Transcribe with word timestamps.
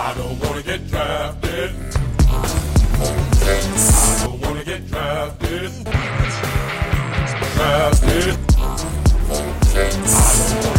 I 0.00 0.14
don't 0.14 0.38
wanna 0.38 0.62
get 0.62 0.86
drafted. 0.86 1.74
I 3.40 4.22
don't 4.22 4.40
wanna 4.40 4.64
get 4.64 4.86
drafted. 4.86 5.72
Drafted. 7.56 8.38
I 8.58 8.76
don't 10.38 10.64
wanna 10.64 10.77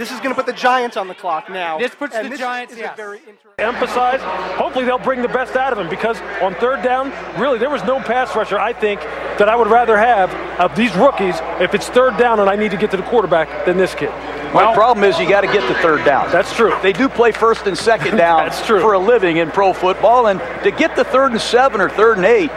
This 0.00 0.10
is 0.10 0.18
going 0.20 0.30
to 0.30 0.34
put 0.34 0.46
the 0.46 0.54
Giants 0.54 0.96
on 0.96 1.08
the 1.08 1.14
clock 1.14 1.50
now. 1.50 1.76
This 1.76 1.94
puts 1.94 2.14
and 2.14 2.24
the 2.24 2.30
this 2.30 2.38
Giants, 2.38 2.72
Is 2.72 2.78
yes. 2.78 2.94
a 2.94 2.96
very 2.96 3.18
interesting. 3.18 3.52
emphasize. 3.58 4.18
Hopefully, 4.56 4.86
they'll 4.86 4.96
bring 4.98 5.20
the 5.20 5.28
best 5.28 5.56
out 5.56 5.74
of 5.74 5.78
him 5.78 5.90
because 5.90 6.18
on 6.40 6.54
third 6.54 6.82
down, 6.82 7.12
really, 7.38 7.58
there 7.58 7.68
was 7.68 7.84
no 7.84 8.00
pass 8.00 8.34
rusher, 8.34 8.58
I 8.58 8.72
think, 8.72 8.98
that 9.38 9.50
I 9.50 9.56
would 9.56 9.66
rather 9.68 9.98
have 9.98 10.32
of 10.58 10.74
these 10.74 10.96
rookies 10.96 11.34
if 11.60 11.74
it's 11.74 11.86
third 11.90 12.16
down 12.16 12.40
and 12.40 12.48
I 12.48 12.56
need 12.56 12.70
to 12.70 12.78
get 12.78 12.90
to 12.92 12.96
the 12.96 13.02
quarterback 13.02 13.66
than 13.66 13.76
this 13.76 13.94
kid. 13.94 14.08
My 14.54 14.72
problem 14.72 15.04
is 15.04 15.18
you 15.18 15.28
got 15.28 15.42
to 15.42 15.48
get 15.48 15.68
the 15.68 15.74
third 15.82 16.02
down. 16.06 16.32
That's 16.32 16.56
true. 16.56 16.72
They 16.82 16.94
do 16.94 17.06
play 17.06 17.30
first 17.30 17.66
and 17.66 17.76
second 17.76 18.16
down 18.26 18.46
That's 18.46 18.66
true. 18.66 18.80
for 18.80 18.94
a 18.94 18.98
living 18.98 19.36
in 19.36 19.50
pro 19.50 19.74
football, 19.74 20.28
and 20.28 20.40
to 20.64 20.70
get 20.70 20.96
the 20.96 21.04
third 21.04 21.32
and 21.32 21.40
seven 21.42 21.78
or 21.78 21.90
third 21.90 22.16
and 22.16 22.24
eight, 22.24 22.50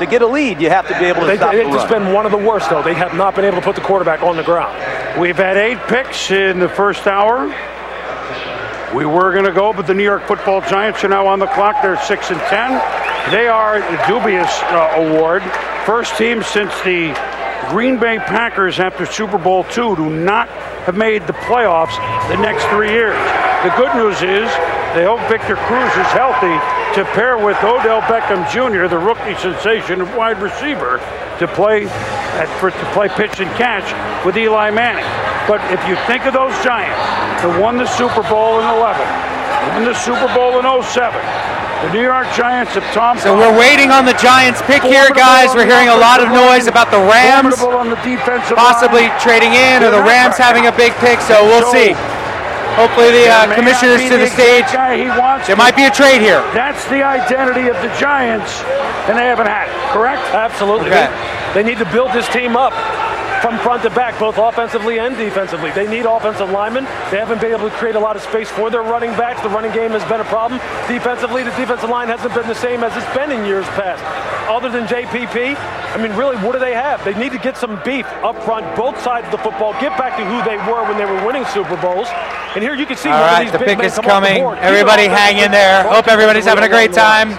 to 0.00 0.06
get 0.06 0.22
a 0.22 0.26
lead, 0.26 0.60
you 0.60 0.68
have 0.68 0.86
to 0.88 0.98
be 0.98 1.06
able 1.06 1.20
to 1.22 1.26
They, 1.26 1.36
stop 1.36 1.52
the 1.52 1.60
it's 1.60 1.70
just 1.70 1.90
run. 1.90 2.04
been 2.04 2.12
one 2.12 2.26
of 2.26 2.32
the 2.32 2.38
worst, 2.38 2.68
though. 2.68 2.82
They 2.82 2.94
have 2.94 3.14
not 3.14 3.34
been 3.34 3.44
able 3.44 3.58
to 3.58 3.62
put 3.62 3.76
the 3.76 3.80
quarterback 3.82 4.22
on 4.22 4.36
the 4.36 4.42
ground. 4.42 4.74
We've 5.20 5.36
had 5.36 5.56
eight 5.56 5.78
picks 5.88 6.30
in 6.30 6.58
the 6.58 6.68
first 6.68 7.06
hour. 7.06 7.46
We 8.94 9.06
were 9.06 9.32
going 9.32 9.44
to 9.44 9.52
go, 9.52 9.72
but 9.72 9.86
the 9.86 9.94
New 9.94 10.02
York 10.02 10.26
Football 10.26 10.62
Giants 10.62 11.04
are 11.04 11.08
now 11.08 11.26
on 11.26 11.38
the 11.38 11.46
clock. 11.46 11.76
They're 11.80 12.00
six 12.02 12.30
and 12.30 12.40
ten. 12.50 12.70
They 13.30 13.46
are 13.46 13.76
a 13.76 14.06
dubious 14.08 14.50
uh, 14.64 14.94
award. 14.96 15.42
First 15.86 16.16
team 16.18 16.42
since 16.42 16.72
the 16.82 17.14
Green 17.70 17.98
Bay 18.00 18.18
Packers 18.18 18.80
after 18.80 19.06
Super 19.06 19.38
Bowl 19.38 19.62
two 19.64 19.94
do 19.94 20.10
not 20.10 20.48
have 20.88 20.96
made 20.96 21.26
the 21.28 21.34
playoffs 21.46 21.94
the 22.28 22.42
next 22.42 22.64
three 22.66 22.90
years. 22.90 23.14
The 23.62 23.70
good 23.76 23.94
news 23.94 24.16
is 24.22 24.50
they 24.96 25.04
hope 25.04 25.20
Victor 25.28 25.54
Cruz 25.54 25.92
is 25.94 26.10
healthy 26.10 26.56
to 26.94 27.04
pair 27.14 27.38
with 27.38 27.56
Odell 27.62 28.02
Beckham 28.02 28.42
Jr., 28.50 28.88
the 28.90 28.98
rookie 28.98 29.38
sensation 29.38 30.02
wide 30.16 30.42
receiver, 30.42 30.98
to 31.38 31.46
play 31.46 31.86
at, 31.86 32.50
for, 32.58 32.70
to 32.70 32.86
play 32.90 33.08
pitch 33.08 33.38
and 33.38 33.50
catch 33.54 33.86
with 34.26 34.36
Eli 34.36 34.70
Manning. 34.70 35.06
But 35.46 35.62
if 35.70 35.78
you 35.86 35.94
think 36.10 36.26
of 36.26 36.34
those 36.34 36.50
Giants 36.66 36.98
that 37.46 37.54
won 37.62 37.78
the 37.78 37.86
Super 37.94 38.26
Bowl 38.26 38.58
in 38.58 38.66
11, 38.66 38.98
won 39.70 39.86
the 39.86 39.94
Super 39.94 40.26
Bowl 40.34 40.58
in 40.58 40.66
07, 40.66 41.14
the 41.86 41.90
New 41.94 42.02
York 42.02 42.26
Giants 42.34 42.74
of 42.74 42.82
Tom. 42.90 43.16
So 43.22 43.38
we're 43.38 43.54
waiting 43.54 43.94
on 43.94 44.02
the 44.02 44.18
Giants 44.18 44.58
pick 44.66 44.82
here, 44.82 45.08
guys. 45.14 45.54
We're 45.54 45.70
hearing 45.70 45.88
a 45.88 45.96
lot 45.96 46.18
of 46.18 46.28
noise 46.34 46.66
about 46.66 46.90
the 46.90 47.00
Rams 47.06 47.54
possibly 48.58 49.06
trading 49.22 49.54
in 49.54 49.86
or 49.86 49.94
the 49.94 50.02
Rams 50.02 50.36
having 50.36 50.66
a 50.66 50.74
big 50.74 50.90
pick, 50.98 51.22
so 51.22 51.38
we'll 51.46 51.70
see. 51.70 51.94
Hopefully 52.76 53.10
the 53.10 53.26
uh, 53.28 53.54
commissioners 53.54 54.02
to 54.08 54.16
the 54.16 54.30
stage. 54.30 54.68
exact 54.68 54.74
guy 54.74 54.96
he 54.96 55.08
wants. 55.08 55.46
There 55.46 55.56
might 55.56 55.76
be 55.76 55.84
a 55.84 55.90
trade 55.90 56.20
here. 56.20 56.40
That's 56.54 56.84
the 56.86 57.02
identity 57.02 57.68
of 57.68 57.76
the 57.82 57.90
Giants, 57.98 58.62
and 59.10 59.18
they 59.18 59.26
haven't 59.26 59.48
had 59.48 59.68
it. 59.68 59.76
Correct? 59.92 60.22
Absolutely. 60.34 60.88
Okay. 60.88 61.10
They, 61.54 61.62
they 61.62 61.68
need 61.68 61.78
to 61.78 61.90
build 61.90 62.12
this 62.12 62.28
team 62.28 62.56
up 62.56 62.72
from 63.40 63.58
front 63.60 63.82
to 63.82 63.90
back, 63.90 64.18
both 64.20 64.36
offensively 64.36 64.98
and 64.98 65.16
defensively. 65.16 65.70
They 65.72 65.88
need 65.88 66.04
offensive 66.04 66.50
linemen. 66.50 66.84
They 67.10 67.16
haven't 67.16 67.40
been 67.40 67.52
able 67.52 67.70
to 67.70 67.74
create 67.76 67.94
a 67.94 68.00
lot 68.00 68.14
of 68.14 68.22
space 68.22 68.50
for 68.50 68.70
their 68.70 68.82
running 68.82 69.10
backs. 69.12 69.40
The 69.42 69.48
running 69.48 69.72
game 69.72 69.92
has 69.92 70.04
been 70.04 70.20
a 70.20 70.24
problem. 70.24 70.60
Defensively, 70.88 71.42
the 71.42 71.50
defensive 71.56 71.88
line 71.88 72.08
hasn't 72.08 72.34
been 72.34 72.46
the 72.46 72.54
same 72.54 72.84
as 72.84 72.94
it's 72.96 73.16
been 73.16 73.32
in 73.32 73.46
years 73.46 73.64
past. 73.80 74.04
Other 74.50 74.68
than 74.68 74.86
JPP, 74.86 75.56
I 75.56 75.96
mean, 76.02 76.12
really, 76.16 76.36
what 76.44 76.52
do 76.52 76.58
they 76.58 76.74
have? 76.74 77.02
They 77.04 77.14
need 77.14 77.32
to 77.32 77.38
get 77.38 77.56
some 77.56 77.80
beef 77.84 78.06
up 78.22 78.36
front, 78.44 78.64
both 78.76 79.00
sides 79.00 79.26
of 79.26 79.32
the 79.32 79.38
football, 79.38 79.72
get 79.80 79.96
back 79.96 80.18
to 80.18 80.24
who 80.24 80.42
they 80.44 80.58
were 80.70 80.84
when 80.84 80.98
they 80.98 81.06
were 81.06 81.24
winning 81.24 81.44
Super 81.46 81.76
Bowls. 81.80 82.08
And 82.54 82.62
here 82.62 82.74
you 82.74 82.84
can 82.84 82.96
see 82.96 83.08
All 83.08 83.20
right, 83.20 83.44
these 83.44 83.52
the 83.52 83.58
big 83.58 83.78
pick 83.78 83.86
is 83.86 83.94
come 83.94 84.06
off 84.06 84.22
the 84.22 84.28
coming. 84.28 84.58
Everybody 84.58 85.06
hang 85.06 85.38
in 85.38 85.50
there. 85.50 85.84
Hope 85.88 86.08
everybody's 86.08 86.44
having 86.44 86.64
a 86.64 86.68
great 86.68 86.92
time 86.92 87.38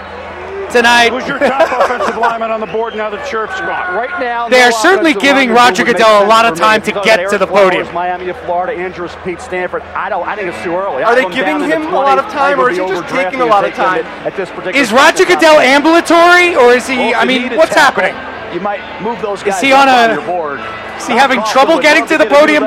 tonight. 0.72 1.10
Who's 1.12 1.28
your 1.28 1.40
top 1.40 1.68
offensive 1.84 2.18
lineman 2.18 2.52
on 2.52 2.60
the 2.60 2.66
board 2.68 2.96
now 2.96 3.10
that 3.10 3.28
Scherf's 3.28 3.60
gone? 3.60 3.94
Right 3.96 4.10
now, 4.20 4.50
They 4.50 4.60
no 4.60 4.66
are 4.66 4.72
certainly 4.72 5.14
giving 5.14 5.52
Roger 5.52 5.84
Goodell 5.84 6.24
a 6.24 6.28
lot 6.28 6.46
of 6.46 6.58
time 6.58 6.82
to 6.84 6.92
get 7.04 7.30
to 7.30 7.38
the 7.38 7.48
Flowers, 7.48 7.76
podium. 7.76 7.94
Miami 7.94 8.30
of 8.30 8.38
Florida, 8.42 8.74
Andrus, 8.74 9.12
Peat 9.24 9.42
Stanford. 9.42 9.82
I 9.94 10.10
don't. 10.10 10.28
I 10.28 10.36
think 10.36 10.48
it's 10.50 10.64
too 10.64 10.76
early. 10.76 11.04
Are 11.04 11.16
they 11.16 11.30
giving 11.30 11.62
him 11.62 11.88
a 11.94 11.96
lot 11.96 12.18
of 12.18 12.26
time, 12.32 12.60
or 12.60 12.70
is 12.70 12.78
he 12.78 12.88
just 12.88 13.08
taking 13.14 13.42
a 13.42 13.46
lot 13.46 13.66
of 13.66 13.74
time? 13.74 14.06
At, 14.26 14.36
this 14.36 14.50
particular 14.50 14.80
Is 14.80 14.92
Roger. 14.92 15.26
Goodell 15.26 15.60
ambulatory, 15.60 16.56
or 16.56 16.74
is 16.74 16.88
he? 16.88 17.14
I 17.14 17.26
mean, 17.26 17.56
what's 17.56 17.76
happening? 17.76 18.16
You 18.54 18.60
might 18.60 18.82
move 19.02 19.22
those 19.22 19.44
guys 19.44 19.62
he 19.62 19.72
on 19.72 19.88
a- 19.88 20.14
your 20.14 20.26
board. 20.26 20.60
is 20.98 21.08
he 21.08 21.14
having 21.14 21.42
trouble 21.44 21.80
getting 21.80 22.06
to 22.08 22.18
the 22.18 22.26
get 22.26 22.32
a 22.32 22.36
new 22.36 22.40
podium? 22.40 22.64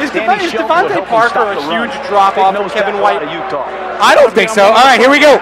Is 0.00 0.10
DeVante 0.10 0.28
would 0.28 0.70
help 0.70 0.90
him 0.90 1.04
Parker 1.04 1.52
a 1.52 1.60
huge 1.68 1.92
drop-off 2.08 2.54
Big 2.54 2.62
from 2.62 2.70
Kevin 2.70 3.00
White? 3.00 3.20
Utah. 3.22 3.66
I 4.00 4.14
don't 4.14 4.32
think 4.32 4.48
so. 4.48 4.64
All 4.64 4.84
right, 4.84 5.00
here 5.00 5.10
we 5.10 5.20
go. 5.20 5.36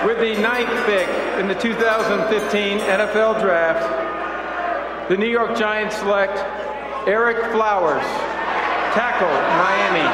Has 0.00 0.08
to 0.08 0.14
be. 0.14 0.30
With 0.30 0.36
the 0.36 0.42
ninth 0.42 0.86
pick 0.86 1.08
in 1.38 1.48
the 1.48 1.54
2015 1.54 2.78
NFL 2.78 3.40
Draft, 3.40 5.08
the 5.08 5.16
New 5.16 5.28
York 5.28 5.56
Giants 5.56 5.96
select 5.96 6.36
Ereck 7.06 7.52
Flowers, 7.52 8.04
tackle, 8.94 9.28
Miami. 9.58 10.06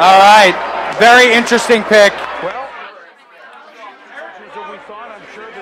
All 0.00 0.18
right, 0.18 0.96
very 0.98 1.32
interesting 1.32 1.82
pick. 1.84 2.12
Well, 2.42 2.68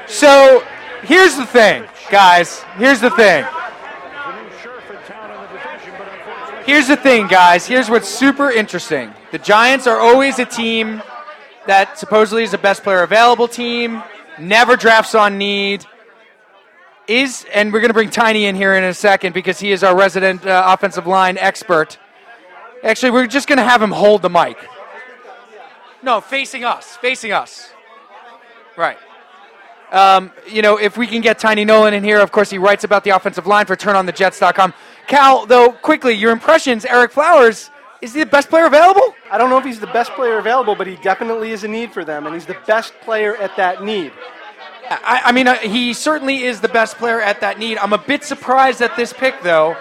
So 0.06 0.64
here's 1.02 1.36
the 1.36 1.46
thing, 1.46 1.84
guys. 2.10 2.62
Here's 2.76 3.00
the 3.00 3.10
thing. 3.10 3.44
Here's 6.64 6.88
the 6.88 6.96
thing, 6.96 7.26
guys. 7.26 7.66
Here's 7.66 7.90
what's 7.90 8.08
super 8.08 8.50
interesting. 8.50 9.12
The 9.32 9.38
Giants 9.38 9.86
are 9.86 9.98
always 9.98 10.38
a 10.38 10.44
team 10.44 11.02
that 11.66 11.98
supposedly 11.98 12.42
is 12.42 12.50
the 12.50 12.58
best 12.58 12.82
player 12.82 13.02
available 13.02 13.48
team, 13.48 14.02
never 14.38 14.76
drafts 14.76 15.14
on 15.14 15.38
need. 15.38 15.84
Is 17.06 17.44
and 17.52 17.72
we're 17.72 17.80
going 17.80 17.90
to 17.90 17.94
bring 17.94 18.10
Tiny 18.10 18.46
in 18.46 18.54
here 18.54 18.74
in 18.76 18.84
a 18.84 18.94
second 18.94 19.34
because 19.34 19.58
he 19.58 19.72
is 19.72 19.82
our 19.82 19.96
resident 19.96 20.46
uh, 20.46 20.64
offensive 20.66 21.06
line 21.06 21.38
expert. 21.38 21.98
Actually, 22.84 23.10
we're 23.10 23.26
just 23.26 23.48
going 23.48 23.58
to 23.58 23.64
have 23.64 23.82
him 23.82 23.90
hold 23.90 24.22
the 24.22 24.30
mic. 24.30 24.56
No, 26.02 26.20
facing 26.20 26.64
us, 26.64 26.96
facing 26.96 27.32
us. 27.32 27.70
Right. 28.76 28.96
Um, 29.90 30.30
you 30.46 30.62
know, 30.62 30.78
if 30.78 30.96
we 30.96 31.06
can 31.06 31.20
get 31.20 31.38
Tiny 31.38 31.64
Nolan 31.64 31.94
in 31.94 32.04
here, 32.04 32.20
of 32.20 32.30
course, 32.30 32.48
he 32.48 32.58
writes 32.58 32.84
about 32.84 33.02
the 33.02 33.10
offensive 33.10 33.46
line 33.46 33.66
for 33.66 33.76
turnonthejets.com. 33.76 34.72
Cal, 35.08 35.46
though, 35.46 35.72
quickly, 35.72 36.14
your 36.14 36.30
impressions, 36.30 36.84
Ereck 36.84 37.10
Flowers, 37.10 37.70
is 38.02 38.14
he 38.14 38.20
the 38.20 38.26
best 38.26 38.48
player 38.48 38.66
available? 38.66 39.14
I 39.30 39.38
don't 39.38 39.50
know 39.50 39.58
if 39.58 39.64
he's 39.64 39.80
the 39.80 39.86
best 39.88 40.12
player 40.12 40.38
available, 40.38 40.74
but 40.74 40.86
he 40.86 40.96
definitely 40.96 41.52
is 41.52 41.64
a 41.64 41.68
need 41.68 41.92
for 41.92 42.04
them, 42.04 42.26
and 42.26 42.34
he's 42.34 42.46
the 42.46 42.56
best 42.66 42.94
player 43.00 43.36
at 43.36 43.56
that 43.56 43.84
need. 43.84 44.12
I, 44.90 45.22
I 45.26 45.32
mean, 45.32 45.46
uh, 45.46 45.54
he 45.54 45.92
certainly 45.92 46.42
is 46.44 46.60
the 46.60 46.68
best 46.68 46.96
player 46.96 47.20
at 47.20 47.40
that 47.42 47.58
need. 47.58 47.78
I'm 47.78 47.92
a 47.92 47.98
bit 47.98 48.24
surprised 48.24 48.82
at 48.82 48.96
this 48.96 49.12
pick, 49.12 49.40
though. 49.42 49.76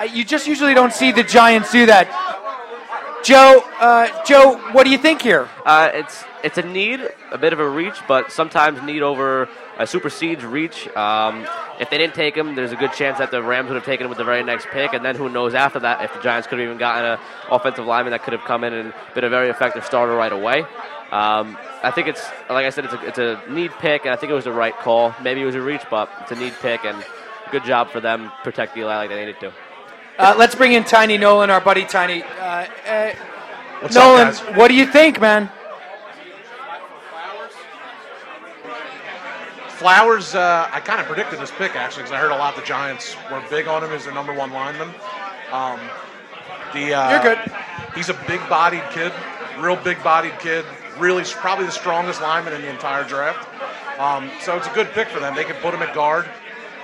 Uh, 0.00 0.04
you 0.04 0.24
just 0.24 0.46
usually 0.46 0.74
don't 0.74 0.92
see 0.92 1.12
the 1.12 1.22
Giants 1.22 1.70
do 1.70 1.86
that. 1.86 2.08
Joe, 3.22 3.62
uh, 3.78 4.24
Joe, 4.24 4.56
what 4.72 4.84
do 4.84 4.90
you 4.90 4.98
think 4.98 5.20
here? 5.20 5.48
Uh, 5.66 5.90
it's 5.92 6.24
it's 6.42 6.56
a 6.56 6.62
need, 6.62 7.06
a 7.30 7.36
bit 7.36 7.52
of 7.52 7.60
a 7.60 7.68
reach, 7.68 8.00
but 8.08 8.32
sometimes 8.32 8.80
need 8.82 9.02
over 9.02 9.46
a 9.80 9.86
supersedes 9.86 10.44
reach. 10.44 10.86
Um, 10.94 11.46
if 11.80 11.88
they 11.88 11.96
didn't 11.96 12.14
take 12.14 12.36
him, 12.36 12.54
there's 12.54 12.70
a 12.70 12.76
good 12.76 12.92
chance 12.92 13.18
that 13.18 13.30
the 13.30 13.42
Rams 13.42 13.68
would 13.68 13.76
have 13.76 13.84
taken 13.86 14.04
him 14.04 14.10
with 14.10 14.18
the 14.18 14.24
very 14.24 14.44
next 14.44 14.66
pick, 14.68 14.92
and 14.92 15.02
then 15.02 15.16
who 15.16 15.30
knows 15.30 15.54
after 15.54 15.80
that 15.80 16.04
if 16.04 16.12
the 16.12 16.20
Giants 16.20 16.46
could 16.46 16.58
have 16.58 16.66
even 16.66 16.76
gotten 16.76 17.04
an 17.12 17.18
offensive 17.50 17.86
lineman 17.86 18.10
that 18.10 18.22
could 18.22 18.34
have 18.34 18.44
come 18.44 18.62
in 18.62 18.74
and 18.74 18.92
been 19.14 19.24
a 19.24 19.30
very 19.30 19.48
effective 19.48 19.84
starter 19.86 20.14
right 20.14 20.32
away. 20.32 20.60
Um, 21.10 21.56
I 21.82 21.90
think 21.90 22.08
it's 22.08 22.22
like 22.50 22.66
I 22.66 22.70
said, 22.70 22.84
it's 22.84 22.94
a, 22.94 23.06
it's 23.06 23.18
a 23.18 23.42
need 23.48 23.72
pick, 23.80 24.04
and 24.04 24.12
I 24.12 24.16
think 24.16 24.30
it 24.30 24.34
was 24.34 24.44
the 24.44 24.52
right 24.52 24.76
call. 24.76 25.14
Maybe 25.22 25.40
it 25.40 25.46
was 25.46 25.54
a 25.54 25.62
reach, 25.62 25.82
but 25.90 26.10
it's 26.20 26.30
a 26.30 26.36
need 26.36 26.52
pick, 26.60 26.84
and 26.84 27.02
good 27.50 27.64
job 27.64 27.88
for 27.88 28.00
them 28.00 28.30
protect 28.44 28.76
Eli 28.76 28.94
like 28.96 29.08
they 29.08 29.18
needed 29.18 29.40
to. 29.40 29.52
Uh, 30.18 30.34
let's 30.38 30.54
bring 30.54 30.72
in 30.72 30.84
Tiny 30.84 31.16
Nolan, 31.16 31.48
our 31.48 31.62
buddy 31.62 31.86
Tiny. 31.86 32.22
Uh, 32.22 32.66
uh, 32.86 33.12
What's 33.80 33.96
up, 33.96 34.04
Nolan, 34.04 34.34
guys? 34.34 34.40
what 34.58 34.68
do 34.68 34.74
you 34.74 34.84
think, 34.86 35.18
man? 35.18 35.50
Flowers, 39.80 40.34
uh, 40.34 40.68
I 40.70 40.80
kind 40.80 41.00
of 41.00 41.06
predicted 41.06 41.40
this 41.40 41.50
pick 41.52 41.74
actually 41.74 42.02
because 42.02 42.12
I 42.12 42.18
heard 42.18 42.32
a 42.32 42.36
lot 42.36 42.54
the 42.54 42.60
Giants 42.60 43.16
were 43.32 43.42
big 43.48 43.66
on 43.66 43.82
him 43.82 43.92
as 43.92 44.04
their 44.04 44.12
number 44.12 44.34
one 44.34 44.52
lineman. 44.52 44.90
Um, 45.52 45.80
the 46.74 46.92
uh, 46.92 47.10
You're 47.12 47.22
good. 47.22 47.38
He's 47.94 48.10
a 48.10 48.14
big-bodied 48.28 48.82
kid, 48.90 49.10
real 49.58 49.76
big-bodied 49.76 50.38
kid. 50.38 50.66
Really, 50.98 51.24
probably 51.24 51.64
the 51.64 51.72
strongest 51.72 52.20
lineman 52.20 52.52
in 52.52 52.60
the 52.60 52.68
entire 52.68 53.04
draft. 53.04 53.48
Um, 53.98 54.30
so 54.42 54.54
it's 54.54 54.66
a 54.66 54.74
good 54.74 54.88
pick 54.88 55.08
for 55.08 55.18
them. 55.18 55.34
They 55.34 55.44
could 55.44 55.56
put 55.62 55.72
him 55.72 55.80
at 55.80 55.94
guard 55.94 56.28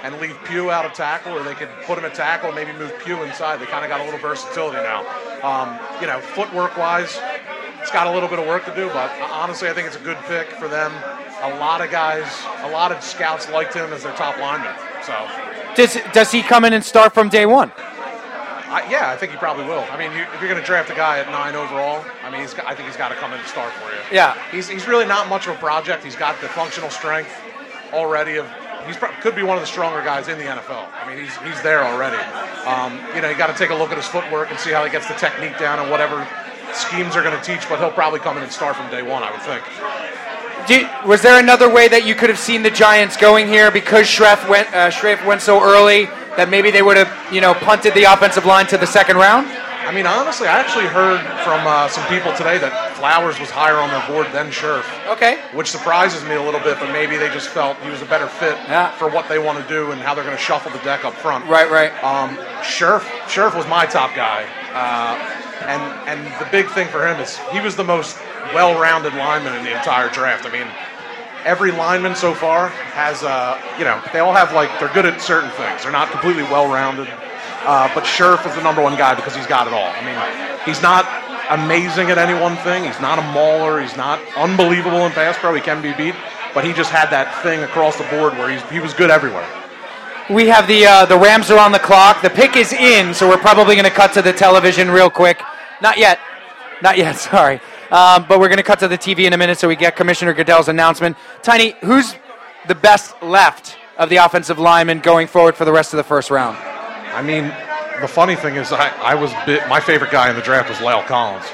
and 0.03 0.19
leave 0.19 0.39
Pugh 0.45 0.71
out 0.71 0.87
of 0.87 0.95
tackle, 0.95 1.35
or 1.35 1.43
they 1.43 1.53
could 1.53 1.69
put 1.85 1.99
him 1.99 2.07
at 2.07 2.15
tackle 2.15 2.49
and 2.49 2.57
maybe 2.57 2.73
move 2.79 2.99
Pugh 3.05 3.23
inside. 3.25 3.61
They 3.61 3.67
kind 3.67 3.85
of 3.85 3.91
got 3.91 4.01
a 4.01 4.05
little 4.05 4.21
versatility 4.21 4.79
now. 4.79 5.05
Um, 5.43 5.79
you 6.01 6.07
know, 6.07 6.21
footwork-wise, 6.21 7.21
it's 7.83 7.91
got 7.91 8.07
a 8.07 8.11
little 8.11 8.31
bit 8.31 8.39
of 8.39 8.47
work 8.47 8.65
to 8.65 8.75
do, 8.75 8.89
but 8.89 9.13
honestly, 9.31 9.69
I 9.69 9.75
think 9.75 9.87
it's 9.87 9.97
a 9.97 10.01
good 10.01 10.17
pick 10.29 10.49
for 10.53 10.67
them. 10.67 10.93
A 11.43 11.59
lot 11.59 11.81
of 11.81 11.91
guys, 11.91 12.27
a 12.63 12.71
lot 12.71 12.93
of 12.93 13.03
scouts 13.03 13.49
liked 13.51 13.75
him 13.75 13.93
as 13.93 14.03
their 14.03 14.15
top 14.15 14.39
lineman. 14.39 14.75
So, 15.05 15.29
Does 15.75 15.99
does 16.13 16.33
he 16.33 16.43
come 16.43 16.65
in 16.65 16.73
and 16.73 16.85
start 16.85 17.13
from 17.13 17.29
day 17.29 17.47
one? 17.47 17.71
I, 18.69 18.87
yeah, 18.91 19.11
I 19.11 19.17
think 19.17 19.31
he 19.33 19.39
probably 19.39 19.65
will. 19.65 19.85
I 19.91 19.97
mean, 19.97 20.11
you, 20.13 20.25
if 20.35 20.41
you're 20.41 20.51
going 20.51 20.61
to 20.61 20.67
draft 20.67 20.91
a 20.91 20.95
guy 20.95 21.21
at 21.21 21.31
nine 21.31 21.55
overall, 21.55 22.05
I 22.25 22.31
mean, 22.31 22.45
got, 22.57 22.67
I 22.67 22.75
think 22.75 22.89
he's 22.89 22.97
got 22.97 23.11
to 23.11 23.15
come 23.15 23.33
in 23.33 23.39
and 23.39 23.49
start 23.49 23.73
for 23.75 23.89
you. 23.91 24.01
Yeah. 24.11 24.37
He's, 24.51 24.69
he's 24.69 24.89
really 24.89 25.07
not 25.07 25.29
much 25.29 25.47
of 25.47 25.55
a 25.55 25.59
project. 25.59 26.03
He's 26.03 26.17
got 26.17 26.41
the 26.41 26.49
functional 26.49 26.91
strength 26.91 27.31
already 27.93 28.37
of. 28.37 28.47
He's 28.87 28.97
prob- 28.97 29.15
could 29.21 29.35
be 29.35 29.43
one 29.43 29.57
of 29.57 29.63
the 29.63 29.67
stronger 29.67 30.03
guys 30.03 30.29
in 30.29 30.39
the 30.39 30.45
NFL. 30.45 30.87
I 30.93 31.07
mean, 31.09 31.23
he's 31.23 31.35
he's 31.39 31.61
there 31.63 31.85
already. 31.85 32.19
Um, 32.67 32.99
you 33.15 33.23
know, 33.23 33.29
you 33.31 33.37
got 33.37 33.49
to 33.49 33.55
take 33.55 33.71
a 33.71 33.75
look 33.75 33.91
at 33.91 33.97
his 33.97 34.07
footwork 34.07 34.51
and 34.51 34.59
see 34.59 34.71
how 34.73 34.85
he 34.85 34.91
gets 34.91 35.07
the 35.09 35.15
technique 35.15 35.59
down 35.59 35.79
and 35.79 35.91
whatever 35.91 36.27
schemes 36.73 37.17
are 37.17 37.23
going 37.23 37.37
to 37.37 37.43
teach. 37.43 37.69
But 37.69 37.79
he'll 37.79 37.91
probably 37.91 38.21
come 38.21 38.37
in 38.37 38.43
and 38.43 38.53
start 38.53 38.77
from 38.77 38.91
day 38.91 39.03
one, 39.03 39.23
I 39.23 39.31
would 39.31 39.43
think. 39.43 39.63
Do, 40.67 40.89
was 41.07 41.23
there 41.23 41.39
another 41.39 41.73
way 41.73 41.87
that 41.89 42.05
you 42.05 42.15
could 42.15 42.29
have 42.29 42.39
seen 42.39 42.63
the 42.63 42.71
Giants 42.71 43.17
going 43.17 43.47
here 43.47 43.71
because 43.71 44.07
Scherf 44.07 44.49
went 44.49 44.69
uh, 44.75 44.91
Scherf 44.91 45.25
went 45.25 45.41
so 45.41 45.63
early 45.63 46.07
that 46.37 46.49
maybe 46.51 46.71
they 46.71 46.83
would 46.83 46.97
have 46.97 47.11
you 47.33 47.41
know 47.41 47.55
punted 47.55 47.95
the 47.95 48.05
offensive 48.05 48.45
line 48.45 48.67
to 48.69 48.77
the 48.77 48.87
second 48.87 49.17
round? 49.17 49.47
I 49.87 49.93
mean, 49.93 50.05
honestly, 50.05 50.49
I 50.49 50.59
actually 50.59 50.87
heard 50.87 51.23
from 51.47 51.65
uh, 51.65 51.87
some 51.87 52.03
people 52.09 52.35
today 52.35 52.59
that 52.59 52.99
Flowers 52.99 53.39
was 53.39 53.51
higher 53.51 53.79
on 53.79 53.87
their 53.95 54.03
board 54.11 54.27
than 54.35 54.51
Scherf. 54.51 54.83
Okay. 55.07 55.39
Which 55.55 55.71
surprises 55.71 56.25
me 56.25 56.35
a 56.35 56.43
little 56.43 56.59
bit, 56.59 56.81
but 56.81 56.91
maybe 56.91 57.17
they 57.17 57.29
just 57.31 57.51
felt 57.51 57.79
he 57.79 57.91
was 57.91 58.03
a 58.03 58.07
better 58.11 58.27
fit 58.27 58.59
for 58.99 59.07
what 59.09 59.29
they 59.29 59.39
want 59.39 59.63
to 59.63 59.69
do 59.71 59.93
and 59.93 60.01
how 60.01 60.13
they're 60.13 60.25
going 60.25 60.37
to 60.37 60.43
shuffle 60.43 60.73
the 60.73 60.83
deck 60.83 61.05
up 61.05 61.15
front. 61.15 61.47
Right, 61.47 61.71
right. 61.71 61.95
Um, 62.03 62.35
Scherf, 62.67 63.07
Scherf 63.31 63.55
was 63.55 63.69
my 63.69 63.87
top 63.87 64.11
guy, 64.17 64.43
uh, 64.75 65.15
and 65.63 65.83
and 66.09 66.27
the 66.41 66.49
big 66.51 66.69
thing 66.71 66.89
for 66.89 67.07
him 67.07 67.21
is 67.21 67.39
he 67.53 67.61
was 67.61 67.77
the 67.77 67.85
most 67.85 68.19
well-rounded 68.55 69.15
lineman 69.15 69.57
in 69.57 69.65
the 69.65 69.77
entire 69.77 70.09
draft. 70.11 70.47
I 70.47 70.53
mean, 70.53 70.67
every 71.45 71.71
lineman 71.71 72.15
so 72.15 72.35
far 72.35 72.69
has, 72.69 73.23
uh, 73.23 73.61
you 73.79 73.85
know, 73.85 74.01
they 74.13 74.19
all 74.19 74.35
have 74.35 74.53
like 74.53 74.71
they're 74.79 74.93
good 74.93 75.07
at 75.07 75.21
certain 75.21 75.51
things. 75.51 75.83
They're 75.83 75.93
not 75.93 76.11
completely 76.11 76.45
well-rounded, 76.45 77.09
uh, 77.65 77.91
but 77.95 78.05
Scherf 78.05 78.47
is 78.47 78.55
the 78.55 78.63
number 78.63 78.83
one 78.83 78.97
guy 78.97 79.15
because 79.15 79.35
he's 79.35 79.47
got 79.47 79.67
it 79.67 79.73
all. 79.73 79.91
I 79.91 80.03
mean, 80.05 80.19
he's 80.65 80.83
not 80.83 81.07
amazing 81.51 82.11
at 82.11 82.19
any 82.19 82.39
one 82.39 82.57
thing. 82.59 82.85
He's 82.85 83.01
not 83.01 83.19
a 83.19 83.23
mauler. 83.33 83.81
He's 83.81 83.97
not 83.97 84.21
unbelievable 84.37 85.07
in 85.07 85.13
pass 85.13 85.37
pro. 85.39 85.55
He 85.55 85.61
can 85.61 85.81
be 85.83 85.93
beat, 85.95 86.15
but 86.55 86.65
he 86.65 86.73
just 86.73 86.91
had 86.91 87.11
that 87.11 87.43
thing 87.43 87.63
across 87.63 87.97
the 87.97 88.05
board 88.05 88.35
where 88.35 88.51
he's, 88.51 88.63
he 88.71 88.81
was 88.81 88.95
good 88.95 89.11
everywhere. 89.11 89.47
We 90.29 90.49
have 90.49 90.67
the 90.67 90.85
uh, 90.85 91.07
the 91.07 91.17
Rams 91.17 91.53
are 91.53 91.59
on 91.59 91.71
the 91.71 91.79
clock. 91.79 92.21
The 92.21 92.31
pick 92.31 92.57
is 92.57 92.73
in, 92.73 93.15
so 93.15 93.29
we're 93.29 93.39
probably 93.39 93.77
going 93.77 93.85
to 93.85 93.93
cut 93.93 94.13
to 94.15 94.23
the 94.23 94.33
television 94.33 94.91
real 94.91 95.09
quick. 95.09 95.41
Not 95.81 95.99
yet, 95.99 96.19
not 96.83 96.99
yet. 96.99 97.13
Sorry, 97.17 97.61
um, 97.93 98.27
but 98.29 98.41
we're 98.41 98.49
going 98.49 98.57
to 98.57 98.65
cut 98.65 98.81
to 98.81 98.89
the 98.89 98.99
TV 98.99 99.27
in 99.27 99.35
a 99.35 99.37
minute 99.37 99.57
so 99.57 99.69
we 99.69 99.77
get 99.77 99.95
Commissioner 99.95 100.35
Goodell's 100.35 100.67
announcement. 100.67 101.17
Tiny, 101.45 101.77
who's 101.83 102.17
the 102.67 102.75
best 102.75 103.15
left 103.23 103.77
of 103.99 104.09
the 104.11 104.17
offensive 104.17 104.59
linemen 104.59 104.99
going 104.99 105.29
forward 105.29 105.55
for 105.55 105.65
the 105.65 105.71
rest 105.71 105.93
of 105.93 105.99
the 105.99 106.05
first 106.05 106.29
round? 106.29 106.57
I 106.57 107.23
mean, 107.23 107.45
the 108.01 108.09
funny 108.09 108.35
thing 108.35 108.57
is, 108.57 108.73
I, 108.73 108.89
I 108.99 109.15
was 109.15 109.33
bit, 109.47 109.69
my 109.69 109.79
favorite 109.79 110.11
guy 110.11 110.29
in 110.29 110.35
the 110.35 110.43
draft 110.43 110.69
was 110.69 110.79
La'el 110.79 111.07
Collins, 111.07 111.47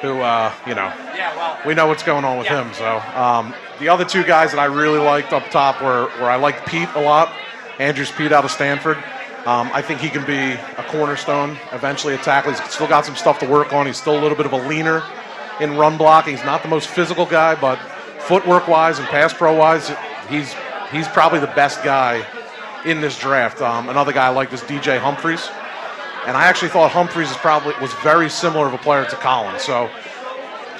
who 0.00 0.20
uh, 0.22 0.50
you 0.66 0.74
know, 0.74 0.90
we 1.66 1.74
know 1.74 1.86
what's 1.86 2.02
going 2.02 2.24
on 2.24 2.38
with 2.38 2.46
him. 2.46 2.72
So 2.72 2.96
um, 3.14 3.52
the 3.78 3.90
other 3.90 4.06
two 4.06 4.24
guys 4.24 4.52
that 4.52 4.58
I 4.58 4.64
really 4.64 5.00
liked 5.00 5.34
up 5.34 5.50
top 5.50 5.82
were 5.82 6.08
where 6.18 6.30
I 6.30 6.36
liked 6.36 6.66
Peat 6.66 6.88
a 6.94 7.00
lot, 7.00 7.30
Andrus 7.78 8.10
Peat 8.10 8.32
out 8.32 8.44
of 8.44 8.50
Stanford. 8.50 8.96
Um, 9.46 9.70
I 9.72 9.80
think 9.80 10.00
he 10.00 10.10
can 10.10 10.26
be 10.26 10.36
a 10.36 10.84
cornerstone 10.88 11.56
eventually 11.72 12.14
a 12.14 12.18
tackle. 12.18 12.52
He's 12.52 12.62
still 12.70 12.88
got 12.88 13.04
some 13.04 13.14
stuff 13.14 13.38
to 13.40 13.48
work 13.48 13.72
on. 13.72 13.86
He's 13.86 13.96
still 13.96 14.18
a 14.18 14.20
little 14.20 14.36
bit 14.36 14.46
of 14.46 14.52
a 14.52 14.68
leaner 14.68 15.02
in 15.60 15.76
run 15.76 15.96
blocking. 15.96 16.36
He's 16.36 16.44
not 16.44 16.62
the 16.62 16.68
most 16.68 16.88
physical 16.88 17.26
guy, 17.26 17.54
but 17.54 17.78
footwork 18.26 18.66
wise 18.66 18.98
and 18.98 19.06
pass 19.08 19.32
pro 19.32 19.54
wise, 19.54 19.92
he's 20.28 20.52
he's 20.90 21.06
probably 21.08 21.38
the 21.38 21.46
best 21.48 21.82
guy 21.84 22.26
in 22.84 23.00
this 23.00 23.18
draft. 23.18 23.60
Um, 23.62 23.88
another 23.88 24.12
guy 24.12 24.26
I 24.26 24.30
like 24.30 24.52
is 24.52 24.62
DJ 24.62 24.98
Humphries, 24.98 25.48
and 26.26 26.36
I 26.36 26.46
actually 26.46 26.70
thought 26.70 26.90
Humphries 26.90 27.30
is 27.30 27.36
probably 27.36 27.74
was 27.80 27.92
very 27.94 28.28
similar 28.28 28.66
of 28.66 28.74
a 28.74 28.78
player 28.78 29.04
to 29.04 29.16
Collins. 29.16 29.62
So 29.62 29.88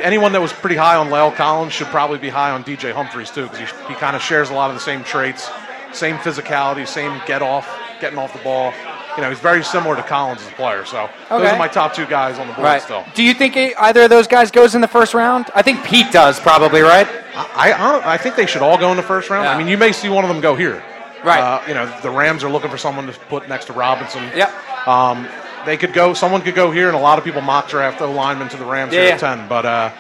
anyone 0.01 0.33
that 0.33 0.41
was 0.41 0.53
pretty 0.53 0.77
high 0.77 0.97
on 0.97 1.09
La'el 1.09 1.35
Collins 1.35 1.73
should 1.73 1.87
probably 1.89 2.19
be 2.19 2.29
high 2.29 2.51
on 2.51 2.65
DJ 2.65 2.93
Humphries 2.93 3.31
too, 3.31 3.45
because 3.45 3.59
he, 3.61 3.67
he 3.89 3.95
kind 3.95 4.17
of 4.17 4.23
shares 4.23 4.51
a 4.51 4.55
lot 4.55 4.71
of 4.71 4.77
the 4.77 4.83
same 4.83 5.05
traits, 5.05 5.49
same 5.93 6.17
physicality, 6.19 6.87
same 6.87 7.21
get 7.27 7.43
off, 7.43 7.69
getting 8.01 8.19
off 8.19 8.33
the 8.33 8.39
ball. 8.41 8.73
You 9.17 9.23
know, 9.23 9.31
he's 9.31 9.41
very 9.41 9.65
similar 9.65 9.97
to 9.97 10.03
Collins 10.03 10.43
as 10.43 10.49
a 10.49 10.53
player. 10.53 10.85
So 10.85 11.09
those 11.31 11.43
are 11.49 11.59
my 11.59 11.69
top 11.69 11.95
two 11.95 12.05
guys 12.05 12.39
on 12.39 12.47
the 12.49 12.53
board 12.53 12.65
Right. 12.67 12.83
still. 12.83 13.03
Do 13.15 13.23
you 13.23 13.33
think 13.33 13.57
either 13.57 14.03
of 14.03 14.11
those 14.11 14.27
guys 14.27 14.51
goes 14.51 14.75
in 14.75 14.83
the 14.83 14.89
first 14.89 15.15
round? 15.15 15.47
I 15.55 15.63
think 15.63 15.83
Peat 15.85 16.13
does, 16.13 16.39
probably, 16.39 16.83
right? 16.83 17.09
I, 17.35 17.73
I, 17.73 18.15
I 18.15 18.17
think 18.19 18.37
they 18.37 18.45
should 18.45 18.61
all 18.61 18.77
go 18.77 18.91
in 18.91 18.97
the 18.99 19.03
first 19.03 19.31
round. 19.31 19.49
I 19.49 19.57
mean, 19.57 19.69
you 19.69 19.79
may 19.79 19.93
see 19.93 20.11
one 20.11 20.23
of 20.25 20.29
them 20.29 20.41
go 20.43 20.55
here. 20.55 20.83
Right. 21.25 21.41
Uh, 21.41 21.63
you 21.67 21.73
know, 21.75 21.87
the 22.03 22.11
Rams 22.11 22.45
are 22.45 22.51
looking 22.51 22.71
for 22.71 22.77
someone 22.77 23.07
to 23.07 23.13
put 23.13 23.49
next 23.49 23.65
to 23.67 23.73
Robinson. 23.73 24.23
Yep. 24.37 24.87
Um, 24.87 25.27
they 25.65 25.77
could 25.79 25.95
go. 25.95 26.13
Someone 26.15 26.43
could 26.43 26.55
go 26.55 26.71
here, 26.71 26.87
and 26.87 26.97
a 26.97 27.01
lot 27.01 27.19
of 27.19 27.25
people 27.25 27.41
mock 27.41 27.69
draft 27.69 28.01
O 28.03 28.13
linemen 28.13 28.49
to 28.51 28.57
the 28.59 28.67
Rams 28.67 28.93
Yeah, 28.93 29.01
here 29.01 29.09
yeah. 29.09 29.15
at 29.15 29.21
ten. 29.21 29.49
But 29.49 29.65
uh, 29.67 29.91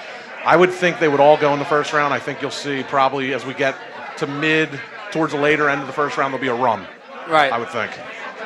I 0.44 0.54
would 0.56 0.70
think 0.70 1.00
they 1.00 1.08
would 1.08 1.18
all 1.20 1.36
go 1.38 1.52
in 1.54 1.58
the 1.58 1.64
first 1.64 1.92
round. 1.92 2.12
I 2.14 2.18
think 2.20 2.40
you'll 2.42 2.50
see 2.52 2.84
probably 2.84 3.32
as 3.34 3.44
we 3.46 3.54
get 3.54 3.74
to 4.18 4.26
mid 4.28 4.68
towards 5.16 5.32
the 5.32 5.40
later 5.40 5.68
end 5.70 5.80
of 5.80 5.86
the 5.86 5.92
first 5.92 6.16
round, 6.18 6.32
there'll 6.34 6.42
be 6.42 6.48
a 6.48 6.54
run. 6.54 6.86
Right. 7.28 7.50
I 7.50 7.58
would 7.58 7.70
think. 7.70 7.90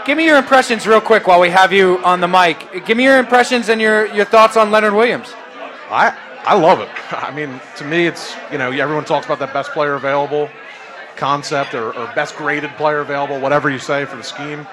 Give 0.07 0.17
me 0.17 0.25
your 0.25 0.39
impressions 0.39 0.87
real 0.87 1.01
quick 1.01 1.27
while 1.27 1.41
we 1.41 1.51
have 1.51 1.73
you 1.73 1.99
on 2.05 2.21
the 2.21 2.29
mic. 2.29 2.87
Give 2.87 2.97
me 2.97 3.05
your 3.05 3.19
impressions 3.19 3.69
and 3.69 3.81
your, 3.81 4.07
your 4.15 4.25
thoughts 4.25 4.57
on 4.57 4.71
Leonard 4.71 4.95
Williams. 4.95 5.33
I 5.91 6.17
I 6.47 6.55
love 6.57 6.81
it. 6.81 6.89
I 7.13 7.31
mean, 7.33 7.61
to 7.77 7.85
me, 7.85 8.07
it's 8.07 8.33
you 8.53 8.59
know 8.59 8.71
everyone 8.71 9.05
talks 9.05 9.27
about 9.27 9.41
that 9.41 9.53
best 9.53 9.73
player 9.73 9.95
available 9.95 10.49
concept 11.17 11.75
or, 11.75 11.93
or 11.93 12.07
best 12.15 12.35
graded 12.37 12.71
player 12.77 13.01
available, 13.01 13.39
whatever 13.41 13.69
you 13.69 13.79
say 13.79 14.05
for 14.07 14.17
the 14.17 14.23
scheme. 14.23 14.67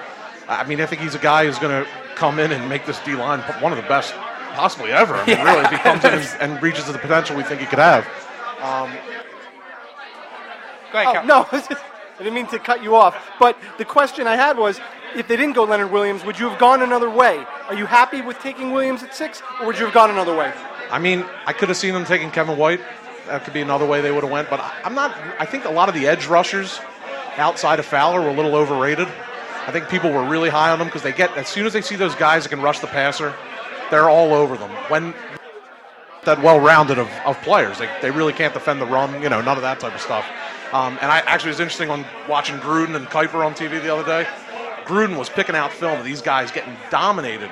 I 0.48 0.64
mean, 0.64 0.80
I 0.80 0.86
think 0.86 1.02
he's 1.02 1.14
a 1.14 1.18
guy 1.18 1.44
who's 1.44 1.58
going 1.58 1.84
to 1.84 1.90
come 2.14 2.38
in 2.38 2.52
and 2.52 2.66
make 2.70 2.86
this 2.86 2.98
D 3.00 3.14
line 3.14 3.40
one 3.60 3.70
of 3.72 3.76
the 3.76 3.86
best 3.86 4.14
possibly 4.54 4.92
ever. 4.92 5.14
I 5.14 5.26
mean, 5.26 5.36
Yeah. 5.36 5.44
really, 5.44 5.64
if 5.66 5.70
he 5.72 5.76
comes 5.78 6.04
in 6.04 6.14
and, 6.14 6.26
and 6.54 6.62
reaches 6.62 6.84
to 6.84 6.92
the 6.92 6.98
potential 6.98 7.36
we 7.36 7.42
think 7.42 7.60
he 7.60 7.66
could 7.66 7.78
have. 7.80 8.04
Um, 8.62 8.90
Go 10.90 10.98
ahead, 11.00 11.16
Oh, 11.22 11.26
no, 11.26 11.46
I 12.18 12.22
didn't 12.24 12.34
mean 12.34 12.46
to 12.48 12.58
cut 12.58 12.82
you 12.82 12.96
off. 12.96 13.16
But 13.38 13.56
the 13.78 13.84
question 13.84 14.26
I 14.26 14.36
had 14.36 14.58
was, 14.58 14.80
if 15.14 15.28
they 15.28 15.36
didn't 15.36 15.54
go 15.54 15.64
Leonard 15.64 15.92
Williams, 15.92 16.24
would 16.24 16.38
you 16.38 16.48
have 16.48 16.58
gone 16.58 16.82
another 16.82 17.08
way? 17.08 17.44
Are 17.68 17.74
you 17.74 17.86
happy 17.86 18.20
with 18.20 18.38
taking 18.40 18.72
Williams 18.72 19.02
at 19.02 19.14
six, 19.14 19.42
or 19.60 19.66
would 19.66 19.78
you 19.78 19.84
have 19.84 19.94
gone 19.94 20.10
another 20.10 20.36
way? 20.36 20.52
I 20.90 20.98
mean, 20.98 21.24
I 21.46 21.52
could 21.52 21.68
have 21.68 21.78
seen 21.78 21.94
them 21.94 22.04
taking 22.04 22.30
Kevin 22.30 22.58
White. 22.58 22.80
That 23.26 23.44
could 23.44 23.54
be 23.54 23.60
another 23.60 23.86
way 23.86 24.00
they 24.00 24.10
would 24.10 24.24
have 24.24 24.32
went. 24.32 24.50
But 24.50 24.60
I'm 24.84 24.94
not. 24.94 25.16
I 25.38 25.46
think 25.46 25.64
a 25.64 25.70
lot 25.70 25.88
of 25.88 25.94
the 25.94 26.06
edge 26.06 26.26
rushers 26.26 26.80
outside 27.36 27.78
of 27.78 27.86
Fowler 27.86 28.20
were 28.20 28.30
a 28.30 28.34
little 28.34 28.56
overrated. 28.56 29.06
I 29.66 29.70
think 29.70 29.88
people 29.88 30.10
were 30.10 30.24
really 30.24 30.48
high 30.48 30.70
on 30.70 30.78
them 30.78 30.88
because 30.88 31.02
they 31.02 31.12
get 31.12 31.36
as 31.36 31.46
soon 31.46 31.66
as 31.66 31.72
they 31.72 31.82
see 31.82 31.94
those 31.94 32.14
guys 32.14 32.42
that 32.42 32.48
can 32.48 32.62
rush 32.62 32.80
the 32.80 32.86
passer, 32.86 33.34
they're 33.90 34.08
all 34.08 34.32
over 34.32 34.56
them. 34.56 34.70
When 34.88 35.14
that 36.24 36.42
well-rounded 36.42 36.98
of, 36.98 37.08
of 37.26 37.40
players, 37.42 37.78
they, 37.78 37.88
they 38.02 38.10
really 38.10 38.32
can't 38.32 38.54
defend 38.54 38.80
the 38.80 38.86
run. 38.86 39.22
You 39.22 39.28
know, 39.28 39.40
none 39.40 39.56
of 39.56 39.62
that 39.62 39.78
type 39.78 39.94
of 39.94 40.00
stuff. 40.00 40.26
Um, 40.72 40.98
and 41.00 41.10
I 41.10 41.18
actually 41.20 41.50
it 41.50 41.54
was 41.54 41.60
interesting 41.60 41.90
on 41.90 42.04
watching 42.28 42.56
Gruden 42.58 42.94
and 42.94 43.06
Kiper 43.06 43.44
on 43.44 43.54
TV 43.54 43.82
the 43.82 43.94
other 43.94 44.04
day. 44.04 44.28
Gruden 44.84 45.16
was 45.18 45.28
picking 45.28 45.54
out 45.54 45.72
film 45.72 45.98
of 45.98 46.04
these 46.04 46.22
guys 46.22 46.50
getting 46.50 46.76
dominated 46.90 47.50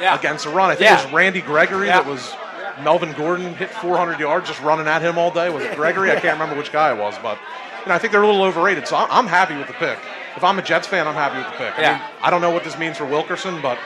Yeah. 0.00 0.18
against 0.18 0.44
the 0.44 0.50
run. 0.50 0.70
I 0.70 0.74
think 0.74 0.88
Yeah. 0.90 1.00
it 1.00 1.04
was 1.04 1.12
Randy 1.12 1.40
Gregory 1.40 1.86
Yeah. 1.86 1.98
that 2.02 2.06
was 2.06 2.34
Melvin 2.82 3.12
Gordon 3.12 3.54
hit 3.54 3.70
400 3.70 4.20
yards 4.20 4.48
just 4.48 4.60
running 4.62 4.86
at 4.86 5.02
him 5.02 5.18
all 5.18 5.30
day. 5.30 5.50
Was 5.50 5.64
it 5.64 5.74
Gregory? 5.76 6.10
I 6.12 6.20
can't 6.20 6.34
remember 6.34 6.54
which 6.56 6.72
guy 6.72 6.92
it 6.92 6.96
was, 6.98 7.14
but 7.22 7.38
you 7.84 7.88
know, 7.88 7.94
I 7.94 7.98
think 7.98 8.12
they're 8.12 8.22
a 8.22 8.26
little 8.26 8.42
overrated. 8.42 8.86
So 8.86 8.96
I'm, 8.96 9.26
happy 9.26 9.56
with 9.56 9.66
the 9.66 9.72
pick. 9.74 9.98
If 10.36 10.44
I'm 10.44 10.58
a 10.58 10.62
Jets 10.62 10.86
fan, 10.86 11.08
I'm 11.08 11.14
happy 11.14 11.38
with 11.38 11.46
the 11.46 11.52
pick. 11.56 11.78
I 11.78 11.82
Yeah. 11.82 11.92
mean, 11.94 12.02
I 12.22 12.30
don't 12.30 12.40
know 12.40 12.50
what 12.50 12.64
this 12.64 12.78
means 12.78 12.96
for 12.98 13.04
Wilkerson, 13.06 13.60
but 13.60 13.78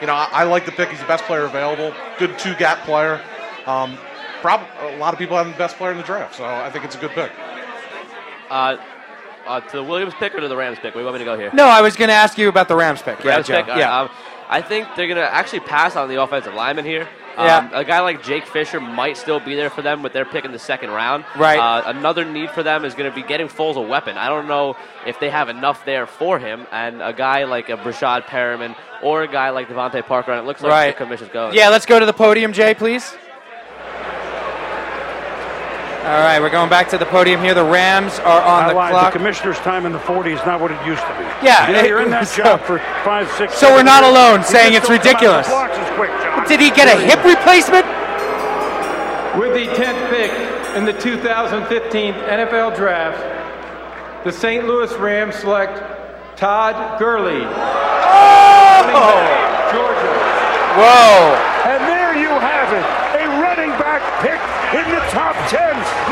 you 0.00 0.06
know, 0.06 0.14
I, 0.14 0.28
I 0.32 0.42
like 0.44 0.64
the 0.64 0.72
pick. 0.72 0.90
He's 0.90 1.00
the 1.00 1.06
best 1.06 1.24
player 1.24 1.42
available. 1.44 1.92
Good 2.18 2.38
two 2.38 2.54
gap 2.54 2.78
player. 2.84 3.20
Um, 3.66 3.98
prob- 4.40 4.62
a 4.80 4.96
lot 4.96 5.12
of 5.12 5.18
people 5.18 5.36
have 5.36 5.46
the 5.46 5.52
best 5.58 5.76
player 5.76 5.90
in 5.90 5.96
the 5.98 6.04
draft, 6.04 6.34
so 6.36 6.44
I 6.44 6.70
think 6.70 6.84
it's 6.84 6.94
a 6.94 6.98
good 6.98 7.10
pick. 7.10 7.30
Uh, 8.50 8.76
uh, 9.46 9.60
to 9.60 9.76
the 9.76 9.82
Williams 9.84 10.12
pick 10.18 10.34
or 10.34 10.40
to 10.40 10.48
the 10.48 10.56
Rams 10.56 10.76
pick? 10.78 10.94
Where 10.94 10.94
do 10.94 10.98
you 11.00 11.04
want 11.06 11.14
me 11.14 11.18
to 11.20 11.24
go 11.24 11.38
here? 11.38 11.50
No, 11.54 11.66
I 11.66 11.80
was 11.80 11.96
going 11.96 12.08
to 12.08 12.14
ask 12.14 12.36
you 12.38 12.48
about 12.48 12.68
the 12.68 12.76
Rams 12.76 13.00
pick. 13.02 13.22
Yeah, 13.24 13.30
Rams 13.30 13.46
Joe. 13.46 13.56
pick? 13.62 13.66
Yeah. 13.76 14.00
um, 14.02 14.10
I 14.48 14.60
think 14.62 14.88
they're 14.96 15.06
going 15.06 15.16
to 15.16 15.34
actually 15.34 15.60
pass 15.60 15.96
on 15.96 16.08
the 16.08 16.20
offensive 16.22 16.54
lineman 16.54 16.84
here. 16.84 17.08
Um, 17.36 17.46
Yeah. 17.46 17.70
A 17.72 17.84
guy 17.84 18.00
like 18.00 18.22
Jake 18.22 18.46
Fisher 18.46 18.80
might 18.80 19.16
still 19.16 19.40
be 19.40 19.54
there 19.54 19.70
for 19.70 19.80
them 19.80 20.02
with 20.02 20.12
their 20.12 20.24
pick 20.24 20.44
in 20.44 20.52
the 20.52 20.58
second 20.58 20.90
round. 20.90 21.24
Right. 21.36 21.58
Uh, 21.58 21.82
another 21.86 22.24
need 22.24 22.50
for 22.50 22.62
them 22.62 22.84
is 22.84 22.94
going 22.94 23.08
to 23.10 23.14
be 23.14 23.22
getting 23.22 23.46
Foles 23.48 23.76
a 23.76 23.80
weapon. 23.80 24.18
I 24.18 24.28
don't 24.28 24.48
know 24.48 24.76
if 25.06 25.18
they 25.20 25.30
have 25.30 25.48
enough 25.48 25.84
there 25.84 26.06
for 26.06 26.38
him. 26.38 26.66
And 26.72 27.00
a 27.00 27.12
guy 27.12 27.44
like 27.44 27.68
a 27.68 27.76
Breshad 27.76 28.24
Perriman 28.24 28.74
or 29.02 29.22
a 29.22 29.28
guy 29.28 29.50
like 29.50 29.68
DeVante 29.68 30.04
Parker, 30.04 30.32
and 30.32 30.40
it 30.42 30.46
looks 30.46 30.60
like 30.62 30.72
Right. 30.72 30.96
the 30.98 31.04
commission's 31.04 31.30
going. 31.30 31.54
Yeah, 31.54 31.68
let's 31.68 31.86
go 31.86 31.98
to 32.00 32.06
the 32.06 32.12
podium, 32.12 32.52
Jay, 32.52 32.74
please. 32.74 33.14
All 36.08 36.14
right, 36.24 36.40
we're 36.40 36.48
going 36.48 36.70
back 36.70 36.88
to 36.88 36.96
the 36.98 37.04
podium 37.04 37.42
here. 37.42 37.52
The 37.52 37.62
Rams 37.64 38.18
are 38.20 38.40
on 38.40 38.64
I 38.64 38.68
the 38.68 38.74
lied. 38.74 38.90
clock. 38.92 39.12
The 39.12 39.18
commissioner's 39.18 39.58
time 39.58 39.84
in 39.84 39.92
the 39.92 39.98
40 39.98 40.32
is 40.32 40.40
not 40.46 40.58
what 40.58 40.70
it 40.70 40.80
used 40.86 41.02
to 41.02 41.12
be. 41.18 41.24
Yeah, 41.44 41.68
You 41.68 41.74
know, 41.74 41.82
you're 41.84 42.00
in 42.02 42.08
that 42.10 42.26
so- 42.32 42.42
job 42.44 42.62
for 42.62 42.78
five, 43.04 43.30
six. 43.32 43.52
so 43.54 43.68
we're 43.74 43.82
not 43.82 44.04
alone 44.04 44.40
You 44.40 44.46
saying 44.46 44.72
it's 44.72 44.88
don't 44.88 44.96
come 44.96 45.04
out 45.04 45.04
ridiculous. 45.04 45.46
the 45.46 45.52
blocks 45.52 45.76
as 45.76 45.90
quick, 46.00 46.10
Did 46.48 46.60
he 46.60 46.70
get 46.70 46.88
a 46.88 46.96
hip 46.98 47.20
replacement? 47.24 47.84
With 49.36 49.52
the 49.52 49.68
10th 49.76 50.08
pick 50.08 50.32
in 50.76 50.86
the 50.86 50.94
2015 50.94 52.14
NFL 52.14 52.74
Draft, 52.74 54.24
the 54.24 54.32
St. 54.32 54.66
Louis 54.66 54.90
Rams 54.96 55.34
select 55.36 55.76
Todd 56.38 56.98
Gurley. 56.98 57.44
Oh! 57.44 58.80
Georgia. 59.70 60.12
Whoa. 60.80 61.36
And 61.68 61.84
there 61.84 62.16
you 62.16 62.30
have 62.40 62.72
it. 62.72 62.84
A 63.20 63.28
running 63.44 63.70
back 63.78 64.00
pick 64.24 64.40
in 64.74 64.84
the 64.90 65.00
top 65.08 65.34
10. 65.48 65.60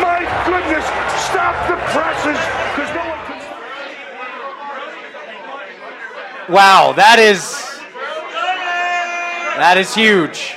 My 0.01 0.25
goodness. 0.47 0.85
Stop 1.29 1.55
the 1.69 1.77
presses 1.93 2.41
because 2.73 2.91
no 2.95 3.05
one 3.05 3.21
can. 3.27 3.41
Wow, 6.53 6.93
that 6.93 7.19
is 7.19 7.67
that 9.57 9.77
is 9.79 9.95
huge. 9.95 10.55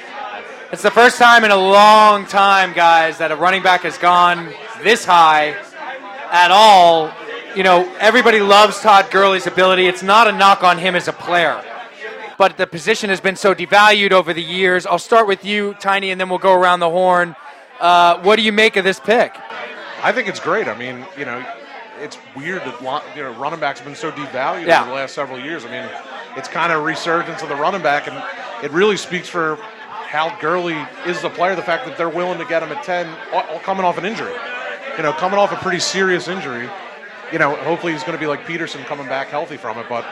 It's 0.72 0.84
the 0.84 0.91
first 0.91 1.18
time 1.18 1.44
in 1.44 1.51
a 1.51 1.58
long 1.58 2.25
time, 2.25 2.74
guys, 2.74 3.18
that 3.18 3.32
a 3.32 3.36
running 3.36 3.63
back 3.63 3.82
has 3.82 3.98
gone 3.98 4.53
this 4.84 5.03
high 5.03 5.56
at 6.32 6.51
all. 6.51 7.12
You 7.56 7.63
know, 7.63 7.91
everybody 8.00 8.39
loves 8.39 8.79
Todd 8.79 9.10
Gurley's 9.10 9.48
ability. 9.48 9.88
It's 9.88 10.03
not 10.03 10.27
a 10.27 10.32
knock 10.32 10.63
on 10.63 10.77
him 10.77 10.96
as 10.96 11.08
a 11.08 11.13
player. 11.13 11.62
But 12.38 12.58
the 12.58 12.68
position 12.68 13.10
has 13.10 13.20
been 13.20 13.36
so 13.36 13.56
devalued 13.56 14.12
over 14.12 14.34
the 14.34 14.44
years. 14.44 14.86
I'll 14.86 15.00
start 15.00 15.27
with 15.27 15.44
you, 15.44 15.74
Tiny, 15.79 16.12
and 16.12 16.22
then 16.22 16.29
we'll 16.29 16.38
go 16.38 16.53
around 16.53 16.79
the 16.79 16.89
horn. 16.89 17.36
Uh, 17.79 18.19
what 18.21 18.36
do 18.36 18.41
you 18.41 18.51
make 18.51 18.75
of 18.75 18.83
this 18.83 19.00
pick? 19.00 19.36
I 20.03 20.12
think 20.12 20.27
it's 20.27 20.39
great. 20.39 20.67
I 20.67 20.77
mean, 20.77 21.05
you 21.17 21.25
know, 21.25 21.43
it's 22.01 22.17
weird 22.36 22.62
that 22.62 23.03
you 23.15 23.24
know 23.24 23.31
running 23.33 23.59
backs 23.59 23.79
have 23.79 23.86
been 23.88 23.95
so 23.95 24.12
devalued 24.12 24.65
Yeah. 24.67 24.81
over 24.81 24.89
the 24.89 24.95
last 24.95 25.13
several 25.13 25.39
years. 25.39 25.65
I 25.65 25.71
mean, 25.71 25.89
it's 26.38 26.48
kind 26.48 26.71
of 26.71 26.83
resurgence 26.83 27.41
of 27.41 27.50
the 27.50 27.55
running 27.55 27.81
back, 27.81 28.07
and 28.07 28.21
it 28.63 28.71
really 28.71 28.98
speaks 28.98 29.27
for 29.29 29.55
how 30.07 30.36
Gurley 30.39 30.77
is 31.05 31.21
the 31.21 31.29
player. 31.29 31.55
The 31.55 31.62
fact 31.62 31.86
that 31.86 31.98
they're 31.98 32.09
willing 32.09 32.39
to 32.39 32.45
get 32.45 32.63
him 32.63 32.71
at 32.71 32.83
ten, 32.83 33.07
coming 33.63 33.86
off 33.86 33.98
an 33.98 34.05
injury, 34.05 34.33
you 34.98 35.03
know, 35.03 35.13
coming 35.13 35.38
off 35.39 35.51
a 35.51 35.57
pretty 35.57 35.79
serious 35.79 36.27
injury. 36.27 36.69
You 37.31 37.38
know, 37.39 37.55
hopefully 37.57 37.93
he's 37.93 38.01
going 38.03 38.17
to 38.17 38.19
be 38.19 38.25
like 38.25 38.45
Peterson 38.48 38.83
coming 38.86 39.05
back 39.07 39.27
healthy 39.27 39.55
from 39.57 39.77
it, 39.77 39.86
but 39.88 40.03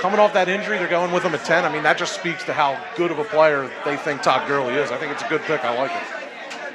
coming 0.00 0.18
off 0.18 0.32
that 0.32 0.48
injury, 0.48 0.76
they're 0.78 0.88
going 0.88 1.12
with 1.12 1.22
him 1.22 1.34
at 1.34 1.44
ten. 1.44 1.64
I 1.64 1.72
mean, 1.72 1.84
that 1.84 1.96
just 1.98 2.14
speaks 2.14 2.42
to 2.44 2.52
how 2.52 2.82
good 2.96 3.10
of 3.12 3.18
a 3.18 3.24
player 3.24 3.70
they 3.84 3.96
think 3.96 4.22
Todd 4.22 4.48
Gurley 4.48 4.74
is. 4.74 4.90
I 4.90 4.96
think 4.98 5.12
it's 5.12 5.22
a 5.22 5.28
good 5.28 5.42
pick. 5.42 5.64
I 5.64 5.76
like 5.78 5.92
it. 5.92 6.23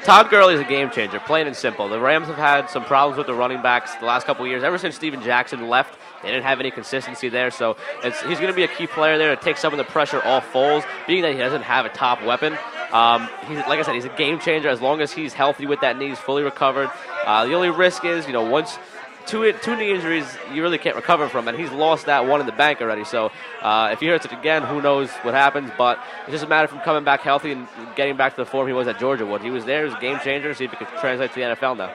Todd 0.09 0.31
Gurley 0.31 0.55
is 0.55 0.59
a 0.59 0.63
game 0.63 0.89
changer, 0.89 1.19
plain 1.19 1.45
and 1.45 1.55
simple. 1.55 1.87
The 1.87 1.99
Rams 1.99 2.25
have 2.25 2.35
had 2.35 2.67
some 2.67 2.83
problems 2.83 3.19
with 3.19 3.27
the 3.27 3.35
running 3.35 3.61
backs 3.61 3.93
the 3.97 4.07
last 4.07 4.25
couple 4.25 4.47
years. 4.47 4.63
Ever 4.63 4.79
since 4.79 4.95
Steven 4.95 5.21
Jackson 5.21 5.67
left, 5.67 5.99
they 6.23 6.29
didn't 6.29 6.45
have 6.45 6.59
any 6.59 6.71
consistency 6.71 7.29
there. 7.29 7.51
So 7.51 7.77
he's 8.01 8.39
going 8.39 8.47
to 8.47 8.53
be 8.53 8.63
a 8.63 8.67
key 8.67 8.87
player 8.87 9.19
there 9.19 9.35
to 9.35 9.39
take 9.39 9.57
some 9.57 9.71
of 9.71 9.77
the 9.77 9.83
pressure 9.83 10.19
off 10.25 10.51
Foles, 10.51 10.83
being 11.05 11.21
that 11.21 11.33
he 11.33 11.37
doesn't 11.37 11.61
have 11.61 11.85
a 11.85 11.89
top 11.89 12.23
weapon. 12.23 12.57
Um, 12.91 13.29
he's, 13.45 13.59
like 13.67 13.77
I 13.77 13.83
said, 13.83 13.93
he's 13.93 14.05
a 14.05 14.15
game 14.17 14.39
changer 14.39 14.67
as 14.67 14.81
long 14.81 14.99
as 14.99 15.11
he's 15.11 15.33
healthy 15.33 15.67
with 15.67 15.81
that 15.81 15.95
knee, 15.95 16.09
he's 16.09 16.17
fully 16.17 16.41
recovered. 16.41 16.89
Uh, 17.23 17.45
the 17.45 17.53
only 17.53 17.69
risk 17.69 18.03
is, 18.03 18.25
you 18.25 18.33
know, 18.33 18.49
once 18.49 18.79
two 19.25 19.51
two 19.53 19.75
knee 19.75 19.91
injuries 19.91 20.25
you 20.53 20.61
really 20.61 20.77
can't 20.77 20.95
recover 20.95 21.29
from, 21.29 21.47
and 21.47 21.57
he's 21.57 21.71
lost 21.71 22.05
that 22.07 22.25
one 22.25 22.39
in 22.39 22.45
the 22.45 22.51
bank 22.51 22.81
already. 22.81 23.03
So 23.03 23.31
uh, 23.61 23.89
if 23.91 23.99
he 23.99 24.07
hurts 24.07 24.25
it 24.25 24.31
again, 24.31 24.63
who 24.63 24.81
knows 24.81 25.09
what 25.21 25.33
happens? 25.33 25.71
But 25.77 25.99
it's 26.23 26.31
just 26.31 26.43
a 26.43 26.47
matter 26.47 26.73
of 26.73 26.83
coming 26.83 27.03
back 27.03 27.21
healthy 27.21 27.51
and 27.51 27.67
getting 27.95 28.17
back 28.17 28.35
to 28.35 28.41
the 28.41 28.45
form 28.45 28.67
he 28.67 28.73
was 28.73 28.87
at 28.87 28.99
Georgia. 28.99 29.25
Would 29.25 29.41
he 29.41 29.51
was 29.51 29.65
there, 29.65 29.79
he 29.79 29.85
was 29.85 29.95
a 29.95 30.01
game 30.01 30.19
changer. 30.19 30.53
See 30.53 30.65
if 30.65 30.73
it 30.73 30.79
could 30.79 30.87
translate 30.99 31.31
to 31.33 31.35
the 31.35 31.55
NFL 31.55 31.77
now. 31.77 31.93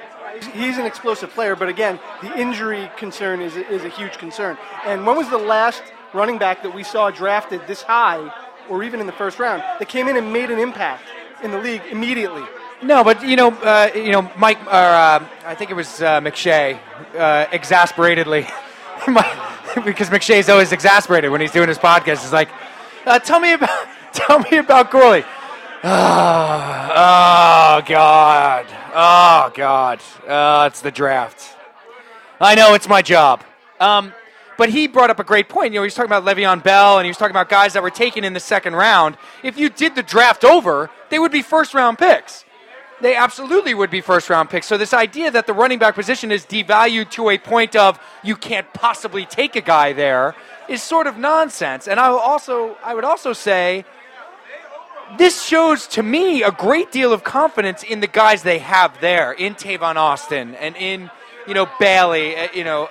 He's 0.53 0.79
an 0.79 0.87
explosive 0.87 1.31
player, 1.31 1.55
but 1.55 1.69
again, 1.69 2.01
the 2.21 2.37
injury 2.37 2.91
concern 2.97 3.41
is, 3.41 3.55
is 3.57 3.85
a 3.85 3.89
huge 3.89 4.19
concern. 4.19 4.59
And 4.85 5.07
when 5.07 5.17
was 5.17 5.31
the 5.31 5.39
last 5.39 5.83
running 6.13 6.39
back 6.39 6.63
that 6.65 6.75
we 6.75 6.83
saw 6.83 7.11
drafted 7.11 7.65
this 7.69 7.83
high, 7.83 8.33
or 8.69 8.83
even 8.83 8.99
in 9.01 9.07
the 9.07 9.13
first 9.13 9.39
round, 9.39 9.63
that 9.79 9.89
came 9.89 10.09
in 10.09 10.17
and 10.17 10.33
made 10.33 10.51
an 10.51 10.59
impact 10.59 11.05
in 11.45 11.53
the 11.53 11.59
league 11.59 11.83
immediately? 11.89 12.43
No, 12.85 13.03
but 13.03 13.27
you 13.27 13.37
know, 13.37 13.49
uh, 13.49 13.91
you 13.95 14.13
know, 14.13 14.31
Mike, 14.37 14.63
or 14.67 14.71
uh, 14.71 15.27
I 15.47 15.55
think 15.55 15.71
it 15.71 15.75
was 15.75 16.03
uh, 16.03 16.21
McShay, 16.21 16.79
uh, 17.17 17.47
exasperatedly, 17.51 18.47
because 19.87 20.11
McShay's 20.11 20.51
always 20.51 20.71
exasperated 20.71 21.31
when 21.31 21.41
he's 21.41 21.51
doing 21.51 21.69
his 21.69 21.79
podcast. 21.79 22.21
He's 22.21 22.33
like, 22.33 22.51
uh, 23.07 23.19
"Tell 23.21 23.41
me 23.41 23.55
about, 23.55 23.89
tell 24.13 24.41
me 24.41 24.59
about 24.59 24.91
Gorley." 24.91 25.25
Oh, 25.83 25.83
oh 25.87 27.83
God, 27.87 28.67
oh 28.95 29.51
God, 29.55 30.01
oh, 30.29 30.67
it's 30.67 30.83
the 30.83 30.91
draft. 30.91 31.57
I 32.39 32.55
know 32.55 32.75
it's 32.75 32.89
my 32.89 33.01
job. 33.01 33.43
Um, 33.81 34.13
but 34.59 34.69
he 34.69 34.89
brought 34.89 35.09
up 35.09 35.19
a 35.19 35.25
great 35.25 35.49
point. 35.49 35.73
You 35.73 35.79
know, 35.79 35.85
he 35.85 35.87
was 35.87 35.95
talking 35.95 36.13
about 36.13 36.25
Le'Veon 36.25 36.63
Bell, 36.63 36.99
and 36.99 37.07
he 37.07 37.09
was 37.09 37.17
talking 37.17 37.33
about 37.33 37.49
guys 37.49 37.73
that 37.73 37.83
were 37.83 37.91
taken 37.91 38.25
in 38.25 38.35
the 38.35 38.41
second 38.41 38.77
round. 38.77 39.17
If 39.43 39.57
you 39.57 39.71
did 39.71 39.95
the 39.95 40.03
draft 40.03 40.45
over, 40.45 40.91
they 41.09 41.19
would 41.19 41.33
be 41.33 41.41
first 41.41 41.73
round 41.73 41.99
picks. 41.99 42.44
They 43.05 43.17
absolutely 43.17 43.75
would 43.75 43.91
be 43.91 44.01
first 44.01 44.31
round 44.31 44.49
picks. 44.49 44.67
So 44.67 44.79
this 44.79 44.95
idea 44.95 45.31
that 45.31 45.47
the 45.47 45.53
running 45.53 45.79
back 45.79 45.95
position 45.95 46.33
is 46.33 46.47
devalued 46.47 47.11
to 47.11 47.29
a 47.29 47.37
point 47.37 47.77
of 47.77 48.01
you 48.23 48.35
can't 48.35 48.67
possibly 48.73 49.27
take 49.27 49.57
a 49.57 49.61
guy 49.61 49.93
there 49.93 50.35
is 50.71 50.83
sort 50.83 51.07
of 51.07 51.19
nonsense. 51.19 51.87
And 51.87 52.01
I 52.01 52.09
will 52.09 52.19
also 52.19 52.79
I 52.83 52.95
would 52.95 53.05
also 53.05 53.35
say 53.35 53.85
this 55.19 55.45
shows 55.45 55.87
to 55.89 56.03
me 56.03 56.45
a 56.45 56.51
great 56.51 56.93
deal 56.93 57.13
of 57.13 57.25
confidence 57.25 57.83
in 57.83 58.01
the 58.01 58.07
guys 58.07 58.43
they 58.43 58.61
have 58.61 58.99
there, 59.03 59.33
in 59.33 59.55
Tavon 59.55 59.97
Austin 59.97 60.55
and 60.55 60.75
in 60.75 61.11
you 61.47 61.53
know 61.53 61.69
Bailey, 61.79 62.35
uh, 62.37 62.49
you 62.55 62.65
know, 62.65 62.89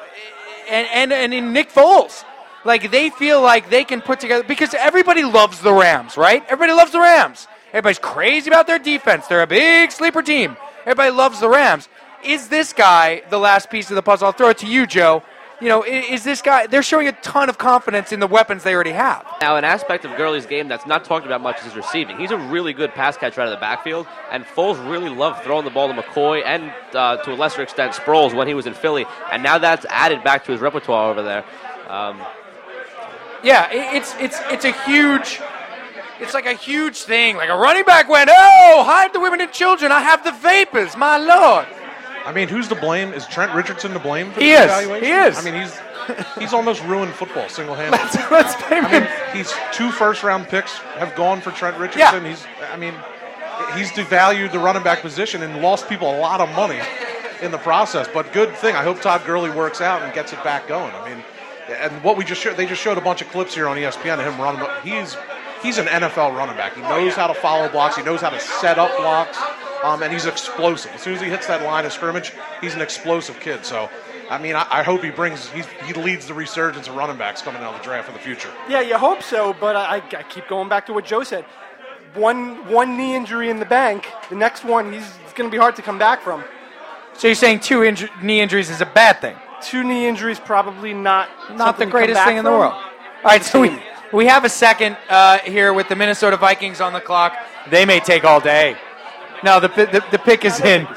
and 0.70 0.88
and, 0.94 1.12
and 1.12 1.34
in 1.34 1.54
Nick 1.54 1.72
Foles. 1.72 2.24
Like 2.64 2.92
they 2.92 3.10
feel 3.10 3.42
like 3.42 3.72
they 3.72 3.84
can 3.84 4.00
put 4.00 4.20
together 4.20 4.44
because 4.44 4.76
everybody 4.76 5.24
loves 5.24 5.60
the 5.60 5.74
Rams, 5.74 6.18
right? 6.18 6.44
Everybody 6.46 6.74
loves 6.74 6.92
the 6.92 7.00
Rams. 7.00 7.48
Everybody's 7.74 8.00
crazy 8.00 8.50
about 8.50 8.68
their 8.68 8.80
defense. 8.80 9.28
They're 9.28 9.42
a 9.42 9.48
big 9.48 9.92
sleeper 9.92 10.22
team. 10.22 10.56
Everybody 10.84 11.12
loves 11.12 11.40
the 11.40 11.50
Rams. 11.50 11.90
Is 12.24 12.48
this 12.48 12.72
guy 12.72 13.24
the 13.30 13.40
last 13.40 13.70
piece 13.70 13.90
of 13.90 13.96
the 13.96 14.02
puzzle? 14.04 14.28
I'll 14.28 14.32
throw 14.32 14.50
it 14.50 14.60
to 14.60 14.68
you, 14.68 14.86
Joe. 14.86 15.24
You 15.60 15.70
know, 15.70 15.84
is 15.84 16.24
this 16.24 16.42
guy? 16.42 16.68
They're 16.68 16.84
showing 16.84 17.08
a 17.08 17.14
ton 17.14 17.48
of 17.48 17.58
confidence 17.58 18.12
in 18.12 18.20
the 18.20 18.28
weapons 18.28 18.64
they 18.64 18.74
already 18.76 18.92
have. 18.92 19.26
Now, 19.40 19.56
an 19.56 19.64
aspect 19.64 20.04
of 20.04 20.16
Gurley's 20.18 20.46
game 20.46 20.68
that's 20.68 20.86
not 20.86 21.06
talked 21.06 21.26
about 21.26 21.42
much 21.42 21.60
is 21.60 21.66
his 21.66 21.76
receiving. 21.76 22.18
He's 22.18 22.32
a 22.32 22.38
really 22.38 22.74
good 22.74 22.92
pass 22.94 23.16
catcher 23.16 23.40
out 23.40 23.48
of 23.48 23.52
the 23.54 23.60
backfield, 23.62 24.06
and 24.30 24.44
Foles 24.44 24.78
really 24.90 25.10
loved 25.10 25.44
throwing 25.44 25.64
the 25.64 25.72
ball 25.72 25.88
to 25.88 25.94
McCoy 25.94 26.44
and, 26.46 26.74
uh, 26.94 27.18
to 27.18 27.34
a 27.34 27.36
lesser 27.36 27.62
extent, 27.62 27.94
Sproles 27.94 28.34
when 28.36 28.48
he 28.48 28.54
was 28.54 28.68
in 28.68 28.74
Philly. 28.74 29.06
And 29.32 29.42
now 29.42 29.58
that's 29.58 29.86
added 29.90 30.24
back 30.24 30.44
to 30.46 30.52
his 30.52 30.60
repertoire 30.60 31.10
over 31.12 31.24
there. 31.24 31.46
Um, 31.88 32.20
Yeah, 33.44 33.68
it's 33.72 34.16
it's 34.20 34.40
it's 34.50 34.64
a 34.66 34.72
huge, 34.86 35.42
it's 36.24 36.34
like 36.34 36.46
a 36.46 36.54
huge 36.54 36.98
thing. 37.04 37.38
Like 37.38 37.50
a 37.50 37.56
running 37.56 37.84
back 37.84 38.10
went, 38.10 38.30
oh, 38.32 38.84
hide 38.86 39.14
the 39.14 39.20
women 39.20 39.42
and 39.42 39.52
children. 39.52 39.92
I 39.92 40.02
have 40.02 40.24
the 40.24 40.32
vapors, 40.32 40.96
my 40.98 41.18
lord. 41.18 41.68
I 42.26 42.32
mean, 42.32 42.48
who's 42.48 42.68
to 42.70 42.76
blame? 42.76 43.14
Is 43.14 43.28
Trent 43.28 43.54
Richardson 43.54 43.92
to 43.92 44.00
blame 44.00 44.32
for 44.32 44.40
He 44.40 44.52
this 44.52 44.60
is. 44.60 44.66
evaluation? 44.66 45.06
He 45.06 45.12
is. 45.12 45.38
I 45.38 45.42
mean, 45.42 45.62
he's 45.62 45.80
he's 46.40 46.54
almost 46.54 46.84
ruined 46.84 47.14
football 47.14 47.48
single-handedly. 47.50 47.98
Let's, 48.32 48.32
let's 48.32 48.72
I 48.72 48.92
mean, 48.92 49.08
he's 49.34 49.54
two 49.72 49.92
first-round 49.92 50.48
picks 50.48 50.74
have 50.98 51.16
gone 51.16 51.42
for 51.42 51.52
Trent 51.52 51.78
Richardson. 51.78 52.24
Yeah. 52.24 52.30
He's, 52.30 52.46
I 52.72 52.78
mean, 52.78 52.94
he's 53.78 53.92
devalued 53.92 54.52
the 54.52 54.60
running 54.60 54.84
back 54.84 55.02
position 55.02 55.44
and 55.44 55.62
lost 55.62 55.88
people 55.88 56.14
a 56.14 56.20
lot 56.20 56.42
of 56.42 56.50
money 56.56 56.80
in 57.42 57.52
the 57.52 57.58
process. 57.58 58.08
But 58.14 58.32
good 58.34 58.54
thing. 58.56 58.76
I 58.76 58.84
hope 58.84 59.02
Todd 59.02 59.24
Gurley 59.26 59.50
works 59.50 59.82
out 59.82 60.02
and 60.02 60.14
gets 60.14 60.34
it 60.34 60.44
back 60.44 60.68
going. 60.68 60.92
I 60.94 61.10
mean, 61.10 61.24
and 61.70 62.04
what 62.04 62.18
we 62.18 62.26
just 62.26 62.42
showed, 62.42 62.58
they 62.58 62.66
just 62.66 62.82
showed 62.82 62.98
a 62.98 63.02
bunch 63.02 63.22
of 63.22 63.30
clips 63.30 63.56
here 63.56 63.68
on 63.68 63.78
ESPN 63.78 64.20
of 64.20 64.26
him 64.34 64.40
running. 64.42 64.66
He's 64.84 65.16
he's 65.64 65.78
an 65.80 65.88
NFL 65.88 66.36
running 66.36 66.56
back. 66.56 66.76
He 66.76 66.82
knows 66.82 67.16
how 67.16 67.28
to 67.28 67.34
follow 67.34 67.70
blocks. 67.70 67.96
He 67.96 68.04
knows 68.04 68.22
how 68.22 68.30
to 68.30 68.40
set 68.40 68.78
up 68.78 68.96
blocks, 68.98 69.38
um, 69.84 70.04
and 70.04 70.12
he's 70.14 70.26
explosive. 70.26 70.92
As 70.94 71.02
soon 71.02 71.16
as 71.16 71.22
he 71.22 71.28
hits 71.28 71.48
that 71.48 71.64
line 71.64 71.86
of 71.86 71.94
scrimmage, 71.94 72.34
he's 72.62 72.76
an 72.76 72.82
explosive 72.82 73.40
kid. 73.40 73.66
So, 73.66 73.90
I 74.30 74.38
mean, 74.38 74.56
I, 74.56 74.68
I 74.70 74.84
hope 74.84 75.04
he 75.04 75.10
brings 75.10 75.50
he's, 75.50 75.66
he 75.86 75.94
leads 75.94 76.28
the 76.28 76.34
resurgence 76.34 76.88
of 76.88 76.96
running 76.96 77.18
backs 77.18 77.42
coming 77.42 77.64
out 77.64 77.74
of 77.74 77.80
the 77.80 77.84
draft 77.84 78.08
for 78.08 78.14
the 78.14 78.20
future. 78.20 78.52
Yeah, 78.70 78.82
you 78.82 78.98
hope 78.98 79.24
so, 79.24 79.56
but 79.60 79.76
I, 79.76 79.98
I 79.98 80.24
keep 80.24 80.48
going 80.48 80.70
back 80.70 80.86
to 80.88 80.94
what 80.94 81.06
Joe 81.06 81.24
said. 81.24 81.46
One 82.14 82.68
one 82.70 82.96
knee 82.96 83.16
injury 83.16 83.50
in 83.50 83.60
the 83.60 83.66
bank, 83.66 84.08
the 84.30 84.36
next 84.36 84.64
one 84.64 84.94
he's 84.94 85.10
it's 85.24 85.34
going 85.34 85.50
to 85.50 85.52
be 85.52 85.58
hard 85.60 85.76
to 85.78 85.82
come 85.82 85.98
back 85.98 86.22
from. 86.22 86.44
So 87.16 87.28
you're 87.28 87.36
saying 87.36 87.62
two 87.62 87.80
inju- 87.80 88.22
knee 88.22 88.40
injuries 88.42 88.70
is 88.70 88.82
a 88.82 88.86
bad 88.86 89.20
thing? 89.20 89.36
Two 89.62 89.84
knee 89.84 90.08
injuries 90.08 90.40
probably 90.40 90.94
not 90.94 91.30
Not 91.50 91.58
the 91.58 91.58
something 91.58 91.88
to 91.88 91.92
come 91.92 91.92
greatest 91.92 92.24
thing 92.24 92.38
in 92.38 92.46
the 92.46 92.52
world. 92.52 92.74
All 92.74 92.82
right, 93.24 93.44
so 93.44 93.62
we, 93.62 93.80
we 94.14 94.28
have 94.28 94.46
a 94.46 94.50
second 94.50 94.96
uh, 95.10 95.40
here 95.40 95.74
with 95.74 95.90
the 95.90 95.96
Minnesota 95.96 96.38
Vikings 96.38 96.80
on 96.80 96.94
the 96.94 97.02
clock. 97.02 97.36
They 97.70 97.86
may 97.86 98.00
take 98.00 98.24
all 98.24 98.40
day. 98.40 98.78
No, 99.44 99.60
the, 99.60 99.68
the, 99.68 100.04
the 100.12 100.20
pick 100.20 100.46
is 100.46 100.62
in. 100.62 100.88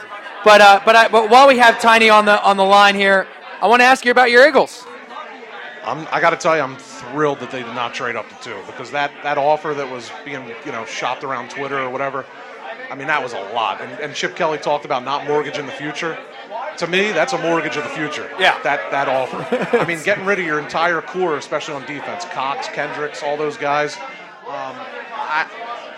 But, 0.45 0.61
uh, 0.61 0.81
but, 0.85 0.95
I, 0.95 1.09
but 1.09 1.31
while 1.31 1.49
we 1.49 1.59
have 1.59 1.81
Tiny 1.81 2.11
on 2.11 2.27
the, 2.27 2.41
on 2.45 2.57
the 2.57 2.65
line 2.65 2.95
here, 2.95 3.27
I 3.61 3.67
want 3.67 3.81
to 3.81 3.85
ask 3.85 4.05
you 4.05 4.11
about 4.13 4.31
your 4.31 4.47
Eagles. 4.47 4.85
I'm, 5.83 6.07
I 6.11 6.21
got 6.21 6.31
to 6.31 6.37
tell 6.37 6.57
you, 6.57 6.63
I'm 6.63 6.77
thrilled 6.77 7.41
that 7.41 7.51
they 7.51 7.63
did 7.63 7.75
not 7.75 7.95
trade 7.95 8.17
up 8.17 8.29
to 8.29 8.35
two 8.43 8.61
because 8.67 8.91
that, 8.91 9.13
that 9.23 9.39
offer 9.39 9.73
that 9.75 9.91
was 9.91 10.11
being 10.25 10.47
you 10.65 10.73
know 10.73 10.85
shopped 10.85 11.25
around 11.25 11.51
Twitter 11.51 11.79
or 11.79 11.91
whatever, 11.91 12.27
I 12.91 12.97
mean 12.97 13.07
that 13.07 13.23
was 13.23 13.33
a 13.33 13.41
lot. 13.53 13.81
And, 13.81 13.93
and 14.01 14.15
Chip 14.15 14.35
Kelly 14.35 14.59
talked 14.59 14.85
about 14.85 15.05
not 15.05 15.27
mortgaging 15.27 15.65
the 15.65 15.73
future. 15.73 16.19
To 16.79 16.87
me, 16.87 17.13
that's 17.13 17.33
a 17.33 17.39
mortgage 17.39 17.77
of 17.77 17.85
the 17.85 17.91
future. 17.91 18.31
Yeah. 18.39 18.61
That 18.63 18.91
that 18.91 19.09
offer. 19.09 19.47
I 19.77 19.85
mean, 19.87 20.03
getting 20.03 20.25
rid 20.25 20.39
of 20.39 20.45
your 20.45 20.59
entire 20.59 21.01
core, 21.01 21.37
especially 21.37 21.75
on 21.75 21.87
defense, 21.87 22.25
Cox, 22.27 22.69
Kendricks, 22.69 23.23
all 23.23 23.37
those 23.37 23.57
guys. 23.57 23.97
Um, 24.47 24.77
I, 25.15 25.49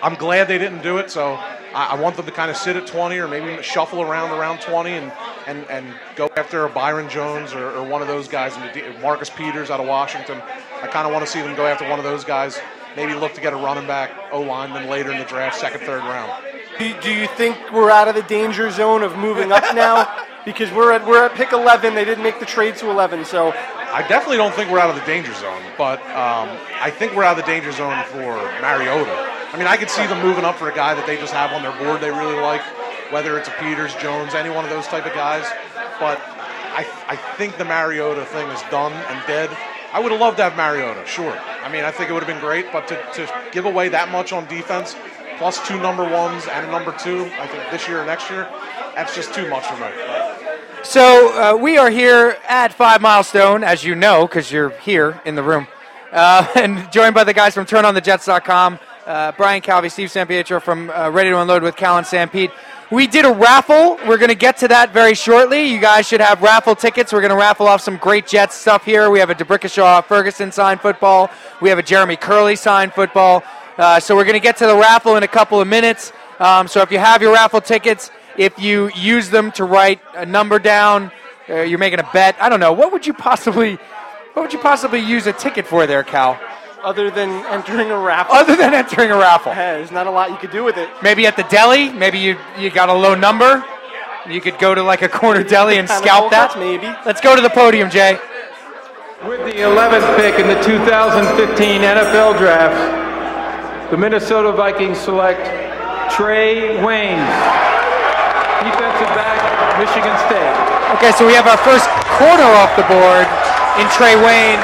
I'm 0.02 0.14
glad 0.14 0.49
they 0.49 0.58
didn't 0.58 0.82
do 0.82 0.99
it. 0.99 1.11
So 1.11 1.35
I, 1.75 1.88
I 1.92 2.00
want 2.00 2.16
them 2.16 2.26
to 2.26 2.32
kind 2.32 2.50
of 2.50 2.56
sit 2.56 2.76
at 2.76 2.87
20 2.87 3.18
or 3.18 3.28
maybe 3.28 3.62
shuffle 3.62 4.02
around 4.02 4.30
around 4.30 4.61
20 4.61 4.90
and 4.90 5.12
and, 5.47 5.64
and 5.70 5.94
go 6.14 6.30
after 6.37 6.64
a 6.64 6.68
Byron 6.68 7.08
Jones 7.08 7.54
or, 7.54 7.70
or 7.70 7.82
one 7.82 8.02
of 8.02 8.08
those 8.08 8.28
guys, 8.28 8.54
in 8.56 8.62
the 8.62 8.99
Marcus 9.00 9.30
Peters 9.30 9.70
out 9.70 9.80
of 9.80 9.87
Washington. 9.87 10.40
I 10.82 10.87
kind 10.87 11.06
of 11.06 11.12
want 11.12 11.25
to 11.25 11.30
see 11.30 11.40
them 11.40 11.56
go 11.56 11.66
after 11.66 11.88
one 11.88 11.99
of 11.99 12.04
those 12.04 12.23
guys. 12.23 12.61
Maybe 12.97 13.14
look 13.14 13.32
to 13.35 13.40
get 13.40 13.52
a 13.52 13.56
running 13.56 13.87
back, 13.87 14.11
O 14.30 14.42
lineman 14.42 14.88
later 14.88 15.11
in 15.11 15.18
the 15.18 15.25
draft, 15.25 15.58
second, 15.58 15.80
third 15.80 16.00
round. 16.02 16.44
Do, 16.78 17.00
do 17.00 17.12
you 17.12 17.26
think 17.28 17.56
we're 17.73 17.90
out 17.90 18.08
of 18.08 18.14
the 18.14 18.23
danger 18.23 18.70
zone 18.70 19.02
of 19.02 19.16
moving 19.16 19.50
up 19.52 19.75
now? 19.75 20.25
Because 20.49 20.73
we're 20.73 20.93
at 20.93 21.07
we're 21.07 21.26
at 21.26 21.35
pick 21.35 21.52
11. 21.52 21.95
They 21.95 22.07
didn't 22.07 22.25
make 22.25 22.40
the 22.40 22.47
trade 22.47 22.75
to 22.76 22.88
11, 22.88 23.26
so 23.26 23.52
I 23.93 24.00
definitely 24.09 24.38
don't 24.38 24.55
think 24.55 24.71
we're 24.71 24.78
out 24.78 24.88
of 24.88 24.97
the 24.97 25.05
danger 25.05 25.35
zone, 25.35 25.61
but 25.76 26.00
um, 26.17 26.49
I 26.81 26.90
think 26.90 27.14
we're 27.14 27.23
out 27.23 27.38
of 27.38 27.45
the 27.45 27.50
danger 27.52 27.71
zone 27.71 28.02
for 28.07 28.33
Mariota. 28.64 29.12
I 29.52 29.59
mean, 29.59 29.67
I 29.67 29.76
could 29.76 29.90
see 29.90 30.07
them 30.07 30.23
moving 30.23 30.47
up 30.47 30.57
for 30.57 30.71
a 30.71 30.75
guy 30.75 30.95
that 30.95 31.07
they 31.07 31.19
just 31.19 31.35
have 31.35 31.52
on 31.52 31.61
their 31.61 31.76
board 31.76 32.00
they 32.00 32.09
really 32.09 32.40
like, 32.40 32.62
whether 33.12 33.37
it's 33.37 33.49
a 33.49 33.55
Peters, 33.61 33.95
Jones, 33.97 34.33
any 34.33 34.49
one 34.49 34.64
of 34.64 34.71
those 34.71 34.87
type 34.87 35.05
of 35.05 35.12
guys. 35.12 35.45
But 36.00 36.19
I, 36.73 36.88
I 37.09 37.17
think 37.37 37.59
the 37.59 37.67
Mariota 37.67 38.25
thing 38.25 38.49
is 38.49 38.62
done 38.71 38.95
and 38.95 39.26
dead. 39.26 39.55
I 39.93 40.00
would 40.00 40.12
have 40.12 40.21
loved 40.21 40.38
to 40.38 40.45
have 40.45 40.57
Mariota, 40.57 41.05
sure. 41.05 41.37
I 41.62 41.71
mean, 41.71 41.85
I 41.85 41.90
think 41.90 42.09
it 42.09 42.14
would 42.14 42.23
have 42.23 42.33
been 42.33 42.40
great, 42.40 42.73
but 42.73 42.88
to, 42.88 42.97
to 43.17 43.31
give 43.52 43.67
away 43.67 43.90
that 43.90 44.11
much 44.11 44.33
on 44.33 44.49
defense, 44.49 44.97
plus 45.37 45.61
two 45.69 45.78
number 45.81 46.05
ones 46.05 46.47
and 46.49 46.67
a 46.67 46.71
number 46.71 46.93
two, 46.97 47.31
I 47.37 47.47
think 47.49 47.71
this 47.71 47.87
year 47.87 48.00
or 48.00 48.07
next 48.07 48.31
year, 48.31 48.49
that's 48.99 49.14
just 49.14 49.33
too 49.33 49.49
much 49.49 49.64
for 49.64 49.76
me. 49.76 49.87
So 50.83 51.33
uh, 51.33 51.57
we 51.57 51.78
are 51.78 51.88
here 51.88 52.37
at 52.49 52.73
Five 52.73 53.00
Mile 53.00 53.23
Stone, 53.23 53.62
as 53.62 53.85
you 53.85 53.95
know, 53.95 54.26
because 54.26 54.50
you're 54.50 54.71
here 54.71 55.21
in 55.25 55.37
the 55.37 55.43
room, 55.43 55.69
uh, 56.11 56.49
and 56.57 56.90
joined 56.90 57.14
by 57.14 57.23
the 57.23 57.33
guys 57.33 57.55
from 57.55 57.64
TurnOnTheJets.com, 57.64 58.81
uh, 59.07 59.33
Brian 59.37 59.62
Calvi, 59.62 59.88
Steve 59.88 60.09
Sampietro 60.09 60.61
from 60.61 60.90
uh, 60.90 61.11
Ready 61.11 61.31
to 61.31 61.40
Unload 61.40 61.62
with 61.62 61.76
Cal 61.76 61.97
and 61.97 62.05
Sanpete. 62.05 62.50
We 62.90 63.07
did 63.07 63.25
a 63.25 63.31
raffle. 63.31 63.99
We're 64.09 64.17
going 64.17 64.31
to 64.31 64.35
get 64.35 64.57
to 64.59 64.69
that 64.69 64.93
very 64.93 65.14
shortly. 65.14 65.67
You 65.67 65.81
guys 65.81 66.09
should 66.09 66.21
have 66.21 66.43
raffle 66.43 66.75
tickets. 66.75 67.12
We're 67.12 67.21
going 67.21 67.31
to 67.31 67.37
raffle 67.37 67.69
off 67.69 67.81
some 67.83 67.99
great 67.99 68.26
Jets 68.26 68.57
stuff 68.57 68.85
here. 68.85 69.11
We 69.11 69.21
have 69.21 69.31
a 69.31 69.35
D'Brickashaw 69.37 70.07
Ferguson 70.07 70.50
signed 70.50 70.81
football. 70.81 71.31
We 71.61 71.69
have 71.69 71.78
a 71.78 71.85
Jeremy 71.85 72.17
Kerley 72.17 72.59
signed 72.59 72.95
football. 72.95 73.45
Uh, 73.76 74.00
so 74.00 74.17
we're 74.17 74.25
going 74.25 74.35
to 74.35 74.40
get 74.40 74.57
to 74.57 74.67
the 74.67 74.75
raffle 74.76 75.14
in 75.14 75.23
a 75.23 75.28
couple 75.28 75.61
of 75.61 75.68
minutes. 75.68 76.12
Um, 76.40 76.66
so 76.66 76.83
if 76.83 76.90
you 76.90 76.99
have 76.99 77.22
your 77.22 77.35
raffle 77.35 77.61
tickets, 77.61 78.11
if 78.38 78.59
you 78.59 78.90
use 78.94 79.29
them 79.31 79.53
to 79.53 79.64
write 79.64 80.01
a 80.14 80.24
number 80.24 80.59
down, 80.59 81.11
uh, 81.51 81.61
you're 81.62 81.79
making 81.79 81.98
a 82.01 82.09
bet. 82.12 82.37
I 82.40 82.48
don't 82.48 82.61
know. 82.61 82.72
What 82.72 82.92
would 82.92 83.07
you 83.07 83.12
possibly, 83.12 83.74
what 84.33 84.42
would 84.42 84.53
you 84.53 84.59
possibly 84.61 85.01
use 85.01 85.27
a 85.27 85.33
ticket 85.33 85.66
for 85.66 85.87
there, 85.87 86.03
Cal? 86.05 86.40
other 86.85 87.11
than 87.11 87.29
entering 87.46 87.90
a 87.90 87.98
raffle, 87.98 88.33
Other 88.37 88.55
than 88.55 88.72
entering 88.72 89.11
a 89.11 89.16
raffle, 89.16 89.53
hey, 89.53 89.77
there's 89.79 89.90
not 89.90 90.07
a 90.07 90.11
lot 90.11 90.31
you 90.31 90.37
could 90.37 90.53
do 90.53 90.62
with 90.62 90.77
it. 90.79 90.88
maybe 91.03 91.27
at 91.27 91.35
the 91.37 91.42
deli. 91.44 91.90
Maybe 91.90 92.18
you 92.20 92.37
you 92.57 92.70
got 92.70 92.88
a 92.88 92.92
low 92.94 93.16
number. 93.16 93.64
You 94.29 94.40
could 94.40 94.59
go 94.61 94.77
to 94.77 94.83
like 94.85 95.03
a 95.03 95.09
corner 95.09 95.42
deli 95.55 95.77
and 95.79 95.88
scalp 95.88 96.31
that. 96.31 96.57
maybe. 96.57 96.87
Let's 97.05 97.20
go 97.20 97.35
to 97.35 97.42
the 97.42 97.51
podium, 97.51 97.90
Jay. 97.90 98.12
With 99.27 99.40
the 99.44 99.59
11th 99.61 100.16
pick 100.16 100.38
in 100.38 100.46
the 100.46 100.62
2015 100.62 101.81
NFL 101.83 102.38
Draft, 102.38 103.90
the 103.90 103.96
Minnesota 103.96 104.53
Vikings 104.53 104.98
select 104.98 105.40
Trae 106.12 106.79
Waynes, 106.79 107.27
defensive 108.64 109.11
back, 109.14 109.38
Michigan 109.79 110.14
State. 110.27 110.55
Okay, 110.99 111.12
so 111.14 111.27
we 111.27 111.35
have 111.37 111.47
our 111.47 111.61
first 111.62 111.87
corner 112.18 112.49
off 112.59 112.73
the 112.75 112.87
board 112.90 113.27
in 113.79 113.87
Trae 113.94 114.16
Wayne. 114.18 114.61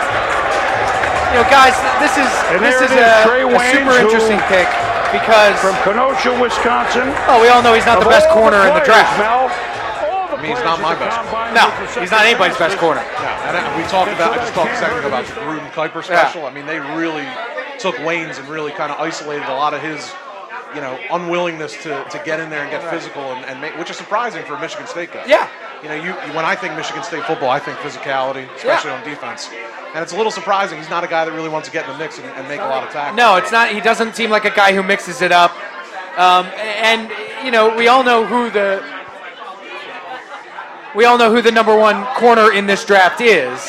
You 1.34 1.42
know, 1.42 1.46
guys, 1.50 1.74
this 1.98 2.14
is 2.14 2.30
And 2.54 2.62
this 2.62 2.78
there 2.78 2.86
is 2.86 2.92
it 2.94 3.02
is, 3.02 3.10
a, 3.10 3.26
a 3.26 3.62
super 3.74 3.94
interesting 3.98 4.38
pick 4.46 4.70
because 5.10 5.54
From 5.58 5.74
Kenosha, 5.82 6.30
Wisconsin. 6.38 7.10
oh, 7.30 7.42
we 7.42 7.48
all 7.50 7.62
know 7.62 7.74
he's 7.74 7.86
not 7.86 7.98
the 7.98 8.06
Of 8.06 8.14
best 8.14 8.28
all 8.30 8.38
corner 8.38 8.62
in 8.66 8.74
the 8.74 8.82
draft. 8.86 9.18
Mel, 9.18 9.50
I 9.50 10.38
mean, 10.42 10.54
he's 10.54 10.62
not 10.66 10.78
my 10.82 10.94
best. 10.94 11.18
corner. 11.30 11.50
No, 11.54 11.70
he's 11.98 12.10
not 12.10 12.22
anybody's 12.26 12.58
best 12.58 12.78
corner. 12.78 13.02
Yeah, 13.02 13.48
and 13.50 13.56
I- 13.58 13.66
we 13.78 13.82
talked 13.90 14.10
about. 14.14 14.34
I 14.34 14.36
just 14.42 14.54
talked 14.54 14.70
a 14.70 14.76
second 14.78 14.98
ago 14.98 15.08
about 15.08 15.26
the 15.26 15.34
Gruden 15.42 15.66
Kiper 15.74 16.02
special. 16.04 16.42
Yeah. 16.42 16.48
I 16.48 16.52
mean, 16.54 16.66
they 16.66 16.78
really 16.78 17.26
took 17.78 17.96
Waynes 18.06 18.38
and 18.38 18.46
really 18.48 18.70
kind 18.72 18.90
of 18.92 18.98
isolated 19.00 19.46
a 19.50 19.54
lot 19.58 19.74
of 19.74 19.82
his, 19.82 20.06
you 20.74 20.80
know, 20.80 20.98
unwillingness 21.10 21.82
to, 21.82 22.04
to 22.10 22.22
get 22.24 22.40
in 22.40 22.50
there 22.50 22.62
and 22.62 22.70
get 22.70 22.88
physical, 22.90 23.22
and, 23.32 23.44
and 23.46 23.60
make, 23.60 23.76
which 23.78 23.90
is 23.90 23.96
surprising 23.96 24.44
for 24.44 24.54
a 24.54 24.60
Michigan 24.60 24.86
State 24.86 25.12
guy. 25.12 25.24
Yeah. 25.26 25.48
You 25.82 25.88
know, 25.88 25.94
you, 25.96 26.12
when 26.34 26.44
I 26.44 26.54
think 26.54 26.74
Michigan 26.76 27.02
State 27.02 27.24
football, 27.24 27.50
I 27.50 27.58
think 27.58 27.78
physicality, 27.78 28.48
especially 28.56 28.90
on 28.90 29.04
defense, 29.04 29.50
and 29.94 30.02
it's 30.02 30.12
a 30.12 30.16
little 30.16 30.32
surprising. 30.32 30.78
He's 30.78 30.90
not 30.90 31.04
a 31.04 31.06
guy 31.06 31.24
that 31.24 31.32
really 31.32 31.48
wants 31.48 31.68
to 31.68 31.72
get 31.72 31.84
in 31.86 31.92
the 31.92 31.98
mix 31.98 32.18
and, 32.18 32.26
and 32.26 32.48
make 32.48 32.60
a 32.60 32.64
lot 32.64 32.84
of 32.84 32.90
tackles. 32.90 33.16
No, 33.16 33.36
it's 33.36 33.52
not. 33.52 33.70
He 33.70 33.80
doesn't 33.80 34.16
seem 34.16 34.30
like 34.30 34.44
a 34.44 34.50
guy 34.50 34.72
who 34.74 34.82
mixes 34.82 35.22
it 35.22 35.30
up. 35.30 35.52
Um, 36.18 36.46
and 36.56 37.10
you 37.44 37.50
know, 37.50 37.76
we 37.76 37.88
all 37.88 38.02
know 38.02 38.26
who 38.26 38.50
the 38.50 38.82
we 40.94 41.04
all 41.04 41.18
know 41.18 41.30
who 41.32 41.42
the 41.42 41.52
number 41.52 41.76
one 41.76 42.04
corner 42.14 42.52
in 42.52 42.66
this 42.66 42.84
draft 42.84 43.20
is. 43.20 43.68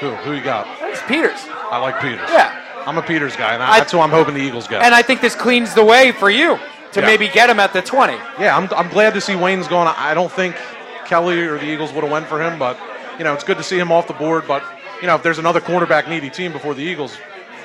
Who 0.00 0.10
who 0.16 0.32
you 0.32 0.42
got? 0.42 0.66
It's 0.80 1.02
Peters. 1.02 1.40
I 1.70 1.78
like 1.78 2.00
Peters. 2.00 2.28
Yeah. 2.30 2.56
I'm 2.90 2.98
a 2.98 3.02
Peters 3.02 3.36
guy, 3.36 3.54
and 3.54 3.62
I, 3.62 3.74
I- 3.74 3.78
that's 3.78 3.92
who 3.92 4.00
I'm 4.00 4.10
hoping 4.10 4.34
the 4.34 4.40
Eagles 4.40 4.66
get. 4.66 4.82
And 4.82 4.92
I 4.94 5.00
think 5.02 5.20
this 5.20 5.36
cleans 5.36 5.74
the 5.74 5.84
way 5.84 6.10
for 6.10 6.28
you 6.28 6.58
to 6.92 7.00
Yeah. 7.00 7.06
maybe 7.06 7.28
get 7.28 7.48
him 7.48 7.60
at 7.60 7.72
the 7.72 7.80
20. 7.80 8.14
Yeah, 8.40 8.56
I'm, 8.56 8.68
I'm 8.74 8.88
glad 8.88 9.14
to 9.14 9.20
see 9.20 9.34
Waynes 9.34 9.68
going. 9.68 9.86
I 9.96 10.12
don't 10.12 10.32
think 10.32 10.56
Kelly 11.06 11.38
or 11.42 11.56
the 11.56 11.66
Eagles 11.66 11.92
would 11.92 12.02
have 12.02 12.10
went 12.12 12.26
for 12.26 12.42
him, 12.42 12.58
but 12.58 12.76
you 13.16 13.22
know 13.24 13.32
it's 13.32 13.44
good 13.44 13.58
to 13.58 13.62
see 13.62 13.78
him 13.78 13.92
off 13.92 14.08
the 14.08 14.12
board. 14.14 14.44
But 14.48 14.64
you 15.00 15.06
know 15.06 15.14
if 15.14 15.22
there's 15.22 15.38
another 15.38 15.60
cornerback 15.60 16.08
needy 16.08 16.30
team 16.30 16.50
before 16.52 16.74
the 16.74 16.82
Eagles, 16.82 17.16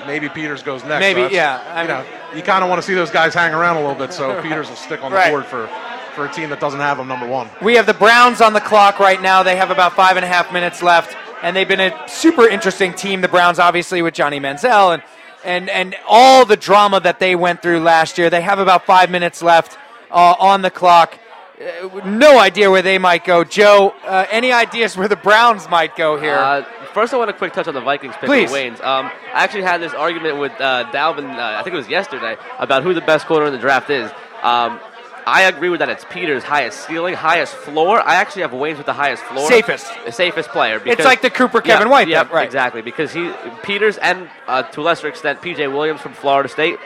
maybe 0.05 0.29
Peters 0.29 0.61
goes 0.61 0.83
next. 0.83 0.99
Maybe, 0.99 1.21
So 1.23 1.29
yeah, 1.29 1.59
I 1.73 1.81
you 1.81 1.87
mean- 1.87 1.97
know 1.97 2.05
you 2.35 2.43
kind 2.43 2.63
of 2.63 2.69
want 2.69 2.79
to 2.81 2.85
see 2.85 2.93
those 2.93 3.09
guys 3.09 3.33
hang 3.33 3.53
around 3.53 3.77
a 3.77 3.79
little 3.79 3.95
bit, 3.95 4.13
so 4.13 4.39
Peters 4.43 4.69
will 4.69 4.75
stick 4.75 5.03
on 5.03 5.09
the 5.11 5.17
Right. 5.17 5.31
board 5.31 5.45
for 5.47 5.67
for 6.13 6.25
a 6.27 6.31
team 6.31 6.49
that 6.51 6.59
doesn't 6.59 6.79
have 6.79 6.97
him 6.99 7.07
number 7.07 7.27
one. 7.27 7.49
We 7.63 7.73
have 7.75 7.87
the 7.87 7.93
Browns 7.95 8.39
on 8.41 8.53
the 8.53 8.61
clock 8.61 8.99
right 8.99 9.21
now. 9.21 9.41
They 9.43 9.55
have 9.57 9.69
about 9.71 9.93
five 9.95 10.15
and 10.17 10.23
a 10.23 10.27
half 10.29 10.53
minutes 10.53 10.81
left, 10.83 11.15
and 11.45 11.55
they've 11.55 11.67
been 11.67 11.79
a 11.79 12.09
super 12.09 12.47
interesting 12.47 12.93
team. 12.95 13.21
The 13.21 13.27
Browns, 13.27 13.59
obviously, 13.59 14.01
with 14.01 14.15
Johnny 14.15 14.39
Manziel 14.39 14.95
and 14.95 15.03
and 15.43 15.69
and 15.69 15.95
all 16.09 16.43
the 16.43 16.57
drama 16.57 16.99
that 16.99 17.19
they 17.19 17.35
went 17.35 17.61
through 17.61 17.81
last 17.81 18.17
year. 18.17 18.31
They 18.31 18.41
have 18.41 18.57
about 18.57 18.87
five 18.87 19.11
minutes 19.11 19.43
left 19.43 19.77
uh, 20.09 20.35
on 20.39 20.63
the 20.63 20.71
clock. 20.71 21.19
Uh, 21.61 22.01
no 22.03 22.39
idea 22.39 22.71
where 22.71 22.81
they 22.81 22.97
might 22.97 23.23
go. 23.23 23.43
Joe, 23.43 23.93
uh, 24.05 24.25
any 24.31 24.51
ideas 24.51 24.97
where 24.97 25.07
the 25.07 25.15
Browns 25.15 25.69
might 25.69 25.95
go 25.95 26.19
here? 26.19 26.35
Uh, 26.35 26.65
first, 26.93 27.13
I 27.13 27.17
want 27.17 27.29
a 27.29 27.33
quick 27.33 27.53
touch 27.53 27.67
on 27.67 27.75
the 27.75 27.81
Vikings 27.81 28.15
pick 28.15 28.25
Please. 28.25 28.49
Waynes. 28.49 28.83
Um, 28.83 29.05
I 29.05 29.43
actually 29.43 29.61
had 29.61 29.79
this 29.81 29.93
argument 29.93 30.39
with 30.39 30.51
uh, 30.59 30.89
Dalvin, 30.91 31.29
uh, 31.29 31.59
I 31.59 31.61
think 31.63 31.75
it 31.75 31.77
was 31.77 31.87
yesterday, 31.87 32.37
about 32.57 32.81
who 32.81 32.95
the 32.95 33.01
best 33.01 33.27
corner 33.27 33.45
in 33.45 33.53
the 33.53 33.59
draft 33.59 33.91
is. 33.91 34.11
Um, 34.41 34.79
I 35.25 35.43
agree 35.43 35.69
with 35.69 35.79
that. 35.79 35.89
It's 35.89 36.05
Peters' 36.09 36.43
highest 36.43 36.85
ceiling, 36.87 37.15
highest 37.15 37.53
floor. 37.55 37.99
I 37.99 38.15
actually 38.15 38.43
have 38.43 38.51
Waynes 38.51 38.77
with 38.77 38.85
the 38.85 38.93
highest 38.93 39.23
floor. 39.23 39.47
Safest. 39.49 39.87
The 40.05 40.11
safest 40.11 40.49
player. 40.49 40.81
It's 40.85 41.03
like 41.03 41.21
the 41.21 41.31
Cooper 41.31 41.61
Kevin 41.61 41.87
yeah, 41.87 41.91
White 41.91 42.07
Yeah, 42.07 42.27
right. 42.31 42.45
exactly. 42.45 42.81
Because 42.83 43.11
he 43.11 43.31
Peters 43.63 43.97
and 43.97 44.29
uh, 44.47 44.63
to 44.63 44.81
a 44.81 44.83
lesser 44.83 45.07
extent 45.07 45.41
PJ 45.41 45.71
Williams 45.71 46.01
from 46.01 46.13
Florida 46.13 46.47
State. 46.49 46.77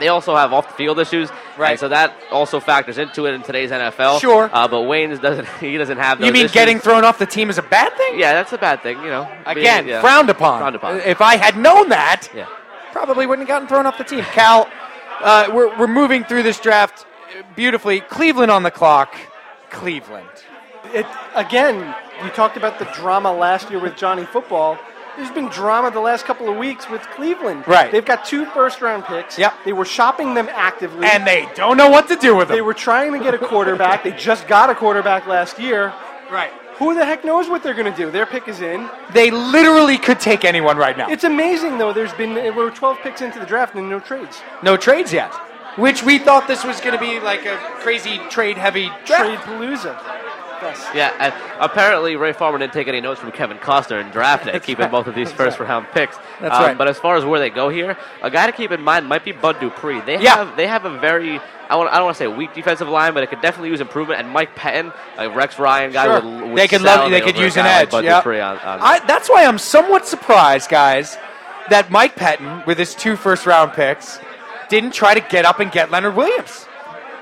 They 0.00 0.08
also 0.08 0.36
have 0.36 0.52
off 0.52 0.68
the 0.68 0.74
field 0.74 1.00
issues, 1.00 1.28
Right. 1.56 1.70
And 1.72 1.80
so 1.80 1.88
that 1.88 2.14
also 2.30 2.60
factors 2.60 2.98
into 2.98 3.26
it 3.26 3.34
in 3.34 3.42
today's 3.42 3.72
NFL. 3.72 4.20
Sure. 4.20 4.48
uh, 4.52 4.68
but 4.68 4.82
Waynes 4.82 5.20
doesn't. 5.20 5.48
He 5.60 5.76
doesn't 5.76 5.98
have. 5.98 6.18
Those 6.18 6.26
you 6.28 6.32
mean 6.32 6.44
issues. 6.44 6.54
getting 6.54 6.78
thrown 6.78 7.04
off 7.04 7.18
the 7.18 7.26
team 7.26 7.50
is 7.50 7.58
a 7.58 7.62
bad 7.62 7.92
thing? 7.96 8.16
Yeah, 8.18 8.32
that's 8.34 8.52
a 8.52 8.58
bad 8.58 8.80
thing. 8.82 8.98
You 8.98 9.08
know, 9.08 9.24
Being- 9.46 9.58
Again, 9.58 9.88
yeah. 9.88 10.00
frowned 10.00 10.30
upon. 10.30 10.60
Frowned 10.60 10.76
upon. 10.76 11.00
If 11.00 11.20
I 11.20 11.36
had 11.36 11.56
known 11.56 11.88
that, 11.88 12.28
Yeah. 12.32 12.46
probably 12.92 13.26
wouldn't 13.26 13.48
have 13.48 13.52
gotten 13.56 13.66
thrown 13.68 13.86
off 13.86 13.98
the 13.98 14.04
team. 14.04 14.22
Cal, 14.22 14.68
uh, 15.20 15.50
we're, 15.52 15.76
we're 15.76 15.88
moving 15.88 16.22
through 16.22 16.44
this 16.44 16.60
draft 16.60 17.04
beautifully. 17.56 18.00
Cleveland 18.00 18.50
on 18.50 18.62
the 18.62 18.70
clock. 18.70 19.14
Cleveland. 19.70 20.28
It 20.94 21.06
again. 21.34 21.94
You 22.24 22.30
talked 22.30 22.56
about 22.56 22.78
the 22.78 22.86
drama 22.86 23.32
last 23.32 23.70
year 23.70 23.78
with 23.78 23.96
Johnny 23.96 24.24
Football. 24.24 24.78
There's 25.16 25.30
been 25.32 25.48
drama 25.48 25.90
the 25.90 26.00
last 26.00 26.24
couple 26.24 26.48
of 26.48 26.56
weeks 26.56 26.88
with 26.88 27.02
Cleveland. 27.10 27.66
Right. 27.66 27.90
They've 27.90 28.04
got 28.04 28.24
two 28.24 28.44
first 28.46 28.80
round 28.80 29.04
picks. 29.04 29.36
Yep. 29.36 29.52
They 29.64 29.72
were 29.72 29.84
shopping 29.84 30.34
them 30.34 30.48
actively. 30.50 31.06
And 31.06 31.26
they 31.26 31.48
don't 31.56 31.76
know 31.76 31.88
what 31.88 32.06
to 32.08 32.16
do 32.16 32.36
with 32.36 32.48
them. 32.48 32.56
They 32.56 32.62
were 32.62 32.74
trying 32.74 33.12
to 33.12 33.18
get 33.18 33.34
a 33.34 33.38
quarterback. 33.38 34.04
they 34.04 34.12
just 34.12 34.46
got 34.46 34.70
a 34.70 34.74
quarterback 34.76 35.26
last 35.26 35.58
year. 35.58 35.92
Right. 36.30 36.52
Who 36.76 36.94
the 36.94 37.04
heck 37.04 37.24
knows 37.24 37.48
what 37.48 37.64
they're 37.64 37.74
going 37.74 37.92
to 37.92 37.96
do? 37.96 38.12
Their 38.12 38.26
pick 38.26 38.46
is 38.46 38.60
in. 38.60 38.88
They 39.12 39.32
literally 39.32 39.98
could 39.98 40.20
take 40.20 40.44
anyone 40.44 40.76
right 40.76 40.96
now. 40.96 41.10
It's 41.10 41.24
amazing 41.24 41.78
though. 41.78 41.92
There's 41.92 42.12
been 42.12 42.34
we're 42.54 42.70
12 42.70 42.98
picks 42.98 43.20
into 43.20 43.40
the 43.40 43.46
draft 43.46 43.74
and 43.74 43.90
no 43.90 43.98
trades. 43.98 44.40
No 44.62 44.76
trades 44.76 45.12
yet. 45.12 45.32
Which 45.78 46.02
we 46.02 46.18
thought 46.18 46.48
this 46.48 46.64
was 46.64 46.80
going 46.80 46.94
to 46.94 47.00
be 47.00 47.20
like 47.20 47.46
a 47.46 47.56
crazy 47.80 48.18
trade 48.30 48.58
heavy 48.58 48.88
Trade 49.04 49.38
palooza. 49.38 49.96
Yes. 50.60 50.88
Yeah, 50.92 51.14
and 51.20 51.32
apparently 51.60 52.16
Ray 52.16 52.32
Farmer 52.32 52.58
didn't 52.58 52.72
take 52.72 52.88
any 52.88 53.00
notes 53.00 53.20
from 53.20 53.30
Kevin 53.30 53.58
Costner 53.58 54.00
in 54.04 54.10
draft 54.10 54.44
day, 54.46 54.58
keeping 54.58 54.82
right. 54.82 54.90
both 54.90 55.06
of 55.06 55.14
these 55.14 55.30
first 55.30 55.60
round 55.60 55.86
picks. 55.92 56.16
That's 56.40 56.52
Um, 56.56 56.62
right. 56.62 56.76
But 56.76 56.88
as 56.88 56.98
far 56.98 57.16
as 57.16 57.24
where 57.24 57.38
they 57.38 57.48
go 57.48 57.68
here, 57.68 57.96
a 58.22 58.30
guy 58.30 58.46
to 58.46 58.52
keep 58.52 58.72
in 58.72 58.82
mind 58.82 59.06
might 59.06 59.24
be 59.24 59.30
Bud 59.30 59.60
Dupree. 59.60 60.00
They 60.00 60.18
Yeah. 60.18 60.34
have 60.34 60.56
they 60.56 60.66
have 60.66 60.84
a 60.84 60.98
very 60.98 61.40
I, 61.70 61.76
want, 61.76 61.92
I 61.92 61.96
don't 61.96 62.06
want 62.06 62.16
to 62.16 62.24
say 62.24 62.26
weak 62.26 62.54
defensive 62.54 62.88
line, 62.88 63.12
but 63.14 63.22
it 63.22 63.28
could 63.28 63.42
definitely 63.42 63.68
use 63.68 63.80
improvement. 63.82 64.20
And 64.20 64.30
Mike 64.30 64.56
Pettine, 64.56 64.92
a 65.18 65.28
Rex 65.28 65.58
Ryan 65.58 65.92
guy, 65.92 66.04
Sure. 66.06 66.22
would, 66.22 66.48
would 66.48 66.56
they 66.56 66.66
could 66.66 66.80
love. 66.82 67.10
They 67.10 67.20
could 67.20 67.36
use 67.36 67.56
an 67.56 67.64
guy 67.64 67.72
like 67.74 67.82
edge. 67.82 67.90
Bud 67.90 68.04
yep. 68.04 68.26
On, 68.26 68.34
on 68.34 68.58
I, 68.80 69.00
that's 69.06 69.28
why 69.28 69.44
I'm 69.44 69.58
somewhat 69.58 70.06
surprised, 70.08 70.70
guys, 70.70 71.18
that 71.68 71.90
Mike 71.90 72.16
Pettine 72.16 72.64
with 72.66 72.78
his 72.78 72.94
two 72.94 73.16
first 73.16 73.44
round 73.44 73.74
picks, 73.74 74.18
didn't 74.68 74.92
try 74.92 75.14
to 75.14 75.20
get 75.20 75.44
up 75.44 75.60
and 75.60 75.70
get 75.70 75.90
Leonard 75.90 76.16
Williams, 76.16 76.66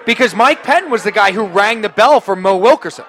because 0.04 0.34
Mike 0.34 0.62
Pettine 0.62 0.90
was 0.90 1.02
the 1.02 1.12
guy 1.12 1.32
who 1.32 1.46
rang 1.46 1.82
the 1.82 1.88
bell 1.88 2.20
for 2.20 2.36
Mo 2.36 2.56
Wilkerson. 2.56 3.04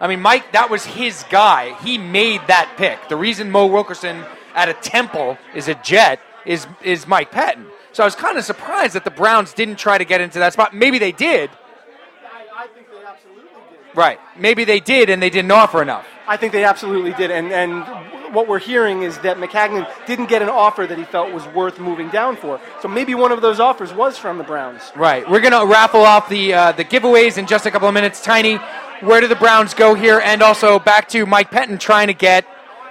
I 0.00 0.08
mean, 0.08 0.20
Mike, 0.20 0.52
that 0.52 0.68
was 0.68 0.84
his 0.84 1.24
guy. 1.30 1.74
He 1.82 1.96
made 1.96 2.40
that 2.48 2.74
pick. 2.76 3.08
The 3.08 3.16
reason 3.16 3.50
Mo 3.50 3.66
Wilkerson 3.66 4.24
at 4.54 4.68
a 4.68 4.74
Temple 4.74 5.38
is 5.54 5.68
a 5.68 5.74
Jet 5.76 6.18
is 6.44 6.66
is 6.82 7.06
Mike 7.06 7.30
Pettine. 7.30 7.66
So 7.92 8.02
I 8.02 8.06
was 8.06 8.14
kind 8.14 8.36
of 8.36 8.44
surprised 8.44 8.94
that 8.94 9.04
the 9.04 9.10
Browns 9.10 9.52
didn't 9.52 9.76
try 9.76 9.98
to 9.98 10.04
get 10.04 10.20
into 10.20 10.38
that 10.40 10.54
spot. 10.54 10.74
Maybe 10.74 10.98
they 10.98 11.12
did. 11.12 11.50
I, 11.50 12.64
I 12.64 12.66
think 12.68 12.88
they 12.90 13.04
absolutely 13.06 13.42
did. 13.42 13.96
Right. 13.96 14.18
Maybe 14.36 14.64
they 14.64 14.80
did, 14.80 15.10
and 15.10 15.22
they 15.22 15.30
didn't 15.30 15.50
offer 15.50 15.82
enough. 15.82 16.06
I 16.26 16.36
think 16.36 16.52
they 16.52 16.64
absolutely 16.64 17.12
did. 17.12 17.30
And, 17.30 17.52
and 17.52 17.84
what 18.32 18.48
we're 18.48 18.58
hearing 18.58 19.02
is 19.02 19.18
that 19.18 19.36
Maccagnan 19.36 19.86
didn't 20.06 20.26
get 20.26 20.42
an 20.42 20.48
offer 20.48 20.86
that 20.86 20.98
he 20.98 21.04
felt 21.04 21.32
was 21.32 21.46
worth 21.48 21.78
moving 21.78 22.08
down 22.08 22.36
for. 22.36 22.60
So 22.80 22.88
maybe 22.88 23.14
one 23.14 23.30
of 23.32 23.42
those 23.42 23.60
offers 23.60 23.92
was 23.92 24.18
from 24.18 24.38
the 24.38 24.44
Browns. 24.44 24.80
Right. 24.96 25.28
We're 25.28 25.40
gonna 25.40 25.64
raffle 25.66 26.02
off 26.02 26.28
the 26.28 26.54
uh, 26.54 26.72
the 26.72 26.84
giveaways 26.84 27.38
in 27.38 27.46
just 27.46 27.66
a 27.66 27.70
couple 27.70 27.88
of 27.88 27.94
minutes. 27.94 28.22
Tiny, 28.22 28.56
where 29.00 29.20
do 29.20 29.28
the 29.28 29.36
Browns 29.36 29.74
go 29.74 29.94
here? 29.94 30.20
And 30.24 30.42
also 30.42 30.78
back 30.78 31.08
to 31.10 31.26
Mike 31.26 31.50
Pettine 31.50 31.78
trying 31.78 32.06
to 32.08 32.14
get, 32.14 32.46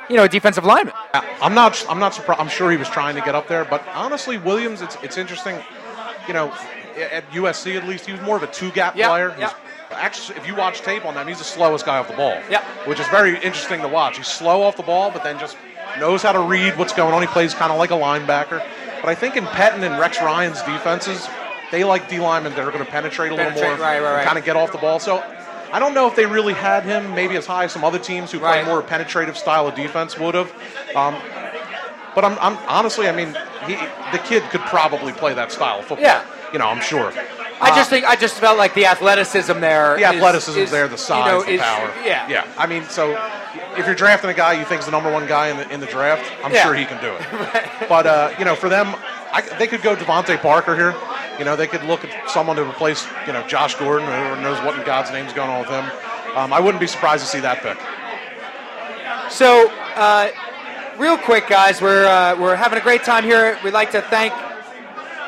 you 0.09 0.15
know, 0.17 0.23
a 0.23 0.29
defensive 0.29 0.65
lineman. 0.65 0.93
I'm 1.13 1.53
not. 1.55 1.83
I'm 1.89 1.99
not 1.99 2.13
surprised. 2.13 2.39
I'm 2.39 2.49
sure 2.49 2.69
he 2.71 2.77
was 2.77 2.89
trying 2.89 3.15
to 3.15 3.21
get 3.21 3.33
up 3.35 3.47
there, 3.47 3.65
but 3.65 3.85
honestly, 3.93 4.37
Williams, 4.37 4.81
it's 4.81 4.97
it's 5.03 5.17
interesting. 5.17 5.57
You 6.27 6.33
know, 6.35 6.53
at 6.97 7.29
USC 7.31 7.75
at 7.77 7.87
least, 7.87 8.05
he 8.05 8.11
was 8.11 8.21
more 8.21 8.35
of 8.37 8.43
a 8.43 8.47
two 8.47 8.69
gap 8.71 8.95
Yeah, 8.95 9.07
player. 9.09 9.35
yeah. 9.39 9.53
Actually, 9.93 10.37
if 10.37 10.47
you 10.47 10.55
watch 10.55 10.81
tape 10.81 11.05
on 11.05 11.15
him, 11.15 11.27
he's 11.27 11.39
the 11.39 11.43
slowest 11.43 11.85
guy 11.85 11.97
off 11.97 12.07
the 12.07 12.15
ball. 12.15 12.39
Yeah. 12.49 12.63
Which 12.87 12.99
is 12.99 13.07
very 13.07 13.35
interesting 13.35 13.81
to 13.81 13.87
watch. 13.87 14.17
He's 14.17 14.27
slow 14.27 14.63
off 14.63 14.77
the 14.77 14.83
ball, 14.83 15.11
but 15.11 15.23
then 15.23 15.39
just 15.39 15.57
knows 15.99 16.21
how 16.21 16.31
to 16.31 16.41
read 16.41 16.77
what's 16.77 16.93
going 16.93 17.13
on. 17.13 17.21
He 17.21 17.27
plays 17.27 17.53
kind 17.53 17.71
of 17.71 17.77
like 17.77 17.91
a 17.91 17.95
linebacker. 17.95 18.65
But 19.01 19.09
I 19.09 19.15
think 19.15 19.35
in 19.35 19.45
Pettine 19.45 19.83
and 19.83 19.99
Rex 19.99 20.19
Ryan's 20.21 20.61
defenses, 20.63 21.27
they 21.71 21.83
like 21.83 22.09
D 22.09 22.19
linemen 22.19 22.53
that 22.53 22.61
are 22.61 22.71
going 22.71 22.85
to 22.85 22.91
penetrate 22.91 23.31
a 23.31 23.35
little 23.35 23.51
more, 23.53 23.63
right, 23.63 23.79
right, 23.79 24.01
right. 24.01 24.25
kind 24.25 24.37
of 24.37 24.45
get 24.45 24.55
off 24.55 24.71
the 24.71 24.77
ball. 24.77 24.99
So 24.99 25.23
I 25.71 25.79
don't 25.79 25.93
know 25.93 26.07
if 26.07 26.15
they 26.15 26.25
really 26.25 26.53
had 26.53 26.83
him 26.83 27.15
maybe 27.15 27.35
as 27.37 27.45
high 27.45 27.63
as 27.63 27.71
some 27.71 27.83
other 27.83 27.99
teams 27.99 28.31
who 28.31 28.39
play 28.39 28.63
more 28.65 28.81
penetrative 28.81 29.37
style 29.37 29.67
of 29.67 29.75
defense 29.75 30.17
would 30.19 30.35
have. 30.35 30.51
Um, 30.95 31.15
but 32.13 32.25
I'm, 32.25 32.37
I'm 32.39 32.57
honestly, 32.67 33.07
I 33.07 33.13
mean, 33.13 33.29
he, 33.65 33.75
the 34.11 34.21
kid 34.25 34.43
could 34.51 34.61
probably 34.61 35.13
play 35.13 35.33
that 35.33 35.51
style 35.51 35.79
of 35.79 35.85
football. 35.85 36.03
Yeah. 36.03 36.25
You 36.51 36.59
know, 36.59 36.67
I'm 36.67 36.81
sure. 36.81 37.13
I 37.61 37.75
just 37.75 37.89
think 37.89 38.05
I 38.05 38.15
just 38.15 38.35
felt 38.35 38.57
like 38.57 38.73
the 38.73 38.85
athleticism 38.87 39.59
there. 39.59 39.95
The 39.95 40.01
is- 40.01 40.15
athleticism 40.15 40.59
is, 40.59 40.71
there, 40.71 40.87
the 40.87 40.93
you 40.93 40.97
size, 40.97 41.31
know, 41.31 41.43
the 41.43 41.51
is- 41.51 41.61
power. 41.61 41.93
Yeah. 42.03 42.27
yeah. 42.27 42.47
I 42.57 42.65
mean, 42.67 42.83
so 42.85 43.11
if 43.77 43.85
you're 43.85 43.95
drafting 43.95 44.29
a 44.29 44.33
guy 44.33 44.53
you 44.53 44.65
think 44.65 44.79
is 44.79 44.85
the 44.85 44.91
number 44.91 45.11
one 45.11 45.27
guy 45.27 45.49
in 45.49 45.57
the 45.57 45.69
in 45.71 45.79
the 45.79 45.85
draft, 45.85 46.29
I'm 46.43 46.51
Yeah. 46.53 46.63
sure 46.63 46.73
he 46.73 46.85
can 46.85 47.01
do 47.01 47.13
it. 47.13 47.87
But 47.89 48.07
uh, 48.07 48.33
you 48.39 48.45
know, 48.45 48.55
for 48.55 48.69
them, 48.69 48.87
I, 49.31 49.41
they 49.59 49.67
could 49.67 49.81
go 49.81 49.95
DeVante 49.95 50.39
Parker 50.41 50.75
here. 50.75 50.95
You 51.39 51.45
know, 51.45 51.55
they 51.55 51.67
could 51.67 51.83
look 51.83 52.03
at 52.03 52.29
someone 52.29 52.55
to 52.57 52.63
replace 52.67 53.05
you 53.27 53.33
know 53.33 53.45
Josh 53.47 53.75
Gordon, 53.75 54.07
who 54.07 54.41
knows 54.41 54.59
what 54.65 54.77
in 54.77 54.85
God's 54.85 55.11
name's 55.11 55.33
going 55.33 55.49
on 55.49 55.59
with 55.61 55.69
him. 55.69 55.85
Um, 56.35 56.53
I 56.53 56.59
wouldn't 56.59 56.79
be 56.81 56.87
surprised 56.87 57.23
to 57.23 57.29
see 57.29 57.39
that 57.41 57.61
pick. 57.61 57.77
So, 59.31 59.69
uh, 59.95 60.29
real 60.97 61.17
quick, 61.17 61.47
guys, 61.47 61.81
we're 61.81 62.05
uh, 62.07 62.35
we're 62.39 62.55
having 62.55 62.79
a 62.79 62.81
great 62.81 63.03
time 63.03 63.23
here. 63.23 63.57
We'd 63.63 63.73
like 63.73 63.91
to 63.91 64.01
thank 64.01 64.33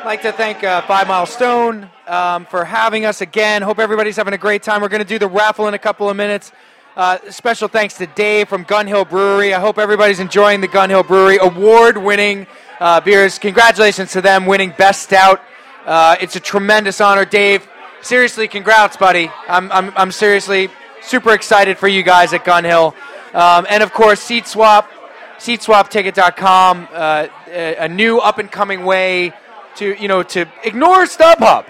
like 0.04 0.22
to 0.22 0.32
thank 0.32 0.62
uh, 0.62 0.82
Five 0.82 1.08
Mile 1.08 1.24
Stone 1.24 1.88
um, 2.06 2.44
for 2.44 2.62
having 2.64 3.06
us 3.06 3.22
again. 3.22 3.62
Hope 3.62 3.78
everybody's 3.78 4.16
having 4.16 4.34
a 4.34 4.38
great 4.38 4.62
time. 4.62 4.82
We're 4.82 4.88
going 4.90 5.02
to 5.02 5.08
do 5.08 5.18
the 5.18 5.28
raffle 5.28 5.66
in 5.66 5.72
a 5.72 5.78
couple 5.78 6.10
of 6.10 6.16
minutes. 6.16 6.52
Uh, 6.94 7.18
special 7.30 7.68
thanks 7.68 7.96
to 7.96 8.06
Dave 8.08 8.48
from 8.48 8.64
Gun 8.64 8.86
Hill 8.86 9.06
Brewery. 9.06 9.54
I 9.54 9.60
hope 9.60 9.78
everybody's 9.78 10.20
enjoying 10.20 10.60
the 10.60 10.68
Gun 10.68 10.90
Hill 10.90 11.04
Brewery 11.04 11.38
award-winning 11.40 12.46
uh, 12.80 13.00
beers. 13.00 13.38
Congratulations 13.38 14.12
to 14.12 14.20
them 14.20 14.44
winning 14.44 14.74
Best 14.76 15.04
Stout. 15.04 15.40
Uh, 15.86 16.16
it's 16.20 16.36
a 16.36 16.40
tremendous 16.40 17.00
honor, 17.00 17.24
Dave. 17.24 17.66
Seriously, 18.02 18.46
congrats, 18.46 18.98
buddy. 18.98 19.30
I'm, 19.48 19.72
I'm, 19.72 19.90
I'm 19.96 20.12
seriously 20.12 20.68
super 21.00 21.32
excited 21.32 21.78
for 21.78 21.88
you 21.88 22.02
guys 22.02 22.34
at 22.34 22.44
Gun 22.44 22.64
Hill. 22.64 22.94
Um, 23.32 23.66
and 23.70 23.82
of 23.82 23.94
course, 23.94 24.20
Seat 24.20 24.46
Swap, 24.46 24.90
SeatSwapTicket.com, 25.38 26.88
uh, 26.92 27.28
a 27.48 27.88
new 27.88 28.18
up 28.18 28.36
and 28.38 28.52
coming 28.52 28.84
way 28.84 29.32
to 29.76 30.00
you 30.00 30.08
know 30.08 30.22
to 30.22 30.46
ignore 30.62 31.04
StubHub, 31.04 31.66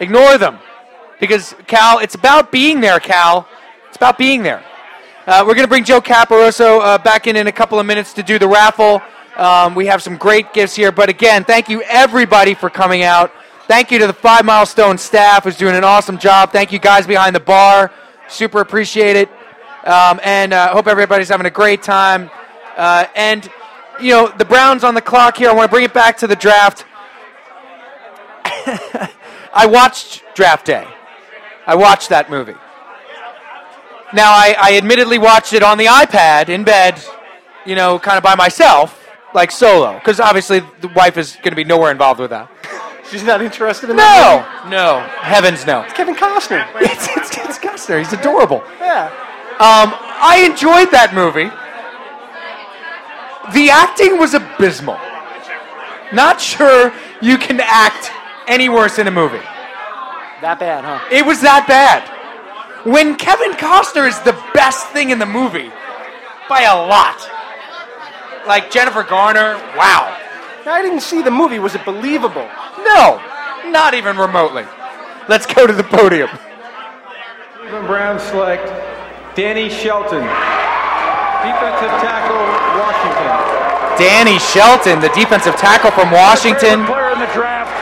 ignore 0.00 0.38
them, 0.38 0.58
because 1.20 1.54
Cal, 1.66 1.98
it's 1.98 2.14
about 2.14 2.52
being 2.52 2.80
there, 2.80 3.00
Cal. 3.00 3.48
It's 3.88 3.96
about 3.96 4.18
being 4.18 4.42
there. 4.42 4.64
Uh, 5.26 5.42
we're 5.46 5.54
going 5.54 5.64
to 5.64 5.68
bring 5.68 5.84
Joe 5.84 6.00
Caporoso 6.00 6.80
uh, 6.80 6.98
back 6.98 7.26
in 7.26 7.34
in 7.34 7.46
a 7.48 7.52
couple 7.52 7.80
of 7.80 7.86
minutes 7.86 8.12
to 8.12 8.22
do 8.22 8.38
the 8.38 8.46
raffle. 8.46 9.02
Um, 9.36 9.74
we 9.74 9.86
have 9.86 10.02
some 10.02 10.16
great 10.16 10.52
gifts 10.54 10.76
here, 10.76 10.92
but 10.92 11.08
again, 11.08 11.44
thank 11.44 11.68
you 11.68 11.82
everybody 11.82 12.54
for 12.54 12.70
coming 12.70 13.02
out. 13.02 13.32
Thank 13.66 13.90
you 13.90 13.98
to 13.98 14.06
the 14.06 14.12
Five 14.12 14.44
Mile 14.44 14.64
Stone 14.64 14.96
staff 14.98 15.42
who's 15.42 15.56
doing 15.56 15.74
an 15.74 15.82
awesome 15.82 16.18
job. 16.18 16.52
Thank 16.52 16.70
you 16.70 16.78
guys 16.78 17.06
behind 17.06 17.34
the 17.34 17.40
bar. 17.40 17.90
Super 18.28 18.60
appreciate 18.60 19.16
it. 19.16 19.28
Um, 19.84 20.20
and 20.22 20.52
uh, 20.52 20.72
hope 20.72 20.86
everybody's 20.86 21.28
having 21.28 21.46
a 21.46 21.50
great 21.50 21.82
time. 21.82 22.30
Uh, 22.76 23.06
and, 23.16 23.50
you 24.00 24.10
know, 24.10 24.28
the 24.38 24.44
Browns 24.44 24.84
on 24.84 24.94
the 24.94 25.02
clock 25.02 25.36
here. 25.36 25.50
I 25.50 25.52
want 25.52 25.68
to 25.68 25.72
bring 25.72 25.84
it 25.84 25.92
back 25.92 26.16
to 26.18 26.26
the 26.26 26.36
draft. 26.36 26.84
I 29.54 29.66
watched 29.66 30.22
Draft 30.34 30.66
Day. 30.66 30.86
I 31.66 31.74
watched 31.74 32.08
that 32.10 32.30
movie. 32.30 32.54
Now, 34.12 34.30
I, 34.30 34.54
I 34.58 34.76
admittedly 34.76 35.18
watched 35.18 35.52
it 35.52 35.62
on 35.62 35.78
the 35.78 35.86
iPad 35.86 36.48
in 36.48 36.62
bed, 36.64 37.02
you 37.64 37.74
know, 37.74 37.98
kind 37.98 38.16
of 38.16 38.22
by 38.22 38.34
myself, 38.36 39.04
like 39.34 39.50
solo, 39.50 39.94
because 39.94 40.20
obviously 40.20 40.60
the 40.80 40.88
wife 40.94 41.16
is 41.16 41.34
going 41.36 41.50
to 41.50 41.56
be 41.56 41.64
nowhere 41.64 41.90
involved 41.90 42.20
with 42.20 42.30
that. 42.30 42.48
She's 43.10 43.24
not 43.24 43.40
interested 43.42 43.90
in 43.90 43.96
No, 43.96 44.02
that. 44.02 44.64
no, 44.68 44.98
no. 45.00 45.06
heavens 45.22 45.66
no. 45.66 45.82
It's 45.82 45.92
Kevin 45.92 46.14
Costner. 46.14 46.66
It's, 46.80 47.08
it's, 47.16 47.36
it's 47.38 47.58
Costner. 47.58 47.98
He's 47.98 48.12
adorable. 48.12 48.62
Yeah. 48.80 49.06
Um, 49.58 49.94
I 49.98 50.46
enjoyed 50.50 50.90
that 50.92 51.14
movie. 51.14 51.50
The 53.54 53.70
acting 53.70 54.18
was 54.18 54.34
abysmal. 54.34 54.98
Not 56.12 56.40
sure 56.40 56.92
you 57.20 57.38
can 57.38 57.60
act 57.60 58.10
any 58.46 58.68
worse 58.68 58.98
in 58.98 59.06
a 59.06 59.10
movie. 59.10 59.42
That 60.42 60.58
bad, 60.60 60.84
huh? 60.84 61.08
It 61.10 61.24
was 61.24 61.40
that 61.40 61.66
bad. 61.66 62.04
When 62.84 63.16
Kevin 63.16 63.52
Costner 63.52 64.06
is 64.06 64.18
the 64.20 64.32
best 64.54 64.88
thing 64.88 65.10
in 65.10 65.18
the 65.18 65.26
movie 65.26 65.70
by 66.48 66.62
a 66.62 66.76
lot. 66.76 67.18
Like 68.46 68.70
Jennifer 68.70 69.02
Garner, 69.02 69.54
wow. 69.76 70.16
I 70.66 70.82
didn't 70.82 71.00
see 71.00 71.22
the 71.22 71.30
movie. 71.30 71.58
Was 71.58 71.74
it 71.74 71.84
believable? 71.84 72.48
No, 72.82 73.22
not 73.66 73.94
even 73.94 74.16
remotely. 74.16 74.64
Let's 75.28 75.46
go 75.46 75.66
to 75.66 75.72
the 75.72 75.84
podium. 75.84 76.30
Cleveland 77.58 77.86
Browns 77.86 78.22
select 78.22 78.66
Danny 79.34 79.68
Shelton, 79.68 80.22
defensive 81.42 81.92
tackle, 81.98 82.38
Washington. 82.78 83.30
Danny 83.98 84.38
Shelton, 84.38 85.00
the 85.00 85.10
defensive 85.10 85.56
tackle 85.56 85.90
from 85.90 86.10
Washington. 86.10 86.86
Player 86.86 87.12
in 87.12 87.18
the 87.18 87.30
draft. 87.34 87.75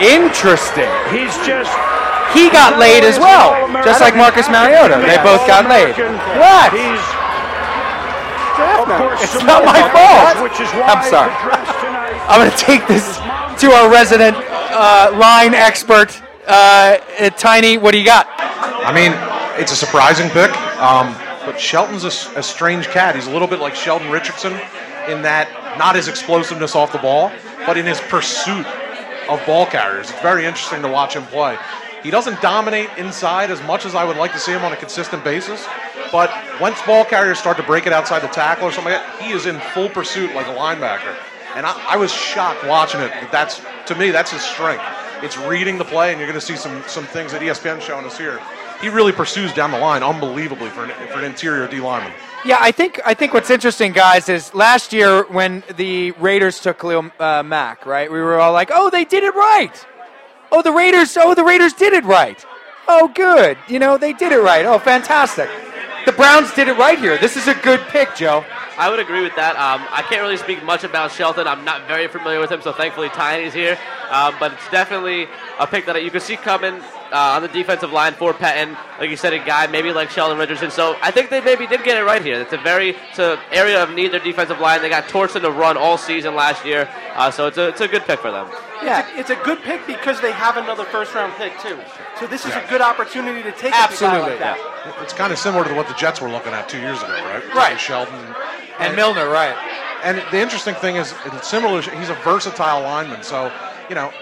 Interesting. 0.00 0.90
He's 1.10 1.34
just. 1.46 1.70
He 2.32 2.50
got 2.50 2.78
laid 2.78 3.04
as 3.04 3.18
well, 3.18 3.54
just 3.84 4.00
like 4.00 4.16
Marcus 4.16 4.48
Mariota. 4.48 4.98
They 5.06 5.18
both 5.22 5.46
got 5.46 5.68
laid. 5.70 5.94
What? 6.34 6.72
He's 6.72 7.24
of 8.54 8.86
course 8.86 9.22
It's 9.22 9.44
not 9.44 9.64
my 9.64 9.82
fault. 9.90 10.42
Which 10.42 10.60
is 10.60 10.70
why 10.74 10.94
I'm 10.94 11.10
sorry. 11.10 11.30
the 11.30 11.42
draft 11.42 11.80
tonight 11.80 12.14
I'm 12.28 12.40
going 12.40 12.50
to 12.50 12.56
take 12.56 12.86
this 12.86 13.18
to 13.60 13.72
our 13.72 13.90
resident 13.90 14.36
uh, 14.38 15.16
line 15.18 15.54
expert, 15.54 16.20
uh, 16.46 16.98
uh, 17.18 17.30
Tiny. 17.30 17.78
What 17.78 17.92
do 17.92 17.98
you 17.98 18.04
got? 18.04 18.26
I 18.38 18.92
mean, 18.94 19.12
it's 19.60 19.72
a 19.72 19.76
surprising 19.76 20.30
pick, 20.30 20.50
um, 20.78 21.14
but 21.44 21.60
Shelton's 21.60 22.04
a 22.04 22.42
strange 22.42 22.86
cat. 22.88 23.14
He's 23.14 23.26
a 23.26 23.30
little 23.30 23.48
bit 23.48 23.60
like 23.60 23.74
Sheldon 23.74 24.10
Richardson 24.10 24.52
in 25.08 25.22
that 25.22 25.48
not 25.78 25.96
his 25.96 26.08
explosiveness 26.08 26.74
off 26.74 26.92
the 26.92 26.98
ball, 26.98 27.32
but 27.66 27.76
in 27.76 27.86
his 27.86 28.00
pursuit 28.00 28.66
of 29.28 29.44
ball 29.46 29.66
carriers. 29.66 30.10
It's 30.10 30.20
very 30.20 30.44
interesting 30.44 30.82
to 30.82 30.88
watch 30.88 31.14
him 31.14 31.24
play. 31.26 31.58
He 32.02 32.10
doesn't 32.10 32.40
dominate 32.42 32.90
inside 32.98 33.50
as 33.50 33.62
much 33.62 33.86
as 33.86 33.94
I 33.94 34.04
would 34.04 34.18
like 34.18 34.32
to 34.32 34.38
see 34.38 34.52
him 34.52 34.62
on 34.62 34.72
a 34.72 34.76
consistent 34.76 35.24
basis, 35.24 35.66
but 36.12 36.30
once 36.60 36.80
ball 36.82 37.04
carriers 37.04 37.38
start 37.38 37.56
to 37.56 37.62
break 37.62 37.86
it 37.86 37.92
outside 37.92 38.20
the 38.20 38.28
tackle 38.28 38.68
or 38.68 38.72
something 38.72 38.92
like 38.92 39.02
that, 39.02 39.22
he 39.22 39.32
is 39.32 39.46
in 39.46 39.58
full 39.72 39.88
pursuit 39.88 40.34
like 40.34 40.46
a 40.46 40.54
linebacker. 40.54 41.16
And 41.56 41.64
I, 41.64 41.94
I 41.94 41.96
was 41.96 42.12
shocked 42.12 42.64
watching 42.66 43.00
it. 43.00 43.10
That's 43.32 43.62
to 43.86 43.94
me 43.94 44.10
that's 44.10 44.30
his 44.30 44.42
strength. 44.42 44.84
It's 45.22 45.38
reading 45.38 45.78
the 45.78 45.84
play, 45.84 46.10
and 46.10 46.18
you're 46.20 46.28
going 46.28 46.38
to 46.38 46.44
see 46.44 46.56
some 46.56 46.82
some 46.86 47.04
things 47.04 47.32
that 47.32 47.40
ESPN 47.40 47.80
showing 47.80 48.04
us 48.04 48.18
here. 48.18 48.40
He 48.80 48.88
really 48.88 49.12
pursues 49.12 49.54
down 49.54 49.70
the 49.70 49.78
line 49.78 50.02
unbelievably 50.02 50.70
for 50.70 50.84
an, 50.84 50.90
for 51.08 51.20
an 51.20 51.24
interior 51.24 51.66
D 51.68 51.80
lineman. 51.80 52.12
Yeah, 52.44 52.58
I 52.60 52.72
think 52.72 53.00
I 53.06 53.14
think 53.14 53.32
what's 53.32 53.48
interesting, 53.48 53.92
guys, 53.92 54.28
is 54.28 54.52
last 54.54 54.92
year 54.92 55.24
when 55.32 55.62
the 55.76 56.10
Raiders 56.12 56.60
took 56.60 56.78
Khalil 56.78 57.10
uh, 57.18 57.42
Mack, 57.42 57.86
right? 57.86 58.12
We 58.12 58.20
were 58.20 58.38
all 58.38 58.52
like, 58.52 58.70
"Oh, 58.72 58.90
they 58.90 59.04
did 59.04 59.24
it 59.24 59.34
right." 59.34 59.74
Oh, 60.52 60.60
the 60.60 60.72
Raiders. 60.72 61.16
Oh, 61.16 61.34
the 61.34 61.42
Raiders 61.42 61.72
did 61.72 61.94
it 61.94 62.04
right. 62.04 62.44
Oh, 62.86 63.08
good. 63.08 63.56
You 63.66 63.78
know, 63.78 63.96
they 63.96 64.12
did 64.12 64.30
it 64.30 64.40
right. 64.40 64.66
Oh, 64.66 64.78
fantastic. 64.78 65.48
The 66.04 66.12
Browns 66.12 66.52
did 66.52 66.68
it 66.68 66.76
right 66.76 66.98
here. 66.98 67.16
This 67.16 67.36
is 67.38 67.48
a 67.48 67.54
good 67.54 67.80
pick, 67.88 68.14
Joe. 68.14 68.44
I 68.76 68.90
would 68.90 68.98
agree 69.00 69.22
with 69.22 69.34
that. 69.36 69.56
Um, 69.56 69.86
I 69.90 70.02
can't 70.02 70.20
really 70.20 70.36
speak 70.36 70.62
much 70.62 70.84
about 70.84 71.12
Shelton. 71.12 71.46
I'm 71.46 71.64
not 71.64 71.86
very 71.88 72.08
familiar 72.08 72.40
with 72.40 72.52
him, 72.52 72.60
so 72.60 72.72
thankfully 72.72 73.08
Tiny's 73.08 73.54
here. 73.54 73.78
Um, 74.10 74.34
but 74.38 74.52
it's 74.52 74.70
definitely 74.70 75.28
a 75.58 75.66
pick 75.66 75.86
that 75.86 76.02
you 76.04 76.10
can 76.10 76.20
see 76.20 76.36
coming 76.36 76.82
uh, 77.14 77.36
on 77.36 77.42
the 77.42 77.48
defensive 77.48 77.92
line 77.92 78.12
for 78.12 78.34
Pettine. 78.34 78.76
Like 78.98 79.08
you 79.08 79.16
said, 79.16 79.32
a 79.32 79.38
guy 79.38 79.68
maybe 79.68 79.92
like 79.92 80.10
Sheldon 80.10 80.36
Richardson. 80.36 80.70
So 80.70 80.96
I 81.00 81.10
think 81.12 81.30
they 81.30 81.40
maybe 81.40 81.66
did 81.66 81.84
get 81.84 81.96
it 81.96 82.02
right 82.04 82.20
here. 82.22 82.40
It's 82.40 82.52
a 82.52 82.58
very 82.58 82.90
it's 83.10 83.18
an 83.20 83.38
area 83.52 83.80
of 83.82 83.94
need 83.94 84.08
their 84.12 84.20
defensive 84.20 84.58
line. 84.58 84.82
They 84.82 84.88
got 84.88 85.04
torched 85.04 85.36
in 85.36 85.42
the 85.42 85.52
run 85.52 85.76
all 85.76 85.96
season 85.96 86.34
last 86.34 86.64
year, 86.66 86.88
uh, 87.14 87.30
so 87.30 87.46
it's 87.46 87.56
a 87.56 87.68
it's 87.68 87.80
a 87.80 87.88
good 87.88 88.02
pick 88.02 88.18
for 88.18 88.30
them. 88.32 88.48
Yeah, 88.82 89.06
it's 89.16 89.30
a, 89.30 89.34
it's 89.34 89.40
a 89.40 89.44
good 89.44 89.62
pick 89.62 89.86
because 89.86 90.20
they 90.20 90.32
have 90.32 90.56
another 90.56 90.84
first 90.84 91.14
round 91.14 91.32
pick 91.34 91.58
too. 91.60 91.78
So 92.18 92.26
this 92.26 92.44
is 92.44 92.50
Yeah. 92.50 92.66
a 92.66 92.68
good 92.68 92.80
opportunity 92.82 93.42
to 93.42 93.52
take 93.52 93.72
a 93.72 93.76
Absolutely, 93.76 94.18
guy 94.20 94.28
like 94.28 94.38
that. 94.40 95.00
It's 95.02 95.12
kind 95.14 95.32
of 95.32 95.38
similar 95.38 95.64
to 95.64 95.74
what 95.74 95.86
the 95.88 95.94
Jets 95.94 96.20
were 96.20 96.28
looking 96.28 96.52
at 96.52 96.68
two 96.68 96.78
years 96.80 97.00
ago, 97.02 97.12
right? 97.12 97.54
Right. 97.54 97.80
Sheldon 97.80 98.34
And 98.80 98.94
Milner, 98.96 99.28
right? 99.28 99.54
And 100.02 100.18
the 100.30 100.40
interesting 100.40 100.74
thing 100.74 100.96
is, 100.96 101.14
it's 101.26 101.48
similar. 101.48 101.80
He's 101.80 102.10
a 102.10 102.14
versatile 102.16 102.82
lineman, 102.82 103.22
so 103.22 103.50
you 103.88 103.94
know. 103.94 104.12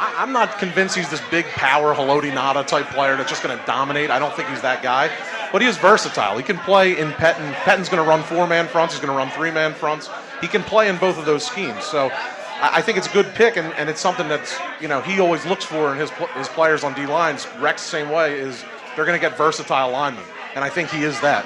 I- 0.00 0.14
I'm 0.22 0.32
not 0.32 0.58
convinced 0.58 0.96
he's 0.96 1.10
this 1.10 1.20
big 1.30 1.44
power 1.48 1.94
Haloti 1.94 2.32
Ngata 2.32 2.66
type 2.66 2.86
player 2.88 3.16
that's 3.16 3.28
just 3.28 3.42
going 3.42 3.56
to 3.56 3.64
dominate. 3.66 4.10
I 4.10 4.18
don't 4.18 4.34
think 4.34 4.48
he's 4.48 4.62
that 4.62 4.82
guy, 4.82 5.10
but 5.52 5.60
he 5.60 5.68
is 5.68 5.76
versatile. 5.76 6.38
He 6.38 6.42
can 6.42 6.56
play 6.58 6.98
in 6.98 7.12
Pettine. 7.12 7.52
Pettine's 7.64 7.90
going 7.90 8.02
to 8.02 8.08
run 8.08 8.22
four 8.22 8.46
man 8.46 8.66
fronts. 8.66 8.94
He's 8.94 9.00
going 9.04 9.12
to 9.12 9.16
run 9.18 9.30
three 9.30 9.50
man 9.50 9.74
fronts. 9.74 10.08
He 10.40 10.48
can 10.48 10.62
play 10.62 10.88
in 10.88 10.96
both 10.96 11.18
of 11.18 11.26
those 11.26 11.44
schemes. 11.44 11.84
So 11.84 12.08
I 12.10 12.78
I 12.78 12.82
think 12.82 12.96
it's 12.96 13.08
a 13.08 13.12
good 13.12 13.26
pick, 13.34 13.56
and, 13.58 13.72
and 13.74 13.90
it's 13.90 14.00
something 14.00 14.26
that's 14.28 14.56
you 14.80 14.88
know 14.88 15.02
he 15.02 15.20
always 15.20 15.44
looks 15.44 15.64
for 15.64 15.92
in 15.92 15.98
his 15.98 16.10
his 16.34 16.48
players 16.48 16.82
on 16.82 16.94
D 16.94 17.06
lines. 17.06 17.46
Rex 17.58 17.82
same 17.82 18.08
way 18.08 18.38
is 18.38 18.64
they're 18.96 19.04
going 19.04 19.18
to 19.18 19.20
get 19.20 19.36
versatile 19.36 19.90
linemen, 19.90 20.24
and 20.54 20.64
I 20.64 20.70
think 20.70 20.88
he 20.90 21.02
is 21.04 21.20
that. 21.20 21.44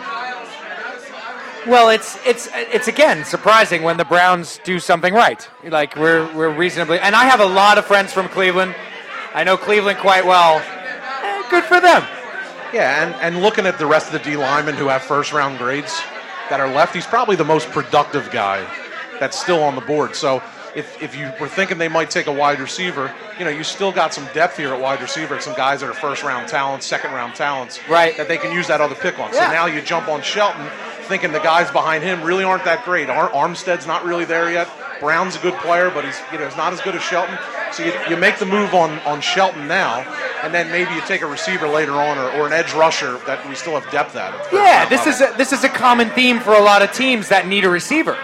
Well, 1.67 1.89
it's 1.89 2.19
it's 2.27 2.49
it's 2.53 2.89
again 2.89 3.25
surprising 3.25 3.83
when 3.83 3.97
the 3.97 4.05
Browns 4.05 4.61
do 4.65 4.79
something 4.79 5.15
right. 5.15 5.49
Like 5.65 5.97
we're 5.97 6.31
we're 6.35 6.51
reasonably, 6.51 6.99
and 6.99 7.17
I 7.17 7.25
have 7.25 7.41
a 7.41 7.47
lot 7.47 7.79
of 7.79 7.87
friends 7.87 8.13
from 8.13 8.29
Cleveland. 8.29 8.75
I 9.35 9.45
know 9.45 9.57
Cleveland 9.57 9.99
quite 9.99 10.27
well. 10.27 10.59
Eh, 10.59 11.51
good 11.51 11.65
for 11.65 11.81
them. 11.81 12.03
Yeah, 12.73 13.05
and, 13.05 13.15
and 13.17 13.43
looking 13.43 13.67
at 13.67 13.79
the 13.79 13.87
rest 13.87 14.13
of 14.13 14.13
the 14.13 14.31
D 14.31 14.37
linemen 14.37 14.75
who 14.75 14.89
have 14.89 15.03
first 15.03 15.33
round 15.33 15.59
grades 15.59 16.03
that 16.51 16.61
are 16.61 16.69
left, 16.69 16.95
he's 16.95 17.07
probably 17.07 17.37
the 17.37 17.45
most 17.45 17.71
productive 17.71 18.31
guy 18.31 18.67
that's 19.19 19.39
still 19.41 19.63
on 19.63 19.75
the 19.75 19.81
board. 19.81 20.15
So 20.15 20.43
if, 20.75 21.01
if 21.03 21.17
you 21.17 21.33
were 21.41 21.49
thinking 21.49 21.79
they 21.79 21.89
might 21.89 22.11
take 22.11 22.27
a 22.27 22.33
wide 22.33 22.61
receiver, 22.61 23.13
you 23.39 23.45
know, 23.45 23.51
you 23.51 23.65
still 23.65 23.93
got 23.93 24.13
some 24.13 24.27
depth 24.35 24.57
here 24.57 24.73
at 24.73 24.81
wide 24.81 25.01
receiver, 25.01 25.41
some 25.41 25.55
guys 25.55 25.81
that 25.81 25.89
are 25.89 25.95
first 25.95 26.23
round 26.23 26.49
talents, 26.49 26.85
second 26.87 27.13
round 27.13 27.35
talents, 27.35 27.81
right? 27.89 28.17
That 28.17 28.29
they 28.29 28.39
can 28.39 28.53
use 28.53 28.67
that 28.69 28.81
other 28.81 28.95
pick 28.95 29.19
on. 29.19 29.33
Yeah. 29.33 29.47
So 29.47 29.53
now 29.53 29.67
you 29.67 29.81
jump 29.83 30.09
on 30.09 30.23
Shelton, 30.23 30.67
thinking 31.05 31.33
the 31.33 31.41
guys 31.41 31.71
behind 31.71 32.03
him 32.03 32.23
really 32.23 32.45
aren't 32.45 32.65
that 32.65 32.85
great. 32.85 33.09
Ar- 33.09 33.31
Armstead's 33.31 33.87
not 33.87 34.05
really 34.05 34.25
there 34.25 34.51
yet. 34.51 34.69
Brown's 35.01 35.37
a 35.37 35.39
good 35.41 35.55
player, 35.55 35.91
but 35.91 36.05
he's 36.05 36.19
you 36.33 36.39
know 36.39 36.47
he's 36.47 36.57
not 36.57 36.73
as 36.73 36.81
good 36.81 36.95
as 36.95 37.03
Shelton. 37.03 37.39
So 37.73 37.85
you, 37.85 37.93
you 38.09 38.17
make 38.17 38.39
the 38.39 38.47
move 38.47 38.73
on, 38.73 39.01
on 39.01 39.21
Shelton 39.21 39.67
now, 39.67 40.01
and 40.43 40.55
then 40.55 40.71
maybe 40.71 40.95
you 40.95 41.01
take 41.03 41.23
a 41.23 41.27
receiver 41.27 41.67
later 41.67 41.93
on 41.93 42.17
or, 42.17 42.31
or 42.31 42.47
an 42.47 42.53
edge 42.53 42.73
rusher 42.73 43.19
that 43.27 43.47
we 43.49 43.57
still 43.57 43.79
have 43.79 43.91
depth 43.91 44.15
at. 44.15 44.33
Yeah, 44.53 44.89
this 44.89 45.01
round 45.01 45.09
is 45.09 45.21
a, 45.21 45.37
this 45.37 45.53
is 45.53 45.65
a 45.65 45.69
common 45.69 46.11
theme 46.11 46.39
for 46.39 46.55
a 46.55 46.61
lot 46.61 46.83
of 46.83 46.93
teams 46.93 47.29
that 47.31 47.49
need 47.49 47.65
a 47.65 47.69
receiver, 47.71 48.17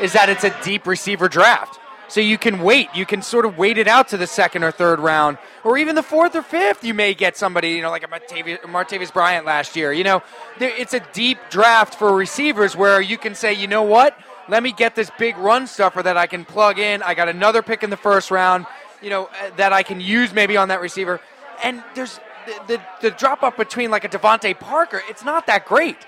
is 0.00 0.12
that 0.12 0.28
it's 0.28 0.44
a 0.44 0.54
deep 0.62 0.86
receiver 0.86 1.28
draft. 1.28 1.79
So 2.10 2.20
you 2.20 2.38
can 2.38 2.60
wait, 2.60 2.88
you 2.92 3.06
can 3.06 3.22
sort 3.22 3.46
of 3.46 3.56
wait 3.56 3.78
it 3.78 3.86
out 3.86 4.08
to 4.08 4.16
the 4.16 4.26
second 4.26 4.64
or 4.64 4.72
third 4.72 4.98
round, 4.98 5.38
or 5.62 5.78
even 5.78 5.94
the 5.94 6.02
fourth 6.02 6.34
or 6.34 6.42
fifth. 6.42 6.82
You 6.82 6.92
may 6.92 7.14
get 7.14 7.36
somebody, 7.36 7.70
you 7.70 7.82
know, 7.82 7.90
like 7.90 8.02
a 8.02 8.08
Martavis, 8.08 8.60
Martavis 8.62 9.12
Bryant 9.12 9.46
last 9.46 9.76
year. 9.76 9.92
You 9.92 10.02
know, 10.02 10.22
it's 10.58 10.92
a 10.92 10.98
deep 11.12 11.38
draft 11.50 11.94
for 11.94 12.12
receivers 12.12 12.74
where 12.74 13.00
you 13.00 13.16
can 13.16 13.36
say, 13.36 13.52
you 13.52 13.68
know 13.68 13.82
what, 13.82 14.18
let 14.48 14.64
me 14.64 14.72
get 14.72 14.96
this 14.96 15.08
big 15.20 15.38
run 15.38 15.68
stuffer 15.68 16.02
that 16.02 16.16
I 16.16 16.26
can 16.26 16.44
plug 16.44 16.80
in. 16.80 17.00
I 17.04 17.14
got 17.14 17.28
another 17.28 17.62
pick 17.62 17.84
in 17.84 17.90
the 17.90 17.96
first 17.96 18.32
round, 18.32 18.66
you 19.00 19.10
know, 19.10 19.26
uh, 19.26 19.50
that 19.56 19.72
I 19.72 19.84
can 19.84 20.00
use 20.00 20.34
maybe 20.34 20.56
on 20.56 20.66
that 20.68 20.80
receiver. 20.80 21.20
And 21.62 21.80
there's 21.94 22.18
the, 22.46 22.60
the, 22.66 22.82
the 23.02 23.10
drop 23.12 23.44
off 23.44 23.56
between 23.56 23.92
like 23.92 24.02
a 24.02 24.08
DeVante 24.08 24.58
Parker, 24.58 25.00
it's 25.08 25.24
not 25.24 25.46
that 25.46 25.64
great. 25.64 25.98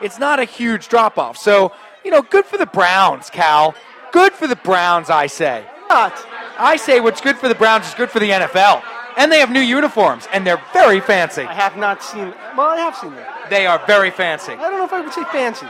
It's 0.00 0.18
not 0.18 0.40
a 0.40 0.44
huge 0.44 0.88
drop 0.88 1.18
off. 1.18 1.36
So, 1.36 1.72
you 2.04 2.10
know, 2.10 2.22
good 2.22 2.46
for 2.46 2.58
the 2.58 2.66
Browns, 2.66 3.30
Cal. 3.30 3.76
Good 4.12 4.32
for 4.34 4.46
the 4.46 4.56
Browns, 4.56 5.10
I 5.10 5.26
say. 5.26 5.64
Not. 5.88 6.12
I 6.58 6.76
say 6.76 7.00
what's 7.00 7.20
good 7.20 7.36
for 7.38 7.48
the 7.48 7.54
Browns 7.54 7.86
is 7.88 7.94
good 7.94 8.10
for 8.10 8.18
the 8.20 8.30
NFL. 8.30 8.82
And 9.16 9.30
they 9.30 9.40
have 9.40 9.50
new 9.50 9.60
uniforms, 9.60 10.26
and 10.32 10.46
they're 10.46 10.60
very 10.72 11.00
fancy. 11.00 11.42
I 11.42 11.52
have 11.52 11.76
not 11.76 12.02
seen. 12.02 12.32
Well, 12.56 12.68
I 12.68 12.76
have 12.78 12.96
seen 12.96 13.14
them. 13.14 13.26
They 13.50 13.66
are 13.66 13.78
very 13.86 14.10
fancy. 14.10 14.52
I 14.52 14.56
don't 14.70 14.78
know 14.78 14.84
if 14.84 14.92
I 14.92 15.00
would 15.02 15.12
say 15.12 15.24
fancy. 15.24 15.66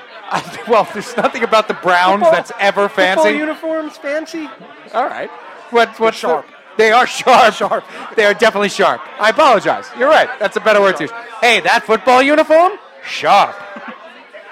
well, 0.68 0.88
there's 0.92 1.16
nothing 1.16 1.42
about 1.42 1.66
the 1.66 1.74
Browns 1.74 2.20
Football- 2.22 2.32
that's 2.32 2.52
ever 2.60 2.88
Football 2.88 3.24
fancy. 3.24 3.38
uniforms 3.38 3.96
fancy. 3.96 4.48
All 4.94 5.06
right. 5.06 5.28
What, 5.70 5.98
what's 5.98 6.20
the- 6.20 6.28
sharp. 6.28 6.46
they 6.76 6.92
are 6.92 7.06
sharp. 7.06 7.54
Sharp. 7.62 7.84
They 8.14 8.24
are 8.24 8.34
definitely 8.34 8.68
sharp. 8.68 9.00
I 9.20 9.30
apologize. 9.30 9.86
You're 9.98 10.08
right. 10.08 10.28
That's 10.38 10.56
a 10.56 10.60
better 10.60 10.80
word 10.80 10.96
to 10.98 11.04
use. 11.04 11.10
Hey, 11.40 11.60
that 11.60 11.84
football 11.84 12.22
uniform, 12.22 12.72
sharp. 13.04 13.56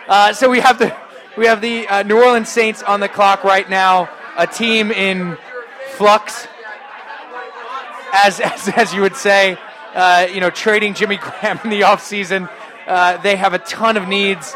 Uh, 0.08 0.32
so 0.32 0.50
we 0.50 0.58
have 0.58 0.76
the 0.76 0.92
we 1.36 1.46
have 1.46 1.60
the 1.60 1.86
uh, 1.88 2.02
New 2.02 2.22
Orleans 2.22 2.48
Saints 2.48 2.82
on 2.82 3.00
the 3.00 3.08
clock 3.08 3.44
right 3.44 3.68
now. 3.68 4.08
A 4.36 4.46
team 4.46 4.90
in 4.90 5.36
flux, 5.92 6.46
as 8.12 8.40
as, 8.44 8.68
as 8.68 8.94
you 8.94 9.02
would 9.02 9.16
say. 9.16 9.56
Uh, 9.94 10.26
you 10.32 10.40
know, 10.40 10.50
trading 10.50 10.94
Jimmy 10.94 11.16
Graham 11.20 11.58
in 11.64 11.70
the 11.70 11.82
offseason. 11.82 12.48
Uh, 12.86 13.16
they 13.18 13.36
have 13.36 13.54
a 13.54 13.58
ton 13.58 13.96
of 13.96 14.08
needs. 14.08 14.54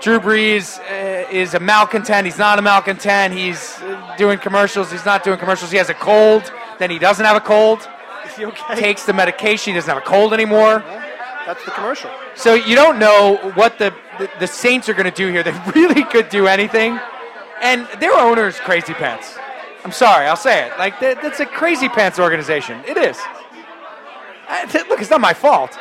Drew 0.00 0.18
Brees 0.18 0.80
uh, 0.80 1.28
is 1.30 1.54
a 1.54 1.60
malcontent. 1.60 2.26
He's 2.26 2.38
not 2.38 2.58
a 2.58 2.62
malcontent. 2.62 3.32
He's 3.32 3.76
uh, 3.80 4.14
doing 4.18 4.38
commercials. 4.38 4.90
He's 4.90 5.04
not 5.04 5.22
doing 5.22 5.38
commercials. 5.38 5.70
He 5.70 5.78
has 5.78 5.88
a 5.88 5.94
cold. 5.94 6.52
Then 6.78 6.90
he 6.90 6.98
doesn't 6.98 7.24
have 7.24 7.36
a 7.36 7.40
cold. 7.40 7.88
Is 8.26 8.36
he 8.36 8.44
okay? 8.46 8.74
Takes 8.74 9.06
the 9.06 9.12
medication. 9.12 9.74
He 9.74 9.78
doesn't 9.78 9.92
have 9.92 10.02
a 10.02 10.06
cold 10.06 10.32
anymore. 10.32 10.82
That's 11.46 11.64
the 11.64 11.70
commercial. 11.72 12.10
So 12.34 12.54
you 12.54 12.74
don't 12.76 12.98
know 12.98 13.36
what 13.54 13.78
the, 13.78 13.92
the, 14.18 14.30
the 14.40 14.46
Saints 14.46 14.88
are 14.88 14.94
going 14.94 15.04
to 15.04 15.10
do 15.10 15.28
here. 15.30 15.42
They 15.44 15.52
really 15.74 16.04
could 16.04 16.28
do 16.28 16.46
anything. 16.46 16.98
And 17.60 17.86
their 18.00 18.12
owner's 18.14 18.58
crazy 18.58 18.92
pants. 18.94 19.36
I'm 19.84 19.92
sorry, 19.92 20.26
I'll 20.26 20.36
say 20.36 20.66
it. 20.66 20.78
Like, 20.78 21.00
that- 21.00 21.20
that's 21.22 21.40
a 21.40 21.46
crazy 21.46 21.88
pants 21.88 22.18
organization. 22.18 22.80
It 22.86 22.96
is. 22.96 23.18
Uh, 24.48 24.66
th- 24.66 24.86
Look, 24.88 25.00
it's 25.00 25.10
not 25.10 25.20
my 25.20 25.32
fault. 25.34 25.78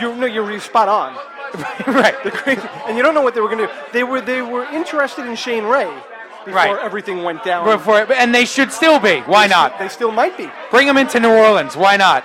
You're 0.00 0.14
no, 0.14 0.26
you're 0.26 0.44
really 0.44 0.60
spot 0.60 0.88
on. 0.88 1.14
right. 1.86 2.14
Crazy, 2.14 2.62
and 2.86 2.96
you 2.96 3.02
don't 3.02 3.14
know 3.14 3.22
what 3.22 3.34
they 3.34 3.40
were 3.40 3.48
going 3.48 3.66
to 3.66 3.66
do. 3.66 3.72
They 3.92 4.04
were 4.04 4.20
they 4.20 4.40
were 4.42 4.64
interested 4.66 5.26
in 5.26 5.34
Shane 5.36 5.64
Ray 5.64 5.92
before 6.44 6.54
Right. 6.54 6.78
everything 6.80 7.22
went 7.22 7.42
down. 7.44 7.64
Before, 7.66 8.10
and 8.12 8.34
they 8.34 8.44
should 8.44 8.72
still 8.72 8.98
be. 9.00 9.20
Why 9.20 9.46
They 9.46 9.54
not? 9.54 9.78
They 9.78 9.88
still 9.88 10.12
might 10.12 10.36
be. 10.36 10.50
Bring 10.70 10.86
them 10.86 10.96
into 10.96 11.18
New 11.20 11.32
Orleans. 11.32 11.76
Why 11.76 11.96
not? 11.96 12.24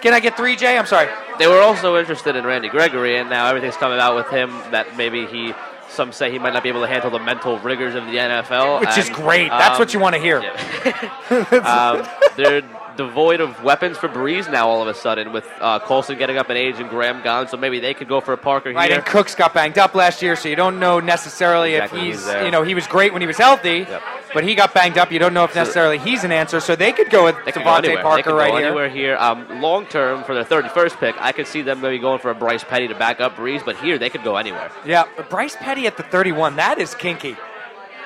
Can 0.00 0.14
I 0.14 0.20
get 0.20 0.36
three, 0.36 0.56
Jay? 0.56 0.78
I'm 0.78 0.86
sorry. 0.86 1.08
They 1.38 1.46
were 1.46 1.60
also 1.60 1.96
interested 1.96 2.36
in 2.36 2.44
Randy 2.44 2.68
Gregory, 2.68 3.16
and 3.16 3.28
now 3.28 3.46
everything's 3.46 3.76
coming 3.76 3.98
out 3.98 4.16
with 4.16 4.28
him 4.28 4.50
that 4.70 4.96
maybe 4.96 5.26
he. 5.26 5.54
Some 5.88 6.12
say 6.12 6.30
he 6.30 6.38
might 6.38 6.52
not 6.52 6.62
be 6.62 6.68
able 6.68 6.82
to 6.82 6.86
handle 6.86 7.10
the 7.10 7.18
mental 7.18 7.58
rigors 7.58 7.96
of 7.96 8.06
the 8.06 8.12
NFL, 8.12 8.78
Which 8.78 8.96
is 8.96 9.10
great. 9.10 9.48
That's 9.48 9.74
um, 9.74 9.78
what 9.80 9.92
you 9.92 9.98
want 9.98 10.14
to 10.14 10.20
hear. 10.20 10.38
um, 11.64 12.06
they're 12.36 12.62
devoid 12.96 13.40
of 13.40 13.62
weapons 13.62 13.96
for 13.98 14.08
Brees 14.08 14.50
now 14.50 14.68
all 14.68 14.82
of 14.82 14.88
a 14.88 14.94
sudden 14.94 15.32
with 15.32 15.46
uh, 15.60 15.78
Colston 15.80 16.18
getting 16.18 16.36
up 16.38 16.50
in 16.50 16.56
age 16.56 16.76
and 16.78 16.88
Graham 16.90 17.22
gone. 17.22 17.48
So 17.48 17.56
maybe 17.56 17.80
they 17.80 17.94
could 17.94 18.08
go 18.08 18.20
for 18.20 18.32
a 18.32 18.38
Parker 18.38 18.72
Right, 18.72 18.90
here. 18.90 18.98
and 18.98 19.06
Cooks 19.06 19.34
got 19.34 19.54
banged 19.54 19.78
up 19.78 19.94
last 19.94 20.22
year, 20.22 20.36
so 20.36 20.48
you 20.48 20.56
don't 20.56 20.78
know 20.78 21.00
necessarily 21.00 21.74
Exactly, 21.74 22.00
if 22.00 22.04
he's, 22.16 22.24
he's 22.32 22.44
you 22.44 22.50
know, 22.50 22.62
he 22.62 22.74
was 22.74 22.86
great 22.86 23.12
when 23.12 23.22
he 23.22 23.26
was 23.26 23.38
healthy, 23.38 23.86
but 24.34 24.44
he 24.44 24.54
got 24.54 24.72
banged 24.74 24.98
up. 24.98 25.10
You 25.12 25.18
don't 25.18 25.34
know 25.34 25.44
if 25.44 25.54
necessarily 25.54 25.98
he's 25.98 26.24
an 26.24 26.32
answer, 26.32 26.60
so 26.60 26.76
they 26.76 26.92
could 26.92 27.10
go 27.10 27.24
with 27.24 27.36
They 27.44 27.52
go 27.52 27.60
DeVante 27.60 27.82
they 27.82 27.96
Parker 27.96 28.34
right 28.34 28.50
go 28.52 28.56
here. 28.58 28.66
anywhere 28.66 28.88
here. 28.88 29.16
Um, 29.16 29.60
long 29.60 29.86
term 29.86 30.24
for 30.24 30.34
their 30.34 30.44
31st 30.44 30.98
pick, 30.98 31.16
I 31.20 31.32
could 31.32 31.46
see 31.46 31.62
them 31.62 31.80
maybe 31.80 31.98
going 31.98 32.18
for 32.20 32.30
a 32.30 32.34
Bryce 32.34 32.64
Petty 32.64 32.88
to 32.88 32.94
back 32.94 33.20
up 33.20 33.36
Brees, 33.36 33.64
but 33.64 33.76
here 33.76 33.98
they 33.98 34.10
could 34.10 34.22
go 34.24 34.36
anywhere. 34.36 34.70
Yeah, 34.86 35.04
Bryce 35.28 35.56
Petty 35.56 35.86
at 35.86 35.96
the 35.96 36.02
31, 36.02 36.56
that 36.56 36.78
is 36.78 36.94
kinky. 36.94 37.36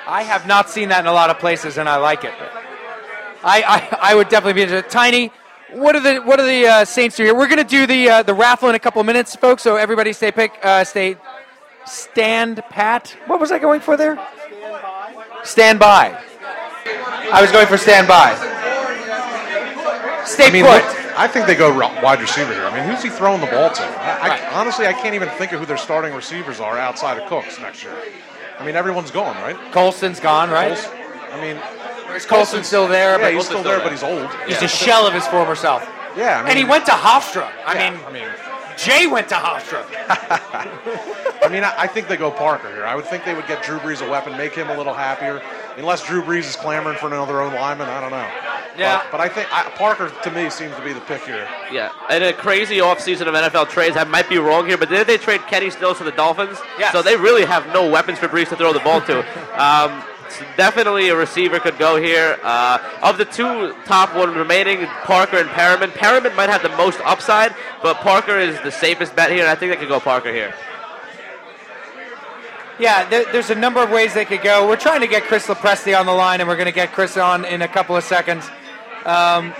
I 0.06 0.22
have 0.22 0.46
not 0.46 0.68
seen 0.68 0.90
that 0.90 1.00
in 1.00 1.06
a 1.06 1.12
lot 1.12 1.30
of 1.30 1.38
places, 1.38 1.78
and 1.78 1.88
I 1.88 1.96
like 1.96 2.24
it. 2.24 2.34
I, 3.44 3.62
I, 3.62 4.12
I 4.12 4.14
would 4.14 4.28
definitely 4.30 4.54
be 4.54 4.62
interested. 4.62 4.90
Tiny, 4.90 5.30
what 5.72 5.94
are 5.94 6.00
the 6.00 6.20
what 6.20 6.40
are 6.40 6.46
the 6.46 6.66
uh, 6.66 6.84
Saints 6.84 7.16
do 7.16 7.24
here? 7.24 7.34
We're 7.34 7.46
going 7.46 7.58
to 7.58 7.64
do 7.64 7.86
the 7.86 8.08
uh, 8.08 8.22
the 8.22 8.34
raffle 8.34 8.70
in 8.70 8.74
a 8.74 8.78
couple 8.78 9.00
of 9.00 9.06
minutes, 9.06 9.36
folks. 9.36 9.62
So 9.62 9.76
everybody 9.76 10.12
stay 10.12 10.32
pick, 10.32 10.52
uh, 10.62 10.82
stay 10.84 11.16
stand 11.84 12.62
pat. 12.70 13.16
What 13.26 13.38
was 13.38 13.52
I 13.52 13.58
going 13.58 13.80
for 13.80 13.96
there? 13.96 14.18
Stand 15.42 15.78
by. 15.78 16.18
I 17.32 17.40
was 17.42 17.52
going 17.52 17.66
for 17.66 17.76
stand 17.76 18.08
by. 18.08 18.34
Stay 20.24 20.46
I 20.46 20.50
mean, 20.50 20.64
put. 20.64 20.82
look, 20.82 21.18
I 21.18 21.28
think 21.28 21.46
they 21.46 21.54
go 21.54 21.76
wide 22.02 22.20
receiver 22.20 22.54
here. 22.54 22.64
I 22.64 22.74
mean, 22.74 22.88
who's 22.88 23.02
he 23.02 23.10
throwing 23.10 23.42
the 23.42 23.46
ball 23.48 23.70
to? 23.70 23.82
I, 23.82 24.38
I, 24.38 24.54
honestly, 24.54 24.86
I 24.86 24.94
can't 24.94 25.14
even 25.14 25.28
think 25.30 25.52
of 25.52 25.60
who 25.60 25.66
their 25.66 25.76
starting 25.76 26.14
receivers 26.14 26.60
are 26.60 26.78
outside 26.78 27.20
of 27.20 27.28
Cooks 27.28 27.60
next 27.60 27.82
year. 27.82 27.94
I 28.58 28.64
mean, 28.64 28.74
everyone's 28.74 29.10
gone, 29.10 29.36
right? 29.36 29.56
Colston's 29.70 30.18
gone, 30.18 30.50
right? 30.50 30.76
Colston- 30.76 31.00
I 31.32 31.40
mean, 31.40 31.60
Is 32.14 32.26
Colston 32.26 32.64
still 32.64 32.86
there? 32.88 33.12
Yeah, 33.18 33.24
but 33.24 33.34
he's 33.34 33.44
still 33.46 33.62
there, 33.62 33.78
but 33.80 33.92
he's 33.92 34.02
old. 34.02 34.30
He's 34.46 34.58
Yeah. 34.60 34.64
a 34.64 34.68
shell 34.68 35.06
of 35.06 35.14
his 35.14 35.26
former 35.26 35.54
self. 35.54 35.86
Yeah, 36.16 36.38
I 36.38 36.42
mean, 36.42 36.50
and 36.50 36.58
he 36.58 36.64
went 36.64 36.86
to 36.86 36.92
Hofstra. 36.92 37.50
I 37.66 37.74
Yeah, 37.74 37.90
mean, 37.90 38.00
I 38.06 38.10
mean, 38.12 38.28
Jay 38.76 39.06
went 39.06 39.28
to 39.30 39.34
Hofstra. 39.34 39.84
I 41.42 41.48
mean, 41.50 41.64
I, 41.64 41.74
I 41.82 41.86
think 41.86 42.08
they 42.08 42.16
go 42.16 42.30
Parker 42.30 42.68
here. 42.72 42.84
I 42.86 42.94
would 42.94 43.04
think 43.04 43.24
they 43.24 43.34
would 43.34 43.46
get 43.46 43.62
Drew 43.62 43.78
Brees 43.78 44.04
a 44.06 44.08
weapon, 44.10 44.36
make 44.36 44.54
him 44.54 44.70
a 44.70 44.76
little 44.76 44.94
happier. 44.94 45.42
Unless 45.76 46.06
Drew 46.06 46.22
Brees 46.22 46.40
is 46.48 46.56
clamoring 46.56 46.96
for 46.98 47.06
another 47.08 47.40
own 47.40 47.52
lineman, 47.54 47.88
I 47.88 48.00
don't 48.00 48.10
know. 48.10 48.26
Yeah. 48.78 49.02
But, 49.02 49.12
but 49.12 49.20
I 49.20 49.28
think 49.28 49.52
I, 49.52 49.68
Parker 49.70 50.08
to 50.22 50.30
me 50.30 50.50
seems 50.50 50.74
to 50.76 50.82
be 50.84 50.92
the 50.92 51.00
pick 51.02 51.24
here. 51.24 51.48
Yeah, 51.72 51.90
and 52.10 52.22
a 52.24 52.32
crazy 52.32 52.78
offseason 52.78 53.22
of 53.26 53.34
NFL 53.34 53.68
trades. 53.70 53.96
I 53.96 54.04
might 54.04 54.28
be 54.28 54.38
wrong 54.38 54.66
here, 54.66 54.76
but 54.78 54.88
did 54.88 55.06
they 55.06 55.18
trade 55.18 55.40
Kenny 55.42 55.70
Stills 55.70 55.98
to 55.98 56.04
the 56.04 56.12
Dolphins? 56.12 56.58
Yes. 56.78 56.92
So 56.92 57.02
they 57.02 57.16
really 57.16 57.44
have 57.44 57.66
no 57.72 57.88
weapons 57.88 58.18
for 58.18 58.28
Brees 58.28 58.48
to 58.50 58.56
throw 58.56 58.72
the 58.72 58.80
ball 58.80 59.00
to. 59.02 59.24
Um, 59.54 60.02
definitely 60.56 61.08
a 61.08 61.16
receiver 61.16 61.60
could 61.60 61.78
go 61.78 62.00
here. 62.00 62.38
Uh, 62.42 62.78
of 63.02 63.18
the 63.18 63.24
two 63.24 63.74
top 63.84 64.14
one 64.14 64.34
remaining, 64.34 64.86
Parker 65.04 65.38
and 65.38 65.48
Perriman. 65.50 65.90
Perriman 65.90 66.34
might 66.36 66.50
have 66.50 66.62
the 66.62 66.74
most 66.76 67.00
upside, 67.04 67.54
but 67.82 67.96
Parker 67.98 68.38
is 68.38 68.60
the 68.62 68.70
safest 68.70 69.14
bet 69.14 69.30
here, 69.30 69.40
and 69.40 69.48
I 69.48 69.54
think 69.54 69.72
they 69.72 69.78
could 69.78 69.88
go 69.88 70.00
Parker 70.00 70.32
here. 70.32 70.54
Yeah, 72.78 73.08
there, 73.08 73.24
there's 73.30 73.50
a 73.50 73.54
number 73.54 73.80
of 73.82 73.90
ways 73.90 74.14
they 74.14 74.24
could 74.24 74.42
go. 74.42 74.66
We're 74.68 74.76
trying 74.76 75.00
to 75.00 75.06
get 75.06 75.22
Chris 75.24 75.46
Lopresti 75.46 75.98
on 75.98 76.06
the 76.06 76.12
line, 76.12 76.40
and 76.40 76.48
we're 76.48 76.56
going 76.56 76.66
to 76.66 76.72
get 76.72 76.92
Chris 76.92 77.16
on 77.16 77.44
in 77.44 77.62
a 77.62 77.68
couple 77.68 77.96
of 77.96 78.02
seconds. 78.02 78.50
Um, 79.04 79.54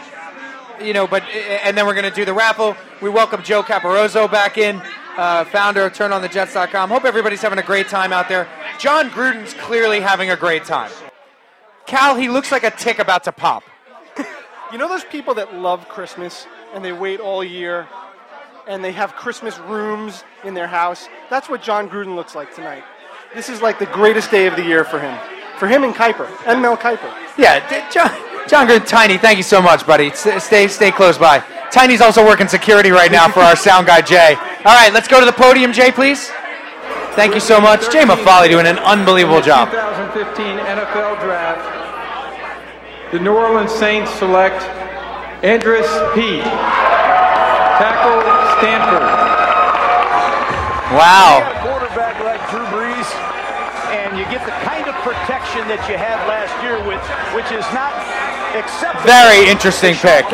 you 0.82 0.92
know, 0.92 1.06
but 1.06 1.22
and 1.62 1.76
then 1.76 1.86
we're 1.86 1.94
going 1.94 2.10
to 2.10 2.14
do 2.14 2.24
the 2.24 2.34
raffle. 2.34 2.76
We 3.00 3.10
welcome 3.10 3.42
Joe 3.42 3.62
Caporoso 3.62 4.28
back 4.30 4.58
in, 4.58 4.82
uh, 5.16 5.44
founder 5.44 5.82
of 5.82 5.92
TurnOnTheJets.com. 5.92 6.90
Hope 6.90 7.04
everybody's 7.04 7.42
having 7.42 7.58
a 7.58 7.62
great 7.62 7.88
time 7.88 8.12
out 8.12 8.28
there. 8.28 8.48
Jon 8.78 9.10
Gruden's 9.10 9.54
clearly 9.54 10.00
having 10.00 10.30
a 10.30 10.36
great 10.36 10.64
time. 10.64 10.90
Cal, 11.86 12.16
he 12.16 12.28
looks 12.28 12.50
like 12.50 12.64
a 12.64 12.70
tick 12.70 12.98
about 12.98 13.24
to 13.24 13.32
pop. 13.32 13.62
You 14.72 14.78
know 14.78 14.88
those 14.88 15.04
people 15.04 15.34
that 15.34 15.54
love 15.54 15.88
Christmas 15.88 16.46
and 16.74 16.84
they 16.84 16.92
wait 16.92 17.20
all 17.20 17.44
year 17.44 17.86
and 18.66 18.82
they 18.82 18.92
have 18.92 19.14
Christmas 19.14 19.58
rooms 19.60 20.24
in 20.42 20.54
their 20.54 20.66
house? 20.66 21.08
That's 21.30 21.48
what 21.48 21.62
Jon 21.62 21.88
Gruden 21.88 22.16
looks 22.16 22.34
like 22.34 22.54
tonight. 22.54 22.82
This 23.34 23.48
is 23.48 23.62
like 23.62 23.78
the 23.78 23.86
greatest 23.86 24.30
day 24.30 24.46
of 24.46 24.56
the 24.56 24.64
year 24.64 24.82
for 24.82 24.98
him. 24.98 25.16
For 25.58 25.68
him 25.68 25.84
and 25.84 25.94
Kiper, 25.94 26.28
and 26.46 26.60
Mel 26.60 26.76
Kiper. 26.76 27.12
Yeah, 27.38 27.60
Jon, 27.90 28.10
Jon 28.48 28.68
Gruden, 28.68 28.86
Tiny, 28.86 29.16
thank 29.16 29.38
you 29.38 29.42
so 29.42 29.62
much, 29.62 29.86
buddy. 29.86 30.10
Stay, 30.12 30.68
stay 30.68 30.90
close 30.90 31.16
by. 31.16 31.42
Tiny's 31.70 32.00
also 32.00 32.24
working 32.24 32.46
security 32.46 32.90
right 32.90 33.10
now 33.10 33.28
for 33.28 33.40
our 33.40 33.56
sound 33.56 33.86
guy, 33.86 34.00
Jay. 34.02 34.34
All 34.64 34.74
right, 34.74 34.92
let's 34.92 35.08
go 35.08 35.18
to 35.18 35.26
the 35.26 35.32
podium, 35.32 35.72
Jay, 35.72 35.90
please. 35.90 36.30
Thank 37.16 37.34
you 37.34 37.40
so 37.40 37.60
much. 37.60 37.90
Jay 37.90 38.02
Mafali 38.02 38.50
doing 38.50 38.66
an 38.66 38.78
unbelievable 38.80 39.40
job. 39.40 39.70
2015 39.70 40.58
NFL 40.58 41.20
Draft. 41.22 41.62
The 43.12 43.20
New 43.20 43.32
Orleans 43.32 43.70
Saints 43.70 44.10
select 44.18 44.60
Andrus 45.46 45.86
Peat, 46.14 46.42
tackle 47.78 48.18
Stanford. 48.58 49.06
Wow. 50.98 51.38
You 51.38 51.46
got 51.46 51.54
a 51.54 51.62
quarterback 51.62 52.16
like 52.26 52.42
Drew 52.50 52.66
Brees, 52.74 53.06
and 53.94 54.18
you 54.18 54.24
get 54.34 54.44
the 54.44 54.56
kind 54.66 54.90
of 54.90 54.94
protection 55.06 55.68
that 55.70 55.86
you 55.86 55.94
had 55.94 56.18
last 56.26 56.50
year, 56.66 56.82
with 56.82 56.98
which 57.38 57.54
is 57.54 57.62
not 57.70 57.93
acceptable. 57.93 57.93
Very 59.04 59.50
interesting 59.50 59.94
pick. 59.96 60.24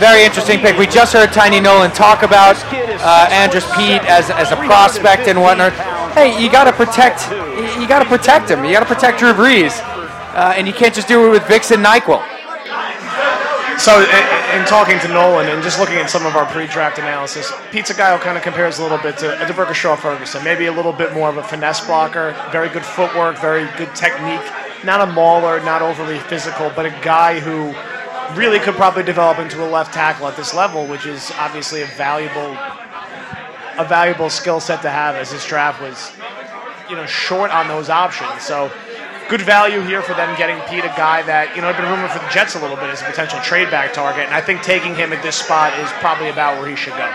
Very 0.00 0.24
interesting 0.24 0.58
pick. 0.58 0.76
We 0.76 0.86
just 0.86 1.12
heard 1.12 1.32
Tiny 1.32 1.60
Nolan 1.60 1.92
talk 1.92 2.24
about 2.24 2.56
uh, 2.66 3.28
Andrus 3.30 3.64
Peat 3.76 4.02
as, 4.10 4.30
as 4.30 4.50
a 4.50 4.56
prospect 4.56 5.28
and 5.28 5.40
whatnot. 5.40 5.72
Hey, 6.14 6.42
you 6.42 6.50
got 6.50 6.64
to 6.64 6.72
protect. 6.72 7.30
You 7.80 7.86
got 7.86 8.00
to 8.02 8.08
protect 8.08 8.50
him. 8.50 8.64
You 8.64 8.72
got 8.72 8.80
to 8.80 8.92
protect 8.92 9.20
Drew 9.20 9.32
Brees, 9.32 9.80
uh, 10.34 10.54
and 10.56 10.66
you 10.66 10.72
can't 10.72 10.92
just 10.92 11.06
do 11.06 11.28
it 11.28 11.30
with 11.30 11.46
Vixen 11.46 11.82
Nyquil. 11.82 12.20
So, 13.78 14.00
in, 14.00 14.60
in 14.60 14.66
talking 14.66 14.98
to 15.00 15.08
Nolan 15.08 15.48
and 15.48 15.62
just 15.62 15.78
looking 15.78 15.96
at 15.96 16.10
some 16.10 16.26
of 16.26 16.34
our 16.34 16.46
pre-draft 16.46 16.98
analysis, 16.98 17.52
Pizza 17.70 17.94
guy 17.94 18.16
kind 18.18 18.36
of 18.36 18.42
compares 18.42 18.78
a 18.78 18.82
little 18.82 18.98
bit 18.98 19.18
to 19.18 19.36
D'Brickashaw 19.46 19.98
Ferguson. 19.98 20.42
Maybe 20.42 20.66
a 20.66 20.72
little 20.72 20.92
bit 20.92 21.12
more 21.12 21.28
of 21.28 21.36
a 21.36 21.42
finesse 21.44 21.84
blocker, 21.86 22.34
very 22.50 22.68
good 22.68 22.84
footwork, 22.84 23.38
very 23.38 23.68
good 23.76 23.94
technique. 23.94 24.42
Not 24.84 25.00
a 25.00 25.12
mauler, 25.12 25.60
not 25.64 25.82
overly 25.82 26.18
physical, 26.18 26.70
but 26.76 26.86
a 26.86 26.90
guy 27.02 27.40
who 27.40 27.74
really 28.38 28.58
could 28.58 28.74
probably 28.74 29.02
develop 29.02 29.38
into 29.38 29.64
a 29.64 29.68
left 29.68 29.94
tackle 29.94 30.28
at 30.28 30.36
this 30.36 30.54
level, 30.54 30.86
which 30.86 31.06
is 31.06 31.32
obviously 31.38 31.82
a 31.82 31.86
valuable, 31.86 32.56
a 33.78 33.86
valuable 33.88 34.28
skill 34.28 34.60
set 34.60 34.82
to 34.82 34.90
have. 34.90 35.14
As 35.14 35.30
this 35.30 35.46
draft 35.46 35.80
was, 35.80 36.12
you 36.90 36.96
know, 36.96 37.06
short 37.06 37.50
on 37.50 37.68
those 37.68 37.88
options. 37.88 38.42
So 38.42 38.70
good 39.28 39.40
value 39.40 39.80
here 39.80 40.02
for 40.02 40.14
them 40.14 40.36
getting 40.36 40.60
Peat, 40.68 40.84
a 40.84 40.94
guy 40.96 41.22
that, 41.22 41.56
you 41.56 41.62
know, 41.62 41.72
had 41.72 41.80
been 41.80 41.90
rumored 41.90 42.10
for 42.10 42.18
the 42.18 42.28
Jets 42.28 42.54
a 42.54 42.60
little 42.60 42.76
bit 42.76 42.90
as 42.90 43.00
a 43.00 43.04
potential 43.04 43.40
trade 43.40 43.70
back 43.70 43.92
target. 43.92 44.26
And 44.26 44.34
I 44.34 44.40
think 44.40 44.62
taking 44.62 44.94
him 44.94 45.12
at 45.12 45.22
this 45.22 45.36
spot 45.36 45.72
is 45.78 45.90
probably 46.00 46.28
about 46.28 46.60
where 46.60 46.68
he 46.68 46.76
should 46.76 46.94
go. 46.94 47.10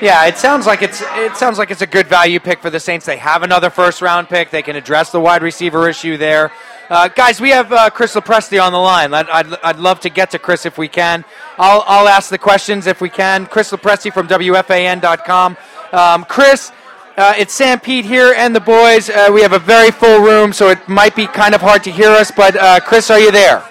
Yeah, 0.00 0.24
it 0.24 0.38
sounds 0.38 0.64
like 0.64 0.80
it's 0.80 1.02
it 1.02 1.36
sounds 1.36 1.58
like 1.58 1.70
it's 1.70 1.82
a 1.82 1.86
good 1.86 2.06
value 2.06 2.40
pick 2.40 2.62
for 2.62 2.70
the 2.70 2.80
Saints. 2.80 3.04
They 3.04 3.18
have 3.18 3.42
another 3.42 3.68
first 3.68 4.00
round 4.00 4.30
pick. 4.30 4.50
They 4.50 4.62
can 4.62 4.74
address 4.74 5.10
the 5.10 5.20
wide 5.20 5.42
receiver 5.42 5.88
issue 5.90 6.16
there. 6.16 6.50
Uh, 6.90 7.06
guys, 7.06 7.40
we 7.40 7.50
have 7.50 7.72
uh, 7.72 7.88
Chris 7.88 8.16
Lopresti 8.16 8.60
on 8.60 8.72
the 8.72 8.78
line. 8.78 9.14
I'd, 9.14 9.28
I'd, 9.28 9.54
I'd 9.62 9.76
love 9.76 10.00
to 10.00 10.10
get 10.10 10.32
to 10.32 10.40
Chris 10.40 10.66
if 10.66 10.76
we 10.76 10.88
can. 10.88 11.24
I'll, 11.56 11.84
I'll 11.86 12.08
ask 12.08 12.30
the 12.30 12.38
questions 12.38 12.88
if 12.88 13.00
we 13.00 13.08
can. 13.08 13.46
Chris 13.46 13.70
Lopresti 13.70 14.12
from 14.12 14.26
WFAN.com. 14.26 15.56
Um, 15.92 16.24
Chris, 16.24 16.72
uh, 17.16 17.34
it's 17.38 17.56
Sanpete 17.56 18.02
here 18.02 18.34
and 18.36 18.56
the 18.56 18.60
boys. 18.60 19.08
Uh, 19.08 19.30
we 19.32 19.40
have 19.40 19.52
a 19.52 19.58
very 19.60 19.92
full 19.92 20.18
room, 20.20 20.52
so 20.52 20.68
it 20.68 20.88
might 20.88 21.14
be 21.14 21.28
kind 21.28 21.54
of 21.54 21.60
hard 21.60 21.84
to 21.84 21.92
hear 21.92 22.10
us, 22.10 22.32
but 22.32 22.56
uh, 22.56 22.80
Chris, 22.80 23.08
are 23.08 23.20
you 23.20 23.30
there? 23.30 23.69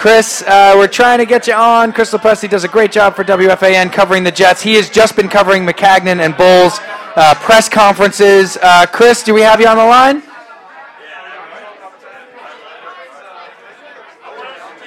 Chris, 0.00 0.42
uh, 0.46 0.72
we're 0.78 0.88
trying 0.88 1.18
to 1.18 1.26
get 1.26 1.46
you 1.46 1.52
on. 1.52 1.92
Chris 1.92 2.10
Lopresti 2.10 2.48
does 2.48 2.64
a 2.64 2.68
great 2.68 2.90
job 2.90 3.14
for 3.14 3.22
WFAN 3.22 3.92
covering 3.92 4.24
the 4.24 4.32
Jets. 4.32 4.62
He 4.62 4.72
has 4.76 4.88
just 4.88 5.14
been 5.14 5.28
covering 5.28 5.66
Maccagnan 5.66 6.20
and 6.20 6.34
Bowles 6.38 6.78
uh, 7.16 7.34
press 7.34 7.68
conferences. 7.68 8.56
Uh, 8.62 8.86
Chris, 8.86 9.22
do 9.22 9.34
we 9.34 9.42
have 9.42 9.60
you 9.60 9.66
on 9.66 9.76
the 9.76 9.84
line? 9.84 10.22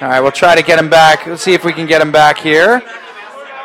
All 0.00 0.08
right, 0.08 0.20
we'll 0.20 0.32
try 0.32 0.56
to 0.56 0.64
get 0.64 0.80
him 0.80 0.90
back. 0.90 1.28
Let's 1.28 1.44
see 1.44 1.54
if 1.54 1.64
we 1.64 1.72
can 1.72 1.86
get 1.86 2.02
him 2.02 2.10
back 2.10 2.36
here. 2.36 2.82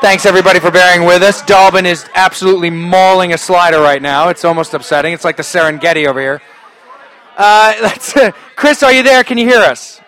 Thanks 0.02 0.28
everybody 0.28 0.60
for 0.60 0.70
bearing 0.70 1.04
with 1.04 1.24
us. 1.24 1.42
Dalvin 1.42 1.86
is 1.86 2.06
absolutely 2.14 2.70
mauling 2.70 3.34
a 3.34 3.40
slider 3.40 3.80
right 3.80 4.04
now. 4.04 4.30
It's 4.30 4.46
almost 4.46 4.76
upsetting. 4.76 5.14
It's 5.14 5.26
like 5.26 5.38
the 5.38 5.42
Serengeti 5.42 6.06
over 6.06 6.22
here. 6.22 6.42
Uh, 7.36 8.32
Chris, 8.56 8.84
are 8.84 8.94
you 8.94 9.02
there? 9.02 9.24
Can 9.24 9.40
you 9.40 9.48
hear 9.48 9.62
us? 9.62 10.00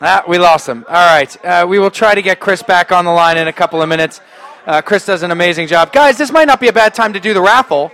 Ah, 0.00 0.22
we 0.28 0.38
lost 0.38 0.68
him. 0.68 0.84
All 0.88 0.94
right. 0.94 1.44
Uh, 1.44 1.66
we 1.68 1.78
will 1.78 1.90
try 1.90 2.14
to 2.14 2.22
get 2.22 2.38
Chris 2.38 2.62
back 2.62 2.92
on 2.92 3.04
the 3.04 3.10
line 3.10 3.38
in 3.38 3.48
a 3.48 3.52
couple 3.52 3.80
of 3.80 3.88
minutes. 3.88 4.20
Uh, 4.66 4.82
Chris 4.82 5.06
does 5.06 5.22
an 5.22 5.30
amazing 5.30 5.66
job. 5.68 5.92
Guys, 5.92 6.18
this 6.18 6.30
might 6.30 6.46
not 6.46 6.60
be 6.60 6.68
a 6.68 6.72
bad 6.72 6.92
time 6.94 7.12
to 7.12 7.20
do 7.20 7.32
the 7.32 7.40
raffle. 7.40 7.90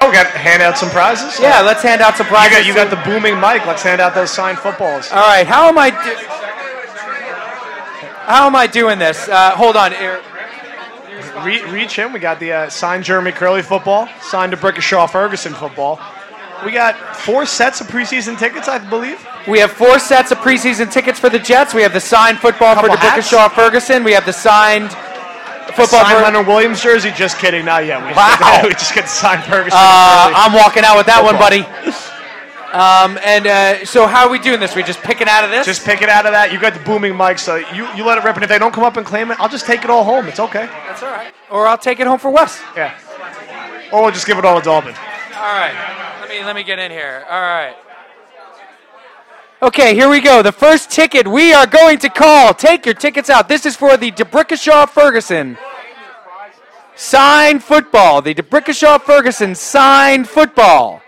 Oh, 0.00 0.08
we 0.08 0.14
got 0.14 0.26
hand 0.26 0.62
out 0.62 0.76
some 0.76 0.90
prizes. 0.90 1.40
Yeah, 1.40 1.62
let's 1.62 1.82
hand 1.82 2.02
out 2.02 2.16
some 2.16 2.26
prizes. 2.26 2.66
You 2.66 2.74
got, 2.74 2.90
you 2.90 2.90
got 2.90 3.04
the 3.04 3.10
booming 3.10 3.40
mic. 3.40 3.64
Let's 3.64 3.82
hand 3.82 4.00
out 4.00 4.14
those 4.14 4.30
signed 4.30 4.58
footballs. 4.58 5.10
All 5.10 5.26
right. 5.26 5.46
How 5.46 5.68
am 5.68 5.78
I? 5.78 5.90
Do- 5.90 5.96
how 8.26 8.46
am 8.48 8.56
I 8.56 8.66
doing 8.66 8.98
this? 8.98 9.28
Uh, 9.28 9.52
hold 9.52 9.76
on. 9.76 9.92
Re- 11.44 11.64
reach 11.70 11.94
him. 11.96 12.12
We 12.12 12.18
got 12.18 12.40
the 12.40 12.52
uh, 12.52 12.68
signed 12.70 13.04
Jeremy 13.04 13.30
Kerley 13.30 13.62
football, 13.62 14.08
signed 14.20 14.50
to 14.52 14.80
Shaw 14.80 15.06
Ferguson 15.06 15.54
football. 15.54 16.00
We 16.64 16.72
got 16.72 17.16
four 17.16 17.46
sets 17.46 17.80
of 17.80 17.86
preseason 17.88 18.38
tickets, 18.38 18.68
I 18.68 18.78
believe. 18.78 19.24
We 19.46 19.58
have 19.58 19.70
four 19.70 19.98
sets 19.98 20.32
of 20.32 20.38
preseason 20.38 20.90
tickets 20.90 21.18
for 21.18 21.28
the 21.30 21.38
Jets. 21.38 21.74
We 21.74 21.82
have 21.82 21.92
the 21.92 22.00
signed 22.00 22.38
football 22.38 22.74
for 22.74 22.88
Couple 22.88 22.96
hats. 22.96 23.54
Ferguson. 23.54 24.04
We 24.04 24.12
have 24.12 24.24
the 24.26 24.32
signed 24.32 24.90
football 25.76 26.02
Signed 26.02 26.18
for. 26.18 26.24
Hunter 26.24 26.42
Williams 26.42 26.82
jersey. 26.82 27.12
Just 27.14 27.38
kidding. 27.38 27.64
Not 27.64 27.84
yet. 27.84 28.00
We 28.00 28.12
Wow. 28.12 28.60
we 28.64 28.70
just 28.70 28.94
get 28.94 29.08
signed 29.08 29.44
Ferguson. 29.44 29.78
Uh. 29.78 30.32
I'm 30.34 30.52
walking 30.52 30.84
out 30.84 30.96
with 30.96 31.06
that 31.06 31.22
one, 31.22 31.36
buddy. 31.36 31.64
Um, 32.72 33.18
and 33.24 33.46
uh, 33.46 33.84
so, 33.86 34.06
how 34.06 34.26
are 34.26 34.30
we 34.30 34.38
doing 34.38 34.60
this? 34.60 34.74
We 34.74 34.82
just 34.82 35.00
picking 35.00 35.28
out 35.28 35.44
of 35.44 35.50
this? 35.50 35.64
Just 35.64 35.84
pick 35.84 36.02
it 36.02 36.08
out 36.08 36.26
of 36.26 36.32
that. 36.32 36.52
You 36.52 36.60
got 36.60 36.74
the 36.74 36.80
booming 36.80 37.16
mic, 37.16 37.38
so 37.38 37.56
you, 37.56 37.88
you 37.94 38.04
let 38.04 38.18
it 38.18 38.24
rip. 38.24 38.34
And 38.34 38.42
if 38.42 38.50
they 38.50 38.58
don't 38.58 38.72
come 38.74 38.84
up 38.84 38.96
and 38.96 39.06
claim 39.06 39.30
it, 39.30 39.40
I'll 39.40 39.48
just 39.48 39.64
take 39.66 39.82
it 39.84 39.88
all 39.90 40.04
home. 40.04 40.26
It's 40.26 40.40
okay. 40.40 40.66
That's 40.66 41.02
all 41.02 41.10
right. 41.10 41.32
Or 41.50 41.66
I'll 41.66 41.78
take 41.78 42.00
it 42.00 42.06
home 42.06 42.18
for 42.18 42.30
Wes. 42.30 42.60
Yeah. 42.76 42.92
Or 43.92 44.02
we'll 44.02 44.10
just 44.10 44.26
give 44.26 44.36
it 44.36 44.44
all 44.44 44.58
to 44.58 44.64
Dalton. 44.64 44.94
All 45.36 45.42
right. 45.56 45.72
Let 46.26 46.40
me 46.40 46.44
let 46.44 46.56
me 46.56 46.64
get 46.64 46.80
in 46.80 46.90
here. 46.90 47.24
All 47.30 47.40
right. 47.40 47.76
Okay, 49.62 49.94
here 49.94 50.08
we 50.08 50.20
go. 50.20 50.42
The 50.42 50.50
first 50.50 50.90
ticket 50.90 51.28
we 51.28 51.52
are 51.52 51.68
going 51.68 52.00
to 52.00 52.08
call. 52.08 52.52
Take 52.52 52.84
your 52.84 52.96
tickets 52.96 53.30
out. 53.30 53.46
This 53.46 53.64
is 53.64 53.76
for 53.76 53.96
the 53.96 54.10
D'Brickashaw 54.10 54.88
Ferguson 54.88 55.56
signed 56.96 57.62
football. 57.62 58.22
The 58.22 58.34
D'Brickashaw 58.34 59.02
Ferguson 59.02 59.54
signed 59.54 60.28
football. 60.28 61.00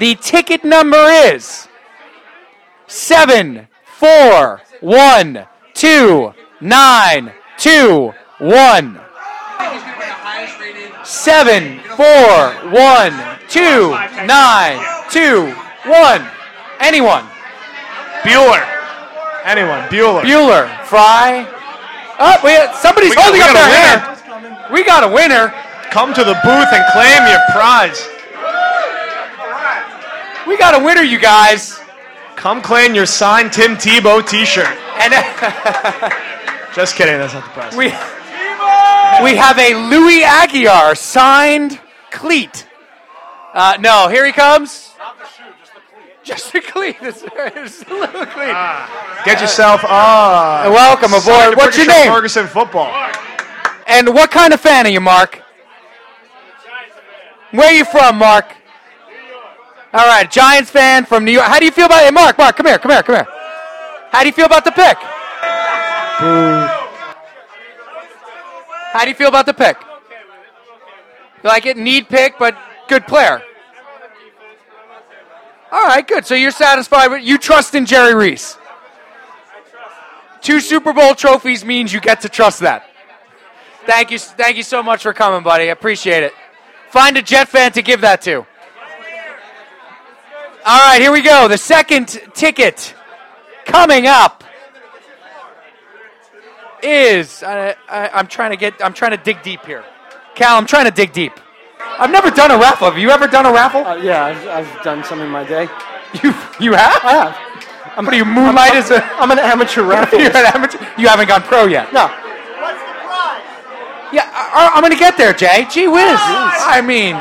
The 0.00 0.14
ticket 0.14 0.64
number 0.64 1.04
is 1.04 1.68
seven 2.86 3.68
four 3.84 4.62
one 4.80 5.46
two 5.74 6.32
nine 6.62 7.30
two 7.58 8.14
one. 8.38 9.00
Seven 11.06 11.78
four 11.96 12.50
one 12.74 13.14
two 13.48 13.90
nine 14.26 14.82
two 15.10 15.54
one. 15.86 16.26
Anyone? 16.80 17.24
Bueller. 18.22 18.62
Anyone? 19.44 19.86
Bueller. 19.88 20.22
Bueller. 20.22 20.84
Fry. 20.84 21.46
Oh, 22.18 22.36
wait, 22.42 22.68
somebody's 22.74 23.10
We 23.10 23.16
got- 23.16 23.24
holding 23.24 23.40
we 23.40 23.46
up 23.46 23.54
their 23.54 23.64
a 23.64 23.76
hand. 23.76 24.72
We 24.72 24.82
got 24.84 25.04
a 25.04 25.08
winner. 25.08 25.54
Come 25.90 26.12
to 26.14 26.24
the 26.24 26.34
booth 26.42 26.72
and 26.72 26.84
claim 26.92 27.22
your 27.30 27.40
prize. 27.52 28.08
We 30.46 30.56
got 30.58 30.74
a 30.74 30.84
winner, 30.84 31.02
you 31.02 31.18
guys. 31.18 31.78
Come 32.34 32.60
claim 32.60 32.94
your 32.94 33.06
signed 33.06 33.52
Tim 33.52 33.76
Tebow 33.76 34.26
T-shirt. 34.28 34.66
And 34.98 35.12
Just 36.74 36.96
kidding. 36.96 37.16
That's 37.18 37.32
not 37.34 37.44
the 37.44 37.50
prize. 37.50 37.74
we 37.76 37.90
we 39.22 39.36
have 39.36 39.58
a 39.58 39.74
Louis 39.74 40.22
Aguiar 40.22 40.96
signed 40.96 41.80
cleat. 42.10 42.66
Uh, 43.54 43.76
no, 43.80 44.08
here 44.08 44.26
he 44.26 44.32
comes. 44.32 44.92
Not 44.98 45.18
the 45.18 45.26
shoe, 45.26 45.44
just 46.22 46.52
the 46.52 46.60
cleat. 46.60 46.96
Just 47.02 47.22
the 47.22 47.30
cleat. 47.30 47.56
It's 47.56 47.82
a 47.82 47.94
little 47.94 48.26
cleat. 48.26 48.54
Get 49.24 49.40
yourself 49.40 49.84
on. 49.84 50.72
Welcome 50.72 51.14
aboard. 51.14 51.56
What's 51.56 51.78
your 51.78 51.86
name? 51.86 52.10
Ferguson 52.10 52.46
football. 52.46 52.92
And 53.86 54.08
what 54.08 54.30
kind 54.30 54.52
of 54.52 54.60
fan 54.60 54.86
are 54.86 54.90
you, 54.90 55.00
Mark? 55.00 55.42
Where 57.52 57.68
are 57.68 57.72
you 57.72 57.84
from, 57.84 58.18
Mark? 58.18 58.54
All 59.94 60.06
right, 60.06 60.30
Giants 60.30 60.70
fan 60.70 61.06
from 61.06 61.24
New 61.24 61.32
York. 61.32 61.46
How 61.46 61.58
do 61.58 61.64
you 61.64 61.70
feel 61.70 61.86
about 61.86 62.04
it, 62.04 62.12
Mark? 62.12 62.36
Mark, 62.36 62.56
come 62.56 62.66
here, 62.66 62.78
come 62.78 62.90
here, 62.90 63.02
come 63.02 63.14
here. 63.14 63.26
How 64.10 64.20
do 64.20 64.26
you 64.26 64.32
feel 64.32 64.46
about 64.46 64.64
the 64.64 64.72
pick? 64.72 64.98
How 68.96 69.04
do 69.04 69.10
you 69.10 69.14
feel 69.14 69.28
about 69.28 69.44
the 69.44 69.52
pick? 69.52 69.76
You 71.44 71.50
like 71.50 71.66
it? 71.66 71.76
Need 71.76 72.08
pick, 72.08 72.38
but 72.38 72.56
good 72.88 73.06
player. 73.06 73.42
All 75.70 75.84
right, 75.84 76.08
good. 76.08 76.24
So 76.24 76.34
you're 76.34 76.50
satisfied 76.50 77.08
with 77.08 77.22
you 77.22 77.36
trust 77.36 77.74
in 77.74 77.84
Jerry 77.84 78.14
Reese. 78.14 78.56
Two 80.40 80.60
Super 80.60 80.94
Bowl 80.94 81.14
trophies 81.14 81.62
means 81.62 81.92
you 81.92 82.00
get 82.00 82.22
to 82.22 82.30
trust 82.30 82.60
that. 82.60 82.88
Thank 83.84 84.12
you, 84.12 84.18
thank 84.18 84.56
you 84.56 84.62
so 84.62 84.82
much 84.82 85.02
for 85.02 85.12
coming, 85.12 85.42
buddy. 85.42 85.64
I 85.64 85.72
appreciate 85.72 86.22
it. 86.22 86.32
Find 86.88 87.18
a 87.18 87.22
Jet 87.22 87.50
fan 87.50 87.72
to 87.72 87.82
give 87.82 88.00
that 88.00 88.22
to. 88.22 88.46
All 90.64 90.88
right, 90.88 91.02
here 91.02 91.12
we 91.12 91.20
go. 91.20 91.48
The 91.48 91.58
second 91.58 92.18
ticket 92.32 92.94
coming 93.66 94.06
up 94.06 94.42
is 96.82 97.42
I, 97.42 97.76
I, 97.88 98.08
I'm 98.10 98.26
trying 98.26 98.50
to 98.50 98.56
get. 98.56 98.74
I'm 98.84 98.92
trying 98.92 99.12
to 99.12 99.16
dig 99.16 99.42
deep 99.42 99.64
here. 99.64 99.84
Cal, 100.34 100.56
I'm 100.56 100.66
trying 100.66 100.84
to 100.84 100.90
dig 100.90 101.12
deep. 101.12 101.32
I've 101.80 102.10
never 102.10 102.30
done 102.30 102.50
a 102.50 102.58
raffle. 102.58 102.90
Have 102.90 102.98
you 102.98 103.10
ever 103.10 103.26
done 103.26 103.46
a 103.46 103.52
raffle? 103.52 103.84
Uh, 103.84 103.96
yeah, 103.96 104.24
I've, 104.24 104.46
I've 104.48 104.82
done 104.82 105.02
some 105.04 105.20
in 105.20 105.30
my 105.30 105.44
day. 105.44 105.68
You 106.22 106.32
you 106.60 106.72
have? 106.72 107.04
I 107.04 107.12
have. 107.12 107.36
I'm, 107.96 108.04
what 108.04 108.12
do 108.12 108.16
you 108.16 108.24
moonlight 108.24 108.72
I'm, 108.72 108.78
as 108.78 108.90
a? 108.90 109.02
I'm 109.16 109.30
an 109.30 109.38
amateur 109.38 109.82
raffle. 109.92 110.20
You're 110.20 110.30
an 110.30 110.46
amateur. 110.54 110.78
You 110.96 111.08
haven't 111.08 111.28
gone 111.28 111.42
pro 111.42 111.66
yet. 111.66 111.92
No. 111.92 112.06
What's 112.06 112.80
the 112.80 112.94
prize? 113.04 113.42
Yeah, 114.12 114.30
I, 114.32 114.70
I'm 114.74 114.82
going 114.82 114.92
to 114.92 114.98
get 114.98 115.18
there, 115.18 115.32
Jay. 115.34 115.66
Gee 115.70 115.88
whiz. 115.88 116.16
I 116.16 116.80
mean, 116.80 117.16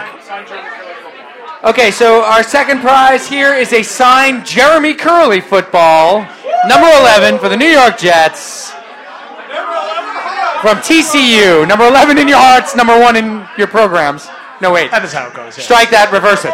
okay. 1.63 1.91
So 1.91 2.23
our 2.23 2.43
second 2.43 2.79
prize 2.81 3.27
here 3.27 3.53
is 3.55 3.73
a 3.73 3.81
signed 3.83 4.45
Jeremy 4.45 4.93
Kerley 4.93 5.41
football, 5.43 6.19
number 6.67 6.87
11 7.01 7.39
for 7.39 7.49
the 7.49 7.57
New 7.57 7.67
York 7.67 7.97
Jets. 7.97 8.71
From 10.61 10.77
TCU, 10.77 11.67
number 11.67 11.85
11 11.85 12.17
in 12.17 12.27
your 12.27 12.39
hearts, 12.39 12.75
number 12.75 12.99
one 12.99 13.15
in 13.15 13.45
your 13.57 13.67
programs. 13.67 14.27
No, 14.61 14.71
wait. 14.71 14.89
That 14.91 15.03
is 15.03 15.13
how 15.13 15.27
it 15.27 15.33
goes. 15.33 15.57
Yeah. 15.57 15.63
Strike 15.63 15.89
that, 15.91 16.11
reverse 16.11 16.45
it. 16.45 16.51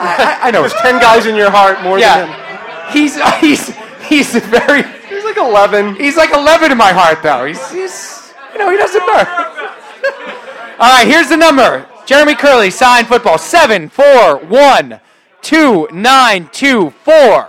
I, 0.00 0.38
I 0.42 0.50
know. 0.50 0.60
There's 0.60 0.74
ten 0.74 1.00
guys 1.00 1.26
in 1.26 1.34
your 1.34 1.50
heart 1.50 1.82
more 1.82 1.98
than 1.98 2.28
him. 2.28 2.30
Yeah. 2.30 2.92
He's 2.92 3.16
he's 3.40 3.74
he's 4.06 4.32
very 4.46 4.82
He's 5.08 5.24
like 5.24 5.36
11. 5.36 5.96
he's 5.96 6.16
like 6.16 6.32
11 6.32 6.72
in 6.72 6.78
my 6.78 6.92
heart 6.92 7.22
though. 7.22 7.44
He's 7.46 7.70
he's 7.70 8.32
you 8.52 8.58
know 8.58 8.70
he 8.70 8.76
doesn't 8.76 9.04
know. 9.06 9.24
All 10.78 10.90
right, 10.90 11.06
here's 11.06 11.28
the 11.28 11.36
number. 11.36 11.86
Jeremy 12.06 12.34
Kerley 12.34 12.70
signed 12.72 13.06
football 13.06 13.38
seven 13.38 13.88
four 13.88 14.38
one 14.38 15.00
two 15.40 15.88
nine 15.92 16.48
two 16.52 16.90
four. 17.02 17.48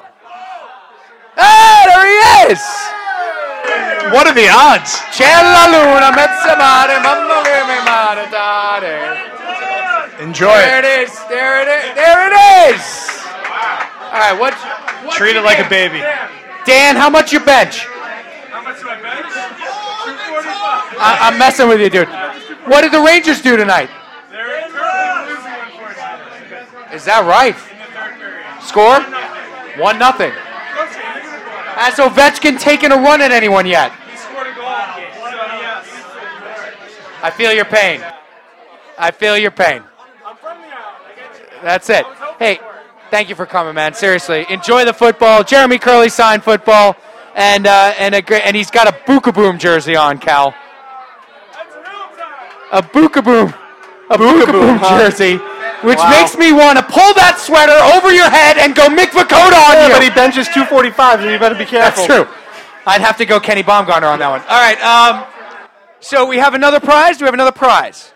Ah, 1.38 1.84
there 1.88 2.47
he 2.47 2.53
is. 2.53 2.61
What 4.13 4.27
are 4.27 4.33
the 4.33 4.49
odds? 4.49 5.01
C'è 5.11 5.25
la 5.25 5.65
luna, 5.67 6.11
mezza 6.11 6.55
mare, 6.57 6.99
mamma 6.99 7.41
mia, 7.41 7.65
mi 7.65 7.79
mare, 7.83 8.27
dare. 8.29 9.33
Enjoy 10.19 10.47
There 10.47 10.79
it. 10.79 10.83
There 10.83 11.01
it 11.01 11.09
is. 11.09 11.11
There 11.27 11.61
it 11.61 11.67
is. 11.67 11.95
There 11.95 12.21
it 12.27 12.75
is. 12.75 12.81
All 14.11 14.19
right, 14.21 14.39
what? 14.39 14.53
what 14.53 15.15
Treat 15.15 15.35
it 15.35 15.43
like 15.43 15.59
a 15.59 15.67
baby. 15.67 15.99
Dan, 16.65 16.95
how 16.95 17.09
much 17.09 17.33
you 17.33 17.39
bench? 17.39 17.85
How 18.49 18.61
much 18.63 18.79
do 18.79 18.87
I, 20.97 21.17
I'm 21.21 21.37
messing 21.37 21.67
with 21.67 21.81
you, 21.81 21.89
dude. 21.89 22.07
What 22.65 22.81
did 22.81 22.91
the 22.91 23.01
Rangers 23.01 23.41
do 23.41 23.57
tonight? 23.57 23.89
Is 26.93 27.05
that 27.05 27.25
right? 27.25 27.57
Score? 28.63 29.01
One 29.81 29.99
nothing. 29.99 30.31
Has 31.76 31.95
Ovechkin 31.95 32.59
taken 32.59 32.91
a 32.91 32.95
run 32.95 33.21
at 33.21 33.32
anyone 33.32 33.65
yet? 33.65 33.91
I 37.21 37.32
feel 37.32 37.51
your 37.51 37.65
pain. 37.65 38.01
I 38.97 39.11
feel 39.11 39.38
your 39.38 39.51
pain. 39.51 39.84
I'm 40.26 40.38
from 40.38 40.61
the 40.61 40.67
island. 40.67 41.61
That's 41.63 41.89
it. 41.89 42.05
Hey, 42.39 42.59
thank 43.09 43.30
you 43.30 43.36
for 43.36 43.45
coming, 43.45 43.73
man. 43.73 43.93
Seriously, 43.93 44.45
enjoy 44.49 44.86
the 44.86 44.93
football. 44.93 45.43
Jeremy 45.43 45.80
Kerley 45.80 46.11
signed 46.11 46.43
football, 46.43 46.95
and 47.36 47.67
uh, 47.67 47.93
and 47.97 48.15
a 48.15 48.21
great, 48.21 48.43
and 48.45 48.55
he's 48.55 48.71
got 48.71 48.88
a 48.88 48.91
Bookaboom 48.91 49.59
jersey 49.59 49.95
on, 49.95 50.17
Cal. 50.19 50.53
A 52.71 52.82
Bookaboom, 52.82 53.53
a 54.09 54.17
Bookaboom 54.17 54.80
jersey, 54.97 55.39
which 55.86 55.99
Wow. 55.99 56.09
makes 56.09 56.36
me 56.38 56.51
want 56.51 56.77
to 56.77 56.83
pull 56.83 57.13
that 57.13 57.38
sweater 57.39 57.77
over 57.95 58.11
your 58.11 58.29
head 58.29 58.57
and 58.57 58.75
go 58.75 58.88
Mick 58.88 59.11
Vukota 59.11 59.53
on 59.69 59.73
Yeah, 59.75 59.88
you. 59.88 59.93
but 59.93 60.03
he 60.03 60.09
benches 60.09 60.47
245, 60.49 61.21
so 61.21 61.29
you 61.29 61.38
better 61.39 61.55
be 61.55 61.65
careful. 61.65 62.05
That's 62.05 62.05
true. 62.05 62.27
I'd 62.88 63.01
have 63.01 63.17
to 63.17 63.25
go 63.25 63.39
Kenny 63.39 63.63
Baumgartner 63.63 64.07
on 64.07 64.19
that 64.19 64.29
one. 64.29 64.41
All 64.49 64.59
right. 64.61 64.79
Um, 64.83 65.23
so 65.99 66.25
we 66.25 66.38
have 66.38 66.53
another 66.53 66.79
prize. 66.79 67.17
Do 67.17 67.25
we 67.25 67.27
have 67.27 67.33
another 67.33 67.51
prize? 67.51 68.11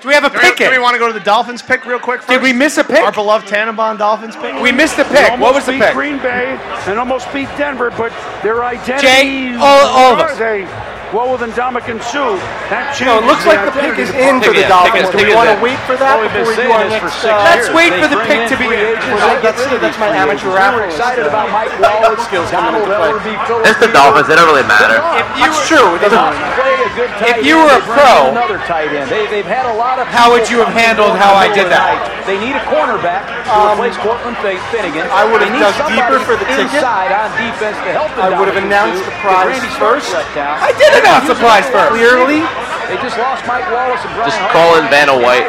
Do 0.00 0.06
we 0.08 0.14
have 0.14 0.22
a 0.24 0.28
Do 0.30 0.34
we, 0.36 0.40
pick? 0.42 0.56
do 0.58 0.70
we 0.70 0.78
want 0.78 0.94
to 0.94 0.98
go 1.00 1.08
to 1.08 1.12
the 1.12 1.18
Dolphins 1.24 1.60
pick 1.60 1.84
real 1.84 1.98
quick 1.98 2.18
first? 2.20 2.28
Did 2.28 2.40
we 2.42 2.52
miss 2.52 2.78
a 2.78 2.84
pick? 2.84 3.02
Our 3.02 3.10
beloved 3.10 3.48
Tannenbaum 3.48 3.96
Dolphins 3.96 4.36
pick? 4.36 4.54
We 4.62 4.70
missed 4.70 4.96
a 4.98 5.02
They 5.04 5.28
pick. 5.30 5.40
What 5.40 5.54
was 5.54 5.66
the 5.66 5.72
beat 5.72 5.80
pick? 5.82 5.94
Green 5.94 6.18
Bay 6.18 6.56
and 6.86 6.98
almost 7.00 7.32
beat 7.32 7.48
Denver, 7.58 7.90
but 7.90 8.12
their 8.44 8.62
identity. 8.64 9.06
Jay, 9.08 9.56
all- 9.56 9.86
all 9.88 10.12
of 10.12 10.20
us. 10.20 10.38
They, 10.38 10.62
What 11.08 11.24
will 11.32 11.40
then 11.40 11.48
Dominican 11.56 12.04
Sue? 12.04 12.36
That 12.68 12.92
You 13.00 13.08
know, 13.08 13.16
it 13.16 13.24
looks 13.24 13.48
like 13.48 13.64
the 13.64 13.72
pick 13.72 13.96
is 13.96 14.12
in 14.12 14.44
for 14.44 14.52
the 14.52 14.68
Dolphins. 14.68 15.08
Do 15.08 15.16
we 15.24 15.32
want 15.32 15.48
to 15.48 15.56
wait 15.56 15.80
for 15.88 15.96
that 15.96 16.20
Well, 16.20 16.28
we've 16.28 16.36
been 16.36 16.44
before 16.44 16.52
we 16.52 16.60
do 16.60 16.68
saying 16.68 16.76
our 16.76 16.84
this 16.84 17.00
for 17.00 17.08
next? 17.08 17.24
six 17.24 17.32
uh, 17.32 17.72
years. 17.72 17.72
They 17.72 18.12
bring 18.12 18.28
in 18.28 18.48
free 18.60 18.76
agents, 18.76 19.08
Well, 19.16 19.28
they 19.32 19.40
get 19.40 19.56
that's, 19.56 19.64
that's 19.80 19.96
my 19.96 20.12
amateur 20.12 20.52
agents. 20.52 20.60
raffle. 20.60 20.84
We're 20.84 20.92
excited 20.92 21.24
about 21.24 21.48
Mike 21.48 21.72
Wallace 21.80 22.20
skills 22.28 22.52
coming 22.52 22.76
into 22.84 22.92
play. 22.92 23.16
It's 23.64 23.80
the 23.80 23.88
Dolphins. 23.88 24.28
They 24.28 24.36
don't 24.36 24.52
really 24.52 24.68
matter. 24.68 25.00
That's 25.00 25.64
true. 25.64 25.96
It 25.96 26.04
doesn't 26.04 26.12
really 26.12 26.44
matter. 26.44 26.60
Play 26.60 26.76
a 26.76 26.88
If 27.32 27.36
you 27.40 27.56
were 27.56 27.72
a 27.72 27.80
pro, 27.88 28.28
another 28.28 28.60
tight 28.68 28.92
end. 28.92 29.08
They, 29.08 29.24
they've 29.32 29.48
had 29.48 29.64
a 29.64 29.72
lot 29.80 29.96
of. 29.96 30.04
How 30.12 30.28
would 30.28 30.44
you 30.52 30.60
have 30.60 30.76
handled 30.76 31.16
in 31.16 31.20
how 31.24 31.32
I 31.32 31.48
did 31.48 31.72
that? 31.72 32.04
night. 32.04 32.28
They 32.28 32.36
need 32.36 32.52
a 32.52 32.64
cornerback 32.68 33.24
to 33.48 33.72
replace 33.72 33.96
Cortland 34.04 34.36
Finnegan. 34.44 35.08
I 35.08 35.24
would 35.24 35.40
have 35.40 35.48
dug 35.56 35.72
deeper 35.88 36.20
for 36.28 36.36
the 36.36 36.44
ticket. 36.44 36.76
inside 36.76 37.08
on 37.16 37.32
defense 37.40 37.80
to 37.88 37.90
help 37.96 38.12
the 38.12 38.28
I 38.28 38.36
would 38.36 38.52
have 38.52 38.60
announced 38.60 39.00
the 39.00 39.08
the 39.08 39.16
'cause 39.24 39.56
prize 39.56 39.64
first. 39.80 40.12
I 40.12 40.76
did 40.76 40.92
announce 40.98 41.26
the 41.28 41.34
prize 41.38 41.66
first. 41.70 41.90
Clearly, 41.94 42.40
They 42.88 42.96
just 43.04 43.18
lost 43.18 43.44
Mike 43.46 43.66
Wallace 43.70 44.00
and 44.04 44.12
Brian 44.16 44.28
Just 44.30 44.38
Hartman. 44.38 44.52
call 44.56 44.70
in 44.80 44.84
Vanna 44.90 45.16
White. 45.16 45.46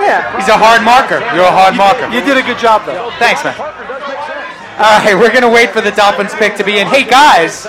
yeah. 0.00 0.36
He's 0.38 0.48
a 0.48 0.56
hard 0.56 0.82
marker. 0.82 1.20
You're 1.36 1.44
a 1.48 1.52
hard 1.52 1.76
marker. 1.76 2.08
You 2.08 2.20
did 2.24 2.36
a 2.36 2.42
good 2.42 2.58
job, 2.58 2.84
though. 2.86 3.10
Thanks, 3.18 3.44
man. 3.44 3.54
All 3.58 4.98
right, 5.02 5.14
we're 5.18 5.32
gonna 5.32 5.50
wait 5.50 5.70
for 5.70 5.80
the 5.80 5.90
Dolphins 5.90 6.32
pick 6.34 6.54
to 6.56 6.64
be 6.64 6.78
in. 6.78 6.86
Hey 6.86 7.02
guys, 7.02 7.66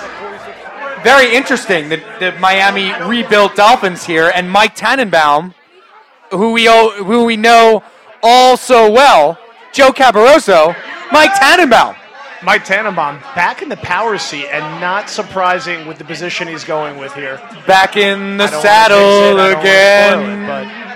very 1.02 1.34
interesting. 1.34 1.88
The, 1.88 1.96
the 2.20 2.32
Miami 2.38 2.92
rebuilt 3.04 3.56
Dolphins 3.56 4.04
here, 4.06 4.30
and 4.34 4.48
Mike 4.50 4.76
Tannenbaum, 4.76 5.52
who 6.30 6.52
we 6.52 6.68
all, 6.68 6.90
who 6.92 7.24
we 7.24 7.36
know 7.36 7.82
all 8.22 8.56
so 8.56 8.90
well, 8.90 9.38
Joe 9.72 9.90
Caporoso, 9.90 10.76
Mike 11.10 11.34
Tannenbaum. 11.34 11.96
Mike 12.42 12.64
Tannenbaum 12.64 13.20
back 13.34 13.60
in 13.62 13.68
the 13.68 13.76
power 13.76 14.16
seat, 14.18 14.46
and 14.46 14.80
not 14.80 15.10
surprising 15.10 15.86
with 15.86 15.98
the 15.98 16.04
position 16.04 16.48
he's 16.48 16.64
going 16.64 16.98
with 16.98 17.12
here. 17.14 17.36
Back 17.66 17.96
in 17.96 18.38
the 18.38 18.44
I 18.44 18.46
don't 18.46 18.52
wanna 18.52 18.62
saddle 18.62 18.98
it, 18.98 19.56
I 19.58 20.10
don't 20.10 20.46
wanna 20.48 20.60
again. 20.62 20.86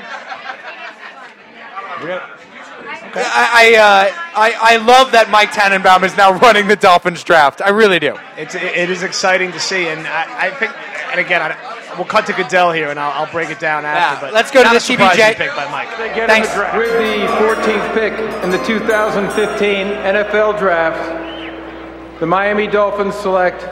I 3.17 3.51
I, 3.53 3.75
uh, 3.77 4.13
I 4.35 4.75
I 4.75 4.77
love 4.79 5.13
that 5.13 5.31
Mike 5.31 5.53
Tannenbaum 5.53 6.03
is 6.05 6.17
now 6.17 6.33
running 6.33 6.67
the 6.67 6.77
Dolphins 6.77 7.23
draft. 7.23 7.63
I 7.63 7.69
really 7.71 7.99
do. 7.99 8.15
but 8.15 8.23
it's 8.39 8.55
it 8.55 8.91
is 8.91 9.03
exciting 9.03 9.53
to 9.53 9.61
see, 9.61 9.87
and 9.89 10.07
I, 10.07 10.49
I 10.49 10.51
think, 10.51 10.73
and 11.13 11.21
again, 11.21 11.41
I, 11.41 11.95
we'll 11.97 12.07
cut 12.07 12.27
to 12.27 12.33
Goodell 12.33 12.73
here, 12.73 12.91
and 12.91 12.99
I'll, 12.99 13.25
I'll 13.25 13.31
break 13.33 13.51
it 13.51 13.61
down 13.61 13.85
after. 13.85 14.17
Yeah, 14.17 14.21
but 14.21 14.35
let's 14.35 14.51
go 14.51 14.61
to 14.61 14.65
not 14.65 14.73
the 14.73 14.79
a 14.79 14.81
surprising 14.81 15.25
TBJ. 15.25 15.37
pick 15.37 15.55
by 15.55 15.71
Mike. 15.71 15.89
Thanks. 16.27 16.49
With 16.77 16.91
the 16.99 17.27
14th 17.39 17.95
pick 17.95 18.13
in 18.43 18.51
the 18.51 18.63
2015 18.65 19.87
NFL 19.87 20.59
Draft, 20.59 21.24
the 22.21 22.27
Miami 22.27 22.67
Dolphins 22.67 23.15
select 23.15 23.63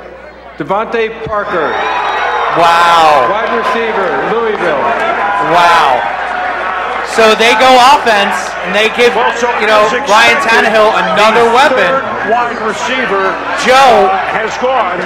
DeVante 0.58 1.24
Parker, 1.24 1.70
Wow. 2.58 3.28
wide 3.32 3.48
receiver, 3.56 4.08
Louisville. 4.34 4.82
Wow. 5.56 6.02
So 7.16 7.34
they 7.36 7.52
go 7.60 7.68
offense, 7.92 8.36
and 8.64 8.72
they 8.72 8.88
give 8.96 9.12
you 9.12 9.66
know 9.68 9.84
As 9.84 9.92
Ryan 10.08 10.36
expected, 10.36 10.48
Tannehill 10.48 10.90
another 11.12 11.44
the 11.48 11.54
weapon. 11.54 11.90
third 11.92 12.04
wide 12.32 12.60
receiver 12.64 13.32
Joe, 13.64 14.08
has 14.32 14.52
gone. 14.64 14.96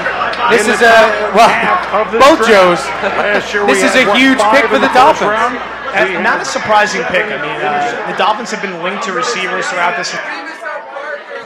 this 0.51 0.67
is 0.71 0.83
a 0.83 0.95
well, 1.35 1.51
half 1.51 1.83
of 1.95 2.13
this 2.13 2.23
both 2.23 2.39
draft. 2.47 2.79
Joes. 2.79 2.81
Last 3.19 3.53
year 3.55 3.67
This 3.67 3.83
is 3.83 3.95
a 3.99 4.07
huge 4.15 4.39
pick 4.55 4.67
for 4.71 4.79
the 4.79 4.87
first 4.91 5.23
Dolphins. 5.23 5.31
round? 5.35 5.59
And 5.99 6.23
not 6.23 6.43
a 6.43 6.45
surprising 6.45 7.03
pick. 7.11 7.25
I 7.27 7.41
mean, 7.41 7.59
uh, 7.65 8.11
the 8.13 8.17
Dolphins 8.19 8.51
have 8.51 8.61
been 8.61 8.83
linked 8.85 9.05
to 9.09 9.13
receivers 9.13 9.67
throughout 9.67 9.97
this 9.97 10.13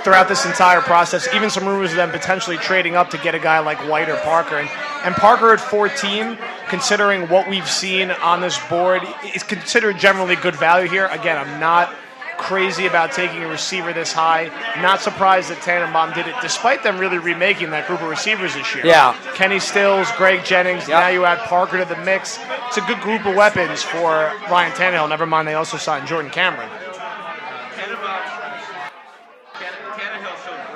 throughout 0.05 0.29
this 0.29 0.47
entire 0.47 0.81
process. 0.81 1.29
Even 1.35 1.51
some 1.51 1.67
rumors 1.67 1.91
of 1.91 1.97
them 1.97 2.11
potentially 2.11 2.57
trading 2.57 2.97
up 2.97 3.11
to 3.11 3.19
get 3.19 3.35
a 3.35 3.39
guy 3.39 3.59
like 3.59 3.79
White 3.89 4.09
or 4.09 4.17
Parker. 4.19 4.59
And, 4.59 4.69
and 5.05 5.15
Parker 5.15 5.53
at 5.53 5.61
14, 5.61 6.39
considering 6.69 7.29
what 7.29 7.49
we've 7.49 7.69
seen 7.69 8.11
on 8.11 8.41
this 8.41 8.59
board, 8.69 9.03
is 9.35 9.43
considered 9.43 9.99
generally 9.99 10.37
good 10.37 10.57
value 10.57 10.89
here. 10.89 11.07
Again, 11.07 11.37
I'm 11.37 11.61
not 11.61 11.95
crazy 12.41 12.87
about 12.87 13.13
taking 13.13 13.43
a 13.43 13.49
receiver 13.49 13.93
this 13.93 14.13
high. 14.13 14.51
Not 14.81 15.01
surprised 15.01 15.51
that 15.51 15.61
Tannenbaum 15.61 16.15
did 16.15 16.27
it, 16.27 16.35
despite 16.41 16.83
them 16.83 16.99
really 16.99 17.19
remaking 17.19 17.71
that 17.71 17.87
group 17.87 18.01
of 18.01 18.09
receivers 18.09 18.55
this 18.55 18.75
year. 18.75 18.87
Yeah. 18.87 19.15
Kenny 19.35 19.61
Stills, 19.61 20.09
Greg 20.17 20.45
Jennings. 20.45 20.89
Now 20.89 21.09
you 21.09 21.27
add 21.27 21.39
Parker 21.41 21.79
to 21.79 21.85
the 21.85 22.03
mix. 22.03 22.39
It's 22.67 22.79
a 22.79 22.83
good 22.83 23.01
group 23.01 23.27
of 23.27 23.37
weapons 23.37 23.83
for 23.83 24.33
Ryan 24.51 24.73
Tannehill. 24.73 25.09
Never 25.09 25.27
mind, 25.27 25.47
they 25.47 25.55
also 25.55 25.77
signed 25.77 26.09
Jordan 26.09 26.31
Cameron. 26.31 26.71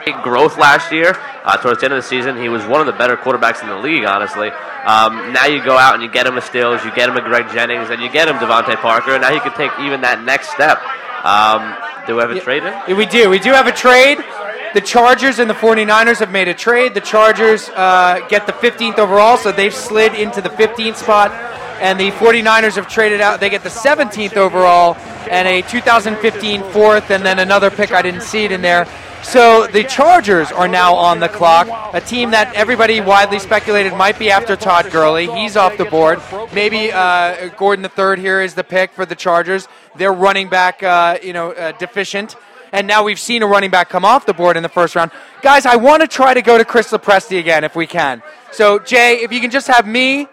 Great 0.04 0.22
growth 0.22 0.58
last 0.58 0.92
year. 0.92 1.16
Uh, 1.44 1.56
towards 1.56 1.80
the 1.80 1.86
end 1.86 1.94
of 1.94 2.02
the 2.02 2.08
season, 2.08 2.36
he 2.36 2.48
was 2.48 2.64
one 2.66 2.80
of 2.80 2.86
the 2.86 2.92
better 2.92 3.16
quarterbacks 3.16 3.62
in 3.62 3.68
the 3.68 3.78
league, 3.78 4.04
honestly. 4.04 4.48
Um, 4.48 5.32
now 5.32 5.46
you 5.46 5.64
go 5.64 5.78
out 5.78 5.94
and 5.94 6.02
you 6.02 6.10
get 6.10 6.26
him 6.26 6.36
a 6.36 6.42
Stills, 6.42 6.84
you 6.84 6.94
get 6.94 7.08
him 7.08 7.16
a 7.16 7.22
Greg 7.22 7.50
Jennings, 7.52 7.88
and 7.88 8.02
you 8.02 8.10
get 8.10 8.28
him 8.28 8.36
DeVante 8.36 8.76
Parker, 8.76 9.12
and 9.12 9.22
now 9.22 9.32
he 9.32 9.40
can 9.40 9.54
take 9.54 9.70
even 9.80 10.02
that 10.02 10.22
next 10.22 10.50
step. 10.50 10.78
Um, 11.24 11.74
do 12.06 12.16
we 12.16 12.20
have 12.20 12.30
a 12.30 12.40
trade 12.40 12.64
in? 12.64 12.96
We 12.96 13.06
do. 13.06 13.30
We 13.30 13.38
do 13.38 13.52
have 13.52 13.66
a 13.66 13.72
trade. 13.72 14.18
The 14.74 14.82
Chargers 14.82 15.38
and 15.38 15.48
the 15.48 15.54
49ers 15.54 16.18
have 16.18 16.30
made 16.30 16.48
a 16.48 16.54
trade. 16.54 16.92
The 16.92 17.00
Chargers 17.00 17.70
uh, 17.70 18.26
get 18.28 18.46
the 18.46 18.52
15th 18.52 18.98
overall, 18.98 19.38
so 19.38 19.52
they've 19.52 19.74
slid 19.74 20.14
into 20.14 20.42
the 20.42 20.50
15th 20.50 20.96
spot. 20.96 21.32
And 21.80 21.98
the 21.98 22.10
49ers 22.10 22.74
have 22.74 22.88
traded 22.88 23.20
out. 23.20 23.40
They 23.40 23.48
get 23.48 23.62
the 23.62 23.68
17th 23.70 24.36
overall 24.36 24.96
and 25.30 25.48
a 25.48 25.62
2015 25.62 26.62
fourth, 26.72 27.10
and 27.10 27.24
then 27.24 27.38
another 27.38 27.70
pick. 27.70 27.92
I 27.92 28.02
didn't 28.02 28.22
see 28.22 28.44
it 28.44 28.52
in 28.52 28.60
there. 28.60 28.86
So 29.24 29.66
the 29.66 29.82
Chargers 29.82 30.52
are 30.52 30.68
now 30.68 30.94
on 30.94 31.18
the 31.18 31.28
clock. 31.28 31.66
A 31.92 32.00
team 32.00 32.30
that 32.30 32.54
everybody 32.54 33.00
widely 33.00 33.38
speculated 33.38 33.92
might 33.94 34.18
be 34.18 34.30
after 34.30 34.54
Todd 34.54 34.90
Gurley. 34.92 35.26
He's 35.26 35.56
off 35.56 35.76
the 35.76 35.86
board. 35.86 36.20
Maybe 36.52 36.92
uh, 36.92 37.48
Gordon 37.56 37.82
the 37.82 37.88
third 37.88 38.20
here 38.20 38.40
is 38.42 38.54
the 38.54 38.62
pick 38.62 38.92
for 38.92 39.04
the 39.04 39.16
Chargers. 39.16 39.66
They're 39.96 40.12
running 40.12 40.48
back, 40.48 40.82
uh, 40.82 41.18
you 41.22 41.32
know, 41.32 41.52
uh, 41.52 41.72
deficient. 41.72 42.36
And 42.70 42.86
now 42.86 43.02
we've 43.02 43.18
seen 43.18 43.42
a 43.42 43.46
running 43.46 43.70
back 43.70 43.88
come 43.88 44.04
off 44.04 44.26
the 44.26 44.34
board 44.34 44.56
in 44.56 44.62
the 44.62 44.68
first 44.68 44.94
round. 44.94 45.10
Guys, 45.42 45.66
I 45.66 45.76
want 45.76 46.02
to 46.02 46.08
try 46.08 46.34
to 46.34 46.42
go 46.42 46.56
to 46.56 46.64
Chris 46.64 46.92
Lopresti 46.92 47.38
again 47.38 47.64
if 47.64 47.74
we 47.74 47.86
can. 47.86 48.22
So 48.52 48.78
Jay, 48.78 49.16
if 49.22 49.32
you 49.32 49.40
can 49.40 49.50
just 49.50 49.66
have 49.66 49.86
me, 49.86 50.28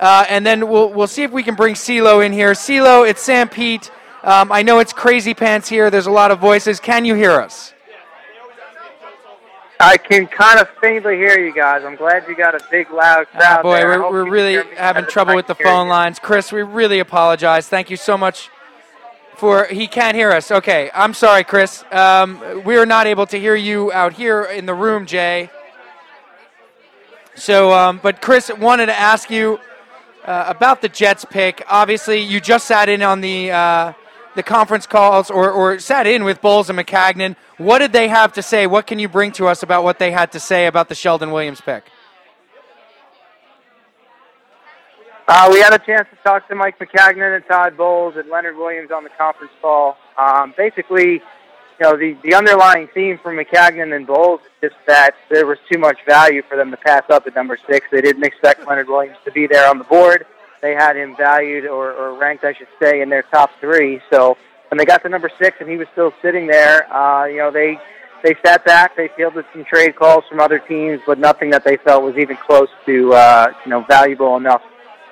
uh, 0.00 0.24
and 0.28 0.44
then 0.46 0.68
we'll 0.68 0.92
we'll 0.92 1.06
see 1.06 1.22
if 1.22 1.30
we 1.30 1.42
can 1.42 1.54
bring 1.54 1.74
CeeLo 1.74 2.24
in 2.24 2.32
here. 2.32 2.52
CeeLo, 2.52 3.08
it's 3.08 3.24
Sanpete. 3.24 3.90
Um, 4.22 4.50
I 4.50 4.62
know 4.62 4.78
it's 4.78 4.92
crazy 4.92 5.34
pants 5.34 5.68
here. 5.68 5.90
There's 5.90 6.06
a 6.06 6.10
lot 6.10 6.30
of 6.30 6.40
voices. 6.40 6.80
Can 6.80 7.04
you 7.04 7.14
hear 7.14 7.32
us? 7.32 7.74
I 9.80 9.96
can 9.96 10.26
kind 10.26 10.60
of 10.60 10.68
faintly 10.80 11.16
hear 11.16 11.38
you 11.38 11.54
guys. 11.54 11.84
I'm 11.84 11.96
glad 11.96 12.28
you 12.28 12.36
got 12.36 12.54
a 12.54 12.60
big, 12.70 12.90
loud 12.90 13.26
crowd 13.28 13.60
Ah, 13.60 13.62
boy, 13.62 13.76
there. 13.76 13.88
We're, 14.02 14.10
we're 14.12 14.30
really 14.30 14.62
having 14.76 15.06
trouble 15.06 15.34
with 15.34 15.46
the 15.46 15.54
phone 15.54 15.86
you. 15.86 15.90
lines. 15.92 16.18
Chris, 16.18 16.52
we 16.52 16.62
really 16.62 16.98
apologize. 16.98 17.66
Thank 17.68 17.88
you 17.90 17.96
so 17.96 18.18
much 18.18 18.50
for. 19.36 19.64
He 19.66 19.86
can't 19.86 20.14
hear 20.14 20.32
us. 20.32 20.50
Okay, 20.50 20.90
I'm 20.94 21.14
sorry, 21.14 21.44
Chris. 21.44 21.82
Um, 21.90 22.62
we 22.64 22.76
are 22.76 22.84
not 22.86 23.06
able 23.06 23.26
to 23.28 23.38
hear 23.40 23.54
you 23.54 23.90
out 23.92 24.12
here 24.12 24.44
in 24.44 24.66
the 24.66 24.74
room, 24.74 25.06
Jay. 25.06 25.48
So, 27.34 27.72
um, 27.72 28.00
but 28.02 28.20
Chris 28.20 28.50
wanted 28.58 28.86
to 28.86 28.98
ask 28.98 29.30
you 29.30 29.58
uh, 30.26 30.44
about 30.48 30.82
the 30.82 30.90
Jets 30.90 31.24
pick. 31.24 31.62
Obviously, 31.68 32.20
you 32.20 32.38
just 32.38 32.66
sat 32.66 32.90
in 32.90 33.00
on 33.02 33.22
the 33.22 33.50
uh, 33.50 33.92
the 34.34 34.42
conference 34.42 34.86
calls, 34.86 35.30
or, 35.30 35.50
or 35.50 35.78
sat 35.78 36.06
in 36.06 36.24
with 36.24 36.40
Bowles 36.40 36.70
and 36.70 36.78
Maccagnan. 36.78 37.36
What 37.58 37.80
did 37.80 37.92
they 37.92 38.08
have 38.08 38.32
to 38.34 38.42
say? 38.42 38.66
What 38.66 38.86
can 38.86 38.98
you 38.98 39.08
bring 39.08 39.32
to 39.32 39.46
us 39.48 39.62
about 39.62 39.84
what 39.84 39.98
they 39.98 40.10
had 40.12 40.32
to 40.32 40.40
say 40.40 40.66
about 40.66 40.88
the 40.88 40.94
Sheldon 40.94 41.30
Williams 41.30 41.60
pick? 41.60 41.84
Uh, 45.26 45.48
we 45.52 45.60
had 45.60 45.72
a 45.72 45.78
chance 45.78 46.08
to 46.10 46.16
talk 46.24 46.48
to 46.48 46.54
Mike 46.56 46.78
Maccagnan 46.78 47.36
and 47.36 47.46
Todd 47.46 47.76
Bowles 47.76 48.14
and 48.16 48.28
Leonard 48.28 48.56
Williams 48.56 48.90
on 48.90 49.04
the 49.04 49.10
conference 49.10 49.52
call. 49.62 49.96
Um, 50.18 50.52
basically, 50.56 51.22
you 51.80 51.86
know, 51.86 51.96
the, 51.96 52.16
the 52.24 52.34
underlying 52.34 52.88
theme 52.92 53.18
for 53.22 53.32
McCagnon 53.32 53.94
and 53.94 54.06
Bowles 54.06 54.40
is 54.60 54.70
just 54.70 54.86
that 54.86 55.14
there 55.30 55.46
was 55.46 55.58
too 55.70 55.78
much 55.78 55.98
value 56.06 56.42
for 56.48 56.56
them 56.56 56.70
to 56.72 56.76
pass 56.76 57.04
up 57.10 57.26
at 57.26 57.34
number 57.34 57.56
six. 57.68 57.86
They 57.90 58.00
didn't 58.00 58.24
expect 58.24 58.66
Leonard 58.66 58.88
Williams 58.88 59.18
to 59.24 59.30
be 59.32 59.46
there 59.46 59.68
on 59.70 59.78
the 59.78 59.84
board. 59.84 60.26
They 60.62 60.74
had 60.74 60.96
him 60.96 61.16
valued 61.16 61.66
or, 61.66 61.92
or 61.92 62.18
ranked, 62.18 62.44
I 62.44 62.52
should 62.52 62.68
say, 62.80 63.00
in 63.00 63.08
their 63.08 63.22
top 63.22 63.50
three. 63.60 64.00
So 64.12 64.36
when 64.68 64.78
they 64.78 64.84
got 64.84 65.02
to 65.02 65.08
number 65.08 65.30
six 65.40 65.56
and 65.60 65.68
he 65.68 65.76
was 65.76 65.88
still 65.92 66.12
sitting 66.22 66.46
there, 66.46 66.92
uh, 66.92 67.24
you 67.24 67.38
know, 67.38 67.50
they 67.50 67.78
they 68.22 68.34
sat 68.44 68.64
back. 68.64 68.96
They 68.96 69.08
fielded 69.16 69.44
some 69.52 69.64
trade 69.64 69.96
calls 69.96 70.24
from 70.28 70.40
other 70.40 70.58
teams, 70.58 71.00
but 71.06 71.18
nothing 71.18 71.50
that 71.50 71.64
they 71.64 71.76
felt 71.78 72.02
was 72.02 72.16
even 72.16 72.36
close 72.36 72.68
to 72.86 73.14
uh, 73.14 73.52
you 73.64 73.70
know 73.70 73.82
valuable 73.82 74.36
enough 74.36 74.62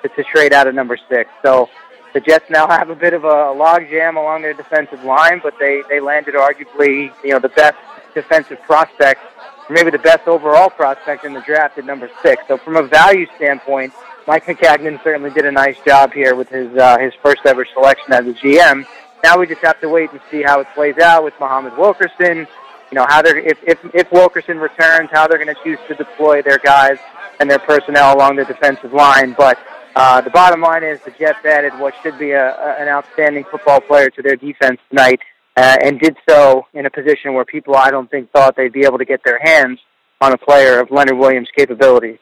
to, 0.03 0.09
to 0.09 0.23
trade 0.23 0.53
out 0.53 0.67
of 0.67 0.75
number 0.75 0.97
six. 1.09 1.29
So 1.41 1.69
the 2.13 2.19
Jets 2.19 2.49
now 2.49 2.67
have 2.67 2.89
a 2.89 2.95
bit 2.95 3.13
of 3.13 3.23
a 3.23 3.27
logjam 3.27 4.15
along 4.15 4.43
their 4.43 4.53
defensive 4.53 5.03
line, 5.03 5.39
but 5.41 5.55
they 5.59 5.83
they 5.89 5.99
landed 5.99 6.35
arguably 6.35 7.11
you 7.23 7.31
know 7.31 7.39
the 7.39 7.49
best 7.49 7.77
defensive 8.13 8.61
prospect, 8.63 9.21
maybe 9.69 9.91
the 9.91 9.99
best 9.99 10.27
overall 10.27 10.69
prospect 10.69 11.25
in 11.25 11.33
the 11.33 11.41
draft 11.41 11.77
at 11.77 11.85
number 11.85 12.09
six. 12.21 12.43
So 12.47 12.57
from 12.57 12.75
a 12.75 12.83
value 12.83 13.27
standpoint, 13.35 13.93
Mike 14.27 14.45
Maccagnan 14.45 15.03
certainly 15.03 15.31
did 15.31 15.45
a 15.45 15.51
nice 15.51 15.77
job 15.85 16.13
here 16.13 16.35
with 16.35 16.49
his 16.49 16.75
uh, 16.77 16.97
his 16.99 17.13
first 17.23 17.41
ever 17.45 17.65
selection 17.73 18.13
as 18.13 18.25
a 18.27 18.33
GM. 18.33 18.85
Now 19.23 19.37
we 19.37 19.47
just 19.47 19.61
have 19.61 19.79
to 19.81 19.89
wait 19.89 20.11
and 20.11 20.21
see 20.31 20.41
how 20.41 20.59
it 20.59 20.67
plays 20.73 20.97
out 20.97 21.23
with 21.23 21.33
Muhammad 21.39 21.77
Wilkerson. 21.77 22.47
You 22.91 22.95
know 22.95 23.05
how 23.07 23.21
they're 23.21 23.37
if 23.37 23.57
if, 23.63 23.79
if 23.93 24.11
Wilkerson 24.11 24.59
returns, 24.59 25.09
how 25.11 25.27
they're 25.27 25.43
going 25.43 25.53
to 25.53 25.63
choose 25.63 25.79
to 25.87 25.95
deploy 25.95 26.41
their 26.41 26.57
guys 26.59 26.97
and 27.39 27.49
their 27.49 27.59
personnel 27.59 28.15
along 28.15 28.35
the 28.35 28.45
defensive 28.45 28.93
line. 28.93 29.35
But 29.37 29.57
uh, 29.95 30.21
the 30.21 30.29
bottom 30.29 30.61
line 30.61 30.83
is 30.83 30.99
the 31.01 31.11
Jets 31.11 31.43
added 31.45 31.73
what 31.79 31.93
should 32.01 32.17
be 32.19 32.31
a, 32.31 32.55
a, 32.55 32.81
an 32.81 32.87
outstanding 32.87 33.43
football 33.45 33.81
player 33.81 34.09
to 34.11 34.21
their 34.21 34.35
defense 34.35 34.79
tonight, 34.89 35.19
uh, 35.57 35.77
and 35.83 35.99
did 35.99 36.15
so 36.27 36.67
in 36.73 36.85
a 36.85 36.89
position 36.89 37.33
where 37.33 37.45
people 37.45 37.75
I 37.75 37.89
don't 37.91 38.09
think 38.09 38.31
thought 38.31 38.55
they'd 38.55 38.73
be 38.73 38.83
able 38.83 38.97
to 38.99 39.05
get 39.05 39.23
their 39.23 39.39
hands 39.41 39.79
on 40.21 40.33
a 40.33 40.37
player 40.37 40.79
of 40.79 40.91
Leonard 40.91 41.17
Williams' 41.17 41.49
capabilities. 41.55 42.19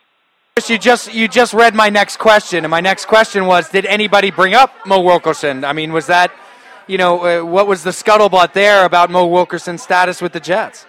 Chris, 0.58 0.72
You 0.72 0.80
just 0.80 1.14
you 1.14 1.28
just 1.28 1.54
read 1.54 1.76
my 1.76 1.90
next 1.90 2.18
question, 2.18 2.66
and 2.66 2.72
my 2.72 2.82
next 2.82 3.06
question 3.06 3.46
was: 3.46 3.70
Did 3.70 3.86
anybody 3.86 4.32
bring 4.32 4.56
up 4.56 4.72
Mo 4.88 5.02
Wilkerson? 5.02 5.64
I 5.64 5.72
mean, 5.72 5.94
was 5.94 6.08
that, 6.08 6.32
you 6.88 6.98
know, 6.98 7.44
uh, 7.44 7.46
what 7.46 7.68
was 7.68 7.84
the 7.84 7.92
scuttlebutt 7.92 8.54
there 8.54 8.84
about 8.84 9.12
Mo 9.12 9.28
Wilkerson's 9.28 9.84
status 9.84 10.20
with 10.20 10.34
the 10.34 10.40
Jets? 10.40 10.88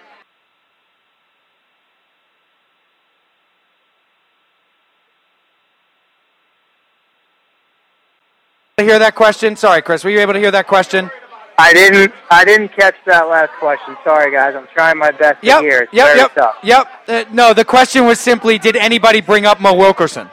Hear 8.79 8.97
that 8.97 9.13
question? 9.13 9.55
Sorry, 9.55 9.83
Chris. 9.83 10.03
Were 10.03 10.09
you 10.09 10.19
able 10.19 10.33
to 10.33 10.39
hear 10.39 10.49
that 10.49 10.65
question? 10.65 11.11
I 11.59 11.73
didn't. 11.73 12.13
I 12.31 12.45
didn't 12.45 12.69
catch 12.69 12.95
that 13.05 13.27
last 13.27 13.51
question. 13.59 13.97
Sorry, 14.05 14.31
guys. 14.31 14.55
I'm 14.55 14.67
trying 14.73 14.97
my 14.97 15.11
best 15.11 15.43
Yep. 15.43 15.57
to 15.57 15.61
hear. 15.61 15.79
It's 15.81 15.93
yep. 15.93 16.15
Yep. 16.15 16.33
tough. 16.35 16.55
Yep. 16.63 16.87
Uh, 17.07 17.23
no, 17.33 17.53
the 17.53 17.65
question 17.65 18.05
was 18.05 18.17
simply: 18.17 18.57
Did 18.57 18.77
anybody 18.77 19.19
bring 19.19 19.45
up 19.45 19.59
Mo 19.59 19.73
Wilkerson? 19.73 20.29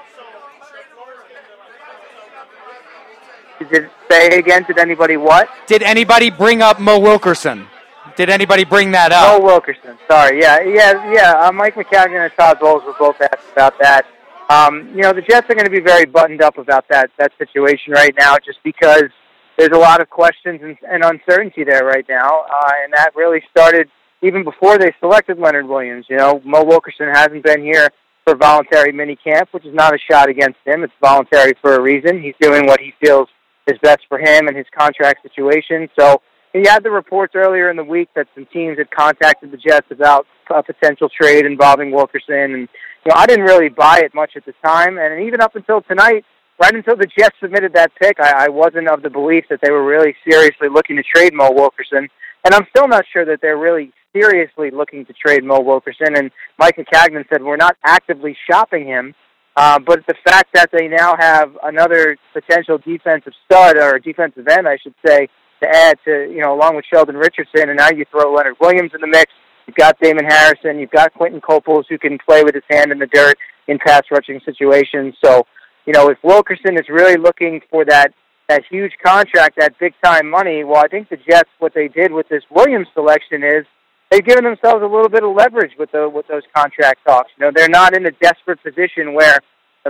Did 3.58 3.90
say 4.08 4.38
again? 4.38 4.64
Did 4.68 4.78
anybody 4.78 5.16
what? 5.16 5.48
Did 5.66 5.82
anybody 5.82 6.30
bring 6.30 6.62
up 6.62 6.78
Mo 6.78 6.98
Wilkerson? 7.00 7.66
Did 8.14 8.30
anybody 8.30 8.64
bring 8.64 8.92
that 8.92 9.10
up? 9.10 9.40
Mo 9.40 9.44
Wilkerson. 9.46 9.98
Sorry. 10.08 10.40
Yeah. 10.40 10.60
Yeah. 10.60 11.12
Yeah. 11.12 11.32
Uh, 11.40 11.52
Mike 11.52 11.74
Maccagnan 11.74 12.24
and 12.24 12.32
Todd 12.38 12.60
Bowles 12.60 12.84
were 12.84 12.94
both 12.98 13.20
asked 13.20 13.50
about 13.52 13.74
that. 13.80 14.06
Um, 14.48 14.88
you 14.94 15.02
know, 15.02 15.12
the 15.12 15.22
Jets 15.22 15.50
are 15.50 15.54
going 15.54 15.64
to 15.66 15.70
be 15.70 15.80
very 15.80 16.06
buttoned 16.06 16.40
up 16.40 16.56
about 16.56 16.86
that 16.88 17.10
that 17.18 17.32
situation 17.36 17.92
right 17.92 18.14
now, 18.16 18.36
just 18.38 18.62
because 18.62 19.10
there's 19.56 19.76
a 19.76 19.78
lot 19.78 20.00
of 20.00 20.10
questions 20.10 20.60
and, 20.62 20.76
and 20.88 21.04
uncertainty 21.04 21.64
there 21.64 21.84
right 21.84 22.06
now, 22.08 22.42
uh, 22.42 22.72
and 22.84 22.92
that 22.94 23.10
really 23.14 23.40
started 23.50 23.88
even 24.22 24.44
before 24.44 24.78
they 24.78 24.92
selected 25.00 25.38
Leonard 25.38 25.66
Williams. 25.66 26.06
You 26.08 26.16
know, 26.16 26.40
Mo 26.44 26.64
Wilkerson 26.64 27.08
hasn't 27.08 27.44
been 27.44 27.62
here 27.62 27.88
for 28.24 28.34
voluntary 28.36 28.92
mini 28.92 29.16
camp, 29.16 29.48
which 29.52 29.64
is 29.64 29.74
not 29.74 29.94
a 29.94 29.98
shot 30.10 30.28
against 30.28 30.58
him. 30.64 30.82
It's 30.84 30.92
voluntary 31.00 31.54
for 31.60 31.74
a 31.74 31.80
reason. 31.80 32.22
He's 32.22 32.34
doing 32.40 32.66
what 32.66 32.80
he 32.80 32.92
feels 33.04 33.28
is 33.66 33.78
best 33.82 34.00
for 34.08 34.18
him 34.18 34.46
and 34.46 34.56
his 34.56 34.66
contract 34.76 35.22
situation. 35.22 35.88
So 35.98 36.22
you 36.54 36.62
had 36.66 36.82
the 36.82 36.90
reports 36.90 37.34
earlier 37.34 37.70
in 37.70 37.76
the 37.76 37.84
week 37.84 38.08
that 38.14 38.28
some 38.34 38.46
teams 38.52 38.78
had 38.78 38.90
contacted 38.90 39.50
the 39.50 39.56
Jets 39.56 39.86
about 39.90 40.26
a 40.50 40.62
potential 40.62 41.08
trade 41.08 41.44
involving 41.44 41.90
Wilkerson, 41.90 42.34
and 42.34 42.68
you 43.04 43.08
know 43.10 43.14
I 43.14 43.26
didn't 43.26 43.44
really 43.44 43.68
buy 43.68 44.00
it 44.00 44.14
much 44.14 44.32
at 44.36 44.44
the 44.46 44.54
time, 44.64 44.98
and 44.98 45.22
even 45.22 45.40
up 45.40 45.54
until 45.56 45.82
tonight, 45.82 46.24
right 46.60 46.74
until 46.74 46.96
the 46.96 47.06
Jets 47.18 47.36
submitted 47.40 47.72
that 47.74 47.92
pick, 48.00 48.18
I, 48.20 48.46
I 48.46 48.48
wasn't 48.48 48.88
of 48.88 49.02
the 49.02 49.10
belief 49.10 49.44
that 49.50 49.60
they 49.62 49.70
were 49.70 49.84
really 49.84 50.14
seriously 50.28 50.68
looking 50.68 50.96
to 50.96 51.02
trade 51.02 51.34
Mo 51.34 51.50
Wilkerson, 51.52 52.08
and 52.44 52.54
I'm 52.54 52.66
still 52.70 52.88
not 52.88 53.04
sure 53.12 53.24
that 53.24 53.40
they're 53.42 53.58
really 53.58 53.92
seriously 54.14 54.70
looking 54.70 55.04
to 55.06 55.12
trade 55.12 55.44
Mo 55.44 55.60
Wilkerson. 55.60 56.16
And 56.16 56.30
Mike 56.58 56.76
Maccagnan 56.76 57.28
said 57.28 57.42
we're 57.42 57.56
not 57.56 57.76
actively 57.84 58.36
shopping 58.48 58.86
him. 58.86 59.14
Uh, 59.56 59.78
but 59.78 60.06
the 60.06 60.14
fact 60.24 60.50
that 60.52 60.68
they 60.70 60.86
now 60.86 61.14
have 61.18 61.56
another 61.62 62.18
potential 62.34 62.78
defensive 62.78 63.32
stud 63.46 63.78
or 63.78 63.98
defensive 63.98 64.46
end, 64.48 64.68
I 64.68 64.76
should 64.76 64.94
say, 65.06 65.28
to 65.62 65.68
add 65.68 65.98
to 66.04 66.30
you 66.30 66.42
know 66.42 66.54
along 66.54 66.76
with 66.76 66.84
Sheldon 66.92 67.16
Richardson, 67.16 67.70
and 67.70 67.76
now 67.78 67.88
you 67.90 68.04
throw 68.10 68.32
Leonard 68.32 68.56
Williams 68.60 68.90
in 68.94 69.00
the 69.00 69.06
mix. 69.06 69.32
You've 69.66 69.76
got 69.76 69.98
Damon 69.98 70.26
Harrison. 70.26 70.78
You've 70.78 70.90
got 70.90 71.14
Quentin 71.14 71.40
Coples 71.40 71.86
who 71.88 71.98
can 71.98 72.18
play 72.18 72.44
with 72.44 72.54
his 72.54 72.64
hand 72.70 72.92
in 72.92 72.98
the 72.98 73.06
dirt 73.06 73.36
in 73.66 73.78
pass 73.78 74.02
rushing 74.10 74.40
situations. 74.44 75.16
So 75.24 75.46
you 75.86 75.92
know 75.92 76.08
if 76.08 76.18
Wilkerson 76.22 76.76
is 76.76 76.88
really 76.88 77.16
looking 77.16 77.60
for 77.70 77.84
that 77.84 78.12
that 78.48 78.62
huge 78.70 78.92
contract, 79.04 79.56
that 79.58 79.78
big 79.78 79.92
time 80.04 80.30
money, 80.30 80.62
well, 80.62 80.82
I 80.84 80.88
think 80.88 81.08
the 81.08 81.16
Jets 81.16 81.50
what 81.58 81.74
they 81.74 81.88
did 81.88 82.12
with 82.12 82.28
this 82.28 82.42
Williams 82.50 82.88
selection 82.94 83.42
is 83.42 83.64
they've 84.10 84.24
given 84.24 84.44
themselves 84.44 84.82
a 84.82 84.86
little 84.86 85.08
bit 85.08 85.24
of 85.24 85.34
leverage 85.34 85.72
with 85.78 85.90
the 85.92 86.08
with 86.08 86.26
those 86.28 86.42
contract 86.54 87.00
talks. 87.06 87.30
You 87.38 87.46
know, 87.46 87.52
they're 87.54 87.68
not 87.68 87.96
in 87.96 88.06
a 88.06 88.12
desperate 88.12 88.62
position 88.62 89.14
where 89.14 89.40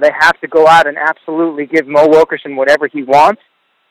they 0.00 0.10
have 0.18 0.38
to 0.40 0.48
go 0.48 0.66
out 0.66 0.86
and 0.86 0.96
absolutely 0.98 1.66
give 1.66 1.86
Mo 1.86 2.08
Wilkerson 2.08 2.56
whatever 2.56 2.86
he 2.86 3.02
wants. 3.02 3.40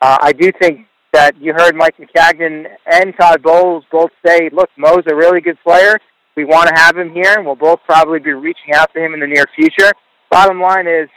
Uh, 0.02 0.18
I 0.22 0.34
do 0.34 0.52
think 0.60 0.88
that 1.14 1.40
you 1.40 1.54
heard 1.54 1.76
Mike 1.76 1.96
Maccagnan 1.98 2.66
and 2.86 3.14
Todd 3.18 3.42
Bowles 3.42 3.86
both 3.92 4.12
say, 4.26 4.50
"Look, 4.52 4.70
Mo's 4.78 5.04
a 5.08 5.16
really 5.16 5.42
good 5.42 5.58
player. 5.64 5.98
We 6.36 6.44
want 6.44 6.68
to 6.68 6.76
have 6.76 6.98
him 6.98 7.14
here, 7.14 7.34
and 7.34 7.46
we'll 7.46 7.56
both 7.56 7.80
probably 7.86 8.20
be 8.20 8.34
reaching 8.34 8.74
out 8.74 8.94
to 8.94 9.04
him 9.04 9.14
in 9.14 9.20
the 9.20 9.28
near 9.28 9.46
future." 9.56 9.92
Bottom 10.30 10.60
line 10.60 10.88
is, 10.88 11.08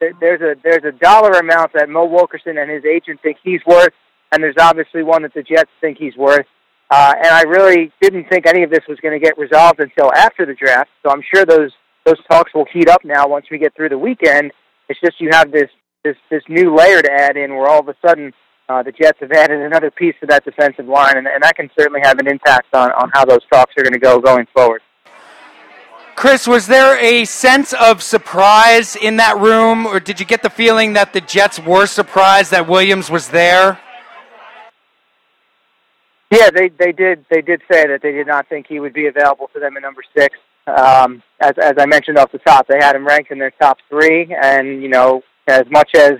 there's 0.00 0.40
a 0.40 0.54
there's 0.62 0.84
a 0.84 0.92
dollar 0.92 1.32
amount 1.32 1.72
that 1.74 1.88
Mo 1.88 2.04
Wilkerson 2.04 2.58
and 2.58 2.70
his 2.70 2.84
agent 2.84 3.20
think 3.22 3.38
he's 3.42 3.60
worth, 3.66 3.92
and 4.32 4.42
there's 4.42 4.56
obviously 4.58 5.02
one 5.02 5.22
that 5.22 5.34
the 5.34 5.42
Jets 5.42 5.70
think 5.80 5.98
he's 5.98 6.16
worth. 6.16 6.46
Uh, 6.90 7.14
and 7.16 7.28
I 7.28 7.42
really 7.42 7.92
didn't 8.00 8.28
think 8.30 8.46
any 8.46 8.62
of 8.62 8.70
this 8.70 8.80
was 8.88 8.98
going 9.00 9.18
to 9.18 9.22
get 9.22 9.36
resolved 9.36 9.80
until 9.80 10.10
after 10.14 10.46
the 10.46 10.54
draft. 10.54 10.88
So 11.02 11.10
I'm 11.10 11.22
sure 11.34 11.44
those 11.44 11.70
those 12.06 12.18
talks 12.30 12.54
will 12.54 12.66
heat 12.72 12.88
up 12.88 13.04
now 13.04 13.28
once 13.28 13.46
we 13.50 13.58
get 13.58 13.74
through 13.74 13.90
the 13.90 13.98
weekend. 13.98 14.52
It's 14.88 15.00
just 15.00 15.20
you 15.20 15.30
have 15.32 15.50
this 15.52 15.70
this 16.04 16.16
this 16.30 16.42
new 16.48 16.74
layer 16.74 17.02
to 17.02 17.10
add 17.10 17.36
in, 17.36 17.54
where 17.54 17.68
all 17.68 17.80
of 17.80 17.88
a 17.88 17.94
sudden 18.06 18.32
uh, 18.68 18.82
the 18.82 18.92
Jets 18.92 19.18
have 19.20 19.32
added 19.32 19.60
another 19.60 19.90
piece 19.90 20.14
to 20.20 20.26
that 20.26 20.44
defensive 20.44 20.86
line, 20.86 21.16
and, 21.16 21.26
and 21.26 21.42
that 21.42 21.56
can 21.56 21.70
certainly 21.78 22.00
have 22.04 22.18
an 22.18 22.28
impact 22.28 22.74
on 22.74 22.92
on 22.92 23.10
how 23.12 23.24
those 23.24 23.44
talks 23.52 23.74
are 23.76 23.82
going 23.82 23.94
to 23.94 23.98
go 23.98 24.20
going 24.20 24.46
forward. 24.54 24.80
Chris, 26.18 26.48
was 26.48 26.66
there 26.66 26.98
a 26.98 27.24
sense 27.24 27.72
of 27.74 28.02
surprise 28.02 28.96
in 28.96 29.18
that 29.18 29.38
room, 29.38 29.86
or 29.86 30.00
did 30.00 30.18
you 30.18 30.26
get 30.26 30.42
the 30.42 30.50
feeling 30.50 30.94
that 30.94 31.12
the 31.12 31.20
Jets 31.20 31.60
were 31.60 31.86
surprised 31.86 32.50
that 32.50 32.66
Williams 32.66 33.08
was 33.08 33.28
there? 33.28 33.78
Yeah, 36.32 36.50
they 36.50 36.70
they 36.70 36.90
did 36.90 37.24
they 37.30 37.40
did 37.40 37.62
say 37.70 37.86
that 37.86 38.00
they 38.02 38.10
did 38.10 38.26
not 38.26 38.48
think 38.48 38.66
he 38.66 38.80
would 38.80 38.92
be 38.92 39.06
available 39.06 39.48
to 39.54 39.60
them 39.60 39.76
at 39.76 39.82
number 39.82 40.02
six. 40.12 40.36
Um, 40.66 41.22
as 41.38 41.52
as 41.56 41.74
I 41.78 41.86
mentioned 41.86 42.18
off 42.18 42.32
the 42.32 42.38
top, 42.38 42.66
they 42.66 42.78
had 42.80 42.96
him 42.96 43.06
ranked 43.06 43.30
in 43.30 43.38
their 43.38 43.52
top 43.52 43.78
three, 43.88 44.34
and 44.42 44.82
you 44.82 44.88
know 44.88 45.22
as 45.46 45.66
much 45.70 45.94
as 45.94 46.14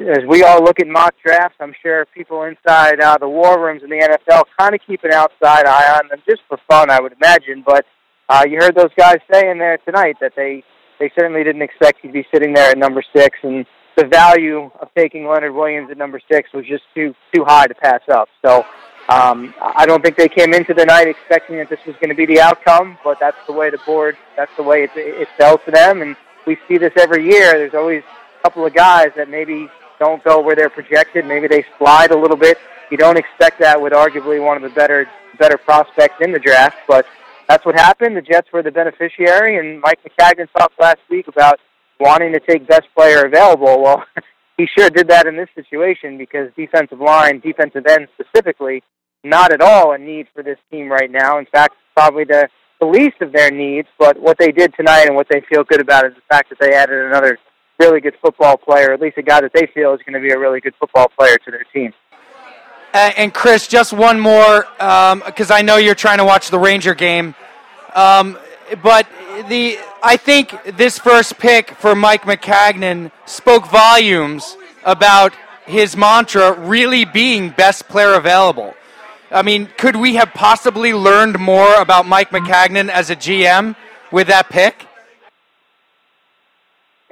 as 0.00 0.24
we 0.26 0.42
all 0.42 0.64
look 0.64 0.80
at 0.80 0.88
mock 0.88 1.14
drafts, 1.24 1.58
I'm 1.60 1.76
sure 1.80 2.06
people 2.06 2.42
inside 2.42 3.00
uh, 3.00 3.18
the 3.18 3.28
war 3.28 3.64
rooms 3.64 3.84
in 3.84 3.88
the 3.88 4.00
NFL 4.00 4.46
kind 4.58 4.74
of 4.74 4.80
keep 4.84 5.04
an 5.04 5.12
outside 5.12 5.66
eye 5.66 6.00
on 6.02 6.08
them 6.08 6.20
just 6.28 6.42
for 6.48 6.58
fun, 6.68 6.90
I 6.90 7.00
would 7.00 7.12
imagine. 7.12 7.62
But 7.64 7.86
uh, 8.30 8.44
you 8.48 8.58
heard 8.58 8.74
those 8.74 8.94
guys 8.96 9.18
say 9.30 9.50
in 9.50 9.58
there 9.58 9.78
tonight 9.78 10.16
that 10.20 10.32
they 10.36 10.64
they 10.98 11.10
certainly 11.18 11.42
didn't 11.42 11.62
expect 11.62 12.00
he'd 12.02 12.12
be 12.12 12.26
sitting 12.32 12.52
there 12.52 12.70
at 12.70 12.78
number 12.78 13.02
six, 13.14 13.38
and 13.42 13.66
the 13.96 14.06
value 14.06 14.70
of 14.80 14.88
taking 14.96 15.26
Leonard 15.26 15.54
Williams 15.54 15.90
at 15.90 15.98
number 15.98 16.20
six 16.30 16.52
was 16.52 16.64
just 16.66 16.84
too 16.94 17.14
too 17.34 17.44
high 17.44 17.66
to 17.66 17.74
pass 17.74 18.02
up. 18.08 18.28
So. 18.44 18.64
Um, 19.08 19.54
I 19.60 19.86
don't 19.86 20.04
think 20.04 20.16
they 20.16 20.28
came 20.28 20.54
into 20.54 20.72
the 20.72 20.84
night 20.84 21.08
expecting 21.08 21.56
that 21.56 21.68
this 21.68 21.80
was 21.84 21.96
going 21.96 22.10
to 22.10 22.14
be 22.14 22.26
the 22.26 22.40
outcome, 22.40 22.96
but 23.02 23.18
that's 23.18 23.36
the 23.48 23.52
way 23.52 23.68
the 23.68 23.80
board, 23.84 24.16
that's 24.36 24.52
the 24.56 24.62
way 24.62 24.84
it, 24.84 24.90
it 24.94 25.26
fell 25.36 25.58
to 25.58 25.70
them, 25.72 26.02
and 26.02 26.14
we 26.46 26.56
see 26.68 26.78
this 26.78 26.92
every 26.96 27.24
year. 27.24 27.54
There's 27.54 27.74
always 27.74 28.04
a 28.38 28.42
couple 28.42 28.64
of 28.64 28.72
guys 28.72 29.08
that 29.16 29.28
maybe 29.28 29.68
don't 29.98 30.22
go 30.22 30.40
where 30.40 30.54
they're 30.54 30.70
projected. 30.70 31.26
Maybe 31.26 31.48
they 31.48 31.64
slide 31.78 32.12
a 32.12 32.16
little 32.16 32.36
bit. 32.36 32.58
You 32.90 32.96
don't 32.96 33.18
expect 33.18 33.58
that 33.60 33.80
with 33.80 33.92
arguably 33.92 34.44
one 34.44 34.56
of 34.56 34.62
the 34.62 34.70
better 34.70 35.08
better 35.38 35.56
prospects 35.56 36.16
in 36.20 36.32
the 36.32 36.38
draft, 36.38 36.76
but 36.86 37.06
that's 37.50 37.66
what 37.66 37.74
happened. 37.74 38.16
The 38.16 38.22
Jets 38.22 38.46
were 38.52 38.62
the 38.62 38.70
beneficiary, 38.70 39.58
and 39.58 39.80
Mike 39.80 39.98
Maccagnan 40.04 40.46
talked 40.56 40.80
last 40.80 41.00
week 41.10 41.26
about 41.26 41.58
wanting 41.98 42.32
to 42.32 42.38
take 42.38 42.68
best 42.68 42.86
player 42.96 43.26
available. 43.26 43.82
Well, 43.82 44.04
he 44.56 44.68
sure 44.78 44.88
did 44.88 45.08
that 45.08 45.26
in 45.26 45.36
this 45.36 45.48
situation 45.56 46.16
because 46.16 46.50
defensive 46.56 47.00
line, 47.00 47.40
defensive 47.40 47.86
end 47.88 48.06
specifically, 48.14 48.84
not 49.24 49.52
at 49.52 49.60
all 49.60 49.92
a 49.92 49.98
need 49.98 50.28
for 50.32 50.44
this 50.44 50.58
team 50.70 50.88
right 50.88 51.10
now. 51.10 51.38
In 51.38 51.46
fact, 51.46 51.74
probably 51.96 52.22
the, 52.22 52.48
the 52.78 52.86
least 52.86 53.20
of 53.20 53.32
their 53.32 53.50
needs. 53.50 53.88
But 53.98 54.16
what 54.20 54.38
they 54.38 54.52
did 54.52 54.72
tonight 54.76 55.06
and 55.08 55.16
what 55.16 55.26
they 55.28 55.42
feel 55.52 55.64
good 55.64 55.80
about 55.80 56.06
is 56.06 56.14
the 56.14 56.22
fact 56.28 56.50
that 56.50 56.58
they 56.60 56.72
added 56.72 57.04
another 57.04 57.36
really 57.80 58.00
good 58.00 58.14
football 58.22 58.58
player, 58.58 58.92
at 58.92 59.00
least 59.00 59.18
a 59.18 59.22
guy 59.22 59.40
that 59.40 59.52
they 59.54 59.68
feel 59.74 59.92
is 59.92 60.00
going 60.06 60.14
to 60.14 60.24
be 60.24 60.32
a 60.32 60.38
really 60.38 60.60
good 60.60 60.74
football 60.78 61.08
player 61.18 61.36
to 61.44 61.50
their 61.50 61.66
team. 61.74 61.92
Uh, 62.92 63.12
and 63.16 63.32
Chris, 63.32 63.68
just 63.68 63.92
one 63.92 64.18
more, 64.18 64.66
because 64.78 65.50
I 65.50 65.62
know 65.62 65.76
you're 65.76 65.94
trying 65.94 66.18
to 66.18 66.24
watch 66.24 66.50
the 66.50 66.58
Ranger 66.58 66.94
game. 66.94 67.34
Um, 67.94 68.36
but 68.82 69.06
the 69.48 69.78
I 70.02 70.16
think 70.16 70.56
this 70.76 70.98
first 70.98 71.38
pick 71.38 71.72
for 71.72 71.94
Mike 71.94 72.22
Maccagnan 72.22 73.12
spoke 73.26 73.66
volumes 73.66 74.56
about 74.84 75.34
his 75.66 75.96
mantra 75.96 76.58
really 76.58 77.04
being 77.04 77.50
best 77.50 77.88
player 77.88 78.14
available. 78.14 78.74
I 79.30 79.42
mean, 79.42 79.68
could 79.76 79.96
we 79.96 80.14
have 80.16 80.32
possibly 80.34 80.92
learned 80.92 81.38
more 81.38 81.74
about 81.80 82.06
Mike 82.06 82.30
Maccagnan 82.30 82.88
as 82.88 83.10
a 83.10 83.16
GM 83.16 83.76
with 84.10 84.26
that 84.28 84.48
pick? 84.48 84.86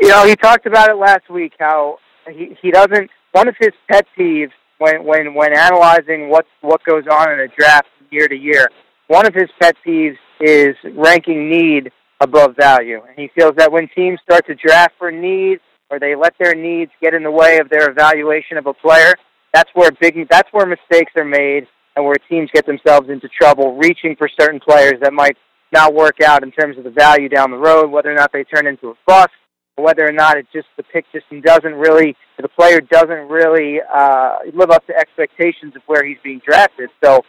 You 0.00 0.08
know, 0.08 0.26
he 0.26 0.34
talked 0.34 0.66
about 0.66 0.88
it 0.90 0.96
last 0.96 1.28
week 1.28 1.52
how 1.58 1.98
he 2.28 2.56
he 2.60 2.70
doesn't. 2.70 3.10
One 3.32 3.46
of 3.46 3.56
his 3.60 3.72
pet 3.88 4.06
peeves 4.18 4.52
when 4.78 5.04
when 5.04 5.34
when 5.34 5.56
analyzing 5.56 6.28
what 6.28 6.46
what 6.60 6.82
goes 6.84 7.04
on 7.10 7.32
in 7.32 7.40
a 7.40 7.48
draft 7.48 7.88
year 8.10 8.28
to 8.28 8.36
year, 8.36 8.68
one 9.08 9.26
of 9.26 9.34
his 9.34 9.48
pet 9.60 9.76
peeves 9.86 10.16
is 10.40 10.74
ranking 10.94 11.50
need 11.50 11.90
above 12.20 12.56
value. 12.56 13.00
And 13.06 13.16
he 13.16 13.30
feels 13.34 13.54
that 13.56 13.70
when 13.70 13.88
teams 13.94 14.20
start 14.22 14.46
to 14.46 14.54
draft 14.54 14.94
for 14.98 15.10
needs 15.10 15.60
or 15.90 15.98
they 15.98 16.14
let 16.14 16.34
their 16.38 16.54
needs 16.54 16.90
get 17.00 17.14
in 17.14 17.22
the 17.22 17.30
way 17.30 17.58
of 17.58 17.68
their 17.68 17.90
evaluation 17.90 18.56
of 18.56 18.66
a 18.66 18.74
player, 18.74 19.14
that's 19.52 19.70
where 19.74 19.90
big 20.00 20.28
that's 20.28 20.48
where 20.52 20.66
mistakes 20.66 21.12
are 21.16 21.24
made 21.24 21.66
and 21.96 22.04
where 22.04 22.16
teams 22.28 22.48
get 22.52 22.66
themselves 22.66 23.08
into 23.08 23.28
trouble 23.28 23.76
reaching 23.76 24.14
for 24.16 24.28
certain 24.40 24.60
players 24.60 24.94
that 25.00 25.12
might 25.12 25.36
not 25.72 25.94
work 25.94 26.20
out 26.22 26.42
in 26.42 26.52
terms 26.52 26.78
of 26.78 26.84
the 26.84 26.90
value 26.90 27.28
down 27.28 27.50
the 27.50 27.56
road, 27.56 27.90
whether 27.90 28.10
or 28.10 28.14
not 28.14 28.32
they 28.32 28.44
turn 28.44 28.66
into 28.66 28.88
a 28.88 28.94
bust, 29.06 29.30
whether 29.78 30.06
or 30.06 30.12
not 30.12 30.36
it 30.36 30.46
just 30.52 30.66
the 30.76 30.82
pick 30.82 31.04
just 31.12 31.26
doesn't 31.42 31.74
really 31.74 32.16
the 32.38 32.48
player 32.48 32.80
doesn't 32.80 33.28
really 33.28 33.80
uh, 33.80 34.36
live 34.54 34.70
up 34.70 34.86
to 34.86 34.96
expectations 34.96 35.74
of 35.76 35.82
where 35.86 36.04
he's 36.04 36.18
being 36.22 36.40
drafted. 36.44 36.90
So 37.02 37.22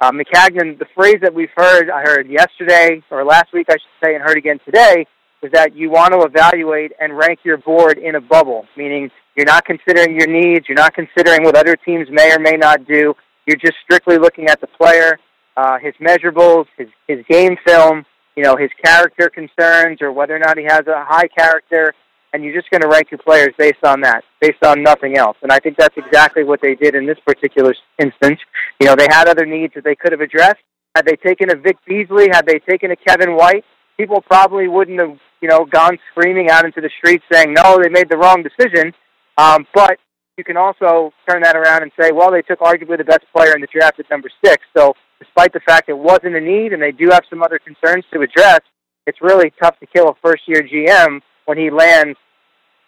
uh, 0.00 0.10
Maccagnan, 0.10 0.78
the 0.78 0.86
phrase 0.94 1.16
that 1.22 1.32
we've 1.32 1.50
heard, 1.56 1.90
I 1.90 2.02
heard 2.02 2.28
yesterday 2.28 3.02
or 3.10 3.24
last 3.24 3.52
week, 3.52 3.68
I 3.70 3.74
should 3.74 4.04
say, 4.04 4.14
and 4.14 4.22
heard 4.22 4.36
again 4.36 4.58
today, 4.64 5.06
is 5.42 5.52
that 5.52 5.74
you 5.74 5.90
want 5.90 6.12
to 6.12 6.20
evaluate 6.22 6.92
and 7.00 7.16
rank 7.16 7.40
your 7.44 7.56
board 7.58 7.98
in 7.98 8.14
a 8.14 8.20
bubble, 8.20 8.66
meaning 8.76 9.10
you're 9.36 9.46
not 9.46 9.64
considering 9.64 10.18
your 10.18 10.28
needs, 10.28 10.66
you're 10.68 10.76
not 10.76 10.94
considering 10.94 11.44
what 11.44 11.56
other 11.56 11.76
teams 11.76 12.08
may 12.10 12.32
or 12.34 12.38
may 12.38 12.56
not 12.56 12.86
do. 12.86 13.14
You're 13.46 13.56
just 13.56 13.74
strictly 13.84 14.18
looking 14.18 14.48
at 14.48 14.60
the 14.60 14.66
player, 14.66 15.18
uh, 15.56 15.78
his 15.78 15.94
measurables, 16.00 16.66
his 16.76 16.88
his 17.06 17.24
game 17.28 17.56
film, 17.66 18.04
you 18.36 18.42
know, 18.42 18.56
his 18.56 18.70
character 18.84 19.30
concerns, 19.30 20.02
or 20.02 20.12
whether 20.12 20.36
or 20.36 20.38
not 20.38 20.58
he 20.58 20.64
has 20.64 20.86
a 20.86 21.04
high 21.04 21.28
character, 21.28 21.94
and 22.32 22.44
you're 22.44 22.54
just 22.54 22.70
going 22.70 22.82
to 22.82 22.88
rank 22.88 23.10
your 23.10 23.18
players 23.18 23.54
based 23.56 23.82
on 23.82 24.00
that, 24.02 24.22
based 24.40 24.62
on 24.62 24.82
nothing 24.82 25.16
else. 25.16 25.36
And 25.42 25.50
I 25.50 25.58
think 25.58 25.76
that's 25.78 25.96
exactly 25.96 26.44
what 26.44 26.60
they 26.60 26.74
did 26.74 26.94
in 26.94 27.06
this 27.06 27.18
particular 27.26 27.74
instance. 27.98 28.38
You 28.78 28.86
know, 28.86 28.94
they 28.94 29.08
had 29.10 29.26
other 29.28 29.46
needs 29.46 29.72
that 29.74 29.84
they 29.84 29.94
could 29.94 30.12
have 30.12 30.20
addressed. 30.20 30.60
Had 30.94 31.06
they 31.06 31.16
taken 31.16 31.50
a 31.50 31.56
Vic 31.56 31.76
Beasley, 31.86 32.28
had 32.30 32.46
they 32.46 32.58
taken 32.58 32.90
a 32.90 32.96
Kevin 32.96 33.36
White, 33.36 33.64
people 33.96 34.20
probably 34.20 34.68
wouldn't 34.68 35.00
have, 35.00 35.16
you 35.40 35.48
know, 35.48 35.64
gone 35.64 35.98
screaming 36.10 36.50
out 36.50 36.64
into 36.64 36.80
the 36.80 36.90
streets 36.98 37.24
saying, 37.32 37.54
no, 37.54 37.78
they 37.82 37.88
made 37.88 38.10
the 38.10 38.16
wrong 38.16 38.42
decision. 38.42 38.92
Um, 39.38 39.66
but 39.74 39.98
you 40.36 40.44
can 40.44 40.56
also 40.56 41.12
turn 41.28 41.42
that 41.42 41.56
around 41.56 41.82
and 41.82 41.92
say, 41.98 42.12
well, 42.12 42.30
they 42.30 42.42
took 42.42 42.60
arguably 42.60 42.98
the 42.98 43.04
best 43.04 43.24
player 43.34 43.54
in 43.54 43.60
the 43.60 43.68
draft 43.72 43.98
at 43.98 44.10
number 44.10 44.30
six. 44.44 44.62
So 44.76 44.94
despite 45.18 45.52
the 45.52 45.60
fact 45.60 45.88
it 45.88 45.98
wasn't 45.98 46.34
a 46.34 46.40
need 46.40 46.72
and 46.72 46.82
they 46.82 46.92
do 46.92 47.08
have 47.10 47.24
some 47.30 47.42
other 47.42 47.58
concerns 47.58 48.04
to 48.12 48.20
address, 48.20 48.60
it's 49.06 49.20
really 49.20 49.52
tough 49.62 49.78
to 49.80 49.86
kill 49.86 50.08
a 50.08 50.14
first 50.22 50.42
year 50.46 50.62
GM 50.62 51.20
when 51.46 51.58
he 51.58 51.70
lands, 51.70 52.18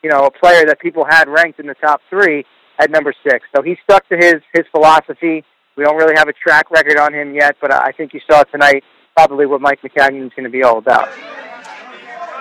you 0.02 0.10
know, 0.10 0.26
a 0.26 0.30
player 0.30 0.64
that 0.66 0.80
people 0.80 1.04
had 1.08 1.28
ranked 1.28 1.60
in 1.60 1.66
the 1.66 1.74
top 1.74 2.00
three 2.10 2.44
at 2.78 2.90
number 2.90 3.12
six. 3.28 3.46
So 3.54 3.62
he 3.62 3.76
stuck 3.84 4.08
to 4.08 4.16
his 4.16 4.36
his 4.52 4.64
philosophy. 4.70 5.44
We 5.76 5.84
don't 5.84 5.96
really 5.96 6.14
have 6.16 6.28
a 6.28 6.32
track 6.32 6.70
record 6.70 6.98
on 6.98 7.14
him 7.14 7.34
yet, 7.34 7.56
but 7.60 7.72
I 7.72 7.92
think 7.92 8.12
you 8.12 8.20
saw 8.28 8.42
tonight 8.44 8.82
probably 9.16 9.46
what 9.46 9.60
Mike 9.60 9.80
Maccagnan 9.82 10.26
is 10.26 10.32
going 10.34 10.44
to 10.44 10.50
be 10.50 10.62
all 10.62 10.78
about. 10.78 11.08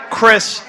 Chris, 0.10 0.64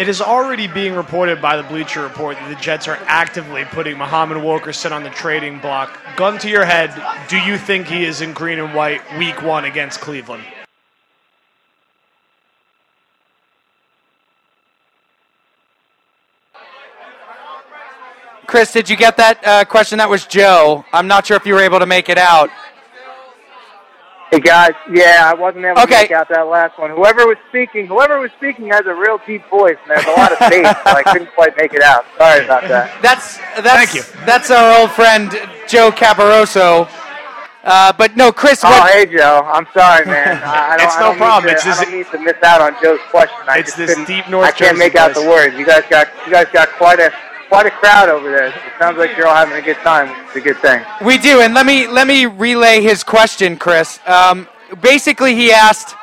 it 0.00 0.08
is 0.08 0.22
already 0.22 0.66
being 0.66 0.94
reported 0.94 1.42
by 1.42 1.58
the 1.58 1.62
Bleacher 1.62 2.00
Report 2.00 2.34
that 2.34 2.48
the 2.48 2.54
Jets 2.54 2.88
are 2.88 2.96
actively 3.02 3.66
putting 3.66 3.98
Muhammad 3.98 4.42
Wilkerson 4.42 4.94
on 4.94 5.02
the 5.02 5.10
trading 5.10 5.60
block. 5.60 5.94
Gun 6.16 6.38
to 6.38 6.48
your 6.48 6.64
head, 6.64 6.90
do 7.28 7.36
you 7.36 7.58
think 7.58 7.86
he 7.86 8.06
is 8.06 8.22
in 8.22 8.32
green 8.32 8.58
and 8.58 8.74
white 8.74 9.02
week 9.18 9.42
one 9.42 9.66
against 9.66 10.00
Cleveland? 10.00 10.42
Chris, 18.46 18.72
did 18.72 18.88
you 18.88 18.96
get 18.96 19.18
that 19.18 19.46
uh, 19.46 19.64
question? 19.66 19.98
That 19.98 20.08
was 20.08 20.24
Joe. 20.24 20.82
I'm 20.94 21.08
not 21.08 21.26
sure 21.26 21.36
if 21.36 21.44
you 21.44 21.52
were 21.52 21.60
able 21.60 21.78
to 21.78 21.84
make 21.84 22.08
it 22.08 22.16
out. 22.16 22.48
Hey 24.30 24.38
guys, 24.38 24.72
yeah, 24.92 25.28
I 25.28 25.34
wasn't 25.34 25.64
able 25.64 25.80
Okay. 25.80 25.94
to 25.94 26.00
make 26.02 26.10
out 26.12 26.28
that 26.28 26.46
last 26.46 26.78
one. 26.78 26.90
Whoever 26.90 27.26
was 27.26 27.36
speaking, 27.48 27.88
whoever 27.88 28.20
was 28.20 28.30
speaking 28.38 28.68
has 28.68 28.86
a 28.86 28.94
real 28.94 29.18
deep 29.26 29.44
voice, 29.50 29.76
and 29.82 29.90
there's 29.90 30.06
a 30.06 30.12
lot 30.12 30.30
of 30.30 30.38
bass, 30.50 30.76
so 30.84 30.90
I 30.92 31.02
couldn't 31.02 31.34
quite 31.34 31.56
make 31.56 31.74
it 31.74 31.82
out. 31.82 32.04
Sorry 32.16 32.44
about 32.44 32.62
that. 32.68 33.02
That's 33.02 33.38
that's 33.60 34.12
that's 34.24 34.50
our 34.52 34.80
old 34.80 34.92
friend 34.92 35.32
Joe 35.66 35.90
Caporoso. 35.90 36.88
Uh, 37.64 37.92
but 37.98 38.16
no, 38.16 38.30
Chris. 38.30 38.60
Oh, 38.64 38.70
what- 38.70 38.92
hey 38.92 39.04
Joe, 39.04 39.42
I'm 39.52 39.66
sorry, 39.74 40.06
man. 40.06 40.38
I, 40.44 40.74
I 40.74 40.76
don't, 40.76 40.86
It's 40.86 40.96
I 40.96 41.00
no 41.00 41.06
don't 41.08 41.16
problem. 41.18 41.46
Need 41.46 41.52
It's 41.54 41.62
to, 41.64 41.68
this- 41.70 41.80
I 41.80 41.84
don't 41.86 41.94
need 41.94 42.06
to 42.12 42.18
miss 42.20 42.42
out 42.44 42.60
on 42.60 42.76
Joe's 42.80 43.00
question. 43.10 43.36
I 43.48 43.58
It's 43.58 43.74
just 43.76 43.96
this 43.98 44.06
deep 44.06 44.28
North 44.28 44.46
I 44.46 44.52
can't 44.52 44.76
Jersey 44.76 44.78
make 44.78 44.94
out 44.94 45.12
the 45.12 45.22
words. 45.28 45.56
You 45.56 45.66
guys 45.66 45.82
got 45.90 46.06
you 46.24 46.30
guys 46.32 46.46
got 46.52 46.68
quite 46.78 47.00
a 47.00 47.12
quite 47.50 47.66
a 47.66 47.70
crowd 47.70 48.08
over 48.08 48.30
there. 48.30 48.46
It 48.46 48.54
sounds 48.78 48.96
like 48.96 49.16
you're 49.16 49.26
all 49.26 49.34
having 49.34 49.56
a 49.56 49.62
good 49.62 49.76
time. 49.78 50.08
It's 50.26 50.36
a 50.36 50.40
good 50.40 50.56
thing. 50.58 50.82
We 51.04 51.18
do, 51.18 51.40
and 51.40 51.52
let 51.52 51.66
me 51.66 51.88
let 51.88 52.06
me 52.06 52.24
relay 52.24 52.80
his 52.80 53.02
question, 53.02 53.56
Chris. 53.58 53.98
Um, 54.06 54.48
basically, 54.80 55.34
he 55.34 55.52
asked. 55.52 55.96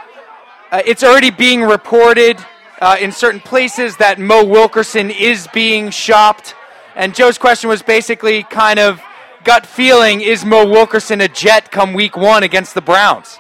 Uh, 0.69 0.81
it's 0.85 1.01
already 1.01 1.29
being 1.31 1.63
reported 1.63 2.37
uh, 2.81 2.97
in 2.99 3.13
certain 3.13 3.39
places 3.39 3.95
that 3.97 4.19
Mo 4.19 4.43
Wilkerson 4.43 5.09
is 5.09 5.47
being 5.53 5.89
shopped, 5.89 6.53
and 6.95 7.15
Joe's 7.15 7.37
question 7.37 7.69
was 7.69 7.81
basically 7.81 8.43
kind 8.43 8.77
of 8.77 9.01
gut 9.45 9.65
feeling: 9.65 10.19
Is 10.19 10.43
Mo 10.43 10.69
Wilkerson 10.69 11.21
a 11.21 11.29
Jet 11.29 11.71
come 11.71 11.93
Week 11.93 12.17
One 12.17 12.43
against 12.43 12.75
the 12.75 12.81
Browns? 12.81 13.39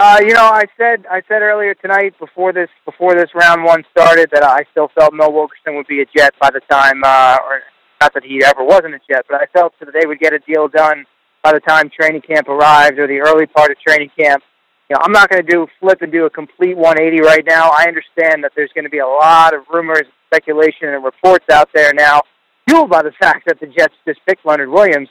Uh, 0.00 0.18
you 0.20 0.32
know, 0.32 0.44
I 0.44 0.64
said 0.76 1.06
I 1.10 1.22
said 1.26 1.42
earlier 1.42 1.74
tonight 1.74 2.14
before 2.20 2.52
this 2.52 2.68
before 2.84 3.16
this 3.16 3.30
round 3.34 3.64
one 3.64 3.82
started 3.90 4.30
that 4.32 4.44
I 4.44 4.62
still 4.70 4.92
felt 4.94 5.12
Mel 5.12 5.32
Wilkerson 5.32 5.74
would 5.74 5.88
be 5.88 6.00
a 6.00 6.06
Jet 6.16 6.34
by 6.40 6.50
the 6.50 6.60
time, 6.70 7.02
uh, 7.02 7.36
or 7.42 7.62
not 8.00 8.14
that 8.14 8.22
he 8.22 8.40
ever 8.44 8.62
wasn't 8.62 8.94
a 8.94 9.00
Jet, 9.10 9.24
but 9.28 9.40
I 9.42 9.46
felt 9.46 9.74
that 9.80 9.88
they 9.92 10.06
would 10.06 10.20
get 10.20 10.32
a 10.32 10.38
deal 10.38 10.68
done 10.68 11.04
by 11.42 11.52
the 11.52 11.58
time 11.58 11.90
training 11.90 12.22
camp 12.22 12.46
arrived 12.46 13.00
or 13.00 13.08
the 13.08 13.18
early 13.18 13.46
part 13.46 13.72
of 13.72 13.76
training 13.80 14.10
camp. 14.16 14.44
You 14.88 14.94
know, 14.94 15.00
I'm 15.02 15.10
not 15.10 15.30
going 15.30 15.44
to 15.44 15.50
do 15.50 15.66
flip 15.80 16.00
and 16.00 16.12
do 16.12 16.26
a 16.26 16.30
complete 16.30 16.76
180 16.76 17.20
right 17.22 17.44
now. 17.44 17.72
I 17.76 17.86
understand 17.88 18.44
that 18.44 18.52
there's 18.54 18.70
going 18.76 18.84
to 18.84 18.90
be 18.90 18.98
a 18.98 19.06
lot 19.06 19.52
of 19.52 19.64
rumors, 19.68 20.06
speculation, 20.26 20.94
and 20.94 21.02
reports 21.02 21.46
out 21.50 21.70
there 21.74 21.92
now, 21.92 22.22
fueled 22.68 22.88
by 22.88 23.02
the 23.02 23.12
fact 23.20 23.48
that 23.48 23.58
the 23.58 23.66
Jets 23.66 23.94
just 24.06 24.20
picked 24.26 24.46
Leonard 24.46 24.68
Williams. 24.68 25.08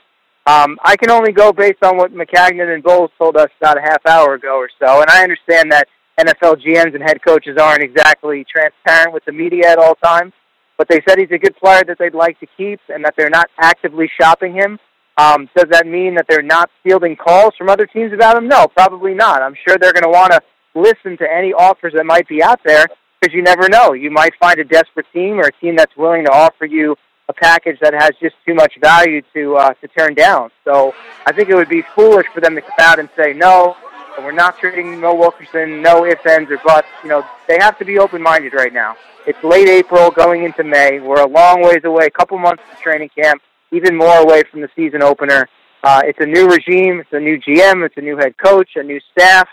Um, 0.48 0.80
I 0.82 0.96
can 0.96 1.12
only 1.12 1.34
go 1.34 1.52
based 1.52 1.84
on 1.84 1.98
what 1.98 2.14
Maccagnan 2.14 2.74
and 2.74 2.82
Bowles 2.82 3.12
told 3.18 3.36
us 3.36 3.50
about 3.60 3.78
a 3.78 3.82
half 3.82 4.06
hour 4.08 4.36
ago 4.36 4.56
or 4.56 4.70
so, 4.82 5.02
and 5.02 5.10
I 5.10 5.22
understand 5.22 5.74
that 5.74 5.90
NFL 6.18 6.66
GMs 6.66 6.96
and 6.96 7.04
head 7.04 7.22
coaches 7.22 7.58
aren't 7.62 7.84
exactly 7.84 8.46
transparent 8.50 9.14
with 9.14 9.26
the 9.26 9.34
media 9.34 9.70
at 9.70 9.78
all 9.78 9.96
times. 9.96 10.32
But 10.78 10.88
they 10.88 11.02
said 11.06 11.20
he's 11.20 11.32
a 11.32 11.38
good 11.38 11.56
player 11.58 11.84
that 11.86 11.98
they'd 12.00 12.14
like 12.14 12.40
to 12.40 12.48
keep, 12.56 12.80
and 12.88 13.04
that 13.04 13.16
they're 13.18 13.30
not 13.30 13.50
actively 13.60 14.10
shopping 14.20 14.54
him. 14.54 14.80
Um, 15.18 15.50
does 15.54 15.66
that 15.72 15.86
mean 15.86 16.16
that 16.16 16.28
they're 16.30 16.42
not 16.42 16.70
fielding 16.82 17.18
calls 17.18 17.54
from 17.58 17.68
other 17.68 17.86
teams 17.86 18.14
about 18.14 18.38
him? 18.38 18.48
No, 18.48 18.68
probably 18.68 19.16
not. 19.16 19.42
I'm 19.42 19.56
sure 19.68 19.78
they're 19.78 19.92
going 19.92 20.04
to 20.04 20.10
want 20.10 20.32
to 20.32 20.40
listen 20.76 21.18
to 21.18 21.28
any 21.30 21.52
offers 21.52 21.94
that 21.96 22.06
might 22.06 22.28
be 22.30 22.42
out 22.42 22.62
there 22.64 22.86
because 23.20 23.36
you 23.36 23.42
never 23.42 23.68
know. 23.68 23.94
You 23.94 24.12
might 24.12 24.34
find 24.40 24.60
a 24.60 24.64
desperate 24.64 25.08
team 25.12 25.40
or 25.40 25.48
a 25.48 25.52
team 25.60 25.76
that's 25.76 25.98
willing 25.98 26.24
to 26.26 26.32
offer 26.32 26.66
you 26.66 26.96
a 27.30 27.34
package 27.34 27.80
that 27.82 27.94
has 27.94 28.12
just 28.22 28.36
too 28.46 28.54
much 28.54 28.78
value 28.82 29.22
to 29.34 29.58
uh, 29.58 29.74
to 29.76 29.88
turn 29.90 30.14
down. 30.14 30.50
So 30.64 30.94
I 31.26 31.32
think 31.34 31.50
it 31.50 31.56
would 31.56 31.70
be 31.70 31.84
foolish 31.96 32.26
for 32.34 32.42
them 32.42 32.56
to 32.56 32.62
come 32.62 32.80
out 32.80 33.00
and 33.00 33.10
say 33.18 33.34
no, 33.34 33.76
we're 34.24 34.32
not 34.32 34.58
trading 34.58 35.00
Mo 35.00 35.14
Wilkerson, 35.14 35.82
no 35.82 36.06
ifs, 36.06 36.26
ands, 36.26 36.50
or 36.50 36.58
buts. 36.66 36.88
You 37.04 37.10
know, 37.10 37.26
they 37.48 37.58
have 37.60 37.78
to 37.80 37.86
be 37.86 38.00
open-minded 38.00 38.54
right 38.54 38.74
now. 38.74 38.96
It's 39.28 39.42
late 39.44 39.70
April, 39.70 40.10
going 40.10 40.44
into 40.44 40.64
May. 40.64 41.00
We're 41.00 41.22
a 41.22 41.28
long 41.28 41.62
ways 41.62 41.82
away, 41.84 42.06
a 42.06 42.10
couple 42.10 42.38
months 42.40 42.64
of 42.72 42.80
training 42.80 43.10
camp, 43.10 43.42
even 43.72 43.96
more 43.96 44.18
away 44.18 44.44
from 44.50 44.62
the 44.62 44.70
season 44.76 45.04
opener. 45.04 45.48
Uh, 45.84 46.02
it's 46.04 46.20
a 46.20 46.26
new 46.26 46.48
regime, 46.48 47.00
it's 47.00 47.14
a 47.14 47.20
new 47.20 47.38
GM, 47.40 47.86
it's 47.86 47.98
a 47.98 48.02
new 48.02 48.18
head 48.18 48.36
coach, 48.38 48.70
a 48.76 48.84
new 48.84 49.00
staff, 49.12 49.48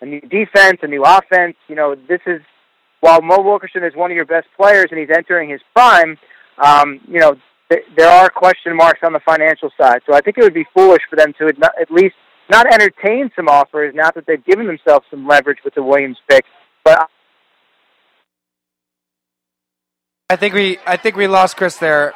a 0.00 0.06
new 0.06 0.20
defense, 0.20 0.80
a 0.82 0.86
new 0.86 1.02
offense. 1.04 1.56
You 1.68 1.76
know, 1.76 1.94
this 1.94 2.20
is 2.26 2.42
while 3.00 3.22
Mo 3.22 3.40
Wilkerson 3.40 3.84
is 3.84 3.94
one 3.96 4.10
of 4.10 4.14
your 4.14 4.26
best 4.26 4.48
players 4.56 4.88
and 4.90 5.00
he's 5.00 5.10
entering 5.10 5.48
his 5.48 5.60
prime. 5.74 6.18
Um, 6.60 7.00
you 7.08 7.18
know, 7.18 7.36
th- 7.70 7.84
there 7.96 8.08
are 8.08 8.28
question 8.28 8.76
marks 8.76 9.00
on 9.02 9.12
the 9.12 9.20
financial 9.20 9.70
side. 9.80 10.00
So 10.06 10.14
I 10.14 10.20
think 10.20 10.38
it 10.38 10.44
would 10.44 10.54
be 10.54 10.66
foolish 10.74 11.02
for 11.08 11.16
them 11.16 11.32
to 11.38 11.48
ad- 11.48 11.72
at 11.80 11.90
least 11.90 12.14
not 12.50 12.66
entertain 12.72 13.30
some 13.34 13.48
offers 13.48 13.94
now 13.94 14.10
that 14.14 14.24
they've 14.26 14.44
given 14.44 14.66
themselves 14.66 15.06
some 15.10 15.26
leverage 15.26 15.58
with 15.64 15.74
the 15.74 15.82
Williams 15.82 16.18
pick. 16.28 16.44
But 16.84 17.08
I 20.28 20.36
think 20.36 20.54
we 20.54 20.78
I 20.86 20.96
think 20.96 21.16
we 21.16 21.26
lost 21.26 21.56
Chris 21.56 21.76
there. 21.76 22.12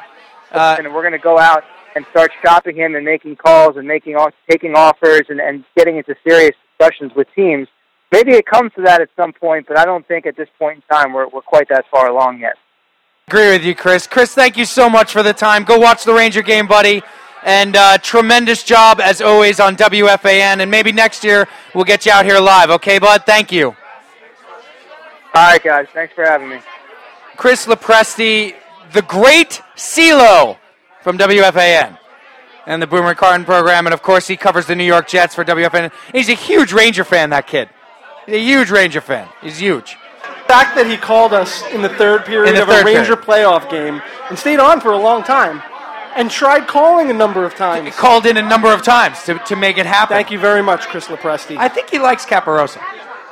Uh, 0.51 0.75
and 0.77 0.93
we're 0.93 1.01
going 1.01 1.11
to 1.11 1.19
go 1.19 1.37
out 1.37 1.63
and 1.95 2.05
start 2.11 2.31
shopping 2.43 2.75
him 2.75 2.95
and 2.95 3.03
making 3.03 3.35
calls 3.35 3.75
and 3.77 3.87
making 3.87 4.15
off- 4.15 4.33
taking 4.49 4.75
offers 4.75 5.23
and, 5.29 5.39
and 5.39 5.65
getting 5.75 5.97
into 5.97 6.15
serious 6.27 6.55
discussions 6.77 7.11
with 7.15 7.27
teams. 7.35 7.67
Maybe 8.11 8.33
it 8.33 8.45
comes 8.45 8.71
to 8.75 8.83
that 8.83 9.01
at 9.01 9.09
some 9.17 9.33
point, 9.33 9.65
but 9.67 9.77
I 9.77 9.85
don't 9.85 10.07
think 10.07 10.25
at 10.25 10.37
this 10.37 10.47
point 10.59 10.77
in 10.77 10.95
time 10.95 11.13
we're, 11.13 11.27
we're 11.27 11.41
quite 11.41 11.67
that 11.69 11.85
far 11.91 12.07
along 12.07 12.39
yet. 12.39 12.55
Agree 13.27 13.53
with 13.53 13.63
you, 13.63 13.73
Chris. 13.73 14.05
Chris, 14.05 14.35
thank 14.35 14.55
you 14.55 14.65
so 14.65 14.87
much 14.87 15.11
for 15.11 15.23
the 15.23 15.33
time. 15.33 15.63
Go 15.63 15.79
watch 15.79 16.03
the 16.03 16.13
Ranger 16.13 16.43
game, 16.43 16.67
buddy. 16.67 17.01
And 17.43 17.75
uh, 17.75 17.97
tremendous 17.97 18.61
job 18.61 19.01
as 19.01 19.19
always 19.19 19.59
on 19.59 19.75
WFAN. 19.75 20.59
And 20.61 20.69
maybe 20.69 20.91
next 20.91 21.23
year 21.23 21.47
we'll 21.73 21.85
get 21.85 22.05
you 22.05 22.11
out 22.11 22.25
here 22.25 22.39
live. 22.39 22.69
Okay, 22.69 22.99
bud? 22.99 23.23
Thank 23.25 23.51
you. 23.51 23.69
All 23.69 23.75
right, 25.33 25.63
guys. 25.63 25.87
Thanks 25.91 26.13
for 26.13 26.23
having 26.23 26.49
me. 26.49 26.59
Chris 27.35 27.65
Lopresti, 27.65 28.53
the 28.93 29.01
great 29.01 29.59
CeeLo 29.75 30.57
from 31.01 31.17
WFAN 31.17 31.97
and 32.67 32.79
the 32.79 32.87
Boomer 32.87 33.15
Carton 33.15 33.43
program. 33.43 33.87
And 33.87 33.93
of 33.95 34.03
course, 34.03 34.27
he 34.27 34.37
covers 34.37 34.67
the 34.67 34.75
New 34.75 34.83
York 34.83 35.07
Jets 35.07 35.33
for 35.33 35.43
WFAN. 35.43 35.91
He's 36.11 36.29
a 36.29 36.33
huge 36.33 36.73
Ranger 36.73 37.03
fan, 37.03 37.31
that 37.31 37.47
kid. 37.47 37.69
He's 38.27 38.35
a 38.35 38.39
huge 38.39 38.69
Ranger 38.69 39.01
fan. 39.01 39.27
He's 39.41 39.57
huge. 39.57 39.97
The 40.47 40.53
fact 40.53 40.75
that 40.75 40.85
he 40.85 40.95
called 40.95 41.33
us 41.33 41.63
in 41.73 41.81
the 41.81 41.89
third 41.89 42.23
period 42.23 42.55
the 42.55 42.61
of 42.61 42.67
third 42.67 42.83
a 42.83 42.85
Ranger 42.85 43.15
period. 43.17 43.25
playoff 43.25 43.69
game 43.69 43.99
and 44.29 44.37
stayed 44.37 44.59
on 44.59 44.79
for 44.79 44.91
a 44.91 44.97
long 44.97 45.23
time 45.23 45.61
and 46.15 46.29
tried 46.29 46.67
calling 46.67 47.09
a 47.09 47.13
number 47.13 47.43
of 47.45 47.55
times. 47.55 47.85
He 47.85 47.91
called 47.91 48.27
in 48.27 48.37
a 48.37 48.41
number 48.41 48.71
of 48.71 48.83
times 48.83 49.23
to, 49.23 49.39
to 49.39 49.55
make 49.55 49.77
it 49.79 49.87
happen. 49.87 50.15
Thank 50.15 50.29
you 50.29 50.37
very 50.39 50.61
much, 50.61 50.87
Chris 50.87 51.07
Lopresti. 51.07 51.57
I 51.57 51.67
think 51.67 51.89
he 51.89 51.97
likes 51.97 52.25
Caporoso. 52.27 52.79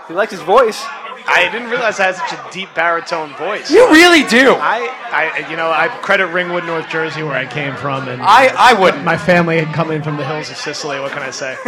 He 0.07 0.13
likes 0.15 0.31
his 0.31 0.41
voice. 0.41 0.83
I 1.27 1.49
didn't 1.51 1.69
realize 1.69 1.99
I 1.99 2.11
had 2.11 2.15
such 2.15 2.33
a 2.33 2.51
deep 2.51 2.69
baritone 2.75 3.35
voice. 3.35 3.71
You 3.71 3.87
really 3.89 4.23
do. 4.27 4.55
I, 4.55 4.87
I, 5.11 5.49
you 5.49 5.57
know, 5.57 5.71
I 5.71 5.87
credit 5.87 6.27
Ringwood, 6.27 6.65
North 6.65 6.89
Jersey, 6.89 7.23
where 7.23 7.35
I 7.35 7.45
came 7.45 7.75
from, 7.75 8.07
and 8.07 8.21
I- 8.21 8.53
I 8.57 8.73
wouldn't. 8.73 9.03
My 9.03 9.17
family 9.17 9.59
had 9.63 9.73
come 9.73 9.91
in 9.91 10.03
from 10.03 10.17
the 10.17 10.25
hills 10.25 10.49
of 10.49 10.57
Sicily. 10.57 10.99
What 10.99 11.11
can 11.11 11.21
I 11.23 11.31
say? 11.31 11.57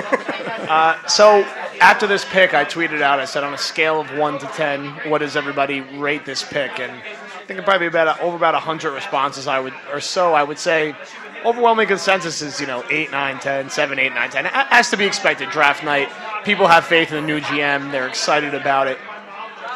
uh, 0.70 1.06
so 1.08 1.42
after 1.82 2.08
this 2.08 2.26
pick, 2.26 2.54
I 2.54 2.66
tweeted 2.66 3.02
out. 3.02 3.20
I 3.20 3.26
said, 3.26 3.44
on 3.44 3.54
a 3.54 3.58
scale 3.58 4.00
of 4.02 4.16
one 4.18 4.40
to 4.40 4.46
ten, 4.48 4.88
what 5.10 5.20
does 5.20 5.36
everybody 5.36 5.82
rate 5.82 6.26
this 6.26 6.44
pick? 6.44 6.80
And 6.80 6.92
I 6.92 7.46
think 7.48 7.60
it 7.60 7.66
probably 7.66 7.88
about 7.88 8.20
over 8.22 8.36
about 8.36 8.56
hundred 8.56 8.92
responses. 8.94 9.48
I 9.48 9.60
would 9.60 9.74
or 9.92 10.00
so. 10.02 10.34
I 10.34 10.44
would 10.44 10.60
say. 10.60 10.96
Overwhelming 11.44 11.86
consensus 11.86 12.42
is, 12.42 12.60
you 12.60 12.66
know, 12.66 12.84
8, 12.90 13.12
9, 13.12 13.38
10, 13.40 13.70
7, 13.70 14.00
8, 14.00 14.14
9, 14.16 14.30
10. 14.32 14.46
It 14.48 14.52
has 14.52 14.90
to 14.90 14.98
be 14.98 15.06
expected. 15.06 15.52
Draft 15.52 15.84
night. 15.84 16.10
People 16.44 16.66
have 16.66 16.86
faith 16.88 17.12
in 17.12 17.22
the 17.22 17.28
new 17.28 17.40
GM. 17.40 17.92
They're 17.92 18.08
excited 18.08 18.56
about 18.56 18.88
it. 18.88 18.98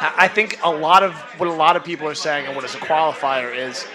I 0.00 0.28
think 0.28 0.58
a 0.62 0.70
lot 0.70 1.02
of 1.02 1.14
what 1.38 1.48
a 1.48 1.52
lot 1.52 1.76
of 1.76 1.84
people 1.84 2.08
are 2.08 2.14
saying, 2.14 2.46
and 2.46 2.56
what 2.56 2.64
is 2.64 2.74
a 2.74 2.78
qualifier 2.78 3.54
is, 3.54 3.86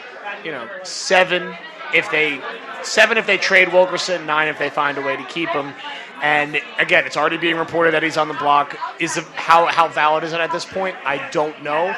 you 0.43 0.51
know, 0.51 0.70
seven 0.84 1.56
if 1.93 2.10
they 2.12 2.39
seven 2.84 3.18
if 3.18 3.26
they 3.26 3.38
trade 3.38 3.74
Wilkerson, 3.74 4.26
nine 4.26 4.47
if 4.47 4.60
they 4.60 4.70
find 4.70 4.97
a 4.97 5.01
way 5.01 5.18
to 5.18 5.24
keep 5.26 5.49
him. 5.49 5.74
And 6.22 6.62
again, 6.78 7.06
it's 7.06 7.18
already 7.18 7.38
being 7.38 7.58
reported 7.58 7.93
that 7.93 8.03
he's 8.03 8.18
on 8.18 8.28
the 8.28 8.36
block. 8.36 8.78
Is 8.99 9.18
it, 9.18 9.24
how 9.34 9.66
how 9.66 9.88
valid 9.88 10.24
is 10.24 10.34
it 10.34 10.39
at 10.39 10.51
this 10.51 10.66
point? 10.66 10.95
I 11.03 11.28
don't 11.32 11.62
know, 11.64 11.95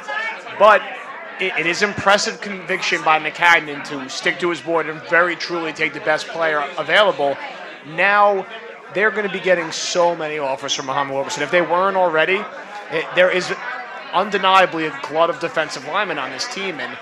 but 0.57 0.81
it, 1.39 1.53
it 1.59 1.67
is 1.67 1.81
impressive 1.81 2.39
conviction 2.41 3.03
by 3.03 3.19
Maccagnan 3.19 3.83
to 3.85 4.09
stick 4.09 4.39
to 4.39 4.49
his 4.49 4.61
board 4.61 4.87
and 4.87 5.01
very 5.03 5.35
truly 5.35 5.73
take 5.73 5.93
the 5.93 5.99
best 5.99 6.27
player 6.29 6.65
available. 6.77 7.37
Now 7.85 8.45
they're 8.93 9.11
going 9.11 9.27
to 9.27 9.33
be 9.33 9.41
getting 9.41 9.71
so 9.71 10.15
many 10.15 10.39
offers 10.39 10.73
from 10.73 10.85
Muhammad 10.85 11.13
Wilkerson. 11.13 11.43
If 11.43 11.51
they 11.51 11.61
weren't 11.61 11.97
already, 11.97 12.43
it, 12.91 13.05
there 13.15 13.29
is 13.29 13.53
undeniably 14.17 14.87
a 14.87 14.99
glut 15.03 15.29
of 15.29 15.39
defensive 15.39 15.85
linemen 15.85 16.17
on 16.17 16.31
this 16.31 16.47
team, 16.53 16.79
and 16.79 16.97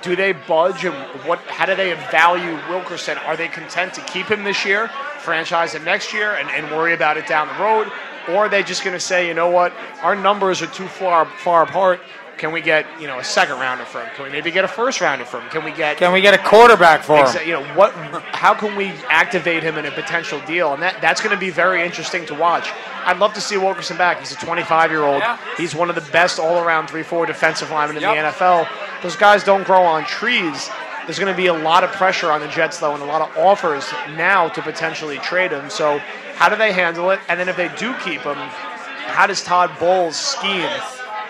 do 0.00 0.14
they 0.14 0.32
budge 0.32 0.84
and 0.84 0.94
what? 1.26 1.40
How 1.40 1.66
do 1.66 1.74
they 1.74 1.92
value 2.10 2.54
Wilkerson? 2.68 3.18
Are 3.18 3.36
they 3.36 3.48
content 3.48 3.94
to 3.94 4.00
keep 4.02 4.26
him 4.26 4.44
this 4.44 4.64
year, 4.64 4.88
franchise 5.18 5.74
him 5.74 5.84
next 5.84 6.12
year, 6.12 6.34
and, 6.36 6.48
and 6.50 6.70
worry 6.70 6.94
about 6.94 7.16
it 7.16 7.26
down 7.26 7.48
the 7.48 7.62
road, 7.62 7.90
or 8.28 8.46
are 8.46 8.48
they 8.48 8.62
just 8.62 8.84
going 8.84 8.94
to 8.94 9.00
say, 9.00 9.26
you 9.26 9.34
know 9.34 9.50
what, 9.50 9.72
our 10.02 10.14
numbers 10.14 10.62
are 10.62 10.68
too 10.68 10.86
far 10.86 11.26
far 11.26 11.64
apart. 11.64 12.00
Can 12.38 12.52
we 12.52 12.60
get 12.60 12.86
you 13.00 13.06
know 13.06 13.18
a 13.18 13.24
second 13.24 13.56
rounder 13.56 13.84
for 13.84 14.00
him? 14.02 14.10
Can 14.14 14.24
we 14.24 14.30
maybe 14.30 14.50
get 14.50 14.64
a 14.64 14.68
first 14.68 15.00
rounder 15.00 15.24
for 15.24 15.40
him? 15.40 15.48
Can 15.50 15.64
we 15.64 15.72
get 15.72 15.96
Can 15.98 16.12
we 16.12 16.20
get 16.20 16.34
a 16.34 16.38
quarterback 16.38 17.02
for 17.02 17.16
him? 17.24 17.46
You 17.46 17.52
know 17.54 17.64
what? 17.74 17.92
How 18.34 18.54
can 18.54 18.74
we 18.74 18.88
activate 19.08 19.62
him 19.62 19.78
in 19.78 19.86
a 19.86 19.90
potential 19.92 20.40
deal? 20.46 20.72
And 20.74 20.82
that, 20.82 21.00
that's 21.00 21.20
going 21.20 21.34
to 21.34 21.40
be 21.40 21.50
very 21.50 21.82
interesting 21.84 22.26
to 22.26 22.34
watch. 22.34 22.70
I'd 23.04 23.18
love 23.18 23.34
to 23.34 23.40
see 23.40 23.56
Wilkerson 23.56 23.96
back. 23.96 24.18
He's 24.18 24.32
a 24.32 24.36
25 24.36 24.90
year 24.90 25.02
old. 25.04 25.22
He's 25.56 25.74
one 25.74 25.88
of 25.88 25.94
the 25.94 26.10
best 26.12 26.38
all 26.38 26.58
around 26.62 26.88
three 26.88 27.02
four 27.02 27.26
defensive 27.26 27.70
linemen 27.70 27.96
in 27.96 28.02
the 28.02 28.08
NFL. 28.30 28.68
Those 29.02 29.16
guys 29.16 29.44
don't 29.44 29.64
grow 29.64 29.82
on 29.82 30.04
trees. 30.06 30.68
There's 31.06 31.18
going 31.18 31.32
to 31.32 31.36
be 31.36 31.46
a 31.46 31.52
lot 31.54 31.82
of 31.82 31.90
pressure 31.90 32.30
on 32.30 32.40
the 32.40 32.48
Jets 32.48 32.78
though, 32.78 32.94
and 32.94 33.02
a 33.02 33.06
lot 33.06 33.22
of 33.22 33.36
offers 33.36 33.90
now 34.16 34.48
to 34.48 34.62
potentially 34.62 35.18
trade 35.18 35.50
him. 35.50 35.68
So 35.68 35.98
how 36.36 36.48
do 36.48 36.56
they 36.56 36.72
handle 36.72 37.10
it? 37.10 37.18
And 37.28 37.38
then 37.38 37.48
if 37.48 37.56
they 37.56 37.68
do 37.76 37.92
keep 37.98 38.20
him, 38.20 38.36
how 38.36 39.26
does 39.26 39.42
Todd 39.42 39.70
Bowles 39.80 40.16
scheme 40.16 40.70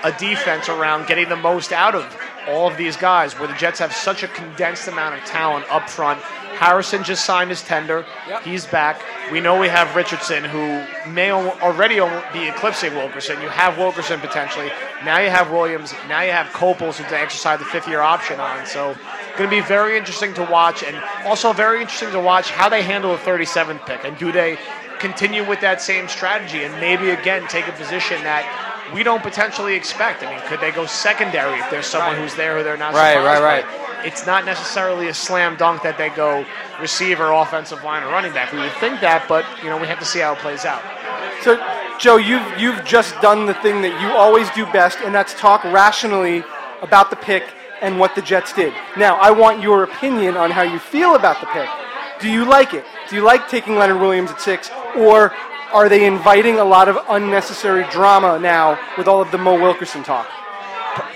a 0.05 0.13
defense 0.13 0.69
around 0.69 1.07
getting 1.07 1.29
the 1.29 1.37
most 1.37 1.73
out 1.73 1.95
of 1.95 2.17
all 2.49 2.69
of 2.69 2.77
these 2.77 2.97
guys 2.97 3.39
where 3.39 3.49
the 3.49 3.55
Jets 3.55 3.79
have 3.79 3.93
such 3.93 4.23
a 4.23 4.29
condensed 4.29 4.89
amount 4.89 5.15
of 5.15 5.25
talent 5.25 5.65
up 5.71 5.89
front. 5.89 6.21
Harrison 6.21 7.03
just 7.03 7.25
signed 7.25 7.51
his 7.51 7.63
tender. 7.63 8.05
He's 8.45 8.67
back. 8.67 9.03
We 9.33 9.41
know 9.41 9.59
we 9.59 9.69
have 9.69 9.95
Richardson, 9.97 10.45
who 10.45 10.85
may 11.11 11.33
already 11.33 11.97
be 12.33 12.49
eclipsing 12.49 12.95
Wilkerson. 12.95 13.41
You 13.41 13.49
have 13.49 13.79
Wilkerson 13.79 14.21
potentially. 14.21 14.71
Now 15.05 15.19
you 15.19 15.31
have 15.31 15.51
Williams. 15.51 15.93
Now 16.09 16.23
you 16.23 16.33
have 16.33 16.53
Coples 16.53 16.99
who 16.99 17.05
to 17.05 17.19
exercise 17.19 17.59
the 17.59 17.65
fifth 17.65 17.89
year 17.89 18.01
option 18.01 18.39
on. 18.39 18.67
So, 18.67 18.95
going 19.37 19.49
to 19.49 19.57
be 19.57 19.63
very 19.63 19.97
interesting 19.97 20.35
to 20.35 20.43
watch, 20.45 20.83
and 20.83 20.97
also 21.25 21.53
very 21.53 21.81
interesting 21.81 22.13
to 22.13 22.21
watch 22.21 22.51
how 22.51 22.69
they 22.69 22.83
handle 22.83 23.13
the 23.13 23.23
37th 23.23 23.87
pick. 23.87 24.05
And 24.05 24.17
do 24.19 24.31
they 24.31 24.59
continue 25.01 25.49
with 25.49 25.61
that 25.61 25.83
same 25.83 26.07
strategy 26.07 26.63
and 26.63 26.73
maybe 26.81 27.11
again 27.11 27.45
take 27.49 27.67
a 27.67 27.73
position 27.73 28.23
that 28.23 28.47
we 28.95 29.03
don't 29.03 29.23
potentially 29.23 29.75
expect. 29.75 30.23
I 30.23 30.31
mean, 30.31 30.41
could 30.49 30.61
they 30.61 30.71
go 30.71 30.87
secondary 30.87 31.59
if 31.59 31.71
there's 31.71 31.87
someone 31.87 32.17
who's 32.17 32.35
there 32.35 32.57
who 32.59 32.65
they're 32.65 32.77
not 32.77 32.95
Right, 32.95 33.15
surprised 33.15 33.43
right, 33.43 33.65
by? 33.65 34.05
It's 34.07 34.27
not 34.27 34.45
necessarily 34.45 35.09
a 35.09 35.15
slam 35.15 35.57
dunk 35.57 35.83
that 35.83 35.97
they 35.97 36.09
go 36.11 36.45
receiver, 36.81 37.31
offensive 37.31 37.83
line, 37.85 38.03
or 38.03 38.09
running 38.09 38.33
back. 38.33 38.53
We 38.53 38.59
would 38.59 38.73
think 38.73 39.01
that, 39.01 39.27
but 39.29 39.45
you 39.63 39.71
know 39.71 39.79
we 39.79 39.87
have 39.87 39.99
to 40.01 40.05
see 40.05 40.19
how 40.21 40.33
it 40.33 40.39
plays 40.41 40.65
out. 40.65 40.83
So, 41.43 41.57
Joe, 41.99 42.17
you've 42.17 42.59
you've 42.59 42.85
just 42.85 43.21
done 43.21 43.47
the 43.47 43.55
thing 43.55 43.81
that 43.83 44.01
you 44.03 44.09
always 44.17 44.51
do 44.51 44.67
best, 44.73 44.99
and 45.05 45.15
that's 45.15 45.35
talk 45.35 45.63
rationally 45.65 46.45
about 46.83 47.11
the 47.11 47.17
pick 47.17 47.45
and 47.81 47.99
what 47.99 48.15
the 48.15 48.23
Jets 48.23 48.53
did. 48.53 48.73
Now, 48.97 49.17
I 49.17 49.31
want 49.31 49.61
your 49.63 49.85
opinion 49.85 50.37
on 50.37 50.51
how 50.51 50.63
you 50.63 50.79
feel 50.79 51.15
about 51.15 51.41
the 51.41 51.47
pick. 51.47 51.69
Do 52.21 52.29
you 52.31 52.45
like 52.45 52.75
it? 52.75 52.85
Do 53.09 53.17
you 53.17 53.23
like 53.23 53.49
taking 53.49 53.77
Leonard 53.77 54.01
Williams 54.01 54.31
at 54.31 54.41
six, 54.41 54.71
or 54.97 55.33
are 55.73 55.89
they 55.89 56.07
inviting 56.07 56.59
a 56.59 56.65
lot 56.65 56.89
of 56.89 56.99
unnecessary 57.09 57.85
drama 57.91 58.39
now 58.39 58.79
with 58.97 59.09
all 59.09 59.23
of 59.23 59.31
the 59.31 59.39
Mo 59.39 59.61
Wilkerson 59.61 60.03
talk? 60.03 60.29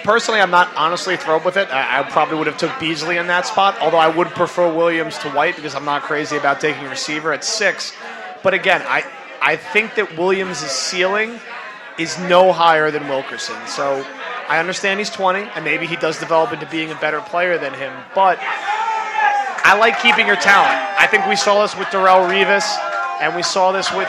Personally, 0.05 0.41
I'm 0.41 0.51
not 0.51 0.75
honestly 0.77 1.17
thrilled 1.17 1.45
with 1.45 1.57
it. 1.57 1.69
I, 1.71 2.03
probably 2.05 2.39
would 2.39 2.47
have 2.47 2.57
took 2.57 2.73
Beasley 2.81 3.19
in 3.19 3.27
that 3.27 3.47
spot, 3.47 3.77
although 3.81 3.99
I 3.99 4.09
would 4.09 4.29
prefer 4.29 4.73
Williams 4.73 5.19
to 5.19 5.31
White 5.31 5.57
because 5.57 5.75
I'm 5.75 5.85
not 5.85 6.03
crazy 6.03 6.37
about 6.37 6.61
taking 6.61 6.87
a 6.87 6.89
receiver 6.89 7.33
at 7.33 7.45
six. 7.45 7.93
But 8.43 8.55
again, 8.55 8.83
I 8.87 9.05
I 9.43 9.57
think 9.57 9.95
that 9.97 10.17
Williams' 10.17 10.59
ceiling 10.59 11.39
is 11.99 12.19
no 12.21 12.53
higher 12.53 12.91
than 12.91 13.09
Wilkerson. 13.09 13.57
So 13.67 14.05
I 14.49 14.59
understand 14.59 14.99
he's 14.99 15.11
20, 15.11 15.41
and 15.55 15.65
maybe 15.65 15.87
he 15.87 15.97
does 15.97 16.19
develop 16.19 16.53
into 16.53 16.67
being 16.67 16.91
a 16.91 16.95
better 16.97 17.21
player 17.21 17.59
than 17.59 17.75
him. 17.75 17.93
But 18.15 18.39
I 18.41 19.77
like 19.79 20.01
keeping 20.01 20.27
your 20.27 20.37
talent. 20.37 20.75
I 20.99 21.07
think 21.07 21.27
we 21.27 21.37
saw 21.37 21.63
this 21.63 21.77
with 21.77 21.89
Darrelle 21.89 22.29
Revis, 22.29 22.67
and 23.21 23.35
we 23.35 23.43
saw 23.43 23.73
this 23.73 23.93
with, 23.93 24.09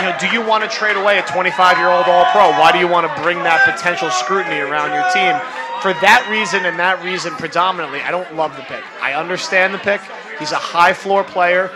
you 0.00 0.06
know, 0.06 0.16
do 0.18 0.26
you 0.28 0.44
want 0.44 0.64
to 0.64 0.70
trade 0.70 0.96
away 0.96 1.18
a 1.18 1.22
25 1.22 1.78
year 1.78 1.88
old 1.88 2.06
All 2.06 2.24
Pro? 2.32 2.50
Why 2.50 2.72
do 2.72 2.78
you 2.78 2.88
want 2.88 3.06
to 3.06 3.22
bring 3.22 3.38
that 3.44 3.64
potential 3.64 4.10
scrutiny 4.10 4.58
around 4.58 4.92
your 4.92 5.08
team? 5.12 5.38
For 5.82 5.92
that 6.00 6.26
reason 6.30 6.64
and 6.64 6.78
that 6.78 7.02
reason 7.04 7.32
predominantly, 7.34 8.00
I 8.00 8.10
don't 8.10 8.34
love 8.34 8.56
the 8.56 8.62
pick. 8.62 8.82
I 9.02 9.12
understand 9.12 9.74
the 9.74 9.78
pick. 9.78 10.00
He's 10.38 10.52
a 10.52 10.56
high 10.56 10.92
floor 10.92 11.22
player. 11.22 11.70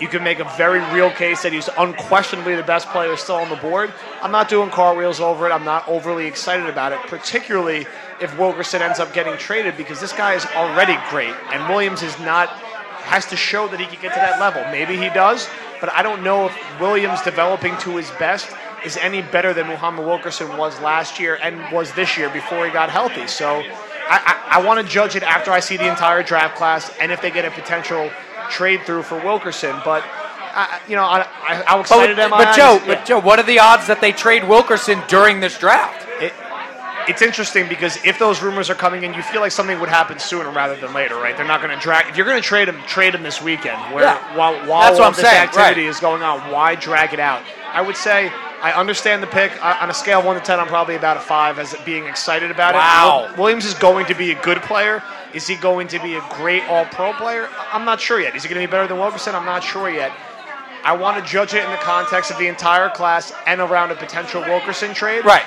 You 0.00 0.08
can 0.08 0.24
make 0.24 0.38
a 0.38 0.44
very 0.56 0.80
real 0.92 1.10
case 1.10 1.42
that 1.42 1.52
he's 1.52 1.68
unquestionably 1.78 2.56
the 2.56 2.62
best 2.62 2.88
player 2.88 3.16
still 3.16 3.36
on 3.36 3.50
the 3.50 3.56
board. 3.56 3.92
I'm 4.20 4.32
not 4.32 4.48
doing 4.48 4.70
cartwheels 4.70 5.20
over 5.20 5.46
it. 5.46 5.52
I'm 5.52 5.64
not 5.64 5.86
overly 5.88 6.26
excited 6.26 6.66
about 6.66 6.92
it, 6.92 7.00
particularly 7.02 7.86
if 8.20 8.36
Wilkerson 8.38 8.82
ends 8.82 8.98
up 8.98 9.12
getting 9.12 9.36
traded 9.36 9.76
because 9.76 10.00
this 10.00 10.12
guy 10.12 10.34
is 10.34 10.46
already 10.56 10.96
great, 11.10 11.34
and 11.52 11.68
Williams 11.68 12.02
is 12.02 12.18
not 12.20 12.48
has 13.02 13.26
to 13.26 13.36
show 13.36 13.68
that 13.68 13.78
he 13.78 13.86
can 13.86 14.00
get 14.00 14.14
to 14.14 14.20
that 14.20 14.40
level. 14.40 14.62
Maybe 14.70 14.96
he 14.96 15.10
does, 15.10 15.48
but 15.82 15.92
I 15.92 16.02
don't 16.02 16.22
know 16.22 16.46
if 16.46 16.80
Williams 16.80 17.20
developing 17.22 17.76
to 17.78 17.96
his 17.96 18.08
best 18.12 18.48
is 18.86 18.96
any 18.96 19.20
better 19.20 19.52
than 19.52 19.66
Muhammad 19.66 20.06
Wilkerson 20.06 20.56
was 20.56 20.80
last 20.80 21.18
year 21.18 21.38
and 21.42 21.60
was 21.74 21.92
this 21.94 22.16
year 22.16 22.30
before 22.30 22.64
he 22.64 22.70
got 22.72 22.88
healthy. 22.88 23.26
So 23.26 23.46
I, 24.08 24.38
I, 24.54 24.58
I 24.58 24.62
want 24.64 24.80
to 24.80 24.86
judge 24.90 25.16
it 25.16 25.24
after 25.24 25.50
I 25.50 25.58
see 25.58 25.76
the 25.76 25.88
entire 25.88 26.22
draft 26.22 26.56
class 26.56 26.90
and 27.00 27.10
if 27.10 27.20
they 27.20 27.32
get 27.32 27.44
a 27.44 27.50
potential 27.50 28.10
trade 28.48 28.82
through 28.86 29.02
for 29.02 29.16
Wilkerson. 29.24 29.74
But 29.84 30.04
I, 30.54 30.80
you 30.88 30.94
know, 30.94 31.04
I, 31.04 31.26
I, 31.42 31.62
how 31.66 31.80
excited 31.80 32.16
But, 32.16 32.22
am 32.26 32.34
I? 32.34 32.44
but 32.44 32.56
Joe, 32.56 32.74
Yeah. 32.74 32.86
but 32.86 33.04
Joe, 33.04 33.18
what 33.20 33.40
are 33.40 33.44
the 33.44 33.58
odds 33.58 33.88
that 33.88 34.00
they 34.00 34.12
trade 34.12 34.46
Wilkerson 34.48 35.02
during 35.08 35.40
this 35.40 35.58
draft? 35.58 36.06
It, 36.22 36.32
it's 37.08 37.22
interesting 37.22 37.68
because 37.68 37.98
if 38.04 38.18
those 38.18 38.42
rumors 38.42 38.70
are 38.70 38.74
coming 38.74 39.02
in, 39.04 39.14
you 39.14 39.22
feel 39.22 39.40
like 39.40 39.52
something 39.52 39.78
would 39.80 39.88
happen 39.88 40.18
sooner 40.18 40.50
rather 40.50 40.76
than 40.76 40.92
later, 40.94 41.16
right? 41.16 41.36
They're 41.36 41.46
not 41.46 41.60
going 41.62 41.74
to 41.76 41.80
drag. 41.82 42.08
If 42.08 42.16
you're 42.16 42.26
going 42.26 42.40
to 42.40 42.46
trade 42.46 42.68
him, 42.68 42.80
trade 42.86 43.14
him 43.14 43.22
this 43.22 43.40
weekend. 43.42 43.78
Where 43.94 44.04
Yeah. 44.04 44.36
while 44.36 44.54
while 44.68 44.82
That's 44.90 45.00
all 45.00 45.10
this 45.12 45.20
saying, 45.20 45.36
activity 45.42 45.82
right. 45.82 45.88
is 45.90 46.00
going 46.00 46.22
on, 46.22 46.50
why 46.50 46.74
drag 46.74 47.12
it 47.12 47.20
out? 47.20 47.42
I 47.72 47.80
would 47.82 47.96
say 47.96 48.30
I 48.62 48.72
understand 48.72 49.22
the 49.22 49.26
pick. 49.26 49.52
I, 49.64 49.80
on 49.80 49.90
a 49.90 49.94
scale 49.94 50.20
of 50.20 50.24
one 50.24 50.36
to 50.36 50.42
ten, 50.42 50.60
I'm 50.60 50.68
probably 50.68 50.94
about 50.94 51.16
a 51.16 51.20
five 51.20 51.58
as 51.58 51.74
being 51.84 52.06
excited 52.06 52.50
about 52.50 52.74
Wow. 52.74 53.24
it. 53.24 53.30
Wil- 53.36 53.44
Williams 53.44 53.64
is 53.64 53.74
going 53.74 54.06
to 54.06 54.14
be 54.14 54.30
a 54.30 54.40
good 54.42 54.62
player. 54.62 55.02
Is 55.34 55.46
he 55.46 55.56
going 55.56 55.88
to 55.88 55.98
be 55.98 56.14
a 56.16 56.22
great 56.34 56.62
All-Pro 56.68 57.14
player? 57.14 57.48
I'm 57.72 57.84
not 57.84 58.00
sure 58.00 58.20
yet. 58.20 58.36
Is 58.36 58.42
he 58.44 58.48
going 58.48 58.60
to 58.60 58.66
be 58.68 58.70
better 58.70 58.86
than 58.86 58.98
Wilkerson? 58.98 59.34
I'm 59.34 59.46
not 59.46 59.64
sure 59.64 59.88
yet. 59.90 60.12
I 60.84 60.92
want 60.92 61.16
to 61.24 61.30
judge 61.30 61.54
it 61.54 61.64
in 61.64 61.70
the 61.70 61.76
context 61.78 62.30
of 62.30 62.38
the 62.38 62.48
entire 62.48 62.90
class 62.90 63.32
and 63.46 63.60
around 63.60 63.92
a 63.92 63.94
potential 63.94 64.42
Wilkerson 64.42 64.94
trade. 64.94 65.24
Right. 65.24 65.44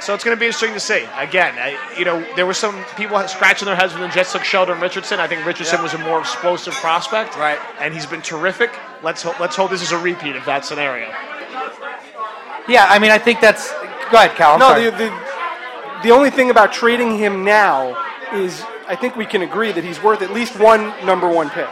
So 0.00 0.14
it's 0.14 0.24
going 0.24 0.34
to 0.36 0.40
be 0.40 0.46
interesting 0.46 0.72
to 0.72 0.80
see. 0.80 1.06
Again, 1.18 1.54
I, 1.58 1.76
you 1.98 2.04
know, 2.06 2.24
there 2.34 2.46
were 2.46 2.54
some 2.54 2.82
people 2.96 3.18
scratching 3.28 3.66
their 3.66 3.76
heads 3.76 3.92
when 3.92 4.02
the 4.02 4.08
Jets 4.08 4.32
took 4.32 4.44
Sheldon 4.44 4.80
Richardson. 4.80 5.20
I 5.20 5.26
think 5.26 5.44
Richardson 5.44 5.76
Yeah. 5.78 5.82
was 5.82 5.92
a 5.94 5.98
more 5.98 6.20
explosive 6.20 6.72
prospect, 6.74 7.36
Right. 7.36 7.58
And 7.80 7.92
he's 7.92 8.06
been 8.06 8.22
terrific. 8.22 8.70
Let's 9.02 9.22
hope, 9.22 9.38
let's 9.38 9.56
hope 9.56 9.70
this 9.70 9.82
is 9.82 9.92
a 9.92 9.98
repeat 9.98 10.36
of 10.36 10.44
that 10.46 10.64
scenario. 10.64 11.08
Yeah, 12.68 12.86
I 12.88 12.98
mean, 12.98 13.10
I 13.10 13.18
think 13.18 13.40
that's 13.40 13.70
Go 14.10 14.16
ahead, 14.16 14.34
Cal. 14.36 14.54
I'm 14.54 14.58
no, 14.58 14.68
sorry. 14.70 14.84
the, 14.86 14.90
the 14.96 15.30
the 16.02 16.10
only 16.10 16.30
thing 16.30 16.50
about 16.50 16.72
trading 16.72 17.16
him 17.18 17.44
now 17.44 17.94
is 18.32 18.64
I 18.88 18.96
think 18.96 19.16
we 19.16 19.26
can 19.26 19.42
agree 19.42 19.70
that 19.70 19.84
he's 19.84 20.02
worth 20.02 20.22
at 20.22 20.32
least 20.32 20.58
one 20.58 20.92
number 21.04 21.28
one 21.28 21.50
pick. 21.50 21.68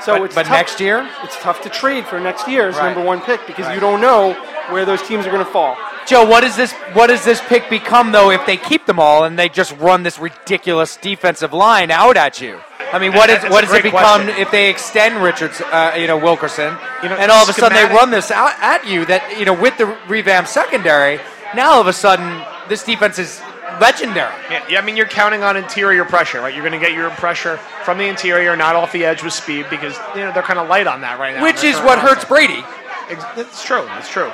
So 0.00 0.14
But- 0.14 0.22
it's 0.24 0.34
but 0.34 0.42
tough- 0.46 0.52
next 0.56 0.80
year? 0.80 1.08
it's 1.22 1.36
tough 1.40 1.60
to 1.62 1.68
trade 1.68 2.06
for 2.06 2.18
next 2.18 2.48
year's 2.48 2.76
Right. 2.76 2.86
number 2.86 3.02
one 3.02 3.20
pick 3.20 3.46
because 3.46 3.66
Right. 3.66 3.74
you 3.74 3.80
don't 3.80 4.00
know 4.00 4.32
where 4.70 4.84
those 4.84 5.02
teams 5.02 5.26
are 5.26 5.30
going 5.30 5.44
to 5.44 5.50
fall. 5.52 5.76
Joe, 6.06 6.24
what 6.24 6.42
does 6.42 6.56
this 6.56 6.72
what 6.92 7.08
does 7.08 7.24
this 7.24 7.40
pick 7.40 7.68
become 7.68 8.12
though 8.12 8.30
if 8.30 8.46
they 8.46 8.56
keep 8.56 8.86
them 8.86 8.98
all 8.98 9.24
and 9.24 9.38
they 9.38 9.48
just 9.48 9.76
run 9.78 10.02
this 10.02 10.18
ridiculous 10.18 10.96
defensive 10.96 11.52
line 11.52 11.90
out 11.90 12.16
at 12.16 12.40
you? 12.40 12.60
I 12.92 13.00
mean, 13.00 13.12
what 13.12 13.28
is 13.28 13.42
what 13.50 13.62
does 13.62 13.74
it 13.74 13.82
become 13.82 14.22
question. 14.22 14.40
if 14.40 14.50
they 14.50 14.70
extend 14.70 15.22
Richards, 15.22 15.60
uh, 15.60 15.96
you 15.98 16.06
know, 16.06 16.16
Wilkerson, 16.16 16.76
You 17.02 17.08
know, 17.08 17.16
and 17.16 17.30
all 17.30 17.42
of 17.42 17.48
a 17.48 17.52
sudden 17.52 17.76
they 17.76 17.92
run 17.92 18.10
this 18.10 18.30
out 18.30 18.54
at 18.60 18.86
you? 18.86 19.04
That 19.06 19.38
you 19.38 19.44
know, 19.44 19.54
with 19.54 19.76
the 19.78 19.86
revamped 20.06 20.48
secondary, 20.48 21.18
now 21.54 21.72
all 21.72 21.80
of 21.80 21.88
a 21.88 21.92
sudden 21.92 22.42
this 22.68 22.84
defense 22.84 23.18
is 23.18 23.40
legendary. 23.80 24.32
Yeah, 24.50 24.64
yeah, 24.68 24.78
I 24.78 24.82
mean, 24.82 24.96
you're 24.96 25.06
counting 25.08 25.42
on 25.42 25.56
interior 25.56 26.04
pressure, 26.04 26.40
right? 26.40 26.54
You're 26.54 26.66
going 26.66 26.78
to 26.78 26.84
get 26.84 26.94
your 26.94 27.10
pressure 27.10 27.56
from 27.84 27.98
the 27.98 28.06
interior, 28.06 28.56
not 28.56 28.76
off 28.76 28.92
the 28.92 29.04
edge 29.04 29.22
with 29.22 29.32
speed, 29.32 29.66
because 29.68 29.96
you 30.14 30.22
know 30.22 30.32
they're 30.32 30.42
kind 30.42 30.58
of 30.58 30.68
light 30.68 30.86
on 30.86 31.00
that 31.00 31.18
right 31.18 31.34
now. 31.34 31.42
Which 31.42 31.64
is 31.64 31.76
what 31.80 31.98
hurts 31.98 32.24
Brady. 32.24 32.62
It's 33.08 33.64
true. 33.64 33.86
It's 33.98 34.08
true. 34.08 34.30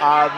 Um, 0.00 0.30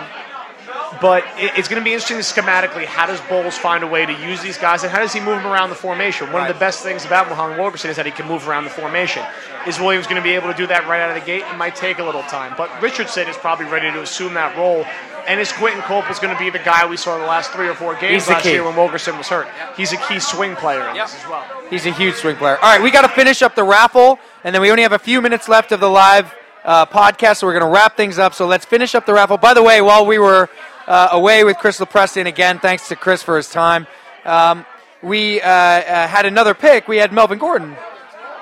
but 1.00 1.24
it's 1.36 1.68
going 1.68 1.80
to 1.80 1.84
be 1.84 1.92
interesting 1.92 2.18
schematically. 2.18 2.84
How 2.84 3.06
does 3.06 3.20
Bowles 3.22 3.56
find 3.56 3.84
a 3.84 3.86
way 3.86 4.06
to 4.06 4.12
use 4.12 4.42
these 4.42 4.58
guys, 4.58 4.82
and 4.82 4.90
how 4.90 4.98
does 4.98 5.12
he 5.12 5.20
move 5.20 5.42
them 5.42 5.46
around 5.46 5.70
the 5.70 5.76
formation? 5.76 6.32
One 6.32 6.42
of 6.42 6.48
the 6.48 6.58
best 6.58 6.82
things 6.82 7.04
about 7.04 7.28
Muhammad 7.28 7.58
Wilkerson 7.58 7.90
is 7.90 7.96
that 7.96 8.06
he 8.06 8.12
can 8.12 8.26
move 8.26 8.48
around 8.48 8.64
the 8.64 8.70
formation. 8.70 9.24
Is 9.66 9.78
Williams 9.78 10.06
going 10.06 10.16
to 10.16 10.22
be 10.22 10.34
able 10.34 10.50
to 10.50 10.56
do 10.56 10.66
that 10.66 10.86
right 10.86 11.00
out 11.00 11.16
of 11.16 11.20
the 11.20 11.26
gate? 11.26 11.44
It 11.50 11.56
might 11.56 11.76
take 11.76 11.98
a 11.98 12.04
little 12.04 12.22
time, 12.22 12.54
but 12.56 12.70
Richardson 12.82 13.28
is 13.28 13.36
probably 13.36 13.66
ready 13.66 13.90
to 13.90 14.02
assume 14.02 14.34
that 14.34 14.56
role. 14.56 14.84
And 15.26 15.38
is 15.38 15.52
Quentin 15.52 15.82
Coples 15.82 16.18
going 16.18 16.34
to 16.34 16.42
be 16.42 16.48
the 16.48 16.58
guy 16.58 16.86
we 16.86 16.96
saw 16.96 17.18
the 17.18 17.24
last 17.24 17.50
three 17.50 17.68
or 17.68 17.74
four 17.74 17.94
games 17.96 18.26
last 18.28 18.44
key. 18.44 18.52
year 18.52 18.64
when 18.64 18.74
Wilkerson 18.74 19.18
was 19.18 19.28
hurt? 19.28 19.46
He's 19.76 19.92
a 19.92 19.98
key 20.08 20.20
swing 20.20 20.56
player 20.56 20.88
in 20.88 20.96
this 20.96 21.14
as 21.14 21.28
well. 21.28 21.44
He's 21.68 21.84
a 21.84 21.92
huge 21.92 22.14
swing 22.14 22.36
player. 22.36 22.56
All 22.56 22.62
right, 22.62 22.82
we 22.82 22.90
got 22.90 23.02
to 23.02 23.10
finish 23.10 23.42
up 23.42 23.54
the 23.54 23.62
raffle, 23.62 24.18
and 24.42 24.54
then 24.54 24.62
we 24.62 24.70
only 24.70 24.84
have 24.84 24.92
a 24.92 24.98
few 24.98 25.20
minutes 25.20 25.46
left 25.46 25.70
of 25.70 25.80
the 25.80 25.90
live 25.90 26.34
uh, 26.64 26.86
podcast, 26.86 27.38
so 27.38 27.46
we're 27.46 27.58
going 27.58 27.70
to 27.70 27.74
wrap 27.74 27.96
things 27.96 28.18
up. 28.18 28.34
So 28.34 28.46
let's 28.46 28.64
finish 28.64 28.94
up 28.94 29.06
the 29.06 29.12
raffle. 29.14 29.36
By 29.36 29.54
the 29.54 29.62
way, 29.62 29.80
while 29.80 30.06
we 30.06 30.18
were 30.18 30.48
uh, 30.86 31.08
away 31.12 31.44
with 31.44 31.58
Chris 31.58 31.78
Lopresti, 31.80 32.26
again, 32.26 32.58
thanks 32.58 32.88
to 32.88 32.96
Chris 32.96 33.22
for 33.22 33.36
his 33.36 33.50
time, 33.50 33.86
um, 34.24 34.64
we 35.02 35.40
uh, 35.40 35.48
uh, 35.48 36.08
had 36.08 36.26
another 36.26 36.54
pick. 36.54 36.88
We 36.88 36.96
had 36.96 37.12
Melvin 37.12 37.38
Gordon. 37.38 37.76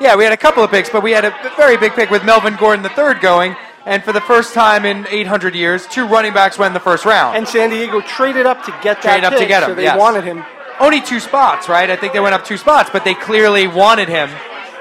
Yeah, 0.01 0.17
we 0.17 0.25
had 0.25 0.33
a 0.33 0.37
couple 0.37 0.63
of 0.63 0.71
picks, 0.71 0.91
but 0.91 1.03
we 1.03 1.13
had 1.13 1.25
a 1.25 1.35
very 1.57 1.77
big 1.77 1.93
pick 1.93 2.11
with 2.11 2.25
Melvin 2.25 2.57
Gordon 2.57 2.83
the 2.83 2.91
third 2.91 3.21
going. 3.21 3.57
And 3.87 4.03
for 4.03 4.13
the 4.13 4.21
first 4.21 4.53
time 4.53 4.85
in 4.85 5.07
800 5.09 5.55
years, 5.55 5.87
two 5.87 6.07
running 6.07 6.35
backs 6.35 6.59
went 6.59 6.71
in 6.71 6.75
the 6.75 6.81
first 6.81 7.05
round. 7.05 7.37
And 7.37 7.47
San 7.47 7.71
Diego 7.71 8.01
traded 8.01 8.45
up 8.45 8.65
to 8.65 8.73
get 8.83 9.01
that 9.03 9.21
Traded 9.21 9.25
up 9.25 9.39
to 9.39 9.47
get 9.47 9.63
him, 9.63 9.71
So 9.71 9.75
they 9.77 9.85
yes. 9.85 9.99
wanted 9.99 10.25
him. 10.25 10.45
Only 10.81 11.01
two 11.01 11.21
spots, 11.21 11.69
right? 11.69 11.89
I 11.89 11.97
think 11.97 12.13
they 12.13 12.21
went 12.21 12.35
up 12.35 12.45
two 12.45 12.57
spots, 12.57 12.91
but 12.93 13.05
they 13.05 13.15
clearly 13.15 13.69
wanted 13.69 14.09
him. 14.09 14.29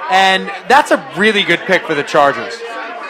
And 0.10 0.48
that's 0.68 0.92
a 0.92 1.14
really 1.18 1.44
good 1.44 1.60
pick 1.62 1.84
for 1.84 1.96
the 1.96 2.04
Chargers. 2.04 2.60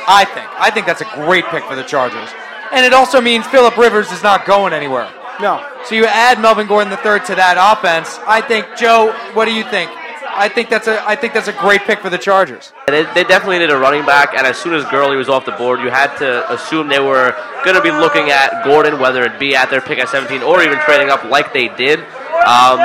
I 0.08 0.26
think. 0.26 0.48
I 0.60 0.72
think 0.72 0.86
that's 0.86 1.02
a 1.02 1.10
great 1.16 1.46
pick 1.46 1.64
for 1.64 1.76
the 1.76 1.84
Chargers. 1.84 2.30
And 2.72 2.86
it 2.86 2.94
also 2.94 3.22
means 3.22 3.46
Philip 3.48 3.78
Rivers 3.78 4.12
is 4.12 4.24
not 4.24 4.46
going 4.46 4.74
anywhere. 4.74 5.12
No. 5.40 5.66
So 5.86 5.96
you 5.96 6.06
add 6.06 6.40
Melvin 6.40 6.68
Gordon 6.68 6.90
the 6.90 6.98
third 6.98 7.26
to 7.26 7.36
that 7.36 7.58
offense. 7.58 8.20
I 8.26 8.42
think, 8.42 8.66
Joe, 8.78 9.14
what 9.34 9.46
do 9.46 9.54
you 9.54 9.64
think? 9.64 9.92
I 10.38 10.50
think 10.50 10.70
that's 10.70 10.88
a 10.88 11.02
I 11.08 11.16
think 11.16 11.34
that's 11.34 11.48
a 11.48 11.54
great 11.54 11.82
pick 11.82 12.00
for 12.00 12.10
the 12.10 12.18
Chargers. 12.18 12.74
They, 12.88 13.04
they 13.14 13.24
definitely 13.24 13.60
needed 13.60 13.72
a 13.72 13.78
running 13.78 14.06
back, 14.06 14.34
and 14.36 14.46
as 14.46 14.58
soon 14.58 14.74
as 14.74 14.84
Gurley 14.92 15.16
was 15.16 15.30
off 15.30 15.46
the 15.46 15.54
board, 15.54 15.80
you 15.80 15.90
had 15.90 16.14
to 16.18 16.52
assume 16.52 16.90
they 16.90 17.00
were 17.00 17.34
going 17.64 17.76
to 17.76 17.82
be 17.82 17.92
looking 17.92 18.32
at 18.32 18.66
Gordon, 18.66 19.00
whether 19.00 19.24
it 19.24 19.40
be 19.40 19.56
at 19.56 19.70
their 19.70 19.80
pick 19.80 19.98
at 19.98 20.10
17 20.10 20.44
or 20.44 20.62
even 20.62 20.78
trading 20.80 21.10
up 21.10 21.24
like 21.24 21.54
they 21.54 21.70
did. 21.70 22.00
Um, 22.00 22.06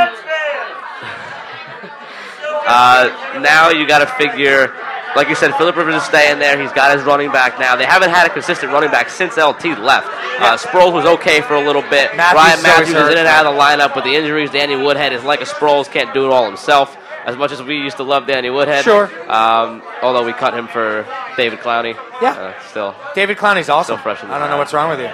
uh, 2.69 3.11
now 3.43 3.71
you 3.71 3.87
got 3.87 3.99
to 3.99 4.07
figure, 4.15 4.73
like 5.17 5.29
you 5.29 5.35
said, 5.35 5.55
Philip 5.57 5.77
Rivers 5.77 5.97
is 5.97 6.03
staying 6.05 6.39
there. 6.39 6.61
He's 6.61 6.73
got 6.73 6.97
his 6.97 7.05
running 7.05 7.31
back 7.33 7.59
now. 7.59 7.77
They 7.77 7.85
haven't 7.85 8.11
had 8.11 8.27
a 8.27 8.31
consistent 8.31 8.73
running 8.73 8.91
back 8.91 9.09
since 9.11 9.37
LT 9.37 9.65
left. 9.79 10.07
Uh, 10.41 10.57
Sproles 10.57 10.93
was 10.93 11.05
okay 11.05 11.41
for 11.41 11.55
a 11.55 11.61
little 11.65 11.83
bit. 11.83 12.17
Mathews 12.17 12.35
Ryan 12.37 12.59
is 12.59 12.63
Mathews 12.63 12.95
was 12.95 13.13
in 13.13 13.19
and 13.19 13.27
out 13.29 13.47
of 13.47 13.55
the 13.55 13.61
lineup 13.61 13.95
with 13.95 14.05
the 14.05 14.15
injuries. 14.15 14.51
Danny 14.51 14.77
Woodhead 14.77 15.13
is 15.13 15.23
like 15.25 15.41
a 15.41 15.45
Sproles, 15.45 15.91
can't 15.91 16.15
do 16.15 16.25
it 16.27 16.33
all 16.33 16.47
himself. 16.47 16.97
As 17.27 17.37
much 17.37 17.53
as 17.53 17.63
we 17.63 17.77
used 17.77 17.99
to 17.99 18.03
love 18.03 18.27
Danny 18.27 18.49
Woodhead, 18.49 18.83
Sure. 18.83 19.05
Um, 19.31 19.83
although 20.03 20.25
we 20.25 20.33
cut 20.33 20.55
him 20.55 20.67
for 20.69 21.07
David 21.37 21.59
Clowney. 21.59 21.95
Yeah. 22.23 22.31
Uh, 22.33 22.61
still. 22.63 22.95
David 23.15 23.37
Clowney's 23.37 23.69
awesome. 23.69 23.97
Still 23.97 24.03
fresh 24.03 24.23
in 24.23 24.29
the 24.31 24.35
I 24.35 24.39
don't 24.39 24.49
know 24.49 24.57
what's 24.57 24.73
wrong 24.73 24.89
with 24.89 25.01
you. 25.01 25.11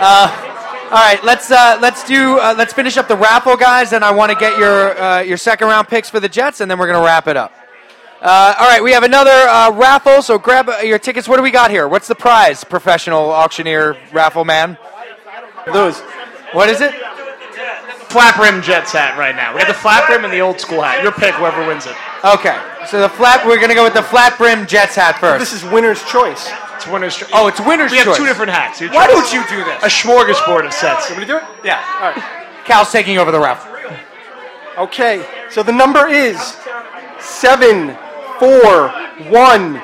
Uh, 0.00 0.46
all 0.90 0.96
right, 0.96 1.22
let's 1.22 1.50
uh, 1.50 1.78
let's 1.80 2.04
do 2.04 2.38
uh, 2.38 2.54
let's 2.56 2.72
finish 2.72 2.96
up 2.96 3.06
the 3.06 3.16
raffle, 3.16 3.56
guys, 3.56 3.92
and 3.92 4.02
I 4.04 4.10
want 4.12 4.32
to 4.32 4.38
get 4.38 4.58
your 4.58 4.98
uh, 5.00 5.20
your 5.20 5.36
second 5.36 5.68
round 5.68 5.88
picks 5.88 6.08
for 6.10 6.20
the 6.20 6.28
Jets, 6.28 6.60
and 6.60 6.70
then 6.70 6.78
we're 6.78 6.86
gonna 6.86 7.04
wrap 7.04 7.28
it 7.28 7.36
up. 7.36 7.52
Uh, 8.20 8.54
all 8.58 8.68
right, 8.68 8.82
we 8.82 8.92
have 8.92 9.02
another 9.02 9.30
uh, 9.30 9.72
raffle, 9.72 10.20
so 10.20 10.38
grab 10.38 10.68
uh, 10.68 10.76
your 10.78 10.98
tickets. 10.98 11.26
What 11.26 11.38
do 11.38 11.42
we 11.42 11.50
got 11.50 11.70
here? 11.70 11.88
What's 11.88 12.06
the 12.06 12.14
prize, 12.14 12.64
professional 12.64 13.30
auctioneer 13.30 13.96
raffle 14.12 14.44
man? 14.44 14.76
Those. 15.72 16.00
What 16.52 16.68
is 16.68 16.82
it? 16.82 16.92
Flap 18.10 18.38
rim 18.38 18.60
Jets 18.60 18.92
hat 18.92 19.16
right 19.16 19.34
now. 19.34 19.54
We 19.54 19.60
got 19.60 19.68
the 19.68 19.74
flap 19.74 20.08
rim 20.10 20.24
and 20.24 20.32
the 20.32 20.40
old 20.40 20.60
school 20.60 20.82
hat. 20.82 21.02
Your 21.02 21.12
pick, 21.12 21.34
whoever 21.36 21.66
wins 21.66 21.86
it. 21.86 21.94
Okay, 22.24 22.60
so 22.86 23.00
the 23.00 23.08
flat. 23.08 23.46
We're 23.46 23.60
gonna 23.60 23.74
go 23.74 23.84
with 23.84 23.94
the 23.94 24.02
flat 24.02 24.36
brim 24.36 24.66
Jets 24.66 24.96
hat 24.96 25.18
first. 25.18 25.38
This 25.38 25.52
is 25.54 25.70
winner's 25.70 26.04
choice. 26.04 26.50
It's 26.74 26.86
winner's 26.88 27.16
choice. 27.16 27.30
Oh, 27.32 27.46
it's 27.46 27.60
winner's 27.60 27.90
choice. 27.90 27.92
We 27.92 27.98
have 27.98 28.06
choice. 28.08 28.16
two 28.18 28.26
different 28.26 28.50
hats. 28.52 28.80
Your 28.82 28.90
Why 28.90 29.06
choice. 29.06 29.30
don't 29.30 29.32
you 29.32 29.48
do 29.48 29.64
this? 29.64 29.82
A 29.82 29.86
smorgasbord 29.86 30.66
of 30.66 30.72
sets. 30.74 31.08
Want 31.08 31.20
me 31.20 31.26
to 31.26 31.32
do 31.32 31.36
it? 31.38 31.44
Yeah. 31.64 31.82
All 32.00 32.10
right. 32.12 32.64
Cal's 32.66 32.90
taking 32.92 33.16
over 33.16 33.30
the 33.30 33.40
raffle. 33.40 33.70
Okay, 34.76 35.24
so 35.50 35.62
the 35.62 35.72
number 35.72 36.06
is 36.08 36.38
seven, 37.18 37.96
four, 38.40 38.88
one, 39.28 39.82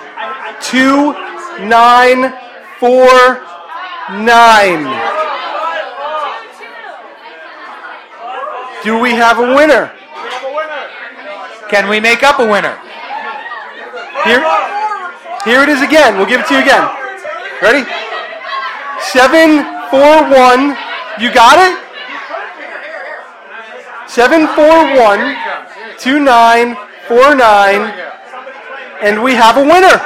two, 0.62 1.12
nine, 1.61 2.32
four, 2.80 3.44
nine. 4.11 4.82
Do 8.82 8.98
we 8.98 9.11
have 9.11 9.38
a 9.38 9.54
winner? 9.54 9.92
Can 11.68 11.90
we 11.90 12.00
make 12.00 12.22
up 12.22 12.38
a 12.38 12.48
winner? 12.48 12.78
Here, 14.24 14.40
here 15.44 15.62
it 15.62 15.68
is 15.68 15.82
again. 15.82 16.16
We'll 16.16 16.26
give 16.26 16.40
it 16.40 16.46
to 16.46 16.54
you 16.54 16.61
again. 16.61 16.88
Ready? 17.61 17.84
Seven, 19.02 19.64
four, 19.90 20.24
one. 20.32 20.78
You 21.20 21.30
got 21.34 21.59
it? 21.61 21.76
Seven, 24.09 24.46
four, 24.54 24.96
one, 24.96 25.36
two, 25.98 26.20
nine, 26.20 26.74
four, 27.07 27.34
nine, 27.34 27.92
and 29.03 29.22
we 29.22 29.34
have 29.34 29.57
a 29.57 29.62
winner. 29.62 30.01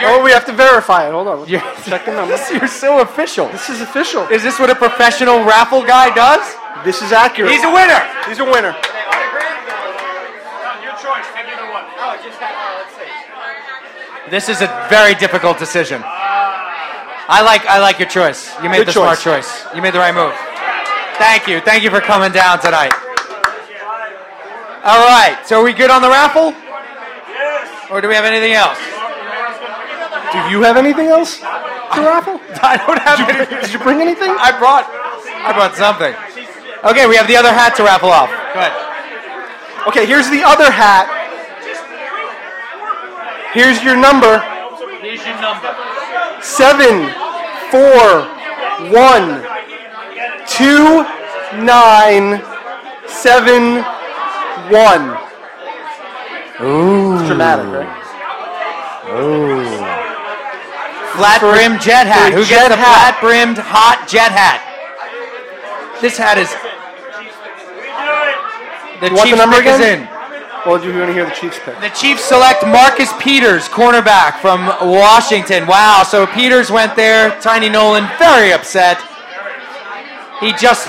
Oh, 0.00 0.22
we 0.22 0.30
have 0.30 0.44
to 0.46 0.52
verify 0.52 1.08
it. 1.08 1.12
Hold 1.12 1.28
on. 1.28 1.40
Let's 1.40 1.84
check 1.88 2.04
the 2.04 2.14
number. 2.14 2.36
You're 2.52 2.68
so 2.68 3.00
official. 3.00 3.48
This 3.48 3.68
is 3.68 3.80
official. 3.80 4.22
Is 4.28 4.42
this 4.42 4.58
what 4.58 4.70
a 4.70 4.74
professional 4.74 5.44
raffle 5.44 5.82
guy 5.84 6.14
does? 6.14 6.54
This 6.84 7.02
is 7.02 7.10
accurate. 7.12 7.50
He's 7.50 7.64
a 7.64 7.72
winner. 7.72 8.06
He's 8.28 8.38
a 8.38 8.44
winner. 8.44 8.72
your 10.82 10.94
choice 11.02 11.26
take 11.34 11.46
Oh, 12.00 12.14
it's 12.14 12.24
just 12.24 12.38
that 12.38 12.54
oh, 12.54 12.78
let's 12.78 12.94
say. 12.94 14.30
This 14.30 14.48
is 14.48 14.62
a 14.62 14.86
very 14.88 15.14
difficult 15.14 15.58
decision. 15.58 16.00
Ah. 16.04 17.26
I 17.28 17.42
like 17.42 17.66
I 17.66 17.80
like 17.80 17.98
your 17.98 18.08
choice. 18.08 18.54
You 18.62 18.70
made 18.70 18.78
Good 18.78 18.88
the 18.88 18.92
choice. 18.92 19.18
smart 19.20 19.42
choice. 19.44 19.66
You 19.74 19.82
made 19.82 19.92
the 19.92 19.98
right 19.98 20.14
move. 20.14 20.32
Thank 21.18 21.48
you. 21.48 21.60
Thank 21.60 21.82
you 21.82 21.90
for 21.90 22.00
coming 22.00 22.30
down 22.30 22.60
tonight. 22.60 22.92
All 24.88 25.04
right. 25.04 25.36
So 25.44 25.60
are 25.60 25.64
we 25.64 25.74
good 25.74 25.90
on 25.90 26.00
the 26.00 26.08
raffle? 26.08 26.52
Yes. 27.28 27.90
Or 27.90 28.00
do 28.00 28.08
we 28.08 28.14
have 28.14 28.24
anything 28.24 28.54
else? 28.54 28.78
Do 30.32 30.38
you 30.48 30.62
have 30.64 30.78
anything 30.78 31.08
else 31.08 31.38
to 31.40 32.00
raffle? 32.00 32.40
I 32.64 32.80
don't 32.80 32.98
have 33.04 33.18
Did 33.18 33.28
you, 33.28 33.34
anything. 33.36 33.60
did 33.60 33.72
you 33.72 33.78
bring 33.80 34.00
anything? 34.00 34.32
I 34.40 34.56
brought 34.58 34.88
I 35.44 35.52
brought 35.52 35.76
something. 35.76 36.14
Okay, 36.88 37.06
we 37.06 37.16
have 37.16 37.28
the 37.28 37.36
other 37.36 37.52
hat 37.52 37.76
to 37.76 37.84
raffle 37.84 38.08
off. 38.08 38.30
Go 38.54 38.60
ahead. 38.64 38.72
Okay, 39.88 40.06
here's 40.06 40.30
the 40.30 40.42
other 40.42 40.70
hat. 40.70 41.04
Here's 43.52 43.82
your 43.84 43.96
number. 43.96 44.40
Here's 45.04 45.20
your 45.20 45.36
number. 45.44 45.68
Seven, 46.40 47.12
four, 47.68 48.24
one, 48.88 49.44
two, 50.48 51.04
nine, 51.60 52.40
seven, 53.06 53.84
one. 54.70 55.16
Ooh. 56.60 57.14
It's 57.18 57.26
dramatic, 57.28 57.66
right? 57.72 57.88
Ooh. 59.10 59.64
Flat 61.16 61.40
brimmed 61.40 61.80
jet 61.80 62.06
hat. 62.06 62.32
Who 62.32 62.44
jet 62.44 62.68
gets 62.68 62.76
the 62.76 62.76
flat 62.76 63.18
brimmed 63.20 63.58
hot 63.58 64.06
jet 64.06 64.30
hat? 64.30 64.62
This 66.00 66.16
hat 66.16 66.38
is. 66.38 66.54
The 69.00 69.10
You 69.10 69.14
want 69.14 69.30
the 69.30 69.36
Chiefs 69.36 69.38
number 69.38 69.56
pick 69.56 69.66
is 69.66 69.80
in. 69.80 70.06
What's 70.06 70.66
Well, 70.66 70.78
do 70.78 70.92
you 70.92 70.98
want 70.98 71.08
to 71.08 71.14
hear 71.14 71.24
the 71.24 71.34
Chiefs 71.34 71.58
pick? 71.64 71.80
The 71.80 71.90
Chiefs 71.90 72.22
select 72.22 72.66
Marcus 72.66 73.10
Peters, 73.18 73.68
cornerback 73.68 74.38
from 74.38 74.66
Washington. 74.82 75.66
Wow, 75.66 76.02
so 76.02 76.26
Peters 76.26 76.70
went 76.70 76.94
there. 76.94 77.38
Tiny 77.40 77.68
Nolan 77.68 78.06
very 78.18 78.52
upset. 78.52 79.02
He 80.40 80.52
just 80.52 80.86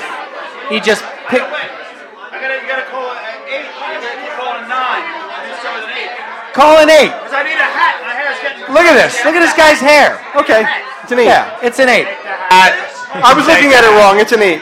he 0.69 0.79
just 0.79 1.01
picked 1.29 1.45
I 1.49 2.37
gotta, 2.37 2.61
you 2.61 2.67
gotta 2.69 2.85
call 2.89 3.09
it 3.09 3.17
an 3.17 3.49
eight. 3.49 3.65
You 3.65 3.97
gotta 3.97 4.37
call 4.37 4.53
it 4.57 4.61
a 4.61 4.69
nine. 4.69 5.05
Do 5.05 5.57
start 5.57 5.81
with 5.81 5.89
an 5.89 5.97
eight. 5.97 6.13
Call 6.59 6.75
an 6.83 6.91
eight. 6.91 7.15
Because 7.15 7.31
I 7.31 7.43
need 7.47 7.55
a 7.55 7.71
hat. 7.71 8.03
My 8.03 8.11
hair's 8.11 8.35
getting. 8.43 8.67
Look 8.67 8.83
at 8.83 8.99
this. 8.99 9.15
Look 9.23 9.31
at 9.31 9.39
this 9.39 9.55
guy's 9.55 9.79
hair. 9.79 10.19
Okay, 10.35 10.67
it's 11.03 11.11
an 11.15 11.23
eight. 11.23 11.31
Yeah, 11.31 11.63
it's 11.63 11.79
an 11.79 11.87
eight. 11.87 12.11
Uh, 12.51 12.75
I 13.23 13.31
was 13.31 13.47
looking 13.47 13.71
at 13.71 13.87
it 13.87 13.93
wrong. 13.95 14.19
It's 14.19 14.35
an 14.35 14.43
eight. 14.43 14.59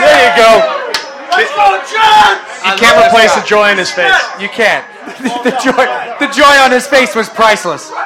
There 0.00 0.20
you 0.24 0.32
go. 0.40 0.50
Let's 1.34 1.50
go, 1.52 1.66
John! 1.90 2.38
You 2.64 2.78
can't 2.78 2.96
replace 3.04 3.34
the 3.34 3.44
joy 3.44 3.68
on 3.68 3.76
his 3.76 3.90
face. 3.90 4.14
You 4.40 4.48
can't. 4.48 4.86
the 5.44 5.50
joy, 5.60 5.84
the 6.22 6.30
joy 6.32 6.54
on 6.62 6.70
his 6.70 6.86
face 6.86 7.14
was 7.14 7.28
priceless. 7.28 7.90
You 7.90 7.96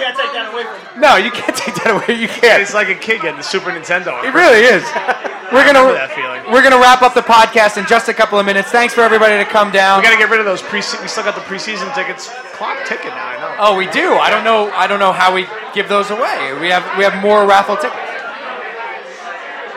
can't 0.00 0.16
take 0.16 0.32
that 0.32 0.50
away 0.52 0.64
from 0.64 0.94
him. 0.94 1.00
No, 1.00 1.16
you 1.16 1.30
can't 1.30 1.54
take 1.54 1.74
that 1.84 1.92
away. 1.92 2.18
You 2.18 2.26
can't. 2.26 2.62
It's 2.62 2.72
like 2.72 2.88
a 2.88 2.94
kid 2.94 3.20
getting 3.20 3.36
the 3.36 3.44
Super 3.44 3.70
Nintendo. 3.70 4.24
It 4.24 4.32
really 4.32 4.64
is. 4.64 4.82
We're 5.52 5.66
gonna 5.66 5.92
that 5.92 6.12
feeling. 6.14 6.52
we're 6.52 6.62
gonna 6.62 6.78
wrap 6.78 7.02
up 7.02 7.14
the 7.14 7.22
podcast 7.22 7.76
in 7.76 7.86
just 7.86 8.08
a 8.08 8.14
couple 8.14 8.38
of 8.38 8.46
minutes. 8.46 8.70
Thanks 8.70 8.94
for 8.94 9.00
everybody 9.02 9.36
to 9.42 9.44
come 9.50 9.70
down. 9.72 9.98
We 9.98 10.04
got 10.04 10.12
to 10.12 10.18
get 10.18 10.30
rid 10.30 10.38
of 10.40 10.46
those 10.46 10.62
pre. 10.62 10.78
We 10.78 11.08
still 11.08 11.24
got 11.24 11.34
the 11.34 11.40
preseason 11.42 11.92
tickets. 11.94 12.28
Clock 12.54 12.78
ticket 12.86 13.08
now. 13.08 13.26
I 13.28 13.36
know. 13.38 13.56
Oh, 13.58 13.76
we 13.76 13.86
do. 13.90 14.14
I 14.14 14.30
don't 14.30 14.44
know. 14.44 14.70
I 14.72 14.86
don't 14.86 15.00
know 15.00 15.12
how 15.12 15.34
we 15.34 15.46
give 15.74 15.88
those 15.88 16.10
away. 16.10 16.54
We 16.60 16.68
have 16.68 16.84
we 16.96 17.04
have 17.04 17.20
more 17.22 17.46
raffle 17.46 17.76
tickets. 17.76 17.96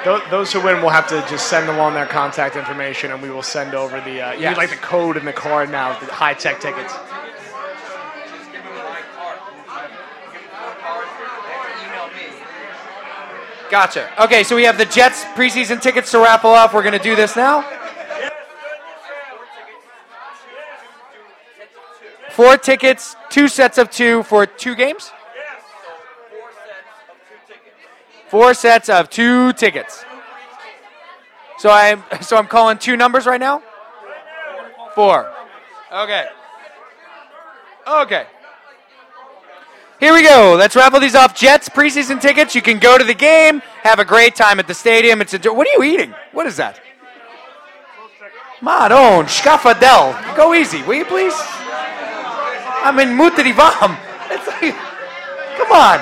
Tho- 0.05 0.21
Those 0.29 0.51
who 0.51 0.59
win 0.61 0.81
will 0.81 0.89
have 0.89 1.07
to 1.07 1.25
just 1.29 1.47
send 1.47 1.69
along 1.69 1.93
their 1.93 2.05
contact 2.05 2.55
information, 2.57 3.11
and 3.11 3.21
we 3.21 3.29
will 3.29 3.41
send 3.41 3.73
over 3.73 4.01
the. 4.01 4.21
Uh, 4.21 4.31
You 4.33 4.41
Yes. 4.41 4.49
need 4.51 4.57
like 4.57 4.69
the 4.69 4.75
code 4.75 5.15
in 5.17 5.23
the 5.25 5.31
card 5.33 5.69
now, 5.71 5.97
the 5.99 6.11
high 6.13 6.33
tech 6.33 6.59
tickets. 6.59 6.93
Gotcha. 13.73 14.07
Okay, 14.21 14.43
so 14.43 14.55
we 14.55 14.65
have 14.65 14.77
the 14.77 14.85
Jets 14.85 15.23
preseason 15.33 15.81
tickets 15.81 16.11
to 16.11 16.19
raffle 16.19 16.51
off. 16.51 16.75
We're 16.75 16.83
gonna 16.83 16.99
do 16.99 17.15
this 17.15 17.35
now. 17.35 17.65
Four 22.29 22.57
tickets, 22.57 23.15
two 23.31 23.47
sets 23.47 23.79
of 23.79 23.89
two 23.89 24.21
for 24.21 24.45
two 24.45 24.75
games. 24.75 25.11
Four 28.27 28.53
sets 28.53 28.89
of 28.89 29.09
two 29.09 29.53
tickets. 29.53 30.05
So 31.57 31.71
I'm 31.71 32.03
so 32.21 32.37
I'm 32.37 32.45
calling 32.45 32.77
two 32.77 32.95
numbers 32.95 33.25
right 33.25 33.39
now. 33.39 33.63
Four. 34.93 35.33
Okay. 35.91 36.27
Okay. 37.87 38.27
Here 40.03 40.13
we 40.13 40.21
go. 40.21 40.55
Let's 40.59 40.75
raffle 40.75 40.99
these 40.99 41.15
off. 41.15 41.33
Jets 41.33 41.69
preseason 41.69 42.19
tickets. 42.19 42.53
You 42.53 42.61
can 42.61 42.77
go 42.77 42.97
to 42.97 43.05
the 43.05 43.13
game, 43.13 43.61
have 43.83 43.99
a 43.99 44.03
great 44.03 44.35
time 44.35 44.59
at 44.59 44.67
the 44.67 44.73
stadium. 44.73 45.21
It's 45.21 45.33
a. 45.33 45.53
What 45.53 45.65
are 45.65 45.71
you 45.71 45.81
eating? 45.81 46.13
What 46.33 46.45
is 46.45 46.57
that? 46.57 46.81
Maron, 48.61 49.27
Schafadel. 49.27 50.35
Go 50.35 50.55
easy, 50.55 50.83
will 50.83 50.95
you 50.95 51.05
please? 51.05 51.33
I'm 51.37 52.99
in 52.99 53.17
Mutarivam. 53.17 53.97
It's 54.29 54.45
like, 54.45 54.75
come 55.55 55.71
on. 55.71 55.99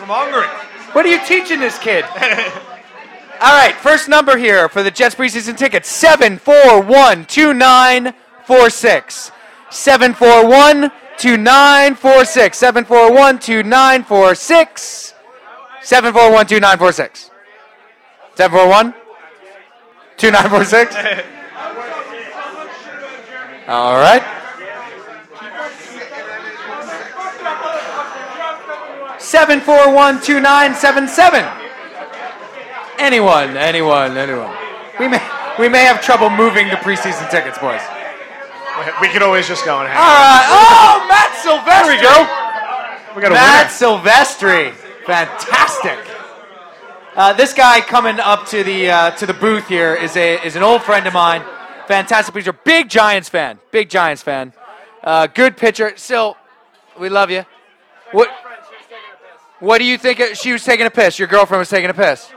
I'm 0.00 0.08
hungry. 0.08 0.46
What 0.94 1.04
are 1.04 1.10
you 1.10 1.20
teaching 1.26 1.60
this 1.60 1.78
kid? 1.78 2.04
All 2.06 3.52
right, 3.52 3.74
first 3.82 4.08
number 4.08 4.38
here 4.38 4.70
for 4.70 4.82
the 4.82 4.90
Jets 4.90 5.14
preseason 5.14 5.58
tickets 5.58 5.90
741 5.90 7.26
2946. 7.26 9.30
741 9.68 10.90
2946. 11.18 12.58
741 12.58 13.38
2946. 13.38 15.14
741 15.82 16.46
2946. 16.46 17.30
741 18.34 18.94
2946. 20.16 20.96
All 23.68 23.94
right. 23.94 24.22
7412977. 29.18 31.58
Anyone, 32.98 33.56
anyone, 33.56 34.16
anyone. 34.16 34.56
We 34.98 35.06
may 35.08 35.20
we 35.58 35.68
may 35.68 35.84
have 35.84 36.02
trouble 36.02 36.28
moving 36.28 36.68
the 36.68 36.76
preseason 36.76 37.30
tickets, 37.30 37.58
boys. 37.58 37.80
We 39.00 39.08
could 39.08 39.22
always 39.22 39.46
just 39.46 39.64
go 39.64 39.80
and 39.80 39.88
hang. 39.88 39.96
All 39.98 40.04
right. 40.04 40.46
Oh, 40.48 41.06
Matt 41.08 41.32
Silvestri. 41.44 41.66
There 41.66 41.96
we 41.96 42.02
go. 42.02 43.14
We 43.16 43.22
got 43.22 43.30
a 43.32 43.34
Matt 43.34 43.72
winner. 43.80 43.98
Silvestri. 44.00 44.72
Fantastic. 45.06 45.98
Uh, 47.14 47.32
this 47.34 47.52
guy 47.52 47.80
coming 47.80 48.18
up 48.20 48.46
to 48.46 48.64
the 48.64 48.90
uh, 48.90 49.10
to 49.12 49.26
the 49.26 49.34
booth 49.34 49.68
here 49.68 49.94
is 49.94 50.16
a 50.16 50.42
is 50.46 50.56
an 50.56 50.62
old 50.62 50.82
friend 50.82 51.06
of 51.06 51.12
mine. 51.12 51.42
Fantastic 51.86 52.34
pitcher, 52.34 52.52
big 52.54 52.88
Giants 52.88 53.28
fan, 53.28 53.58
big 53.70 53.90
Giants 53.90 54.22
fan. 54.22 54.52
Uh, 55.04 55.26
good 55.26 55.56
pitcher. 55.58 55.92
Sil, 55.98 56.38
we 56.98 57.08
love 57.10 57.30
you. 57.30 57.44
What? 58.12 58.30
What 59.60 59.78
do 59.78 59.84
you 59.84 59.98
think? 59.98 60.20
of- 60.20 60.36
She 60.38 60.52
was 60.52 60.64
taking 60.64 60.86
a 60.86 60.90
piss. 60.90 61.18
Your 61.18 61.28
girlfriend 61.28 61.58
was 61.58 61.68
taking 61.68 61.90
a 61.90 61.94
piss. 61.94 62.30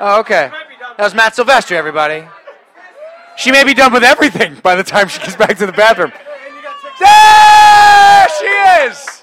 Oh, 0.00 0.20
okay. 0.20 0.50
That 0.96 1.04
was 1.04 1.14
Matt 1.14 1.34
Silvestri, 1.34 1.72
everybody. 1.76 2.26
She 3.36 3.50
may 3.52 3.64
be 3.64 3.74
done 3.74 3.92
with 3.92 4.02
everything 4.02 4.56
by 4.62 4.74
the 4.74 4.82
time 4.84 5.08
she 5.08 5.18
gets 5.20 5.36
back 5.36 5.56
to 5.58 5.66
the 5.66 5.72
bathroom. 5.72 6.12
There 6.98 8.26
she 8.40 8.46
is. 8.86 9.22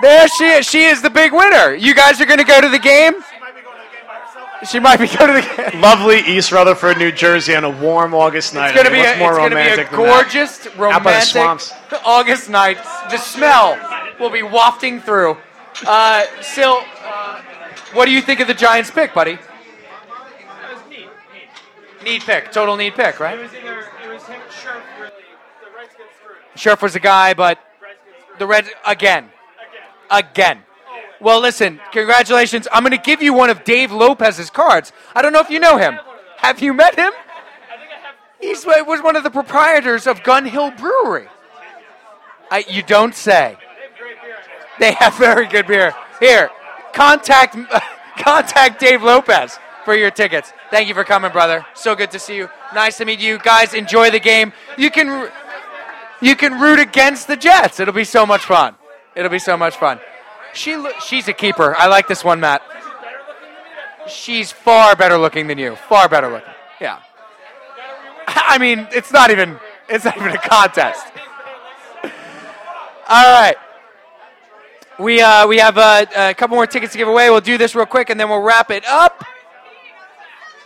There 0.00 0.28
she 0.28 0.44
is. 0.44 0.66
She 0.66 0.84
is 0.84 1.02
the 1.02 1.10
big 1.10 1.32
winner. 1.32 1.74
You 1.74 1.92
guys 1.94 2.20
are 2.20 2.24
going 2.24 2.38
to 2.38 2.44
go 2.44 2.60
to 2.60 2.68
the 2.68 2.78
game? 2.78 3.14
She 3.14 3.40
might 3.40 3.54
be 3.54 3.62
going 3.62 3.76
to 3.76 3.82
the 3.82 3.90
game. 3.90 4.06
By 4.06 4.14
herself. 4.14 4.70
She 4.70 4.78
might 4.78 4.96
be 5.00 5.08
going 5.08 5.42
to 5.42 5.46
the 5.48 5.70
game. 5.70 5.80
Lovely 5.80 6.20
East 6.20 6.52
Rutherford, 6.52 6.98
New 6.98 7.10
Jersey, 7.10 7.56
on 7.56 7.64
a 7.64 7.70
warm 7.70 8.14
August 8.14 8.54
night. 8.54 8.74
It's 8.74 8.82
going 8.82 8.86
to 8.86 8.92
be 8.92 9.00
a, 9.00 9.18
more 9.18 9.30
it's 9.30 9.38
gonna 9.38 9.50
be 9.50 9.60
a 9.60 9.64
romantic 9.64 9.90
gorgeous, 9.90 10.66
Out 10.66 10.72
the 10.72 10.80
romantic. 10.80 11.72
August 12.06 12.48
night. 12.48 12.78
The 13.10 13.18
smell 13.18 13.76
will 14.20 14.30
be 14.30 14.42
wafting 14.44 15.00
through. 15.00 15.36
Uh, 15.84 16.24
Sil, 16.46 16.78
uh, 17.02 17.42
what 17.92 18.04
do 18.06 18.12
you 18.12 18.22
think 18.22 18.38
of 18.40 18.46
the 18.46 18.54
Giants 18.54 18.90
pick, 18.90 19.12
buddy? 19.12 19.38
Need 22.04 22.22
pick, 22.22 22.50
total 22.50 22.76
need 22.76 22.94
pick, 22.94 23.20
right? 23.20 23.38
was 23.38 23.52
either 23.52 23.80
it 24.02 24.08
was 24.08 24.22
him 24.24 24.40
or 24.40 24.44
Scherf 24.46 24.82
really. 24.98 25.12
The 25.62 25.76
Reds 25.76 25.94
get 25.96 26.06
screwed. 26.16 26.38
Scherf 26.56 26.82
was 26.82 26.96
a 26.96 27.00
guy, 27.00 27.34
but 27.34 27.58
the 28.38 28.46
Red 28.46 28.66
again, 28.86 29.28
again. 30.10 30.62
Well, 31.20 31.40
listen, 31.40 31.78
congratulations. 31.92 32.66
I'm 32.72 32.82
going 32.82 32.92
to 32.92 33.02
give 33.02 33.20
you 33.20 33.34
one 33.34 33.50
of 33.50 33.64
Dave 33.64 33.92
Lopez's 33.92 34.48
cards. 34.48 34.92
I 35.14 35.20
don't 35.20 35.34
know 35.34 35.40
if 35.40 35.50
you 35.50 35.60
know 35.60 35.76
him. 35.76 35.98
Have 36.38 36.62
you 36.62 36.72
met 36.72 36.98
him? 36.98 37.12
He's 38.40 38.64
was 38.64 39.02
one 39.02 39.16
of 39.16 39.22
the 39.22 39.30
proprietors 39.30 40.06
of 40.06 40.22
Gun 40.22 40.46
Hill 40.46 40.70
Brewery. 40.70 41.28
I, 42.50 42.64
you 42.66 42.82
don't 42.82 43.14
say. 43.14 43.56
They 44.78 44.92
have 44.92 45.14
very 45.18 45.46
good 45.46 45.66
beer. 45.66 45.94
Here, 46.18 46.50
contact 46.94 47.56
contact 48.18 48.80
Dave 48.80 49.02
Lopez 49.02 49.58
for 49.84 49.94
your 49.94 50.10
tickets. 50.10 50.52
Thank 50.70 50.88
you 50.88 50.94
for 50.94 51.04
coming, 51.04 51.32
brother. 51.32 51.64
So 51.74 51.94
good 51.94 52.10
to 52.12 52.18
see 52.18 52.36
you. 52.36 52.48
Nice 52.74 52.98
to 52.98 53.04
meet 53.04 53.20
you 53.20 53.38
guys. 53.38 53.74
Enjoy 53.74 54.10
the 54.10 54.20
game. 54.20 54.52
You 54.76 54.90
can 54.90 55.30
you 56.20 56.36
can 56.36 56.60
root 56.60 56.78
against 56.78 57.26
the 57.28 57.36
Jets. 57.36 57.80
It'll 57.80 57.94
be 57.94 58.04
so 58.04 58.26
much 58.26 58.44
fun. 58.44 58.74
It'll 59.14 59.30
be 59.30 59.38
so 59.38 59.56
much 59.56 59.76
fun. 59.76 60.00
She 60.52 60.76
lo- 60.76 60.92
she's 61.04 61.28
a 61.28 61.32
keeper. 61.32 61.74
I 61.76 61.86
like 61.86 62.08
this 62.08 62.24
one, 62.24 62.40
Matt. 62.40 62.62
She's 64.08 64.50
far 64.50 64.96
better 64.96 65.16
looking 65.18 65.46
than 65.46 65.58
you. 65.58 65.76
Far 65.76 66.08
better 66.08 66.28
looking. 66.28 66.52
Yeah. 66.80 67.00
I 68.26 68.58
mean, 68.58 68.88
it's 68.92 69.12
not 69.12 69.30
even 69.30 69.58
it's 69.88 70.04
not 70.04 70.16
even 70.16 70.32
a 70.32 70.38
contest. 70.38 71.06
All 73.08 73.40
right. 73.40 73.56
We 74.98 75.20
uh, 75.20 75.46
we 75.46 75.58
have 75.58 75.78
uh, 75.78 76.06
a 76.14 76.34
couple 76.34 76.56
more 76.56 76.66
tickets 76.66 76.92
to 76.92 76.98
give 76.98 77.08
away. 77.08 77.30
We'll 77.30 77.40
do 77.40 77.56
this 77.56 77.74
real 77.74 77.86
quick, 77.86 78.10
and 78.10 78.20
then 78.20 78.28
we'll 78.28 78.42
wrap 78.42 78.70
it 78.70 78.84
up. 78.86 79.24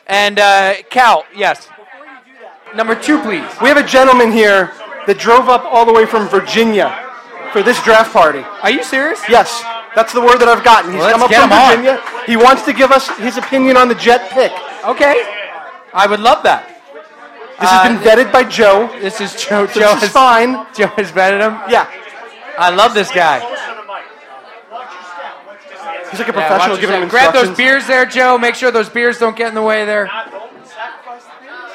And 0.06 0.39
uh, 0.39 0.74
Cal, 0.90 1.24
yes. 1.35 1.68
Number 2.74 2.94
two, 2.94 3.20
please. 3.22 3.47
We 3.62 3.68
have 3.68 3.76
a 3.76 3.86
gentleman 3.86 4.32
here 4.32 4.72
that 5.06 5.18
drove 5.18 5.48
up 5.48 5.64
all 5.64 5.86
the 5.86 5.93
way 5.93 6.06
from 6.06 6.28
Virginia 6.28 6.90
for 7.52 7.62
this 7.62 7.82
draft 7.85 8.12
party. 8.12 8.40
Are 8.62 8.70
you 8.70 8.82
serious? 8.82 9.20
Yes. 9.28 9.62
That's 9.94 10.12
the 10.12 10.20
word 10.20 10.39
that 10.39 10.48
I've 10.48 10.64
gotten. 10.64 10.93
He's 10.93 11.01
Well, 11.01 11.12
come 11.12 11.22
up 11.22 11.31
from 11.32 11.51
him 11.51 11.52
on. 11.52 11.70
Virginia. 11.70 12.02
He 12.26 12.36
wants 12.36 12.64
to 12.64 12.72
give 12.72 12.90
us 12.90 13.09
his 13.18 13.36
opinion 13.36 13.76
on 13.76 13.89
the 13.89 13.94
Jet 13.94 14.28
pick. 14.31 14.51
Okay. 14.85 15.22
I 15.94 16.06
would 16.09 16.20
love 16.20 16.43
that. 16.43 16.66
This 17.60 17.70
has 17.70 17.86
been 17.86 18.02
vetted 18.02 18.32
by 18.32 18.43
Joe. 18.43 18.90
This 19.01 19.20
is 19.20 19.32
Joe. 19.36 19.66
So 19.68 19.81
Joe 19.81 19.97
is 20.02 20.10
fine. 20.10 20.66
Joe 20.74 20.89
has 20.98 21.12
vetted 21.12 21.39
him. 21.40 21.55
Yeah. 21.70 21.86
I 22.59 22.70
love 22.70 22.93
this 22.94 23.10
guy. 23.10 23.39
He's 26.15 26.20
like 26.24 26.35
a 26.36 26.39
Yeah, 26.39 26.47
professional 26.47 26.74
watch 26.74 26.81
giving 26.81 26.97
him 26.97 27.03
yourself. 27.05 27.32
Grab 27.32 27.47
those 27.47 27.57
beers 27.57 27.86
there, 27.89 28.07
Joe. 28.07 28.39
Make 28.39 28.55
sure 28.55 28.70
those 28.70 28.89
beers 28.89 29.19
don't 29.19 29.36
get 29.36 29.49
in 29.49 29.55
the 29.55 29.62
way 29.62 29.85
there. 29.85 30.09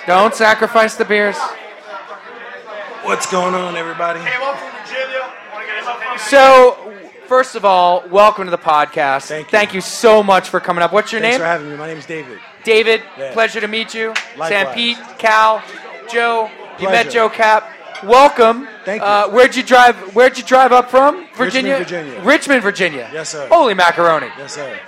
Don't 0.07 0.33
sacrifice 0.33 0.95
the 0.95 1.03
beers. 1.03 1.37
What's 3.03 3.29
going 3.29 3.53
on, 3.53 3.75
everybody? 3.75 4.19
Came 4.19 4.41
up 4.41 4.57
from 4.57 4.71
Virginia. 4.81 5.29
Want 5.51 6.17
to 6.17 6.23
So, 6.23 6.93
first 7.27 7.55
of 7.55 7.65
all, 7.65 8.07
welcome 8.09 8.45
to 8.45 8.51
the 8.51 8.57
podcast. 8.57 9.27
Thank 9.49 9.73
you. 9.73 9.81
so 9.81 10.23
much 10.23 10.47
for 10.47 10.61
coming 10.61 10.83
up. 10.83 10.93
What's 10.93 11.11
your 11.11 11.19
Thanks 11.19 11.37
name? 11.39 11.41
Thanks 11.41 11.59
for 11.59 11.63
having 11.65 11.71
me. 11.71 11.75
My 11.77 11.87
name 11.87 11.97
is 11.97 12.05
David. 12.05 12.39
David, 12.63 13.03
Yeah. 13.17 13.33
pleasure 13.33 13.59
to 13.59 13.67
meet 13.67 13.93
you. 13.93 14.13
Likewise. 14.37 14.51
Sanpete, 14.51 15.17
Cal, 15.17 15.61
Joe. 16.09 16.49
You 16.79 16.89
met 16.89 17.09
Joe 17.09 17.27
Cap. 17.29 17.69
Welcome. 18.03 18.67
Thank 18.85 19.01
you. 19.01 19.07
Uh, 19.07 19.29
where'd 19.29 19.55
you 19.55 19.63
drive? 19.63 19.95
Where'd 20.15 20.37
you 20.37 20.43
drive 20.43 20.71
up 20.71 20.89
from? 20.89 21.27
Virginia. 21.35 21.77
Richmond, 21.77 22.07
Virginia. 22.07 22.21
Richmond, 22.23 22.63
Virginia. 22.63 23.09
Yes, 23.13 23.29
sir. 23.29 23.47
Holy 23.47 23.73
macaroni. 23.73 24.27
Yes, 24.37 24.53
sir. 24.55 24.79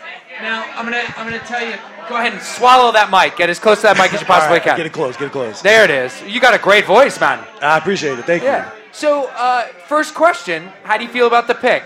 Now 0.41 0.63
I'm 0.75 0.85
gonna 0.85 1.03
I'm 1.17 1.25
gonna 1.29 1.39
tell 1.39 1.63
you. 1.65 1.75
Go 2.09 2.15
ahead 2.17 2.33
and 2.33 2.41
swallow 2.41 2.91
that 2.91 3.11
mic. 3.11 3.37
Get 3.37 3.49
as 3.49 3.59
close 3.59 3.77
to 3.77 3.83
that 3.83 3.97
mic 3.97 4.13
as 4.13 4.19
you 4.21 4.25
possibly 4.25 4.47
All 4.59 4.59
right, 4.59 4.63
can. 4.63 4.77
Get 4.77 4.85
it 4.85 4.93
close. 4.93 5.15
Get 5.15 5.27
it 5.27 5.31
close. 5.31 5.61
There 5.61 5.83
it 5.83 5.91
is. 5.91 6.21
You 6.23 6.41
got 6.41 6.53
a 6.53 6.57
great 6.57 6.85
voice, 6.85 7.19
man. 7.19 7.45
I 7.61 7.77
appreciate 7.77 8.17
it. 8.17 8.25
Thank 8.25 8.43
you. 8.43 8.63
So, 8.91 9.27
uh, 9.35 9.67
first 9.87 10.15
question: 10.15 10.67
How 10.83 10.97
do 10.97 11.03
you 11.03 11.09
feel 11.09 11.27
about 11.27 11.47
the 11.47 11.55
pick? 11.55 11.83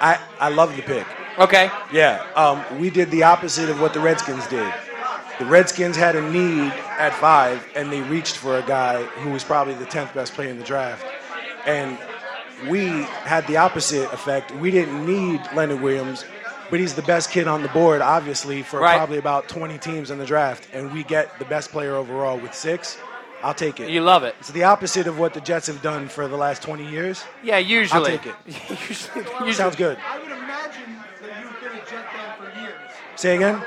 I, 0.00 0.20
I 0.38 0.48
love 0.50 0.76
the 0.76 0.82
pick. 0.82 1.06
Okay. 1.38 1.70
Yeah. 1.92 2.24
Um, 2.36 2.62
we 2.80 2.90
did 2.90 3.10
the 3.10 3.22
opposite 3.22 3.68
of 3.70 3.80
what 3.80 3.94
the 3.94 4.00
Redskins 4.00 4.46
did. 4.48 4.72
The 5.38 5.44
Redskins 5.46 5.96
had 5.96 6.16
a 6.16 6.30
need 6.32 6.72
at 6.98 7.14
five, 7.14 7.64
and 7.76 7.92
they 7.92 8.00
reached 8.02 8.36
for 8.36 8.58
a 8.58 8.62
guy 8.62 9.02
who 9.04 9.30
was 9.30 9.44
probably 9.44 9.74
the 9.74 9.84
10th 9.86 10.12
best 10.12 10.32
player 10.34 10.48
in 10.50 10.58
the 10.58 10.64
draft. 10.64 11.04
And 11.64 11.96
we 12.68 12.86
had 13.24 13.46
the 13.46 13.56
opposite 13.56 14.12
effect. 14.12 14.50
We 14.56 14.70
didn't 14.72 15.06
need 15.06 15.40
Leonard 15.54 15.80
Williams, 15.80 16.24
but 16.70 16.80
he's 16.80 16.94
the 16.94 17.02
best 17.02 17.30
kid 17.30 17.46
on 17.46 17.62
the 17.62 17.68
board, 17.68 18.00
obviously, 18.00 18.62
for 18.62 18.80
Right. 18.80 18.96
probably 18.96 19.18
about 19.18 19.48
20 19.48 19.78
teams 19.78 20.10
in 20.10 20.18
the 20.18 20.26
draft. 20.26 20.66
And 20.72 20.92
we 20.92 21.04
get 21.04 21.38
the 21.38 21.44
best 21.44 21.70
player 21.70 21.94
overall 21.94 22.36
with 22.36 22.52
six. 22.52 22.98
I'll 23.40 23.54
take 23.54 23.78
it. 23.78 23.88
You 23.90 24.00
love 24.02 24.24
it. 24.24 24.34
It's 24.40 24.50
the 24.50 24.64
opposite 24.64 25.06
of 25.06 25.20
what 25.20 25.34
the 25.34 25.40
Jets 25.40 25.68
have 25.68 25.80
done 25.82 26.08
for 26.08 26.26
the 26.26 26.36
last 26.36 26.60
20 26.62 26.84
years. 26.90 27.22
Yeah, 27.44 27.58
usually. 27.58 28.00
I'll 28.00 28.04
take 28.04 28.26
it. 28.26 28.34
usually, 28.44 29.24
usually. 29.24 29.52
Sounds 29.52 29.76
good. 29.76 29.96
I 30.04 30.18
would 30.18 30.26
imagine 30.32 30.96
that 31.22 31.44
you've 31.44 31.60
been 31.60 31.78
a 31.78 31.84
Jet 31.88 32.12
fan 32.12 32.36
for 32.52 32.60
years. 32.60 32.74
Say 33.14 33.36
again? 33.36 33.62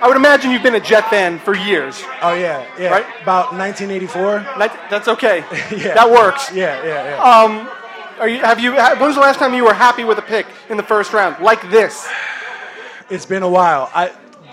I 0.00 0.08
would 0.08 0.16
imagine 0.16 0.50
you've 0.50 0.62
been 0.62 0.74
a 0.74 0.80
Jet 0.80 1.08
fan 1.08 1.38
for 1.38 1.54
years. 1.54 2.02
Oh, 2.22 2.34
yeah. 2.34 2.66
Yeah. 2.78 2.90
Right? 2.90 3.06
About 3.22 3.52
1984. 3.52 4.40
That, 4.58 4.86
that's 4.90 5.08
okay. 5.08 5.44
Yeah. 5.76 5.94
That 5.94 6.10
works. 6.10 6.52
Yeah, 6.52 6.82
yeah, 6.84 7.16
yeah. 7.16 7.22
Um, 7.22 7.68
are 8.18 8.28
you, 8.28 8.38
have 8.38 8.60
you? 8.60 8.72
When 8.72 9.00
was 9.00 9.14
the 9.14 9.20
last 9.20 9.38
time 9.38 9.54
you 9.54 9.64
were 9.64 9.74
happy 9.74 10.04
with 10.04 10.18
a 10.18 10.22
pick 10.22 10.46
in 10.70 10.76
the 10.76 10.82
first 10.82 11.12
round 11.12 11.42
like 11.42 11.70
this? 11.70 12.08
It's 13.10 13.26
been 13.26 13.42
a 13.42 13.48
while. 13.48 13.90
I, 13.94 14.10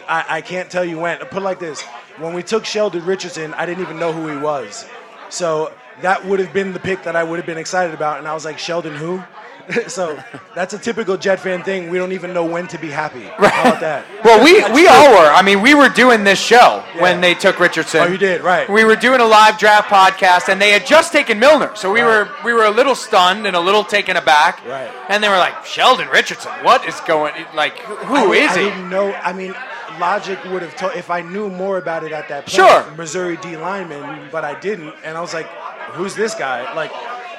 I 0.07 0.25
I 0.37 0.41
can't 0.41 0.69
tell 0.69 0.83
you 0.83 0.99
when. 0.99 1.17
Put 1.19 1.37
it 1.37 1.41
like 1.41 1.59
this: 1.59 1.81
when 2.17 2.33
we 2.33 2.43
took 2.43 2.65
Sheldon 2.65 3.05
Richardson, 3.05 3.53
I 3.53 3.65
didn't 3.65 3.81
even 3.81 3.97
know 3.97 4.11
who 4.11 4.27
he 4.27 4.37
was. 4.37 4.85
So 5.29 5.73
that 6.01 6.25
would 6.25 6.39
have 6.39 6.53
been 6.53 6.73
the 6.73 6.79
pick 6.79 7.03
that 7.03 7.15
I 7.15 7.23
would 7.23 7.37
have 7.37 7.45
been 7.45 7.57
excited 7.57 7.93
about, 7.93 8.19
and 8.19 8.27
I 8.27 8.33
was 8.33 8.43
like, 8.45 8.59
Sheldon 8.59 8.95
who? 8.95 9.23
so 9.87 10.21
that's 10.55 10.73
a 10.73 10.79
typical 10.79 11.17
Jet 11.17 11.39
fan 11.39 11.63
thing. 11.63 11.89
We 11.89 11.97
don't 11.97 12.11
even 12.11 12.33
know 12.33 12.45
when 12.45 12.67
to 12.67 12.77
be 12.77 12.89
happy. 12.89 13.21
How 13.37 13.61
about 13.61 13.79
that? 13.81 14.05
Well, 14.23 14.43
we, 14.43 14.53
we 14.73 14.87
all 14.87 15.11
were. 15.11 15.29
I 15.31 15.41
mean, 15.41 15.61
we 15.61 15.73
were 15.73 15.89
doing 15.89 16.23
this 16.23 16.39
show 16.39 16.83
when 16.99 17.21
they 17.21 17.33
took 17.33 17.59
Richardson. 17.59 18.01
Oh, 18.01 18.07
you 18.07 18.17
did, 18.17 18.41
right. 18.41 18.69
We 18.69 18.83
were 18.83 18.95
doing 18.95 19.21
a 19.21 19.25
live 19.25 19.57
draft 19.57 19.89
podcast, 19.89 20.49
and 20.49 20.61
they 20.61 20.71
had 20.71 20.85
just 20.85 21.11
taken 21.11 21.39
Milliner, 21.39 21.75
so 21.75 21.91
we 21.91 22.03
were 22.03 22.29
we 22.43 22.53
were 22.53 22.65
a 22.65 22.71
little 22.71 22.95
stunned 22.95 23.47
and 23.47 23.55
a 23.55 23.59
little 23.59 23.83
taken 23.83 24.17
aback. 24.17 24.65
Right. 24.65 24.91
And 25.09 25.23
they 25.23 25.29
were 25.29 25.37
like, 25.37 25.65
Sheldon 25.65 26.07
Richardson, 26.09 26.51
what 26.63 26.87
is 26.87 26.99
going? 27.01 27.33
Like, 27.53 27.77
who 27.79 28.33
I, 28.33 28.35
is 28.35 28.51
I 28.51 28.59
he? 28.59 28.69
didn't 28.69 28.89
know. 28.89 29.13
I 29.13 29.33
mean, 29.33 29.53
logic 29.99 30.43
would 30.45 30.61
have 30.61 30.75
told 30.75 30.95
if 30.95 31.09
I 31.09 31.21
knew 31.21 31.49
more 31.49 31.77
about 31.77 32.03
it 32.03 32.11
at 32.11 32.27
that 32.29 32.45
point. 32.45 32.51
Sure. 32.51 32.91
Missouri 32.95 33.37
D 33.37 33.57
lineman, 33.57 34.29
but 34.31 34.43
I 34.43 34.59
didn't, 34.59 34.93
and 35.03 35.17
I 35.17 35.21
was 35.21 35.33
like, 35.33 35.47
"Who's 35.93 36.15
this 36.15 36.35
guy?" 36.35 36.73
Like, 36.73 36.91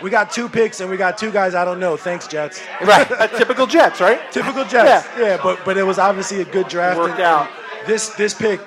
we 0.04 0.10
got 0.10 0.30
two 0.30 0.48
picks 0.48 0.80
and 0.80 0.90
we 0.90 0.96
got 0.98 1.16
two 1.16 1.32
guys 1.32 1.54
I 1.54 1.64
don't 1.64 1.80
know. 1.80 1.96
Thanks, 1.96 2.28
Jets. 2.28 2.60
Right. 2.82 3.08
typical 3.36 3.66
Jets, 3.66 4.00
right? 4.00 4.20
Typical 4.30 4.64
Jets. 4.64 5.08
Yeah. 5.18 5.26
yeah, 5.26 5.40
but 5.42 5.64
but 5.64 5.76
it 5.78 5.82
was 5.82 5.98
obviously 5.98 6.42
a 6.42 6.44
good 6.44 6.68
draft. 6.68 6.98
Worked 6.98 7.14
and- 7.14 7.22
out. 7.22 7.48
and 7.78 7.88
This 7.88 8.10
this 8.10 8.34
pick, 8.34 8.60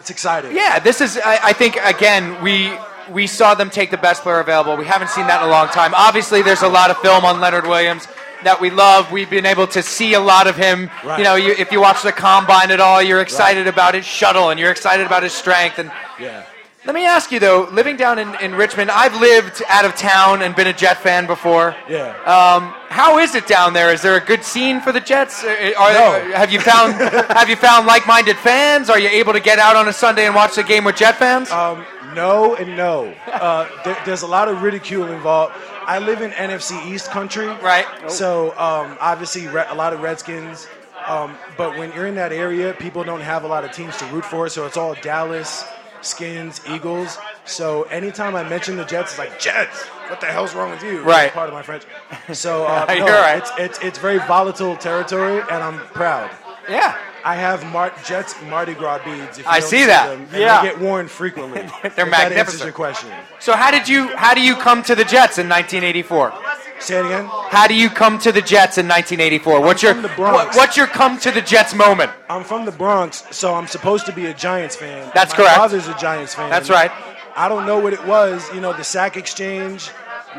it's 0.00 0.10
exciting. 0.10 0.56
Yeah, 0.56 0.78
this 0.78 1.00
is. 1.00 1.18
I, 1.22 1.38
I 1.50 1.52
think 1.52 1.76
again 1.84 2.42
we 2.42 2.72
we 3.10 3.26
saw 3.26 3.54
them 3.54 3.70
take 3.70 3.90
the 3.90 3.96
best 4.08 4.22
player 4.22 4.40
available. 4.40 4.76
We 4.76 4.86
haven't 4.86 5.10
seen 5.10 5.26
that 5.26 5.42
in 5.42 5.48
a 5.48 5.50
long 5.50 5.68
time. 5.68 5.92
Obviously, 5.94 6.42
there's 6.42 6.62
a 6.62 6.68
lot 6.68 6.90
of 6.90 6.96
film 6.98 7.24
on 7.24 7.40
Leonard 7.40 7.66
Williams 7.66 8.06
that 8.44 8.60
we 8.60 8.70
love. 8.70 9.10
We've 9.12 9.30
been 9.30 9.46
able 9.46 9.66
to 9.68 9.82
see 9.82 10.14
a 10.14 10.20
lot 10.20 10.46
of 10.46 10.56
him. 10.56 10.90
Right. 11.04 11.18
You 11.18 11.24
know, 11.24 11.34
you, 11.34 11.52
if 11.58 11.72
you 11.72 11.80
watch 11.80 12.02
the 12.02 12.12
combine 12.12 12.70
at 12.70 12.80
all, 12.80 13.02
you're 13.02 13.20
excited 13.20 13.66
about 13.66 13.94
his 13.94 14.06
shuttle 14.06 14.50
and 14.50 14.60
you're 14.60 14.70
excited 14.70 15.04
about 15.06 15.22
his 15.22 15.32
strength. 15.32 15.78
And 15.78 15.90
Yeah. 16.20 16.44
Let 16.84 16.94
me 16.94 17.04
ask 17.06 17.30
you 17.32 17.40
though, 17.40 17.68
living 17.72 17.96
down 17.96 18.18
in, 18.18 18.34
in 18.40 18.54
Richmond, 18.54 18.90
I've 18.90 19.18
lived 19.20 19.62
out 19.68 19.84
of 19.84 19.94
town 19.96 20.42
and 20.42 20.54
been 20.54 20.68
a 20.68 20.72
Jet 20.72 20.98
fan 20.98 21.26
before. 21.26 21.74
Yeah. 21.88 22.10
Um, 22.24 22.72
how 22.88 23.18
is 23.18 23.34
it 23.34 23.46
down 23.46 23.72
there? 23.72 23.92
Is 23.92 24.00
there 24.00 24.16
a 24.16 24.24
good 24.24 24.42
scene 24.44 24.80
for 24.80 24.92
the 24.92 25.00
Jets? 25.00 25.44
Uh, 25.44 25.72
Are, 25.78 25.92
No. 25.92 26.32
Have 26.34 26.50
you 26.52 26.60
found 26.60 26.94
Have 27.36 27.50
you 27.50 27.56
found 27.56 27.86
like-minded 27.86 28.36
fans? 28.36 28.88
Are 28.90 28.98
you 28.98 29.08
able 29.08 29.32
to 29.32 29.40
get 29.40 29.58
out 29.58 29.76
on 29.76 29.88
a 29.88 29.92
Sunday 29.92 30.26
and 30.26 30.34
watch 30.34 30.54
the 30.54 30.62
game 30.62 30.84
with 30.84 30.96
Jet 30.96 31.16
fans? 31.16 31.50
Um, 31.50 31.84
no 32.14 32.54
and 32.54 32.76
no. 32.76 33.12
Uh, 33.26 33.68
there, 33.84 33.98
there's 34.06 34.22
a 34.22 34.26
lot 34.26 34.48
of 34.48 34.62
ridicule 34.62 35.08
involved. 35.12 35.54
I 35.82 35.98
live 35.98 36.20
in 36.22 36.30
NFC 36.32 36.86
East 36.86 37.10
country. 37.10 37.46
Right. 37.46 37.86
So 38.10 38.50
um, 38.58 38.96
obviously, 39.00 39.46
re- 39.48 39.66
a 39.68 39.74
lot 39.74 39.92
of 39.92 40.00
Redskins. 40.00 40.66
Um, 41.06 41.36
but 41.56 41.76
when 41.78 41.92
you're 41.92 42.06
in 42.06 42.14
that 42.16 42.32
area, 42.32 42.74
people 42.74 43.02
don't 43.04 43.22
have 43.22 43.44
a 43.44 43.46
lot 43.46 43.64
of 43.64 43.72
teams 43.72 43.96
to 43.98 44.04
root 44.06 44.24
for. 44.24 44.48
So 44.50 44.66
it's 44.66 44.76
all 44.76 44.94
Dallas, 44.94 45.64
Skins, 46.02 46.60
Eagles. 46.68 47.18
So 47.44 47.82
anytime 47.84 48.34
I 48.36 48.48
mention 48.48 48.76
the 48.76 48.84
Jets, 48.84 49.12
it's 49.12 49.18
like 49.18 49.38
Jets. 49.40 49.84
What 50.08 50.20
the 50.20 50.26
hell's 50.26 50.54
wrong 50.54 50.70
with 50.70 50.82
you? 50.82 51.02
Right. 51.02 51.32
Part 51.32 51.48
of 51.48 51.54
my 51.54 51.62
French. 51.62 51.84
So 52.32 52.64
uh, 52.68 52.86
no, 52.88 53.04
right. 53.06 53.38
it's, 53.38 53.50
it's 53.58 53.78
it's 53.80 53.98
very 53.98 54.18
volatile 54.20 54.76
territory, 54.76 55.40
and 55.50 55.62
I'm 55.62 55.78
proud. 55.88 56.30
Yeah. 56.68 56.96
I 57.24 57.34
have 57.34 57.64
Mar- 57.72 57.92
Jets 58.06 58.34
Mardi 58.44 58.74
Gras 58.74 59.04
beads. 59.04 59.38
If 59.38 59.44
you 59.44 59.50
I 59.50 59.60
see 59.60 59.84
that. 59.86 60.06
Them, 60.08 60.40
Yeah. 60.40 60.62
they 60.62 60.68
get 60.70 60.80
worn 60.80 61.08
frequently. 61.08 61.60
They're 61.82 61.90
If 61.90 61.96
That 61.96 61.98
answers 61.98 62.10
magnificent. 62.28 62.64
your 62.64 62.72
question. 62.72 63.10
So 63.40 63.52
how 63.54 63.70
did 63.70 63.88
you 63.88 64.08
how 64.16 64.34
do 64.34 64.40
you 64.40 64.54
come 64.54 64.82
to 64.84 64.94
the 64.94 65.04
Jets 65.04 65.36
in 65.38 65.48
1984? 65.48 66.32
Say 66.80 66.98
it 67.00 67.06
again. 67.06 67.26
How 67.50 67.66
do 67.66 67.74
you 67.74 67.90
come 67.90 68.18
to 68.20 68.30
the 68.32 68.40
Jets 68.40 68.78
in 68.78 68.86
1984? 68.86 69.60
What's 69.60 69.82
your 69.82 69.94
the 69.94 70.08
Bronx. 70.08 70.34
what- 70.36 70.56
what's 70.56 70.76
your 70.76 70.86
come 70.86 71.18
to 71.18 71.30
the 71.30 71.40
Jets 71.42 71.74
moment? 71.74 72.10
I'm 72.30 72.44
from 72.44 72.64
the 72.64 72.72
Bronx, 72.72 73.24
so 73.30 73.54
I'm 73.54 73.66
supposed 73.66 74.06
to 74.06 74.12
be 74.12 74.26
a 74.26 74.34
Giants 74.34 74.76
fan. 74.76 75.10
That's 75.14 75.32
My 75.32 75.36
correct. 75.36 75.56
father's 75.56 75.88
a 75.88 75.94
Giants 75.94 76.34
fan. 76.34 76.50
That's 76.50 76.70
right. 76.70 76.90
I 77.36 77.48
don't 77.48 77.66
know 77.66 77.78
what 77.78 77.92
it 77.92 78.04
was. 78.06 78.48
You 78.54 78.60
know, 78.60 78.72
the 78.72 78.84
sack 78.84 79.16
exchange. 79.16 79.90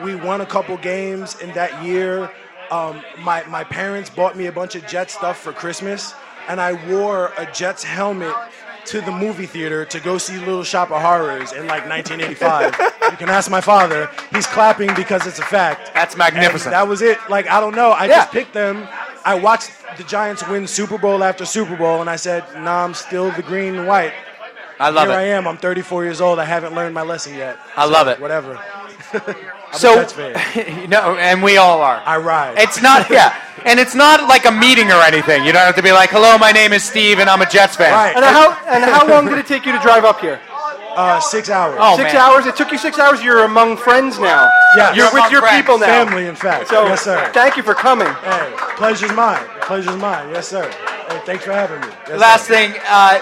We 0.03 0.15
won 0.15 0.41
a 0.41 0.45
couple 0.45 0.77
games 0.77 1.35
in 1.41 1.51
that 1.53 1.83
year. 1.83 2.31
Um, 2.71 3.01
my 3.19 3.43
my 3.47 3.63
parents 3.63 4.09
bought 4.09 4.35
me 4.37 4.45
a 4.45 4.51
bunch 4.51 4.75
of 4.75 4.85
Jets 4.87 5.13
stuff 5.15 5.37
for 5.39 5.51
Christmas, 5.51 6.13
and 6.47 6.61
I 6.61 6.73
wore 6.89 7.33
a 7.37 7.45
Jets 7.47 7.83
helmet 7.83 8.33
to 8.89 9.01
the 9.01 9.11
movie 9.11 9.45
theater 9.45 9.85
to 9.85 9.99
go 9.99 10.17
see 10.17 10.37
Little 10.39 10.63
Shop 10.63 10.91
of 10.91 11.01
Horrors 11.01 11.51
in 11.53 11.67
like 11.67 11.87
1985. 11.87 13.11
you 13.11 13.17
can 13.17 13.29
ask 13.29 13.49
my 13.51 13.61
father. 13.61 14.09
He's 14.31 14.47
clapping 14.47 14.93
because 14.95 15.27
it's 15.27 15.39
a 15.39 15.43
fact. 15.45 15.91
That's 15.93 16.17
magnificent. 16.17 16.67
And 16.67 16.73
that 16.73 16.87
was 16.87 17.01
it. 17.01 17.17
Like 17.29 17.47
I 17.49 17.59
don't 17.59 17.75
know. 17.75 17.91
I 17.91 18.05
Yeah. 18.05 18.17
just 18.17 18.31
picked 18.31 18.53
them. 18.53 18.87
I 19.25 19.35
watched 19.35 19.71
the 19.97 20.03
Giants 20.03 20.47
win 20.47 20.65
Super 20.67 20.97
Bowl 20.97 21.23
after 21.23 21.45
Super 21.45 21.75
Bowl, 21.75 22.01
and 22.01 22.09
I 22.09 22.15
said, 22.15 22.43
"Nah, 22.55 22.83
I'm 22.85 22.93
still 22.93 23.31
the 23.31 23.43
green 23.43 23.75
and 23.75 23.87
white." 23.87 24.13
I 24.79 24.89
love 24.89 25.07
Here 25.09 25.17
it. 25.19 25.23
Here 25.25 25.33
I 25.33 25.37
am. 25.37 25.47
I'm 25.47 25.57
34 25.57 26.03
years 26.05 26.21
old. 26.21 26.39
I 26.39 26.45
haven't 26.45 26.73
learned 26.73 26.95
my 26.95 27.01
lesson 27.03 27.35
yet. 27.35 27.59
I 27.75 27.85
So, 27.85 27.91
love 27.91 28.07
it. 28.07 28.19
Whatever. 28.19 28.57
I'm 29.71 29.77
So- 29.79 29.93
a 29.93 30.01
Jets 30.01 30.13
fan. 30.13 30.89
no, 30.89 31.15
and 31.15 31.43
we 31.43 31.57
all 31.57 31.81
are. 31.81 32.01
I 32.05 32.17
ride. 32.17 32.57
It's 32.57 32.81
not 32.81 33.09
yeah, 33.09 33.35
and 33.65 33.79
it's 33.79 33.95
not 33.95 34.27
like 34.27 34.45
a 34.45 34.51
meeting 34.51 34.91
or 34.91 35.01
anything. 35.01 35.45
You 35.45 35.51
don't 35.51 35.61
have 35.65 35.75
to 35.75 35.83
be 35.83 35.91
like, 35.91 36.09
"Hello, 36.09 36.37
my 36.37 36.51
name 36.51 36.73
is 36.73 36.83
Steve, 36.83 37.19
and 37.19 37.29
I'm 37.29 37.41
a 37.41 37.49
Jets 37.49 37.75
fan." 37.75 37.91
Right. 37.93 38.15
And 38.15 38.25
how 38.25 38.57
and 38.67 38.83
how 38.83 39.07
long 39.07 39.27
did 39.27 39.37
it 39.37 39.47
take 39.47 39.65
you 39.65 39.71
to 39.71 39.79
drive 39.79 40.05
up 40.05 40.19
here? 40.21 40.39
Uh, 40.95 41.19
six 41.19 41.49
hours. 41.49 41.77
Oh, 41.79 41.95
six 41.95 42.11
man. 42.13 42.21
hours. 42.21 42.45
It 42.45 42.55
took 42.57 42.71
you 42.71 42.77
six 42.77 42.97
hours. 42.99 43.21
You're 43.23 43.45
among 43.45 43.77
friends 43.77 44.19
now. 44.19 44.49
Yeah. 44.75 44.93
You're 44.93 45.13
with 45.13 45.31
your 45.31 45.41
friends. 45.41 45.61
people 45.61 45.77
now. 45.77 45.85
Family, 46.03 46.25
in 46.25 46.35
fact. 46.35 46.67
So 46.69 46.85
yes, 46.87 47.01
sir. 47.03 47.29
thank 47.31 47.55
you 47.55 47.63
for 47.63 47.73
coming. 47.75 48.07
Hey, 48.23 48.51
pleasure's 48.75 49.13
mine. 49.13 49.41
Pleasure's 49.61 49.95
mine. 49.97 50.29
Yes, 50.33 50.47
sir. 50.47 50.69
Hey, 51.09 51.21
thanks 51.25 51.45
for 51.45 51.53
having 51.53 51.79
me. 51.81 51.87
Yes, 52.07 52.19
Last 52.19 52.47
sir. 52.47 52.53
thing, 52.53 52.73
uh, 52.89 53.19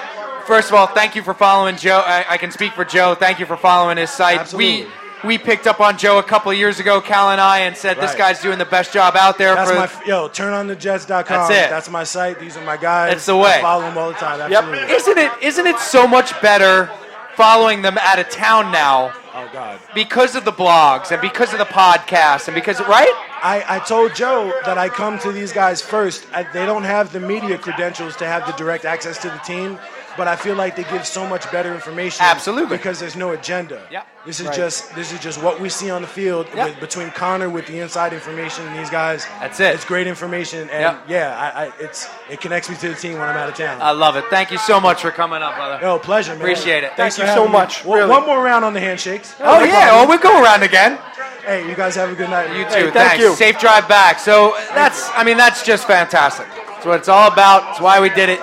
first 0.48 0.70
of 0.70 0.76
all, 0.76 0.88
thank 0.88 1.14
you 1.16 1.22
for 1.22 1.34
following 1.36 1.76
Joe. 1.76 2.02
I, 2.06 2.26
I 2.30 2.38
can 2.38 2.52
speak 2.52 2.72
for 2.74 2.86
Joe. 2.86 3.16
Thank 3.16 3.38
you 3.40 3.46
for 3.46 3.58
following 3.58 3.98
his 3.98 4.10
site. 4.10 4.40
Absolutely. 4.40 4.86
We 4.86 4.90
we 5.24 5.38
picked 5.38 5.68
up 5.68 5.80
on 5.80 5.98
Joe 5.98 6.20
a 6.20 6.24
couple 6.24 6.52
of 6.52 6.58
years 6.58 6.80
ago, 6.80 7.02
Cal 7.02 7.32
and 7.32 7.42
I, 7.42 7.60
and 7.60 7.76
said 7.76 7.98
this 7.98 8.12
Right. 8.12 8.18
guy's 8.18 8.42
doing 8.42 8.58
the 8.60 8.66
best 8.66 8.94
job 8.94 9.16
out 9.16 9.38
there. 9.38 9.56
That's 9.56 9.70
for, 9.72 9.78
my 9.78 9.84
f- 9.86 10.06
yo. 10.06 10.30
TurnOnTheJets.com. 10.30 11.26
That's 11.28 11.50
it. 11.50 11.70
That's 11.70 11.90
my 11.90 12.04
site. 12.04 12.40
These 12.40 12.58
are 12.58 12.64
my 12.64 12.78
guys. 12.78 13.12
That's 13.12 13.26
the 13.26 13.38
way. 13.38 13.56
I 13.58 13.62
follow 13.62 13.84
them 13.84 13.98
all 13.98 14.10
the 14.10 14.16
time. 14.16 14.40
Absolutely. 14.42 14.94
Isn't 14.96 15.18
it? 15.18 15.32
Isn't 15.42 15.68
it 15.68 15.80
so 15.80 16.08
much 16.08 16.40
better 16.42 16.90
following 17.36 17.82
them 17.82 17.98
out 18.00 18.18
of 18.20 18.28
town 18.30 18.72
now 18.72 19.14
Oh 19.36 19.48
God. 19.54 19.80
because 19.94 20.36
of 20.36 20.44
the 20.44 20.52
blogs 20.52 21.12
and 21.12 21.22
because 21.22 21.54
of 21.54 21.60
the 21.60 21.66
podcast 21.66 22.48
and 22.48 22.56
because 22.56 22.80
right? 22.82 23.14
I, 23.44 23.64
I 23.68 23.80
told 23.80 24.16
Joe 24.16 24.52
that 24.66 24.80
I 24.80 24.90
come 24.90 25.20
to 25.20 25.32
these 25.32 25.52
guys 25.54 25.80
first. 25.80 26.26
I, 26.34 26.44
they 26.52 26.66
don't 26.66 26.84
have 26.84 27.14
the 27.14 27.20
media 27.20 27.58
credentials 27.60 28.16
to 28.18 28.26
have 28.26 28.48
the 28.48 28.54
direct 28.54 28.86
access 28.86 29.20
to 29.20 29.30
the 29.30 29.38
team. 29.40 29.78
But 30.18 30.28
I 30.28 30.36
feel 30.36 30.56
like 30.56 30.76
they 30.76 30.84
give 30.84 31.06
so 31.06 31.26
much 31.28 31.50
better 31.52 31.74
information. 31.74 32.26
Absolutely. 32.26 32.76
Because 32.78 33.00
there's 33.00 33.16
no 33.16 33.32
agenda. 33.32 33.82
Yeah. 33.92 34.04
This 34.26 34.40
is 34.42 34.48
Right. 34.48 34.56
just 34.56 34.94
this 34.96 35.14
is 35.14 35.20
just 35.20 35.42
what 35.42 35.60
we 35.62 35.70
see 35.70 35.90
on 35.90 36.02
the 36.02 36.08
field 36.08 36.48
Yeah. 36.54 36.66
with, 36.66 36.80
between 36.82 37.12
Connor 37.12 37.50
with 37.50 37.66
the 37.68 37.80
inside 37.80 38.12
information 38.12 38.68
and 38.68 38.78
these 38.78 38.90
guys. 38.90 39.26
That's 39.40 39.60
it. 39.60 39.74
It's 39.76 39.86
great 39.86 40.08
information, 40.08 40.70
and 40.70 40.82
Yeah. 40.82 40.98
yeah, 41.08 41.40
I, 41.56 41.66
I, 41.66 41.72
it's 41.80 42.10
it 42.30 42.42
connects 42.42 42.70
me 42.70 42.76
to 42.78 42.90
the 42.90 42.96
team 42.96 43.14
when 43.20 43.30
I'm 43.30 43.38
out 43.38 43.48
of 43.48 43.56
town. 43.56 43.82
I 43.82 43.92
love 43.92 44.18
it. 44.18 44.26
Thank 44.30 44.52
you 44.52 44.58
so 44.58 44.82
much 44.82 45.02
for 45.02 45.12
coming 45.12 45.42
up, 45.42 45.56
brother. 45.56 45.80
Yo, 45.82 45.98
pleasure, 46.00 46.34
man. 46.34 46.42
Appreciate 46.42 46.84
it. 46.84 46.92
Thanks 46.98 47.16
Thank 47.16 47.30
you 47.30 47.36
so 47.36 47.46
me. 47.46 47.52
much, 47.54 47.86
One- 47.86 48.00
really. 48.00 48.10
One 48.10 48.26
more 48.26 48.42
round 48.44 48.66
on 48.66 48.74
the 48.74 48.82
handshakes. 48.82 49.36
Oh 49.40 49.64
yeah, 49.64 49.92
well 49.94 50.04
oh, 50.04 50.08
we'll 50.10 50.18
go 50.18 50.42
around 50.44 50.64
again. 50.64 50.98
Hey, 51.46 51.66
you 51.70 51.76
guys 51.76 51.96
have 51.96 52.12
a 52.12 52.16
good 52.16 52.30
night. 52.30 52.50
You 52.50 52.66
Hey, 52.66 52.82
too. 52.82 52.92
thank 52.92 53.12
Thanks. 53.12 53.24
you. 53.24 53.34
Safe 53.36 53.58
drive 53.58 53.88
back. 53.88 54.20
So 54.20 54.54
that's, 54.76 55.10
I 55.16 55.24
mean, 55.24 55.38
that's 55.38 55.64
just 55.64 55.88
fantastic. 55.88 56.46
That's 56.68 56.86
what 56.86 56.98
it's 57.00 57.08
all 57.08 57.32
about. 57.32 57.72
It's 57.72 57.80
why 57.80 58.02
we 58.02 58.10
did 58.10 58.28
it. 58.28 58.42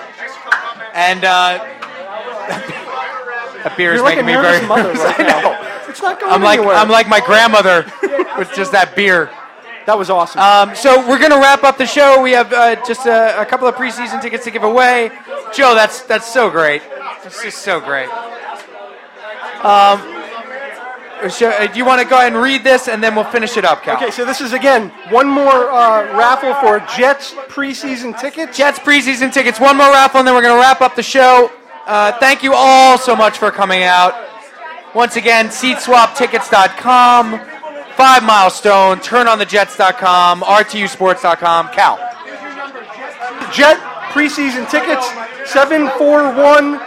And 0.94 1.24
uh, 1.24 1.58
that 2.48 3.74
beer 3.76 3.92
is 3.92 3.96
You're 3.96 4.04
like 4.04 4.16
making 4.16 4.34
a 4.36 4.38
me 4.38 4.42
very. 4.42 4.66
mother 4.66 4.92
right 4.92 5.20
I 5.20 5.42
know. 5.42 5.88
It's 5.88 6.00
not 6.00 6.20
going 6.20 6.32
I'm 6.32 6.42
like 6.42 6.58
anywhere. 6.58 6.76
I'm 6.76 6.88
like 6.88 7.08
my 7.08 7.20
grandmother 7.20 7.84
with 8.38 8.52
just 8.54 8.72
that 8.72 8.94
beer. 8.96 9.30
That 9.86 9.98
was 9.98 10.08
awesome. 10.08 10.40
Um, 10.40 10.74
so 10.74 11.06
we're 11.06 11.18
gonna 11.18 11.38
wrap 11.38 11.62
up 11.62 11.76
the 11.76 11.86
show. 11.86 12.22
We 12.22 12.32
have 12.32 12.52
uh, 12.52 12.76
just 12.86 13.06
a, 13.06 13.38
a 13.40 13.44
couple 13.44 13.68
of 13.68 13.74
preseason 13.74 14.22
tickets 14.22 14.44
to 14.44 14.50
give 14.50 14.62
away. 14.62 15.10
Joe, 15.52 15.74
that's 15.74 16.02
that's 16.02 16.32
so 16.32 16.48
great. 16.48 16.82
This 17.22 17.44
is 17.44 17.54
so 17.54 17.80
great. 17.80 18.08
Um, 19.62 20.13
do 21.28 21.78
you 21.78 21.84
want 21.84 22.02
to 22.02 22.08
go 22.08 22.16
ahead 22.16 22.32
and 22.32 22.42
read 22.42 22.64
this, 22.64 22.88
and 22.88 23.02
then 23.02 23.14
we'll 23.14 23.24
finish 23.24 23.56
it 23.56 23.64
up, 23.64 23.82
Cal? 23.82 23.96
Okay, 23.96 24.10
so 24.10 24.24
this 24.24 24.40
is 24.40 24.52
again 24.52 24.90
one 25.10 25.28
more 25.28 25.70
uh, 25.70 26.16
raffle 26.16 26.54
for 26.54 26.80
Jets 26.96 27.32
preseason 27.48 28.18
tickets. 28.18 28.56
Jets 28.56 28.78
preseason 28.78 29.32
tickets. 29.32 29.60
One 29.60 29.76
more 29.76 29.90
raffle, 29.90 30.20
and 30.20 30.28
then 30.28 30.34
we're 30.34 30.42
going 30.42 30.56
to 30.56 30.60
wrap 30.60 30.80
up 30.80 30.96
the 30.96 31.02
show. 31.02 31.50
Uh, 31.86 32.12
thank 32.18 32.42
you 32.42 32.52
all 32.54 32.98
so 32.98 33.14
much 33.14 33.38
for 33.38 33.50
coming 33.50 33.82
out. 33.82 34.14
Once 34.94 35.16
again, 35.16 35.48
seatswaptickets.com, 35.48 37.40
Five 37.96 38.22
Mile 38.22 38.50
Stone, 38.50 38.98
turnonthejets.com, 38.98 40.42
RTUsports.com. 40.42 41.68
Cal. 41.68 41.96
Jet 43.52 43.78
preseason 44.12 44.70
tickets 44.70 45.06
741 45.50 46.78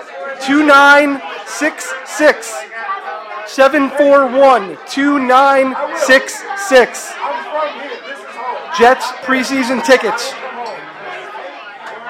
2966. 0.45 2.76
741 3.48 4.78
2966. 4.88 7.14
Jets 8.78 9.07
preseason 9.24 9.82
tickets. 9.84 10.34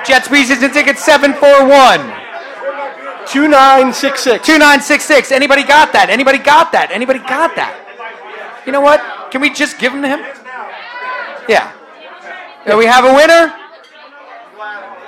Jets 0.06 0.28
preseason 0.28 0.74
tickets 0.74 1.02
741 1.06 2.00
2966. 3.28 4.46
2966. 4.46 5.32
Anybody 5.32 5.64
got 5.64 5.94
that? 5.94 6.10
Anybody 6.10 6.40
got 6.40 6.72
that? 6.72 6.90
Anybody 6.92 7.20
got 7.20 7.56
that? 7.56 7.84
You 8.66 8.72
know 8.72 8.82
what? 8.82 9.30
Can 9.32 9.42
we 9.42 9.54
just 9.54 9.78
give 9.80 9.94
them 9.94 10.02
to 10.02 10.08
him? 10.08 10.20
Yeah. 11.48 11.72
Do 12.66 12.78
we 12.78 12.86
have 12.86 13.06
a 13.06 13.14
winner? 13.14 13.54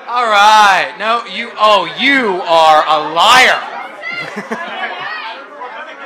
All 0.07 0.29
right. 0.29 0.93
No, 0.99 1.25
you. 1.25 1.51
Oh, 1.57 1.85
you 1.99 2.39
are 2.43 2.85
a 2.87 2.99
liar. 3.13 3.59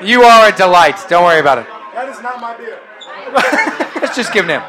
you 0.03 0.23
are 0.23 0.49
a 0.49 0.55
delight. 0.55 0.97
Don't 1.09 1.23
worry 1.23 1.39
about 1.39 1.59
it. 1.59 1.67
That 1.93 2.09
is 2.09 2.21
not 2.21 2.39
my 2.41 2.55
beer. 2.57 2.80
Let's 4.01 4.15
just 4.15 4.34
give 4.34 4.45
him. 4.45 4.61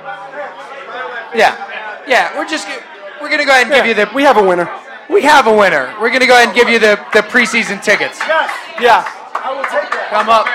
Yeah. 1.34 1.56
Yeah. 2.06 2.36
We're 2.36 2.48
just. 2.48 2.68
We're 3.20 3.30
gonna 3.30 3.44
go 3.44 3.52
ahead 3.52 3.66
and 3.66 3.72
give 3.74 3.86
you 3.86 3.94
the. 3.94 4.10
We 4.14 4.22
have 4.22 4.36
a 4.36 4.42
winner. 4.44 4.68
We 5.08 5.22
have 5.22 5.46
a 5.46 5.54
winner. 5.54 5.94
We're 6.00 6.10
gonna 6.10 6.26
go 6.26 6.34
ahead 6.34 6.48
and 6.48 6.56
give 6.56 6.68
you 6.68 6.78
the 6.78 6.96
the 7.12 7.20
preseason 7.20 7.82
tickets. 7.82 8.18
Yes, 8.20 8.50
Yeah. 8.80 9.04
I 9.34 9.52
will 9.52 9.64
take 9.64 9.90
that. 9.92 10.08
Come 10.10 10.28
up. 10.28 10.46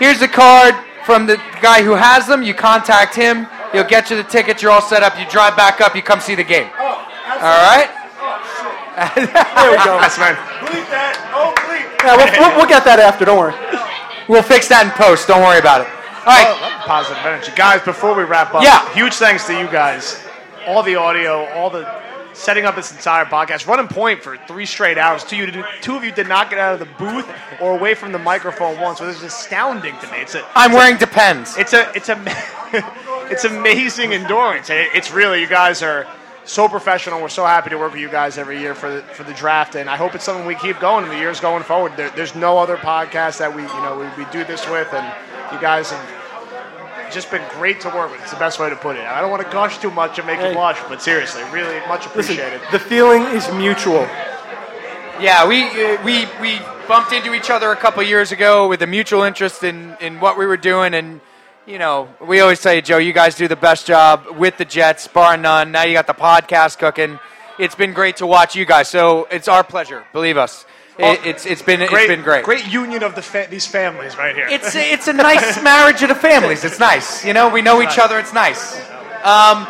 Here's 0.00 0.18
the 0.18 0.28
card 0.28 0.74
from 1.04 1.26
the 1.26 1.36
guy 1.62 1.82
who 1.82 1.94
has 1.94 2.26
them. 2.26 2.42
You 2.42 2.54
contact 2.54 3.14
him. 3.14 3.46
He'll 3.72 3.84
get 3.86 4.10
you 4.10 4.16
the 4.16 4.24
tickets. 4.24 4.62
You're 4.62 4.72
all 4.72 4.82
set 4.82 5.02
up. 5.02 5.18
You 5.18 5.26
drive 5.30 5.56
back 5.56 5.80
up. 5.80 5.94
You 5.94 6.02
come 6.02 6.20
see 6.20 6.34
the 6.34 6.44
game. 6.44 6.70
Oh, 6.78 7.06
All 7.38 7.58
right. 7.70 7.90
Oh, 7.90 9.10
there 9.14 9.70
we 9.70 9.78
go. 9.82 9.98
That's 9.98 10.18
man. 10.18 10.34
Bleep 10.66 10.86
that. 10.90 11.18
Oh, 11.34 11.50
bleep. 11.66 11.82
Yeah, 12.02 12.14
we'll, 12.14 12.30
we'll, 12.38 12.56
we'll 12.58 12.68
get 12.70 12.84
that 12.84 12.98
after. 13.00 13.24
Don't 13.24 13.38
worry. 13.38 13.54
We'll 14.28 14.42
fix 14.42 14.68
that 14.68 14.86
in 14.86 14.92
post. 14.92 15.28
Don't 15.28 15.42
worry 15.42 15.58
about 15.58 15.82
it. 15.82 15.88
All 15.88 16.32
right. 16.32 16.46
Oh, 16.48 16.82
positive 16.86 17.24
energy. 17.24 17.52
Guys, 17.54 17.82
before 17.82 18.14
we 18.14 18.24
wrap 18.24 18.54
up, 18.54 18.62
Yeah. 18.62 18.90
huge 18.94 19.14
thanks 19.14 19.46
to 19.46 19.52
you 19.58 19.66
guys. 19.68 20.22
All 20.66 20.82
the 20.82 20.96
audio, 20.96 21.44
all 21.52 21.68
the 21.68 21.86
setting 22.32 22.64
up 22.64 22.74
this 22.74 22.90
entire 22.90 23.24
podcast. 23.26 23.66
Running 23.66 23.86
point 23.86 24.22
for 24.22 24.36
three 24.48 24.66
straight 24.66 24.96
hours. 24.98 25.22
Two, 25.24 25.36
you, 25.36 25.64
two 25.82 25.94
of 25.96 26.02
you 26.02 26.10
did 26.10 26.26
not 26.28 26.48
get 26.50 26.58
out 26.58 26.72
of 26.72 26.78
the 26.80 26.88
booth 26.98 27.28
or 27.60 27.76
away 27.76 27.94
from 27.94 28.10
the 28.12 28.18
microphone 28.18 28.80
once, 28.80 28.98
this 28.98 29.16
is 29.18 29.22
astounding 29.22 29.96
to 29.98 30.06
me. 30.10 30.18
It's 30.18 30.34
a, 30.34 30.44
I'm 30.54 30.72
wearing 30.72 30.96
Depends. 30.96 31.56
it's 31.58 31.74
a, 31.74 31.92
it's 31.94 32.08
a, 32.08 32.18
it's 33.30 33.44
amazing 33.44 34.14
endurance. 34.14 34.68
It's 34.70 35.12
really, 35.12 35.42
you 35.42 35.46
guys 35.46 35.82
are 35.82 36.06
so 36.44 36.68
professional. 36.68 37.20
We're 37.20 37.28
so 37.28 37.44
happy 37.44 37.70
to 37.70 37.76
work 37.78 37.92
with 37.92 38.00
you 38.00 38.08
guys 38.10 38.38
every 38.38 38.60
year 38.60 38.74
for 38.74 38.90
the, 38.96 39.02
for 39.02 39.24
the 39.24 39.34
draft, 39.34 39.74
and 39.76 39.88
I 39.88 39.96
hope 39.96 40.14
it's 40.14 40.24
something 40.24 40.46
we 40.46 40.54
keep 40.56 40.78
going 40.80 41.04
in 41.04 41.10
the 41.10 41.18
years 41.18 41.40
going 41.40 41.62
forward. 41.62 41.92
There, 41.96 42.10
there's 42.10 42.34
no 42.34 42.58
other 42.58 42.76
podcast 42.76 43.38
that 43.38 43.54
we, 43.54 43.62
you 43.62 43.68
know, 43.68 43.98
we, 43.98 44.24
we 44.24 44.30
do 44.30 44.44
this 44.44 44.68
with, 44.68 44.92
and 44.92 45.06
you 45.52 45.60
guys 45.60 45.90
have 45.90 47.12
just 47.12 47.30
been 47.30 47.42
great 47.50 47.80
to 47.80 47.88
work 47.90 48.10
with. 48.10 48.20
It's 48.22 48.32
the 48.32 48.38
best 48.38 48.58
way 48.58 48.68
to 48.68 48.76
put 48.76 48.96
it. 48.96 49.04
I 49.06 49.20
don't 49.20 49.30
want 49.30 49.42
to 49.44 49.50
gush 49.50 49.78
too 49.78 49.90
much 49.90 50.18
and 50.18 50.26
make 50.26 50.38
Hey. 50.38 50.48
you 50.48 50.54
blush, 50.54 50.78
but 50.88 51.00
seriously, 51.00 51.42
really 51.52 51.78
much 51.86 52.06
Listen, 52.14 52.34
appreciated. 52.34 52.60
the 52.72 52.78
feeling 52.78 53.22
is 53.22 53.50
mutual. 53.52 54.06
Yeah, 55.20 55.46
we 55.46 55.62
uh, 55.62 56.02
we 56.04 56.26
we 56.40 56.58
bumped 56.88 57.12
into 57.12 57.34
each 57.34 57.48
other 57.48 57.70
a 57.70 57.76
couple 57.76 58.02
years 58.02 58.32
ago 58.32 58.66
with 58.68 58.82
a 58.82 58.86
mutual 58.86 59.22
interest 59.22 59.62
in 59.62 59.96
in 60.00 60.18
what 60.18 60.36
we 60.36 60.44
were 60.44 60.56
doing, 60.56 60.92
and 60.92 61.20
you 61.66 61.78
know, 61.78 62.08
we 62.20 62.40
always 62.40 62.60
tell 62.60 62.74
you, 62.74 62.82
Joe, 62.82 62.98
you 62.98 63.12
guys 63.12 63.36
do 63.36 63.48
the 63.48 63.56
best 63.56 63.86
job 63.86 64.26
with 64.36 64.58
the 64.58 64.64
Jets, 64.64 65.08
bar 65.08 65.36
none. 65.36 65.72
Now 65.72 65.84
you 65.84 65.94
got 65.94 66.06
the 66.06 66.14
podcast 66.14 66.78
cooking. 66.78 67.18
It's 67.58 67.74
been 67.74 67.92
great 67.92 68.16
to 68.16 68.26
watch 68.26 68.54
you 68.54 68.64
guys. 68.66 68.88
So 68.88 69.26
it's 69.30 69.48
our 69.48 69.64
pleasure. 69.64 70.04
Believe 70.12 70.36
us, 70.36 70.66
it, 70.98 71.24
it's 71.24 71.46
it's 71.46 71.62
been 71.62 71.80
it's 71.80 71.92
been 71.92 72.22
great. 72.22 72.44
Great 72.44 72.66
union 72.66 73.02
of 73.02 73.14
the 73.14 73.22
fa- 73.22 73.46
these 73.48 73.66
families 73.66 74.16
right 74.18 74.34
here. 74.34 74.46
It's 74.48 74.74
a, 74.74 74.92
it's 74.92 75.08
a 75.08 75.12
nice 75.12 75.62
marriage 75.62 76.02
of 76.02 76.08
the 76.08 76.14
families. 76.14 76.64
It's 76.64 76.78
nice. 76.78 77.24
You 77.24 77.32
know, 77.32 77.48
we 77.48 77.62
know 77.62 77.80
each 77.80 77.98
other. 77.98 78.18
It's 78.18 78.34
nice. 78.34 78.76
Um, 79.24 79.66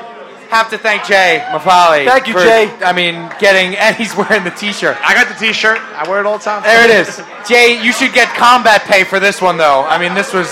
have 0.51 0.71
to 0.71 0.79
thank 0.79 1.05
Jay 1.05 1.45
Mafali. 1.51 2.05
Thank 2.07 2.27
you, 2.27 2.33
for, 2.33 2.41
Jay. 2.41 2.71
I 2.85 2.93
mean, 2.93 3.31
getting 3.39 3.77
and 3.79 3.95
he's 3.97 4.17
wearing 4.17 4.45
the 4.45 4.51
T-shirt. 4.51 4.97
I 5.01 5.15
got 5.15 5.29
the 5.29 5.35
T-shirt. 5.35 5.79
I 5.79 6.09
wear 6.09 6.21
it 6.21 6.27
all 6.27 6.39
the 6.39 6.45
time. 6.45 6.63
There 6.63 6.85
it 6.85 6.91
is. 6.91 7.21
Jay, 7.49 7.83
you 7.83 7.93
should 7.93 8.13
get 8.13 8.29
combat 8.37 8.83
pay 8.83 9.05
for 9.05 9.21
this 9.21 9.41
one, 9.41 9.57
though. 9.57 9.85
I 9.85 9.99
mean, 9.99 10.15
this 10.15 10.33
was 10.33 10.49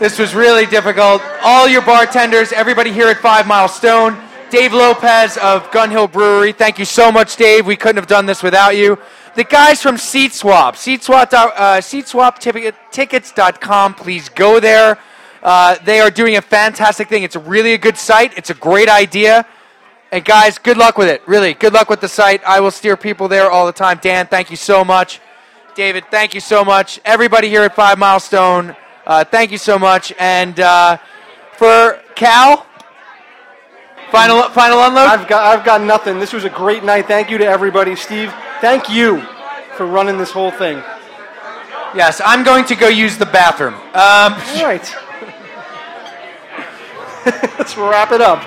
this 0.00 0.18
was 0.18 0.34
really 0.34 0.66
difficult. 0.66 1.22
All 1.42 1.68
your 1.68 1.82
bartenders, 1.82 2.50
everybody 2.52 2.92
here 2.92 3.08
at 3.08 3.18
Five 3.18 3.46
Mile 3.46 3.68
Stone, 3.68 4.18
Dave 4.50 4.72
Lopez 4.72 5.36
of 5.38 5.70
Gun 5.70 5.90
Hill 5.90 6.08
Brewery. 6.08 6.52
Thank 6.52 6.78
you 6.78 6.84
so 6.84 7.12
much, 7.12 7.36
Dave. 7.36 7.66
We 7.66 7.76
couldn't 7.76 7.96
have 7.96 8.06
done 8.06 8.26
this 8.26 8.42
without 8.42 8.76
you. 8.76 8.98
The 9.36 9.44
guys 9.44 9.80
from 9.82 9.98
Seat 9.98 10.32
Swap, 10.32 10.76
Seat 10.76 11.02
Swap, 11.02 11.32
uh, 11.32 11.78
SeatSwapTickets.com. 11.78 13.94
Please 13.94 14.28
go 14.28 14.60
there. 14.60 14.98
Uh, 15.42 15.76
they 15.84 15.98
are 16.00 16.10
doing 16.10 16.36
a 16.36 16.42
fantastic 16.42 17.08
thing. 17.08 17.24
It's 17.24 17.36
really 17.36 17.74
a 17.74 17.78
good 17.78 17.96
site. 17.96 18.36
It's 18.38 18.50
a 18.50 18.54
great 18.54 18.88
idea. 18.88 19.44
And 20.12 20.24
guys, 20.24 20.58
good 20.58 20.76
luck 20.76 20.96
with 20.96 21.08
it. 21.08 21.26
Really, 21.26 21.54
good 21.54 21.72
luck 21.72 21.90
with 21.90 22.00
the 22.00 22.08
site. 22.08 22.44
I 22.44 22.60
will 22.60 22.70
steer 22.70 22.96
people 22.96 23.26
there 23.26 23.50
all 23.50 23.66
the 23.66 23.72
time. 23.72 23.98
Dan, 24.00 24.28
thank 24.28 24.50
you 24.50 24.56
so 24.56 24.84
much. 24.84 25.20
David, 25.74 26.04
thank 26.10 26.34
you 26.34 26.40
so 26.40 26.64
much. 26.64 27.00
Everybody 27.04 27.48
here 27.48 27.62
at 27.62 27.74
Five 27.74 27.98
Mile 27.98 28.20
Stone, 28.20 28.76
uh, 29.06 29.24
thank 29.24 29.50
you 29.50 29.58
so 29.58 29.78
much. 29.78 30.12
And 30.18 30.58
uh, 30.60 30.98
for 31.56 32.00
Cal, 32.14 32.66
final 34.10 34.42
final 34.50 34.82
unload. 34.82 35.08
I've 35.08 35.28
got 35.28 35.58
I've 35.58 35.64
got 35.64 35.80
nothing. 35.82 36.18
This 36.18 36.32
was 36.32 36.44
a 36.44 36.50
great 36.50 36.84
night. 36.84 37.06
Thank 37.06 37.30
you 37.30 37.38
to 37.38 37.46
everybody. 37.46 37.96
Steve, 37.96 38.32
thank 38.60 38.88
you 38.88 39.20
for 39.76 39.86
running 39.86 40.18
this 40.18 40.30
whole 40.30 40.50
thing. 40.50 40.82
Yes, 41.94 42.20
I'm 42.24 42.42
going 42.42 42.64
to 42.66 42.74
go 42.74 42.88
use 42.88 43.18
the 43.18 43.26
bathroom. 43.26 43.74
Um, 43.74 43.82
All 43.94 44.64
right. 44.64 44.94
Let's 47.58 47.76
wrap 47.76 48.12
it 48.12 48.20
up. 48.20 48.42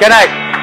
good 0.00 0.10
night. 0.10 0.53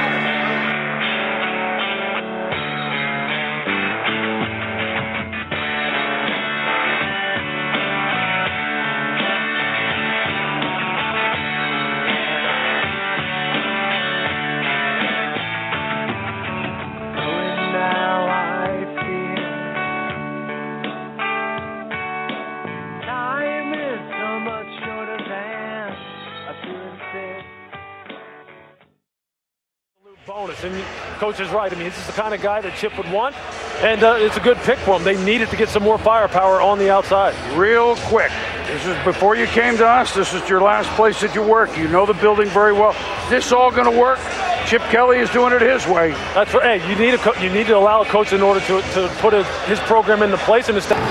Coach 31.22 31.40
is 31.40 31.52
right. 31.52 31.72
I 31.72 31.76
mean, 31.76 31.86
this 31.86 32.00
is 32.00 32.08
the 32.08 32.14
kind 32.14 32.34
of 32.34 32.42
guy 32.42 32.62
that 32.62 32.76
Chip 32.76 32.98
would 32.98 33.10
want, 33.12 33.36
and 33.84 34.02
uh, 34.02 34.16
it's 34.18 34.38
a 34.38 34.40
good 34.40 34.58
pick 34.58 34.80
for 34.80 34.96
him. 34.98 35.04
They 35.04 35.24
needed 35.24 35.50
to 35.50 35.56
get 35.56 35.70
some 35.70 35.84
more 35.84 36.00
firepower 36.00 36.60
on 36.60 36.80
the 36.80 36.90
outside. 36.90 37.36
Real 37.56 37.96
quick. 38.08 38.32
This 38.66 38.88
is 38.88 39.06
before 39.06 39.36
you 39.36 39.46
came 39.46 39.78
to 39.78 39.88
us. 39.88 40.16
This 40.16 40.34
is 40.34 40.50
your 40.50 40.62
last 40.62 40.90
place 40.96 41.22
that 41.22 41.36
you 41.36 41.44
work. 41.44 41.78
You 41.78 41.88
know 41.90 42.08
the 42.08 42.16
building 42.16 42.50
very 42.50 42.74
well. 42.74 42.96
This 43.30 43.52
all 43.52 43.70
going 43.70 43.92
to 43.92 43.96
work? 43.96 44.18
Chip 44.66 44.82
Kelly 44.90 45.20
is 45.20 45.30
doing 45.30 45.54
it 45.54 45.62
his 45.62 45.86
way. 45.86 46.10
That's 46.34 46.56
right. 46.56 46.82
Hey, 46.82 46.90
you 46.90 46.98
need 46.98 47.14
a 47.14 47.20
co- 47.20 47.40
you 47.40 47.52
need 47.52 47.68
to 47.68 47.78
allow 47.78 48.02
a 48.02 48.06
coach 48.06 48.34
in 48.34 48.42
order 48.42 48.60
to, 48.62 48.82
to 48.82 49.08
put 49.20 49.36
a, 49.36 49.44
his 49.70 49.80
program 49.82 50.24
into 50.24 50.38
place 50.38 50.70
and 50.70 50.78
establish. 50.80 51.06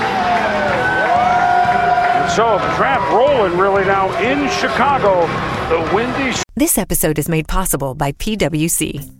So 2.34 2.58
draft 2.74 3.12
rolling 3.12 3.56
really 3.56 3.84
now 3.84 4.10
in 4.18 4.50
Chicago. 4.50 5.28
The 5.68 5.94
windy. 5.94 6.36
This 6.56 6.78
episode 6.78 7.16
is 7.16 7.28
made 7.28 7.46
possible 7.46 7.94
by 7.94 8.10
PWC. 8.10 9.19